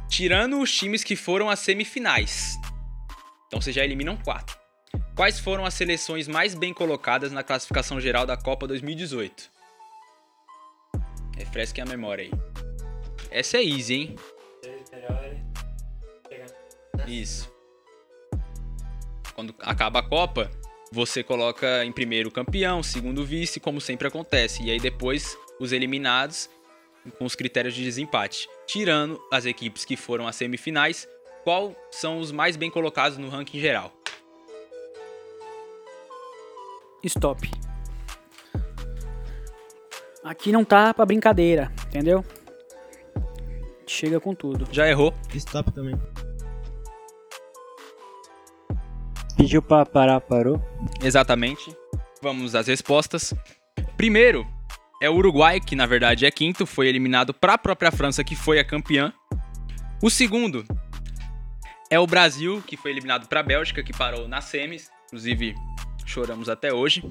Tirando 0.08 0.60
os 0.60 0.70
times 0.72 1.02
que 1.02 1.16
foram 1.16 1.48
às 1.50 1.58
semifinais, 1.60 2.56
então 3.46 3.60
vocês 3.60 3.74
já 3.74 3.84
eliminam 3.84 4.16
quatro. 4.16 4.58
Quais 5.14 5.38
foram 5.38 5.64
as 5.64 5.74
seleções 5.74 6.26
mais 6.26 6.54
bem 6.54 6.74
colocadas 6.74 7.32
na 7.32 7.42
classificação 7.42 8.00
geral 8.00 8.26
da 8.26 8.36
Copa 8.36 8.66
2018? 8.66 9.50
Refresquem 11.36 11.82
a 11.82 11.86
memória 11.86 12.24
aí. 12.24 12.30
Essa 13.30 13.58
é 13.58 13.64
easy, 13.64 13.94
hein? 13.94 14.16
Isso. 17.06 17.52
Quando 19.34 19.54
acaba 19.60 19.98
a 19.98 20.02
Copa, 20.02 20.50
você 20.92 21.22
coloca 21.22 21.84
em 21.84 21.92
primeiro 21.92 22.28
o 22.28 22.32
campeão, 22.32 22.82
segundo 22.82 23.24
vice, 23.24 23.58
como 23.58 23.80
sempre 23.80 24.06
acontece. 24.06 24.62
E 24.62 24.70
aí 24.70 24.78
depois 24.78 25.36
os 25.58 25.72
eliminados 25.72 26.48
com 27.18 27.24
os 27.24 27.34
critérios 27.34 27.74
de 27.74 27.82
desempate. 27.82 28.48
Tirando 28.66 29.20
as 29.30 29.44
equipes 29.44 29.84
que 29.84 29.96
foram 29.96 30.26
às 30.26 30.36
semifinais, 30.36 31.08
qual 31.44 31.76
são 31.90 32.18
os 32.18 32.32
mais 32.32 32.56
bem 32.56 32.70
colocados 32.70 33.18
no 33.18 33.28
ranking 33.28 33.60
geral? 33.60 33.92
Stop. 37.04 37.50
Aqui 40.24 40.50
não 40.50 40.64
tá 40.64 40.94
pra 40.94 41.04
brincadeira, 41.04 41.70
entendeu? 41.86 42.24
Chega 43.86 44.18
com 44.18 44.34
tudo. 44.34 44.66
Já 44.72 44.88
errou? 44.88 45.12
Stop 45.34 45.70
também. 45.70 45.94
Pediu 49.36 49.60
pra 49.60 49.84
parar, 49.84 50.22
parou. 50.22 50.58
Exatamente. 51.02 51.76
Vamos 52.22 52.54
às 52.54 52.68
respostas. 52.68 53.34
Primeiro 53.98 54.46
é 55.02 55.10
o 55.10 55.14
Uruguai, 55.16 55.60
que 55.60 55.76
na 55.76 55.84
verdade 55.84 56.24
é 56.24 56.30
quinto, 56.30 56.64
foi 56.64 56.88
eliminado 56.88 57.34
para 57.34 57.52
a 57.52 57.58
própria 57.58 57.92
França, 57.92 58.24
que 58.24 58.34
foi 58.34 58.58
a 58.58 58.64
campeã. 58.64 59.12
O 60.02 60.08
segundo 60.08 60.64
é 61.90 61.98
o 61.98 62.06
Brasil, 62.06 62.62
que 62.66 62.76
foi 62.76 62.90
eliminado 62.90 63.28
para 63.28 63.40
a 63.40 63.42
Bélgica, 63.42 63.82
que 63.82 63.92
parou 63.92 64.26
nas 64.26 64.44
semis. 64.44 64.90
Inclusive, 65.06 65.54
choramos 66.06 66.48
até 66.48 66.72
hoje. 66.72 67.04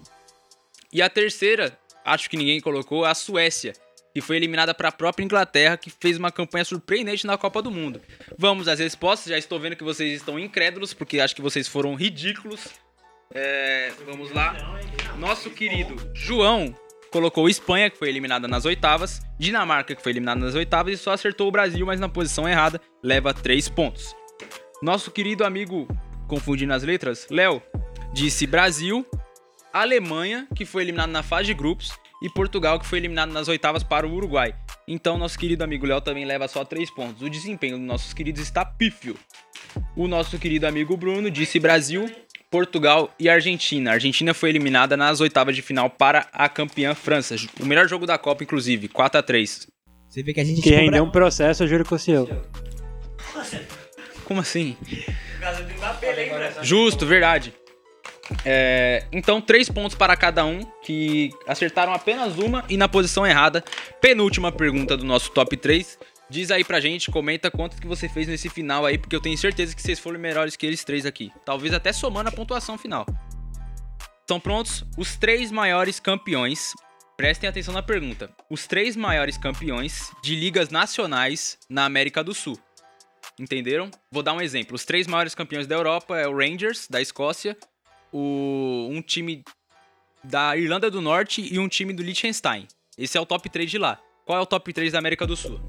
E 0.91 1.01
a 1.01 1.09
terceira, 1.09 1.78
acho 2.05 2.30
que 2.30 2.38
ninguém 2.38 2.59
colocou, 2.59 3.05
é 3.05 3.09
a 3.09 3.15
Suécia, 3.15 3.74
que 4.13 4.21
foi 4.21 4.36
eliminada 4.36 4.74
para 4.74 4.89
a 4.89 4.91
própria 4.91 5.24
Inglaterra, 5.24 5.78
que 5.78 5.89
fez 5.89 6.17
uma 6.17 6.32
campanha 6.32 6.65
surpreendente 6.65 7.26
na 7.26 7.38
Copa 7.38 7.61
do 7.61 7.71
Mundo. 7.71 8.01
Vamos 8.38 8.67
às 8.67 8.80
respostas. 8.80 9.30
Já 9.30 9.38
estou 9.38 9.59
vendo 9.59 9.76
que 9.76 9.84
vocês 9.84 10.13
estão 10.13 10.38
incrédulos, 10.38 10.93
porque 10.93 11.19
acho 11.19 11.36
que 11.36 11.41
vocês 11.41 11.67
foram 11.67 11.95
ridículos. 11.95 12.67
É, 13.34 13.91
vamos 14.05 14.32
lá. 14.32 14.55
Nosso 15.17 15.49
querido 15.49 16.11
João 16.13 16.76
colocou 17.09 17.47
Espanha, 17.47 17.89
que 17.89 17.97
foi 17.97 18.09
eliminada 18.09 18.47
nas 18.47 18.65
oitavas, 18.65 19.21
Dinamarca, 19.39 19.95
que 19.95 20.01
foi 20.01 20.11
eliminada 20.11 20.39
nas 20.39 20.55
oitavas, 20.55 20.93
e 20.93 20.97
só 20.97 21.11
acertou 21.11 21.47
o 21.47 21.51
Brasil, 21.51 21.86
mas 21.86 21.99
na 21.99 22.09
posição 22.09 22.49
errada, 22.49 22.82
leva 23.03 23.34
três 23.34 23.69
pontos. 23.69 24.15
Nosso 24.84 25.11
querido 25.11 25.45
amigo, 25.45 25.88
confundindo 26.27 26.73
as 26.73 26.84
letras, 26.84 27.25
Léo, 27.31 27.63
disse 28.11 28.45
Brasil, 28.45 29.07
Alemanha, 29.71 30.45
que 30.53 30.65
foi 30.65 30.81
eliminado 30.81 31.09
na 31.09 31.23
fase 31.23 31.45
de 31.45 31.53
grupos, 31.53 31.97
e 32.21 32.29
Portugal, 32.29 32.77
que 32.77 32.86
foi 32.86 32.99
eliminado 32.99 33.31
nas 33.31 33.47
oitavas 33.47 33.81
para 33.81 34.05
o 34.05 34.13
Uruguai. 34.13 34.53
Então, 34.86 35.17
nosso 35.17 35.39
querido 35.39 35.63
amigo 35.63 35.86
Léo 35.86 36.01
também 36.01 36.25
leva 36.25 36.49
só 36.49 36.65
três 36.65 36.91
pontos. 36.91 37.21
O 37.21 37.29
desempenho 37.29 37.77
dos 37.77 37.88
nossos 37.88 38.11
queridos 38.13 38.41
está 38.41 38.65
pífio. 38.65 39.15
O 39.95 40.05
nosso 40.05 40.38
querido 40.38 40.67
amigo 40.67 40.97
Bruno 40.97 41.31
disse 41.31 41.61
Brasil, 41.61 42.13
Portugal 42.51 43.09
e 43.17 43.29
Argentina. 43.29 43.91
A 43.91 43.93
Argentina 43.93 44.34
foi 44.34 44.49
eliminada 44.49 44.97
nas 44.97 45.21
oitavas 45.21 45.55
de 45.55 45.61
final 45.61 45.89
para 45.89 46.27
a 46.34 46.49
campeã 46.49 46.93
França. 46.93 47.38
O 47.57 47.65
melhor 47.65 47.88
jogo 47.88 48.05
da 48.05 48.17
Copa, 48.17 48.43
inclusive, 48.43 48.89
4 48.89 49.17
a 49.17 49.23
3 49.23 49.65
Você 50.09 50.21
vê 50.21 50.34
que 50.34 50.41
a 50.41 50.43
gente 50.43 50.61
Que 50.61 50.71
rendeu 50.71 51.05
um 51.05 51.09
processo, 51.09 51.63
eu 51.63 51.69
juro 51.69 51.86
que 51.86 51.93
o 51.93 51.97
seu. 51.97 52.27
Como 54.24 54.39
assim? 54.39 54.78
Justo, 56.63 57.05
verdade. 57.05 57.53
É, 58.45 59.05
então, 59.11 59.41
três 59.41 59.69
pontos 59.69 59.95
para 59.95 60.15
cada 60.15 60.45
um, 60.45 60.61
que 60.82 61.30
acertaram 61.47 61.93
apenas 61.93 62.38
uma 62.38 62.63
e 62.69 62.78
na 62.78 62.88
posição 62.88 63.26
errada. 63.26 63.63
Penúltima 64.01 64.51
pergunta 64.51 64.95
do 64.95 65.05
nosso 65.05 65.32
top 65.32 65.57
3. 65.57 65.99
Diz 66.30 66.49
aí 66.49 66.63
pra 66.63 66.80
gente, 66.80 67.11
comenta 67.11 67.51
quanto 67.51 67.80
que 67.80 67.86
você 67.86 68.07
fez 68.07 68.28
nesse 68.28 68.49
final 68.49 68.86
aí, 68.86 68.97
porque 68.97 69.15
eu 69.15 69.21
tenho 69.21 69.38
certeza 69.38 69.76
que 69.76 69.82
vocês 69.82 69.99
foram 69.99 70.19
melhores 70.19 70.55
que 70.55 70.65
eles 70.65 70.84
três 70.84 71.05
aqui. 71.05 71.32
Talvez 71.45 71.74
até 71.74 71.91
somando 71.91 72.30
a 72.30 72.32
pontuação 72.32 72.78
final. 72.78 73.05
Estão 74.21 74.39
prontos? 74.39 74.86
Os 74.97 75.15
três 75.17 75.51
maiores 75.51 75.99
campeões. 75.99 76.71
Prestem 77.15 77.47
atenção 77.47 77.74
na 77.74 77.84
pergunta. 77.84 78.32
Os 78.49 78.65
três 78.65 78.95
maiores 78.95 79.38
campeões 79.38 80.11
de 80.24 80.36
ligas 80.36 80.69
nacionais 80.69 81.59
na 81.69 81.86
América 81.86 82.24
do 82.24 82.34
Sul. 82.34 82.57
Entenderam? 83.39 83.89
Vou 84.11 84.21
dar 84.21 84.34
um 84.34 84.41
exemplo. 84.41 84.75
Os 84.75 84.86
três 84.86 85.07
maiores 85.07 85.34
campeões 85.34 85.65
da 85.65 85.75
Europa 85.75 86.18
é 86.18 86.27
o 86.27 86.35
Rangers, 86.35 86.88
da 86.88 87.01
Escócia, 87.01 87.57
o, 88.11 88.88
um 88.91 89.01
time 89.01 89.43
da 90.23 90.55
Irlanda 90.55 90.89
do 90.89 91.01
Norte 91.01 91.41
e 91.53 91.60
um 91.60 91.68
time 91.68 91.93
do 91.93 92.03
Liechtenstein. 92.03 92.68
Esse 92.97 93.18
é 93.18 93.22
o 93.22 93.26
top 93.26 93.49
3 93.49 93.69
de 93.69 93.77
lá. 93.77 93.99
Qual 94.26 94.38
é 94.38 94.41
o 94.41 94.45
top 94.45 94.72
3 94.72 94.93
da 94.93 94.99
América 94.99 95.26
do 95.26 95.35
Sul? 95.35 95.60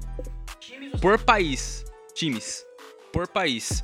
Por 1.01 1.19
país. 1.19 1.83
Times. 2.13 2.63
Por 3.11 3.27
país. 3.27 3.83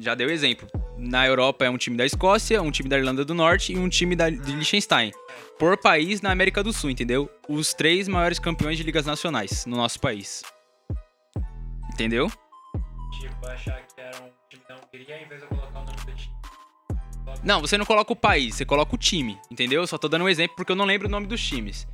Já 0.00 0.14
deu 0.14 0.30
exemplo. 0.30 0.68
Na 0.96 1.26
Europa 1.26 1.64
é 1.64 1.70
um 1.70 1.76
time 1.76 1.96
da 1.96 2.06
Escócia, 2.06 2.62
um 2.62 2.70
time 2.70 2.88
da 2.88 2.96
Irlanda 2.96 3.24
do 3.24 3.34
Norte 3.34 3.72
e 3.72 3.78
um 3.78 3.88
time 3.88 4.14
da, 4.14 4.30
de 4.30 4.52
Liechtenstein. 4.52 5.10
Por 5.58 5.76
país 5.76 6.20
na 6.20 6.30
América 6.30 6.62
do 6.62 6.72
Sul, 6.72 6.90
entendeu? 6.90 7.28
Os 7.48 7.74
três 7.74 8.06
maiores 8.06 8.38
campeões 8.38 8.76
de 8.76 8.84
ligas 8.84 9.06
nacionais 9.06 9.66
no 9.66 9.76
nosso 9.76 9.98
país. 9.98 10.42
Entendeu? 11.92 12.30
Tipo, 13.44 13.50
achar 13.50 13.86
que 13.86 14.00
era 14.00 14.16
um 14.22 14.30
time 14.48 14.62
da 14.66 14.76
Hungria 14.76 15.20
em 15.20 15.28
vez 15.28 15.40
de 15.40 15.46
eu 15.46 15.48
colocar 15.48 15.80
o 15.80 15.84
nome 15.84 15.96
do 15.96 16.14
time. 16.14 16.34
Não, 17.42 17.60
você 17.60 17.76
não 17.76 17.84
coloca 17.84 18.12
o 18.12 18.16
país, 18.16 18.54
você 18.54 18.64
coloca 18.64 18.94
o 18.94 18.98
time, 18.98 19.38
entendeu? 19.50 19.82
Eu 19.82 19.86
só 19.86 19.98
tô 19.98 20.08
dando 20.08 20.24
um 20.24 20.28
exemplo 20.28 20.56
porque 20.56 20.72
eu 20.72 20.76
não 20.76 20.84
lembro 20.84 21.08
o 21.08 21.10
nome 21.10 21.26
dos 21.26 21.42
times. 21.42 21.86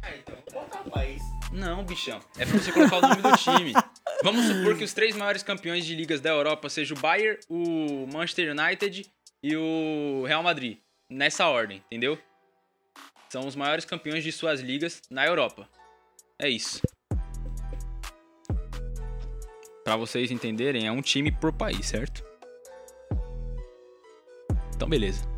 Não, 1.52 1.84
bichão. 1.84 2.20
É 2.38 2.46
pra 2.46 2.58
você 2.58 2.70
colocar 2.70 2.98
o 2.98 3.00
nome 3.00 3.22
do 3.22 3.36
time. 3.36 3.72
Vamos 4.22 4.44
supor 4.44 4.76
que 4.76 4.84
os 4.84 4.92
três 4.92 5.16
maiores 5.16 5.42
campeões 5.42 5.84
de 5.84 5.94
ligas 5.94 6.20
da 6.20 6.30
Europa 6.30 6.68
sejam 6.68 6.96
o 6.96 7.00
Bayern, 7.00 7.38
o 7.48 8.06
Manchester 8.12 8.54
United 8.56 9.06
e 9.42 9.56
o 9.56 10.24
Real 10.26 10.42
Madrid. 10.42 10.78
Nessa 11.08 11.48
ordem, 11.48 11.82
entendeu? 11.86 12.18
São 13.28 13.46
os 13.46 13.56
maiores 13.56 13.84
campeões 13.84 14.22
de 14.22 14.30
suas 14.30 14.60
ligas 14.60 15.02
na 15.10 15.26
Europa. 15.26 15.68
É 16.38 16.48
isso 16.48 16.80
para 19.90 19.96
vocês 19.96 20.30
entenderem, 20.30 20.86
é 20.86 20.92
um 20.92 21.02
time 21.02 21.32
por 21.32 21.52
país, 21.52 21.84
certo? 21.84 22.22
Então, 24.72 24.88
beleza. 24.88 25.28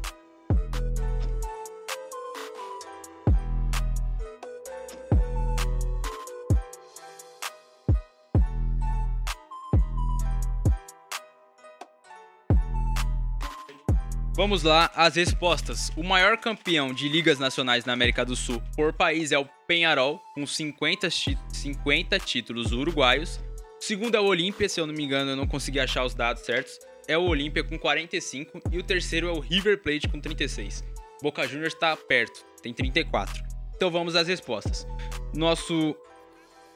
Vamos 14.35 14.63
lá 14.63 14.91
às 14.95 15.17
respostas. 15.17 15.91
O 15.97 16.03
maior 16.03 16.37
campeão 16.37 16.93
de 16.93 17.09
ligas 17.09 17.39
nacionais 17.39 17.87
na 17.87 17.95
América 17.95 18.23
do 18.23 18.37
Sul 18.37 18.63
por 18.77 18.93
país 18.93 19.33
é 19.33 19.39
o 19.39 19.49
Penharol, 19.67 20.21
com 20.35 20.47
50, 20.47 21.09
50 21.09 22.19
títulos 22.19 22.71
uruguaios 22.73 23.41
o 23.83 23.85
segundo 23.85 24.15
é 24.15 24.21
o 24.21 24.27
Olímpia, 24.27 24.69
se 24.69 24.81
eu 24.81 24.87
não 24.87 24.95
me 24.95 25.03
engano, 25.03 25.33
eu 25.33 25.37
não 25.37 25.45
consegui 25.45 25.81
achar 25.81 26.05
os 26.05 26.15
dados 26.15 26.45
certos. 26.45 26.79
É 27.09 27.19
o 27.19 27.23
Olímpia 27.23 27.65
com 27.65 27.77
45 27.77 28.63
e 28.71 28.79
o 28.79 28.83
terceiro 28.85 29.27
é 29.27 29.33
o 29.33 29.41
River 29.41 29.83
Plate 29.83 30.07
com 30.07 30.21
36. 30.21 30.85
Boca 31.21 31.49
Juniors 31.49 31.75
está 31.75 31.97
perto, 31.97 32.45
tem 32.63 32.73
34. 32.73 33.43
Então 33.75 33.91
vamos 33.91 34.15
às 34.15 34.29
respostas. 34.29 34.87
Nosso 35.35 35.97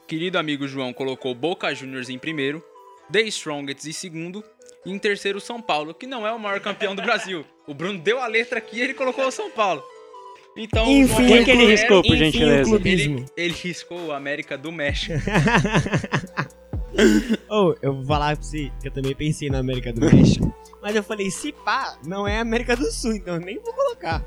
querido 0.08 0.36
amigo 0.36 0.66
João 0.66 0.92
colocou 0.92 1.32
Boca 1.32 1.72
Juniors 1.72 2.08
em 2.08 2.18
primeiro, 2.18 2.60
The 3.12 3.22
Strongest 3.22 3.86
em 3.86 3.92
segundo 3.92 4.42
e 4.84 4.90
em 4.90 4.98
terceiro 4.98 5.40
São 5.40 5.62
Paulo, 5.62 5.94
que 5.94 6.08
não 6.08 6.26
é 6.26 6.32
o 6.32 6.40
maior 6.40 6.58
campeão 6.58 6.96
do 6.96 7.02
Brasil. 7.02 7.46
O 7.68 7.72
Bruno 7.72 8.00
deu 8.00 8.20
a 8.20 8.26
letra 8.26 8.58
aqui 8.58 8.78
e 8.78 8.80
ele 8.80 8.94
colocou 8.94 9.24
o 9.28 9.30
São 9.30 9.48
Paulo. 9.48 9.80
Então, 10.56 10.90
Enfim, 10.90 11.24
o 11.24 11.28
Quem 11.28 11.44
que 11.44 11.50
ele 11.52 11.60
João 11.60 11.70
riscou, 11.70 12.02
por 12.02 12.16
gentileza? 12.16 12.80
ele, 12.84 13.26
ele 13.36 13.54
riscou 13.54 14.06
o 14.06 14.12
América 14.12 14.58
do 14.58 14.72
México. 14.72 15.14
Ô, 17.48 17.74
eu 17.82 17.94
vou 17.94 18.04
falar 18.04 18.36
pra 18.36 18.44
você 18.44 18.70
que 18.80 18.88
eu 18.88 18.92
também 18.92 19.14
pensei 19.14 19.50
na 19.50 19.58
América 19.58 19.92
do 19.92 20.00
México. 20.00 20.54
Mas 20.82 20.94
eu 20.94 21.02
falei, 21.02 21.30
se 21.30 21.52
pá, 21.52 21.98
não 22.06 22.26
é 22.26 22.38
América 22.38 22.76
do 22.76 22.90
Sul, 22.90 23.14
então 23.14 23.34
eu 23.34 23.40
nem 23.40 23.58
vou 23.58 23.72
colocar. 23.72 24.24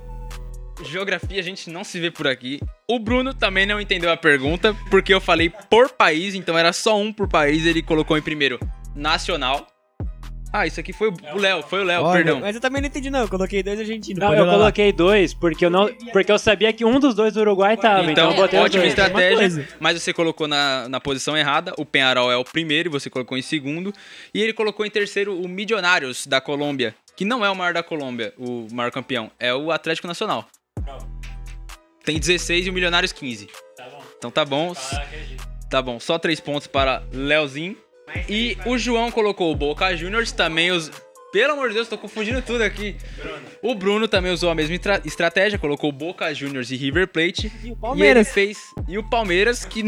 Geografia 0.84 1.40
a 1.40 1.44
gente 1.44 1.70
não 1.70 1.84
se 1.84 2.00
vê 2.00 2.10
por 2.10 2.28
aqui. 2.28 2.60
O 2.90 3.00
Bruno 3.00 3.34
também 3.34 3.66
não 3.66 3.82
entendeu 3.82 4.12
a 4.12 4.18
pergunta, 4.18 4.76
porque 4.90 5.14
eu 5.14 5.20
falei 5.20 5.50
por 5.70 5.90
país, 5.90 6.36
então 6.36 6.58
era 6.58 6.72
só 6.72 6.98
um 6.98 7.12
por 7.12 7.28
país. 7.28 7.66
Ele 7.66 7.82
colocou 7.82 8.18
em 8.18 8.22
primeiro 8.22 8.60
nacional. 8.96 9.68
Ah, 10.52 10.66
isso 10.66 10.80
aqui 10.80 10.92
foi 10.92 11.10
o 11.10 11.38
Léo, 11.38 11.62
foi 11.62 11.82
o 11.82 11.84
Léo, 11.84 12.12
perdão. 12.12 12.40
Mas 12.40 12.56
eu 12.56 12.62
também 12.62 12.82
não 12.82 12.88
entendi, 12.88 13.10
não. 13.12 13.20
Eu 13.20 13.30
coloquei 13.30 13.62
dois 13.62 13.80
argentinos. 13.80 14.20
Não, 14.20 14.34
eu 14.34 14.46
coloquei 14.48 14.92
dois, 14.92 15.32
porque 15.34 15.64
eu, 15.64 15.70
não, 15.70 15.88
porque 16.12 16.32
eu 16.32 16.40
sabia 16.40 16.74
que 16.74 16.84
um 16.84 17.00
dos 17.00 17.14
dois 17.14 17.34
do 17.34 17.42
Uruguai 17.42 17.78
tava, 17.78 18.12
então, 18.12 18.32
Então, 18.32 18.44
eu 18.60 18.64
ótima 18.64 18.82
dois. 18.82 18.88
estratégia, 18.88 19.68
mas 19.80 20.02
você 20.02 20.12
colocou 20.12 20.48
na, 20.48 20.90
na 20.90 21.00
posição 21.00 21.38
errada. 21.38 21.74
O 21.78 21.86
Penharol 21.86 22.32
é 22.32 22.36
o 22.38 22.44
primeiro 22.44 22.90
e 22.90 22.92
você 22.92 23.10
colocou 23.12 23.38
em 23.38 23.44
segundo. 23.44 23.94
E 24.34 24.42
ele 24.42 24.54
colocou 24.54 24.86
em 24.86 24.90
terceiro 24.90 25.40
o 25.40 25.48
Milionários 25.48 26.26
da 26.26 26.42
Colômbia, 26.42 26.96
que 27.16 27.24
não 27.24 27.46
é 27.46 27.50
o 27.52 27.56
maior 27.56 27.74
da 27.74 27.84
Colômbia, 27.84 28.34
o 28.36 28.68
maior 28.74 28.90
campeão, 28.92 29.30
é 29.40 29.54
o 29.54 29.72
Atlético 29.72 30.08
Nacional. 30.08 30.48
Tem 32.04 32.18
16 32.18 32.66
e 32.66 32.70
o 32.72 32.74
Milionários 32.74 33.12
15. 33.12 33.48
Então 34.18 34.32
tá 34.32 34.44
bom. 34.44 34.74
Tá 35.70 35.80
bom, 35.82 36.00
só 36.00 36.18
três 36.18 36.40
pontos 36.40 36.66
para 36.66 37.04
Leozinho. 37.14 37.78
E 38.28 38.58
o 38.66 38.78
João 38.78 39.12
colocou 39.12 39.52
o 39.52 39.56
Boca 39.56 39.96
Juniors, 39.96 40.32
também 40.32 40.72
os. 40.72 40.92
Pelo 41.32 41.54
amor 41.54 41.68
de 41.68 41.76
Deus, 41.76 41.88
tô 41.88 41.96
confundindo 41.96 42.42
tudo 42.42 42.64
aqui. 42.64 42.96
O 43.62 43.76
Bruno 43.76 44.08
também 44.08 44.32
usou 44.32 44.50
a 44.50 44.56
mesma 44.56 44.74
estra- 44.74 45.00
estratégia, 45.06 45.60
colocou 45.60 45.92
Boca 45.92 46.34
Juniors 46.34 46.72
e 46.72 46.76
River 46.76 47.08
Plate. 47.08 47.52
E 47.64 47.68
o 47.68 47.68
E 47.68 47.68
ele 47.68 47.76
Palmeiras. 47.76 48.30
fez. 48.34 48.58
E 48.88 48.98
o 48.98 49.08
Palmeiras, 49.08 49.64
que 49.64 49.84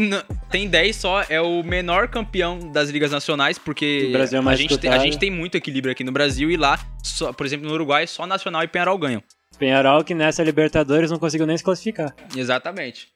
tem 0.52 0.68
10 0.68 0.94
só, 0.94 1.24
é 1.28 1.40
o 1.40 1.64
menor 1.64 2.06
campeão 2.06 2.70
das 2.70 2.90
ligas 2.90 3.10
nacionais, 3.10 3.58
porque 3.58 4.04
O 4.10 4.12
Brasil 4.12 4.38
é 4.38 4.40
mais 4.40 4.56
a, 4.56 4.62
gente 4.62 4.78
tem, 4.78 4.90
a 4.90 4.98
gente 4.98 5.18
tem 5.18 5.32
muito 5.32 5.56
equilíbrio 5.56 5.90
aqui 5.90 6.04
no 6.04 6.12
Brasil 6.12 6.48
e 6.48 6.56
lá, 6.56 6.78
só, 7.02 7.32
por 7.32 7.44
exemplo, 7.44 7.66
no 7.66 7.74
Uruguai, 7.74 8.06
só 8.06 8.24
Nacional 8.24 8.62
e 8.62 8.68
Penharol 8.68 8.96
ganham. 8.96 9.20
Penharol 9.58 10.04
que 10.04 10.14
nessa 10.14 10.44
Libertadores 10.44 11.10
não 11.10 11.18
conseguiu 11.18 11.46
nem 11.46 11.56
se 11.58 11.64
classificar. 11.64 12.14
Exatamente. 12.36 13.08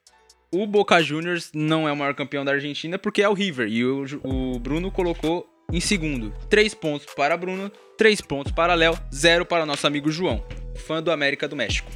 O 0.53 0.67
Boca 0.67 1.03
Juniors 1.03 1.51
não 1.53 1.89
é 1.89 1.93
o 1.93 1.97
maior 1.97 2.15
campeão 2.15 2.45
da 2.45 2.53
Argentina 2.53 2.99
porque 2.99 3.23
é 3.23 3.29
o 3.29 3.35
River. 3.35 3.69
E 3.69 3.85
o, 3.85 4.05
o 4.23 4.59
Bruno 4.59 4.91
colocou 4.91 5.47
em 5.73 5.81
segundo. 5.81 6.33
Três 6.49 6.73
pontos 6.73 7.07
para 7.15 7.37
Bruno, 7.37 7.71
três 7.99 8.21
pontos 8.21 8.53
para 8.53 8.75
Léo, 8.75 8.97
zero 9.13 9.45
para 9.45 9.67
nosso 9.67 9.87
amigo 9.87 10.11
João, 10.11 10.45
fã 10.77 11.03
do 11.03 11.11
América 11.11 11.49
do 11.49 11.57
México. 11.57 11.91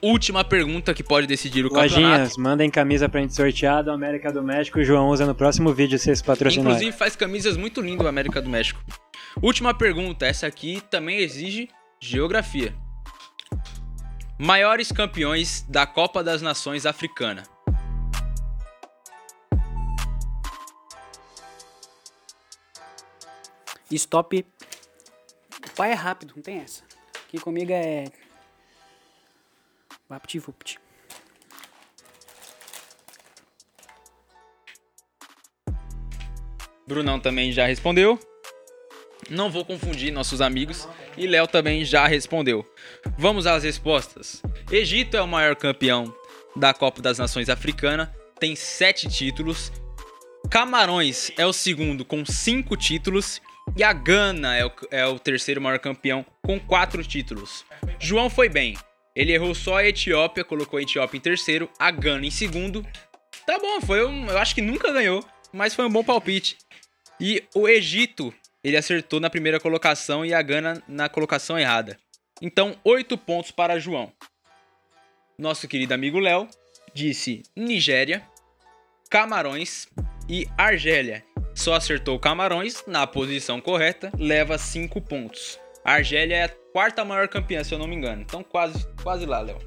Última 0.00 0.42
pergunta 0.42 0.92
que 0.92 1.02
pode 1.02 1.28
decidir 1.28 1.64
o 1.64 1.68
campeonato. 1.68 2.00
Lojinhas, 2.00 2.36
mandem 2.36 2.68
camisa 2.68 3.08
pra 3.08 3.20
gente 3.20 3.36
sortear 3.36 3.84
do 3.84 3.92
América 3.92 4.32
do 4.32 4.42
México. 4.42 4.80
O 4.80 4.84
João 4.84 5.08
usa 5.10 5.24
no 5.24 5.34
próximo 5.34 5.72
vídeo 5.72 5.96
se 5.98 6.10
esse 6.10 6.24
patrocinar. 6.24 6.72
Inclusive 6.72 6.90
faz 6.96 7.14
camisas 7.14 7.56
muito 7.56 7.80
lindas 7.80 8.04
o 8.04 8.08
América 8.08 8.42
do 8.42 8.50
México. 8.50 8.82
Última 9.40 9.72
pergunta, 9.72 10.26
essa 10.26 10.46
aqui 10.46 10.82
também 10.90 11.18
exige 11.18 11.68
geografia. 12.00 12.74
Maiores 14.44 14.90
campeões 14.90 15.64
da 15.68 15.86
Copa 15.86 16.20
das 16.20 16.42
Nações 16.42 16.84
Africana. 16.84 17.44
Stop. 23.88 24.44
O 25.64 25.70
pai 25.76 25.92
é 25.92 25.94
rápido, 25.94 26.32
não 26.34 26.42
tem 26.42 26.58
essa. 26.58 26.82
Aqui 27.24 27.38
comigo 27.38 27.70
é. 27.70 28.06
Vapt-vupt. 30.08 30.80
Brunão 36.84 37.20
também 37.20 37.52
já 37.52 37.64
respondeu. 37.64 38.18
Não 39.30 39.50
vou 39.50 39.64
confundir 39.64 40.12
nossos 40.12 40.40
amigos. 40.40 40.88
E 41.16 41.26
Léo 41.26 41.46
também 41.46 41.84
já 41.84 42.06
respondeu. 42.06 42.66
Vamos 43.18 43.46
às 43.46 43.64
respostas. 43.64 44.42
Egito 44.70 45.16
é 45.16 45.22
o 45.22 45.28
maior 45.28 45.56
campeão 45.56 46.14
da 46.56 46.74
Copa 46.74 47.00
das 47.00 47.18
Nações 47.18 47.48
Africana, 47.48 48.14
tem 48.38 48.54
sete 48.54 49.08
títulos. 49.08 49.72
Camarões 50.50 51.30
é 51.38 51.46
o 51.46 51.52
segundo 51.52 52.04
com 52.04 52.24
cinco 52.26 52.76
títulos. 52.76 53.40
E 53.76 53.84
a 53.84 53.92
Gana 53.92 54.56
é 54.56 54.66
o, 54.66 54.72
é 54.90 55.06
o 55.06 55.18
terceiro 55.18 55.60
maior 55.60 55.78
campeão 55.78 56.26
com 56.42 56.58
quatro 56.58 57.02
títulos. 57.04 57.64
João 57.98 58.28
foi 58.28 58.48
bem. 58.48 58.76
Ele 59.14 59.32
errou 59.32 59.54
só 59.54 59.76
a 59.76 59.86
Etiópia, 59.86 60.44
colocou 60.44 60.78
a 60.78 60.82
Etiópia 60.82 61.18
em 61.18 61.20
terceiro, 61.20 61.70
a 61.78 61.90
Gana 61.90 62.26
em 62.26 62.30
segundo. 62.30 62.84
Tá 63.46 63.58
bom, 63.58 63.80
foi 63.80 64.04
um, 64.04 64.28
eu 64.28 64.38
acho 64.38 64.54
que 64.54 64.62
nunca 64.62 64.92
ganhou, 64.92 65.24
mas 65.52 65.74
foi 65.74 65.86
um 65.86 65.90
bom 65.90 66.02
palpite. 66.02 66.56
E 67.20 67.44
o 67.54 67.68
Egito, 67.68 68.34
ele 68.62 68.76
acertou 68.76 69.20
na 69.20 69.30
primeira 69.30 69.58
colocação 69.58 70.24
e 70.24 70.32
a 70.32 70.42
Gana 70.42 70.82
na 70.86 71.08
colocação 71.08 71.58
errada. 71.58 71.98
Então, 72.40 72.76
oito 72.84 73.16
pontos 73.18 73.50
para 73.50 73.78
João. 73.78 74.12
Nosso 75.38 75.66
querido 75.66 75.94
amigo 75.94 76.18
Léo 76.18 76.48
disse 76.94 77.42
Nigéria, 77.56 78.22
Camarões 79.10 79.88
e 80.28 80.46
Argélia. 80.56 81.24
Só 81.54 81.74
acertou 81.74 82.18
Camarões 82.18 82.84
na 82.86 83.06
posição 83.06 83.60
correta, 83.60 84.10
leva 84.18 84.56
cinco 84.58 85.00
pontos. 85.00 85.58
A 85.84 85.94
Argélia 85.94 86.36
é 86.36 86.44
a 86.44 86.48
quarta 86.48 87.04
maior 87.04 87.28
campeã, 87.28 87.62
se 87.64 87.74
eu 87.74 87.78
não 87.78 87.86
me 87.88 87.96
engano. 87.96 88.22
Então, 88.22 88.42
quase, 88.42 88.86
quase 89.02 89.26
lá, 89.26 89.40
Léo. 89.40 89.58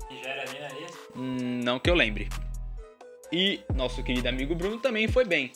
Hum, 1.15 1.61
Não 1.63 1.79
que 1.79 1.89
eu 1.89 1.95
lembre. 1.95 2.29
E 3.31 3.59
nosso 3.75 4.03
querido 4.03 4.29
amigo 4.29 4.55
Bruno 4.55 4.79
também 4.79 5.07
foi 5.07 5.25
bem. 5.25 5.51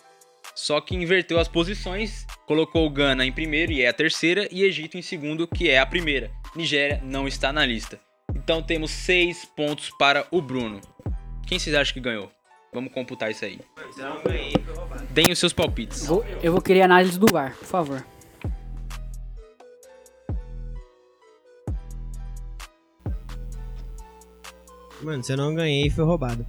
Só 0.62 0.82
que 0.82 0.94
inverteu 0.94 1.40
as 1.40 1.48
posições, 1.48 2.28
colocou 2.46 2.86
o 2.86 2.90
Gana 2.90 3.26
em 3.26 3.32
primeiro 3.32 3.72
e 3.72 3.82
é 3.82 3.88
a 3.88 3.94
terceira, 3.94 4.46
e 4.52 4.64
Egito 4.64 4.98
em 4.98 5.02
segundo, 5.02 5.48
que 5.48 5.70
é 5.70 5.80
a 5.80 5.86
primeira. 5.86 6.30
Nigéria 6.54 7.02
não 7.02 7.30
está 7.30 7.54
na 7.54 7.66
lista. 7.66 7.98
Então 8.36 8.62
temos 8.62 8.92
seis 8.92 9.46
pontos 9.46 9.90
para 9.98 10.28
o 10.30 10.42
Bruno. 10.42 10.82
Quem 11.48 11.58
vocês 11.58 11.74
acham 11.74 11.94
que 11.94 12.02
ganhou? 12.02 12.30
Vamos 12.74 12.92
computar 12.92 13.32
isso 13.32 13.46
aí. 13.46 13.58
Deem 15.12 15.32
os 15.32 15.40
seus 15.40 15.54
palpites. 15.54 16.06
Vou- 16.06 16.26
eu 16.44 16.52
vou 16.52 16.62
querer 16.62 16.82
análise 16.82 17.18
do 17.18 17.28
VAR, 17.32 17.56
por 17.56 17.66
favor. 17.66 18.04
Mano, 25.02 25.24
se 25.24 25.32
eu 25.32 25.38
não 25.38 25.56
ganhei, 25.56 25.90
foi 25.90 26.04
roubado. 26.04 26.46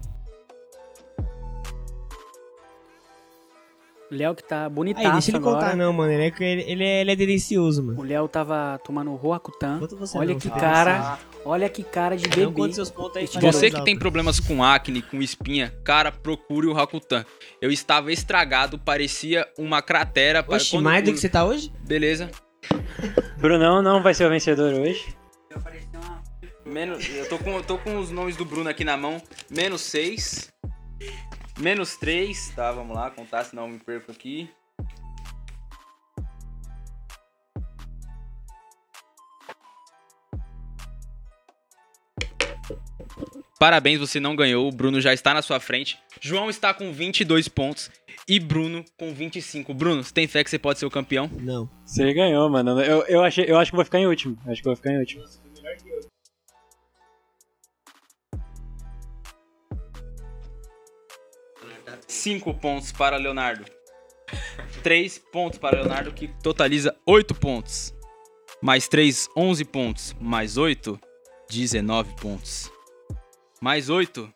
Léo 4.11 4.35
que 4.35 4.43
tá 4.43 4.65
Aí, 4.65 4.71
bonitaço 4.71 5.13
deixa 5.13 5.31
ele 5.31 5.37
agora. 5.39 5.55
contar, 5.61 5.77
não, 5.77 5.93
mano. 5.93 6.13
Ele 6.13 6.25
é, 6.25 6.43
ele, 6.43 6.63
ele 6.67 6.85
é, 6.85 7.01
ele 7.03 7.13
é 7.13 7.17
delicioso, 7.17 7.83
mano. 7.83 8.01
O 8.01 8.03
Léo 8.03 8.27
tava 8.27 8.81
tomando 8.85 9.15
Roacutan. 9.15 9.81
Olha 10.17 10.33
não, 10.33 10.41
que 10.41 10.51
cara, 10.51 11.19
olha 11.45 11.69
que 11.69 11.85
cara 11.85 12.17
de 12.17 12.29
Não 12.29 12.35
bebê. 12.37 12.53
conta 12.53 12.75
seus 12.75 12.91
pontos 12.91 13.17
aí. 13.17 13.27
Você 13.27 13.71
que 13.71 13.85
tem 13.85 13.97
problemas 13.97 14.41
com 14.41 14.65
acne, 14.65 15.01
com 15.01 15.23
espinha, 15.23 15.73
cara, 15.85 16.11
procure 16.11 16.67
o 16.67 16.73
Rakutan. 16.73 17.25
Eu 17.63 17.71
estava 17.71 18.13
estragado, 18.13 18.79
parecia 18.79 19.47
uma 19.57 19.81
cratera. 19.81 20.45
Oxi, 20.49 20.73
quando- 20.73 20.85
mais 20.85 21.05
do 21.05 21.13
que 21.13 21.19
você 21.19 21.29
tá 21.29 21.45
hoje? 21.45 21.73
Beleza. 21.87 22.31
Brunão 23.39 23.81
não 23.81 24.03
vai 24.03 24.13
ser 24.13 24.27
o 24.27 24.29
vencedor 24.29 24.73
hoje. 24.75 25.15
Menos, 26.67 27.09
eu 27.09 27.29
tô 27.29 27.39
com, 27.39 27.51
eu 27.53 27.63
tô 27.63 27.79
com 27.79 27.99
os 27.99 28.11
nomes 28.11 28.37
do 28.37 28.45
Bruno 28.45 28.69
aqui 28.69 28.85
na 28.85 28.97
mão. 28.97 29.21
Menos 29.51 29.81
6. 29.83 30.53
Menos 31.61 31.97
3. 31.97 32.53
Tá, 32.57 32.73
vamos 32.73 32.97
lá, 32.97 33.11
contar, 33.11 33.45
senão 33.45 33.65
eu 33.65 33.69
me 33.69 33.79
perco 33.79 34.11
aqui. 34.11 34.49
Parabéns, 43.59 44.01
você 44.01 44.19
não 44.19 44.35
ganhou. 44.35 44.67
O 44.67 44.73
Bruno 44.73 45.03
já 45.03 45.13
está 45.13 45.35
na 45.35 45.43
sua 45.43 45.61
frente. 45.61 45.99
João 46.19 46.49
está 46.49 46.73
com 46.73 46.91
22 46.93 47.47
pontos 47.47 47.91
e 48.27 48.41
Bruno 48.41 48.83
com 48.97 49.13
25. 49.13 49.75
Bruno, 49.75 50.03
você 50.03 50.15
tem 50.15 50.27
fé 50.27 50.43
que 50.43 50.49
você 50.49 50.59
pode 50.59 50.79
ser 50.79 50.87
o 50.87 50.91
campeão? 50.91 51.31
Não. 51.39 51.69
Você 51.85 52.11
ganhou, 52.15 52.49
mano. 52.49 52.81
Eu, 52.81 53.05
eu, 53.07 53.23
achei, 53.23 53.45
eu 53.47 53.59
acho 53.59 53.71
que 53.71 53.77
vou 53.77 53.85
ficar 53.85 53.99
em 53.99 54.07
último. 54.07 54.39
Acho 54.47 54.63
que 54.63 54.67
vou 54.67 54.77
ficar 54.77 54.93
em 54.93 54.99
último. 54.99 55.25
5 62.15 62.53
pontos 62.55 62.91
para 62.93 63.17
Leonardo. 63.17 63.65
3 64.83 65.19
pontos 65.33 65.59
para 65.59 65.81
Leonardo, 65.81 66.13
que 66.13 66.29
totaliza 66.43 66.95
8 67.07 67.35
pontos. 67.35 67.95
Mais 68.63 68.89
3, 68.89 69.29
11 69.37 69.65
pontos. 69.65 70.17
Mais 70.21 70.57
8, 70.57 70.99
19 71.49 72.15
pontos. 72.21 72.71
Mais 73.61 73.89
8. 73.89 74.33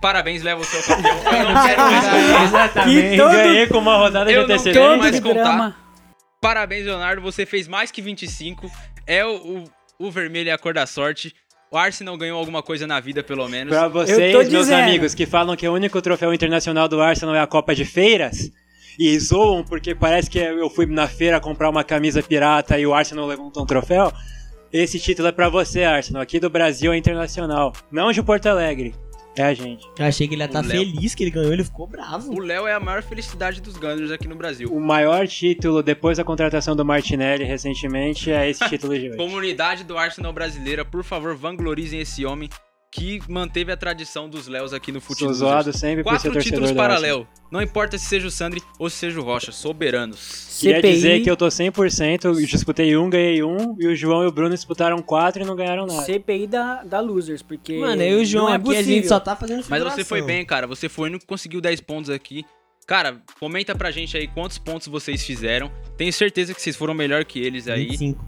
Parabéns, 0.00 0.42
leva 0.42 0.60
o 0.60 0.64
seu 0.64 0.82
campeão. 0.82 1.16
Eu 1.16 1.52
não 1.54 1.62
quero 1.64 1.80
mais 1.82 2.04
contar. 2.04 2.44
Exatamente. 2.44 3.10
Que 3.10 3.16
todo- 3.16 3.30
Ganhei 3.32 3.66
com 3.66 3.78
uma 3.78 3.96
rodada 3.96 4.30
Eu 4.32 4.46
de 4.46 4.54
não 4.54 4.62
quero 4.62 4.98
mais 4.98 5.20
contar. 5.20 5.32
drama. 5.34 5.76
Parabéns, 6.40 6.84
Leonardo. 6.84 7.22
Você 7.22 7.46
fez 7.46 7.66
mais 7.68 7.90
que 7.90 8.02
25. 8.02 8.70
É 9.06 9.24
o, 9.24 9.64
o, 9.98 10.06
o 10.06 10.10
vermelho 10.10 10.50
é 10.50 10.52
a 10.52 10.58
cor 10.58 10.74
da 10.74 10.86
sorte. 10.86 11.34
O 11.74 11.76
Arsenal 11.76 12.16
ganhou 12.16 12.38
alguma 12.38 12.62
coisa 12.62 12.86
na 12.86 13.00
vida, 13.00 13.20
pelo 13.20 13.48
menos. 13.48 13.74
Pra 13.74 13.88
vocês, 13.88 14.32
meus 14.32 14.48
dizendo. 14.48 14.80
amigos, 14.80 15.12
que 15.12 15.26
falam 15.26 15.56
que 15.56 15.66
o 15.66 15.72
único 15.72 16.00
troféu 16.00 16.32
internacional 16.32 16.86
do 16.86 17.02
Arsenal 17.02 17.34
é 17.34 17.40
a 17.40 17.48
Copa 17.48 17.74
de 17.74 17.84
Feiras, 17.84 18.48
e 18.96 19.18
zoam 19.18 19.64
porque 19.64 19.92
parece 19.92 20.30
que 20.30 20.38
eu 20.38 20.70
fui 20.70 20.86
na 20.86 21.08
feira 21.08 21.40
comprar 21.40 21.68
uma 21.68 21.82
camisa 21.82 22.22
pirata 22.22 22.78
e 22.78 22.86
o 22.86 22.94
Arsenal 22.94 23.26
levantou 23.26 23.64
um 23.64 23.66
troféu, 23.66 24.12
esse 24.72 25.00
título 25.00 25.26
é 25.26 25.32
pra 25.32 25.48
você, 25.48 25.82
Arsenal. 25.82 26.22
Aqui 26.22 26.38
do 26.38 26.48
Brasil 26.48 26.92
é 26.92 26.96
internacional, 26.96 27.72
não 27.90 28.12
de 28.12 28.22
Porto 28.22 28.46
Alegre. 28.46 28.94
É 29.36 29.42
a 29.42 29.52
gente. 29.54 29.88
Eu 29.98 30.06
achei 30.06 30.28
que 30.28 30.34
ele 30.34 30.42
ia 30.42 30.46
estar 30.46 30.60
Léo. 30.64 30.70
feliz 30.70 31.14
que 31.14 31.24
ele 31.24 31.30
ganhou, 31.30 31.52
ele 31.52 31.64
ficou 31.64 31.86
bravo. 31.86 32.32
O 32.32 32.38
Léo 32.38 32.66
é 32.66 32.74
a 32.74 32.80
maior 32.80 33.02
felicidade 33.02 33.60
dos 33.60 33.76
Gunners 33.76 34.10
aqui 34.12 34.28
no 34.28 34.36
Brasil. 34.36 34.68
O 34.72 34.80
maior 34.80 35.26
título 35.26 35.82
depois 35.82 36.18
da 36.18 36.24
contratação 36.24 36.76
do 36.76 36.84
Martinelli 36.84 37.44
recentemente 37.44 38.30
é 38.30 38.48
esse 38.48 38.66
título 38.68 38.96
de 38.98 39.08
hoje. 39.08 39.16
Comunidade 39.16 39.82
do 39.82 39.98
Arsenal 39.98 40.32
brasileira, 40.32 40.84
por 40.84 41.02
favor, 41.02 41.34
vanglorizem 41.34 42.00
esse 42.00 42.24
homem 42.24 42.48
que 42.94 43.20
manteve 43.28 43.72
a 43.72 43.76
tradição 43.76 44.28
dos 44.28 44.46
Léos 44.46 44.72
aqui 44.72 44.92
no 44.92 45.00
Sou 45.00 45.08
futebol. 45.08 45.34
zoado 45.34 45.72
sempre 45.72 46.04
por 46.04 46.10
ser 46.12 46.28
Quatro 46.28 46.32
torcedor 46.32 46.42
títulos 46.60 46.72
para. 46.72 46.96
Léo. 46.96 47.26
Não 47.50 47.60
importa 47.60 47.98
se 47.98 48.04
seja 48.04 48.28
o 48.28 48.30
Sandri 48.30 48.62
ou 48.78 48.88
se 48.88 48.96
seja 48.96 49.18
o 49.20 49.24
Rocha, 49.24 49.50
soberanos. 49.50 50.58
Queria 50.60 50.76
CPI, 50.76 50.92
dizer 50.92 51.20
que 51.22 51.28
eu 51.28 51.36
tô 51.36 51.48
100%, 51.48 52.24
eu 52.24 52.34
disputei 52.34 52.96
um, 52.96 53.10
ganhei 53.10 53.42
um, 53.42 53.74
e 53.80 53.88
o 53.88 53.96
João 53.96 54.22
e 54.22 54.28
o 54.28 54.32
Bruno 54.32 54.54
disputaram 54.54 55.02
quatro 55.02 55.42
e 55.42 55.44
não 55.44 55.56
ganharam 55.56 55.86
nada. 55.86 56.02
CPI 56.02 56.46
da, 56.46 56.84
da 56.84 57.00
Losers, 57.00 57.42
porque. 57.42 57.76
Mano, 57.78 58.00
eu 58.00 58.20
e 58.20 58.22
o 58.22 58.24
João 58.24 58.44
não 58.44 58.52
é 58.52 58.56
aqui, 58.56 58.70
a 58.70 58.74
gente 58.74 58.84
possível. 58.86 59.08
só 59.08 59.18
tá 59.18 59.34
fazendo 59.34 59.56
Mas 59.56 59.66
figuração. 59.66 59.96
você 59.96 60.04
foi 60.04 60.22
bem, 60.22 60.46
cara. 60.46 60.68
Você 60.68 60.88
foi 60.88 61.08
o 61.08 61.10
único 61.10 61.22
que 61.22 61.26
conseguiu 61.26 61.60
10 61.60 61.80
pontos 61.80 62.10
aqui. 62.10 62.44
Cara, 62.86 63.20
comenta 63.40 63.74
pra 63.74 63.90
gente 63.90 64.16
aí 64.16 64.28
quantos 64.28 64.58
pontos 64.58 64.86
vocês 64.86 65.24
fizeram. 65.24 65.68
Tenho 65.96 66.12
certeza 66.12 66.54
que 66.54 66.62
vocês 66.62 66.76
foram 66.76 66.94
melhor 66.94 67.24
que 67.24 67.40
eles 67.40 67.66
aí. 67.66 67.88
25. 67.88 68.24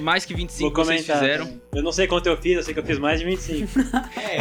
Mais 0.00 0.24
que 0.24 0.34
25 0.34 0.74
Vou 0.74 0.84
vocês 0.84 1.06
comentar. 1.06 1.18
fizeram. 1.18 1.60
Eu 1.74 1.82
não 1.82 1.92
sei 1.92 2.06
quanto 2.06 2.26
eu 2.26 2.36
fiz, 2.36 2.56
eu 2.56 2.62
sei 2.62 2.74
que 2.74 2.80
eu 2.80 2.84
fiz 2.84 2.98
mais 2.98 3.20
de 3.20 3.26
25. 3.26 3.72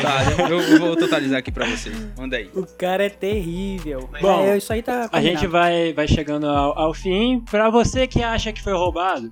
Tá, 0.01 0.49
eu, 0.49 0.59
eu 0.59 0.79
vou 0.79 0.95
totalizar 0.95 1.39
aqui 1.39 1.51
pra 1.51 1.65
vocês. 1.65 1.95
Manda 2.17 2.37
aí. 2.37 2.49
O 2.53 2.65
cara 2.65 3.05
é 3.05 3.09
terrível. 3.09 4.09
Bom, 4.21 4.41
é, 4.43 4.57
isso 4.57 4.73
aí 4.73 4.81
tá. 4.81 5.05
A 5.05 5.09
combinado. 5.09 5.25
gente 5.39 5.47
vai, 5.47 5.93
vai 5.93 6.07
chegando 6.07 6.47
ao, 6.47 6.77
ao 6.77 6.93
fim. 6.93 7.39
Pra 7.49 7.69
você 7.69 8.07
que 8.07 8.21
acha 8.21 8.51
que 8.51 8.61
foi 8.61 8.73
roubado, 8.73 9.29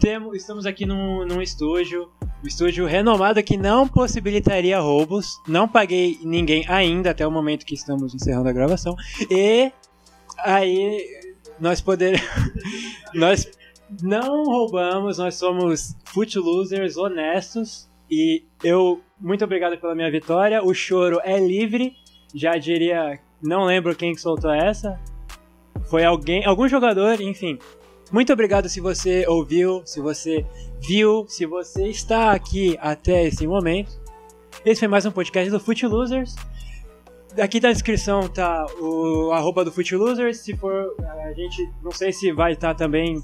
temos, 0.00 0.36
estamos 0.36 0.64
aqui 0.64 0.86
num, 0.86 1.26
num 1.26 1.42
estúdio, 1.42 2.08
um 2.42 2.46
estúdio 2.46 2.86
renomado 2.86 3.42
que 3.42 3.56
não 3.56 3.86
possibilitaria 3.86 4.78
roubos. 4.80 5.40
Não 5.46 5.68
paguei 5.68 6.18
ninguém 6.22 6.64
ainda 6.68 7.10
até 7.10 7.26
o 7.26 7.30
momento 7.30 7.66
que 7.66 7.74
estamos 7.74 8.14
encerrando 8.14 8.48
a 8.48 8.52
gravação. 8.52 8.94
E 9.30 9.70
aí 10.38 11.04
nós 11.60 11.80
poderemos. 11.80 12.26
nós 13.14 13.46
não 14.00 14.44
roubamos, 14.44 15.18
nós 15.18 15.34
somos 15.36 15.96
foot 16.04 16.38
losers 16.38 16.96
honestos. 16.96 17.88
E 18.10 18.44
eu, 18.62 19.00
muito 19.20 19.44
obrigado 19.44 19.78
pela 19.78 19.94
minha 19.94 20.10
vitória. 20.10 20.62
O 20.62 20.74
choro 20.74 21.20
é 21.24 21.38
livre. 21.38 21.96
Já 22.34 22.56
diria, 22.56 23.18
não 23.42 23.64
lembro 23.64 23.94
quem 23.94 24.14
que 24.14 24.20
soltou 24.20 24.50
essa. 24.50 24.98
Foi 25.88 26.04
alguém, 26.04 26.44
algum 26.44 26.68
jogador, 26.68 27.20
enfim. 27.20 27.58
Muito 28.12 28.32
obrigado 28.32 28.68
se 28.68 28.80
você 28.80 29.26
ouviu, 29.26 29.82
se 29.84 30.00
você 30.00 30.46
viu, 30.80 31.26
se 31.28 31.44
você 31.46 31.88
está 31.88 32.32
aqui 32.32 32.76
até 32.80 33.24
esse 33.24 33.46
momento. 33.46 34.00
Esse 34.64 34.80
foi 34.80 34.88
mais 34.88 35.06
um 35.06 35.10
podcast 35.10 35.50
do 35.50 35.60
Foot 35.60 35.86
Losers. 35.86 36.34
Aqui 37.38 37.60
na 37.60 37.70
descrição 37.72 38.28
tá 38.28 38.66
o 38.80 39.30
arroba 39.32 39.64
do 39.64 39.72
Foot 39.72 39.94
Losers. 39.96 40.38
Se 40.38 40.56
for, 40.56 40.94
a 41.24 41.32
gente 41.32 41.68
não 41.82 41.90
sei 41.92 42.12
se 42.12 42.32
vai 42.32 42.52
estar 42.52 42.74
também 42.74 43.22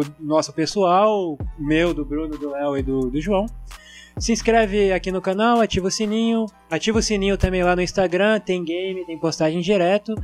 o 0.00 0.04
nosso 0.20 0.52
pessoal, 0.52 1.32
o 1.34 1.38
meu, 1.58 1.92
do 1.94 2.04
Bruno, 2.04 2.36
do 2.38 2.50
Léo 2.50 2.76
e 2.76 2.82
do, 2.82 3.10
do 3.10 3.20
João. 3.20 3.46
Se 4.18 4.30
inscreve 4.32 4.92
aqui 4.92 5.10
no 5.10 5.20
canal, 5.22 5.60
ativa 5.60 5.88
o 5.88 5.90
sininho. 5.90 6.46
Ativa 6.70 6.98
o 6.98 7.02
sininho 7.02 7.36
também 7.38 7.62
lá 7.62 7.74
no 7.74 7.82
Instagram, 7.82 8.40
tem 8.40 8.62
game, 8.64 9.04
tem 9.06 9.18
postagem 9.18 9.60
direto. 9.60 10.14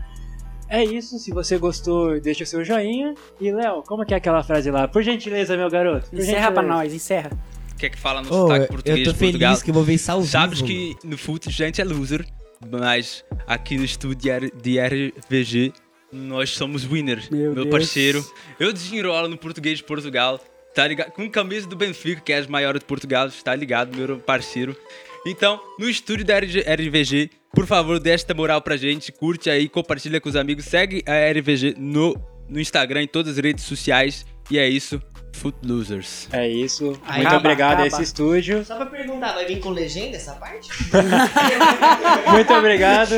É 0.69 0.85
isso, 0.85 1.19
se 1.19 1.31
você 1.31 1.57
gostou, 1.57 2.21
deixa 2.21 2.45
o 2.45 2.47
seu 2.47 2.63
joinha. 2.63 3.15
E 3.41 3.51
Léo, 3.51 3.83
como 3.87 4.05
que 4.05 4.13
é 4.13 4.19
aquela 4.19 4.43
frase 4.45 4.71
lá? 4.71 4.87
Por 4.87 5.03
gentileza, 5.03 5.57
meu 5.57 5.71
garoto. 5.71 6.11
Por 6.11 6.19
Encerra 6.19 6.53
pra 6.53 6.63
gentileza. 6.63 6.83
nós, 6.85 6.95
encerra. 6.95 7.31
Quer 7.79 7.89
que 7.91 7.99
fala 7.99 8.21
no 8.21 8.29
Ô, 8.29 8.33
sotaque 8.33 8.65
eu 8.65 8.69
português 8.69 9.05
tô 9.07 9.13
de 9.13 9.19
Portugal? 9.19 9.51
feliz 9.53 9.63
que 9.63 9.71
eu 9.71 9.75
vou 9.75 9.83
ver 9.85 9.95
isso 9.95 10.13
ao 10.13 10.21
Sabes 10.23 10.61
vivo. 10.61 10.97
que 11.01 11.07
no 11.07 11.17
fute 11.17 11.49
a 11.49 11.53
gente 11.53 11.81
é 11.81 11.85
loser, 11.85 12.27
mas 12.71 13.25
aqui 13.47 13.79
no 13.79 13.85
estúdio 13.85 14.17
de 14.19 14.29
R- 14.31 14.53
de 14.63 14.79
RVG 14.81 15.73
nós 16.13 16.51
somos 16.51 16.85
winners. 16.85 17.29
Meu 17.31 17.55
Meu, 17.55 17.69
parceiro. 17.69 18.25
Eu 18.59 18.73
desenrolo 18.73 19.29
no 19.29 19.37
português 19.37 19.79
de 19.79 19.85
Portugal, 19.85 20.41
tá 20.75 20.87
ligado? 20.87 21.13
Com 21.13 21.29
camisa 21.31 21.67
do 21.67 21.77
Benfica, 21.77 22.21
que 22.21 22.33
é 22.33 22.39
as 22.39 22.47
maiores 22.47 22.81
de 22.81 22.87
Portugal, 22.87 23.27
está 23.29 23.55
ligado, 23.55 23.97
meu 23.97 24.19
parceiro. 24.19 24.77
Então, 25.27 25.61
no 25.79 25.89
estúdio 25.89 26.25
da 26.25 26.39
RVG, 26.39 27.31
por 27.53 27.67
favor, 27.67 27.99
dê 27.99 28.11
esta 28.11 28.33
moral 28.33 28.63
pra 28.63 28.77
gente, 28.77 29.11
curte 29.13 29.51
aí, 29.51 29.69
compartilha 29.69 30.21
com 30.21 30.29
os 30.29 30.37
amigos, 30.37 30.65
segue 30.65 31.03
a 31.07 31.31
RVG 31.33 31.75
no, 31.77 32.17
no 32.49 32.61
Instagram, 32.61 33.03
em 33.03 33.09
todas 33.09 33.37
as 33.37 33.45
redes 33.45 33.65
sociais. 33.65 34.25
E 34.51 34.59
é 34.59 34.67
isso, 34.69 35.03
Foot 35.35 35.57
Losers. 35.67 36.29
É 36.33 36.49
isso. 36.49 36.99
Aí, 37.05 37.17
Muito 37.17 37.27
acaba, 37.29 37.37
obrigado 37.37 37.71
a 37.71 37.73
acaba. 37.73 37.87
esse 37.89 38.03
estúdio. 38.03 38.65
Só 38.65 38.77
pra 38.77 38.87
perguntar, 38.87 39.35
vai 39.35 39.45
vir 39.45 39.61
com 39.61 39.71
legenda 39.71 40.17
essa 40.17 40.33
parte? 40.35 40.69
Muito 42.33 42.53
obrigado. 42.55 43.15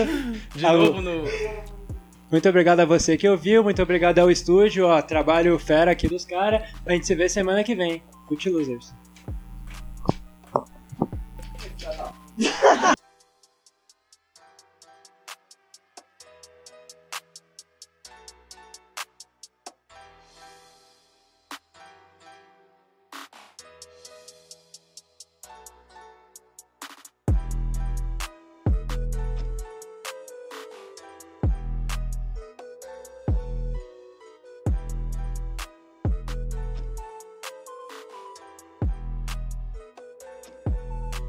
De 0.55 0.67
Alô. 0.67 0.87
novo 0.87 1.03
no. 1.03 1.70
Muito 2.31 2.49
obrigado 2.49 2.81
a 2.81 2.85
você 2.85 3.17
que 3.17 3.29
ouviu, 3.29 3.63
muito 3.65 3.83
obrigado 3.83 4.21
ao 4.21 4.31
estúdio, 4.31 4.87
ó, 4.87 5.03
trabalho 5.03 5.59
fera 5.59 5.91
aqui 5.91 6.07
dos 6.07 6.25
caras. 6.25 6.63
A 6.87 6.93
gente 6.93 7.07
se 7.07 7.15
vê 7.15 7.29
semana 7.29 7.65
que 7.65 7.75
vem. 7.75 8.03
good 8.29 8.49
Losers. 8.49 8.95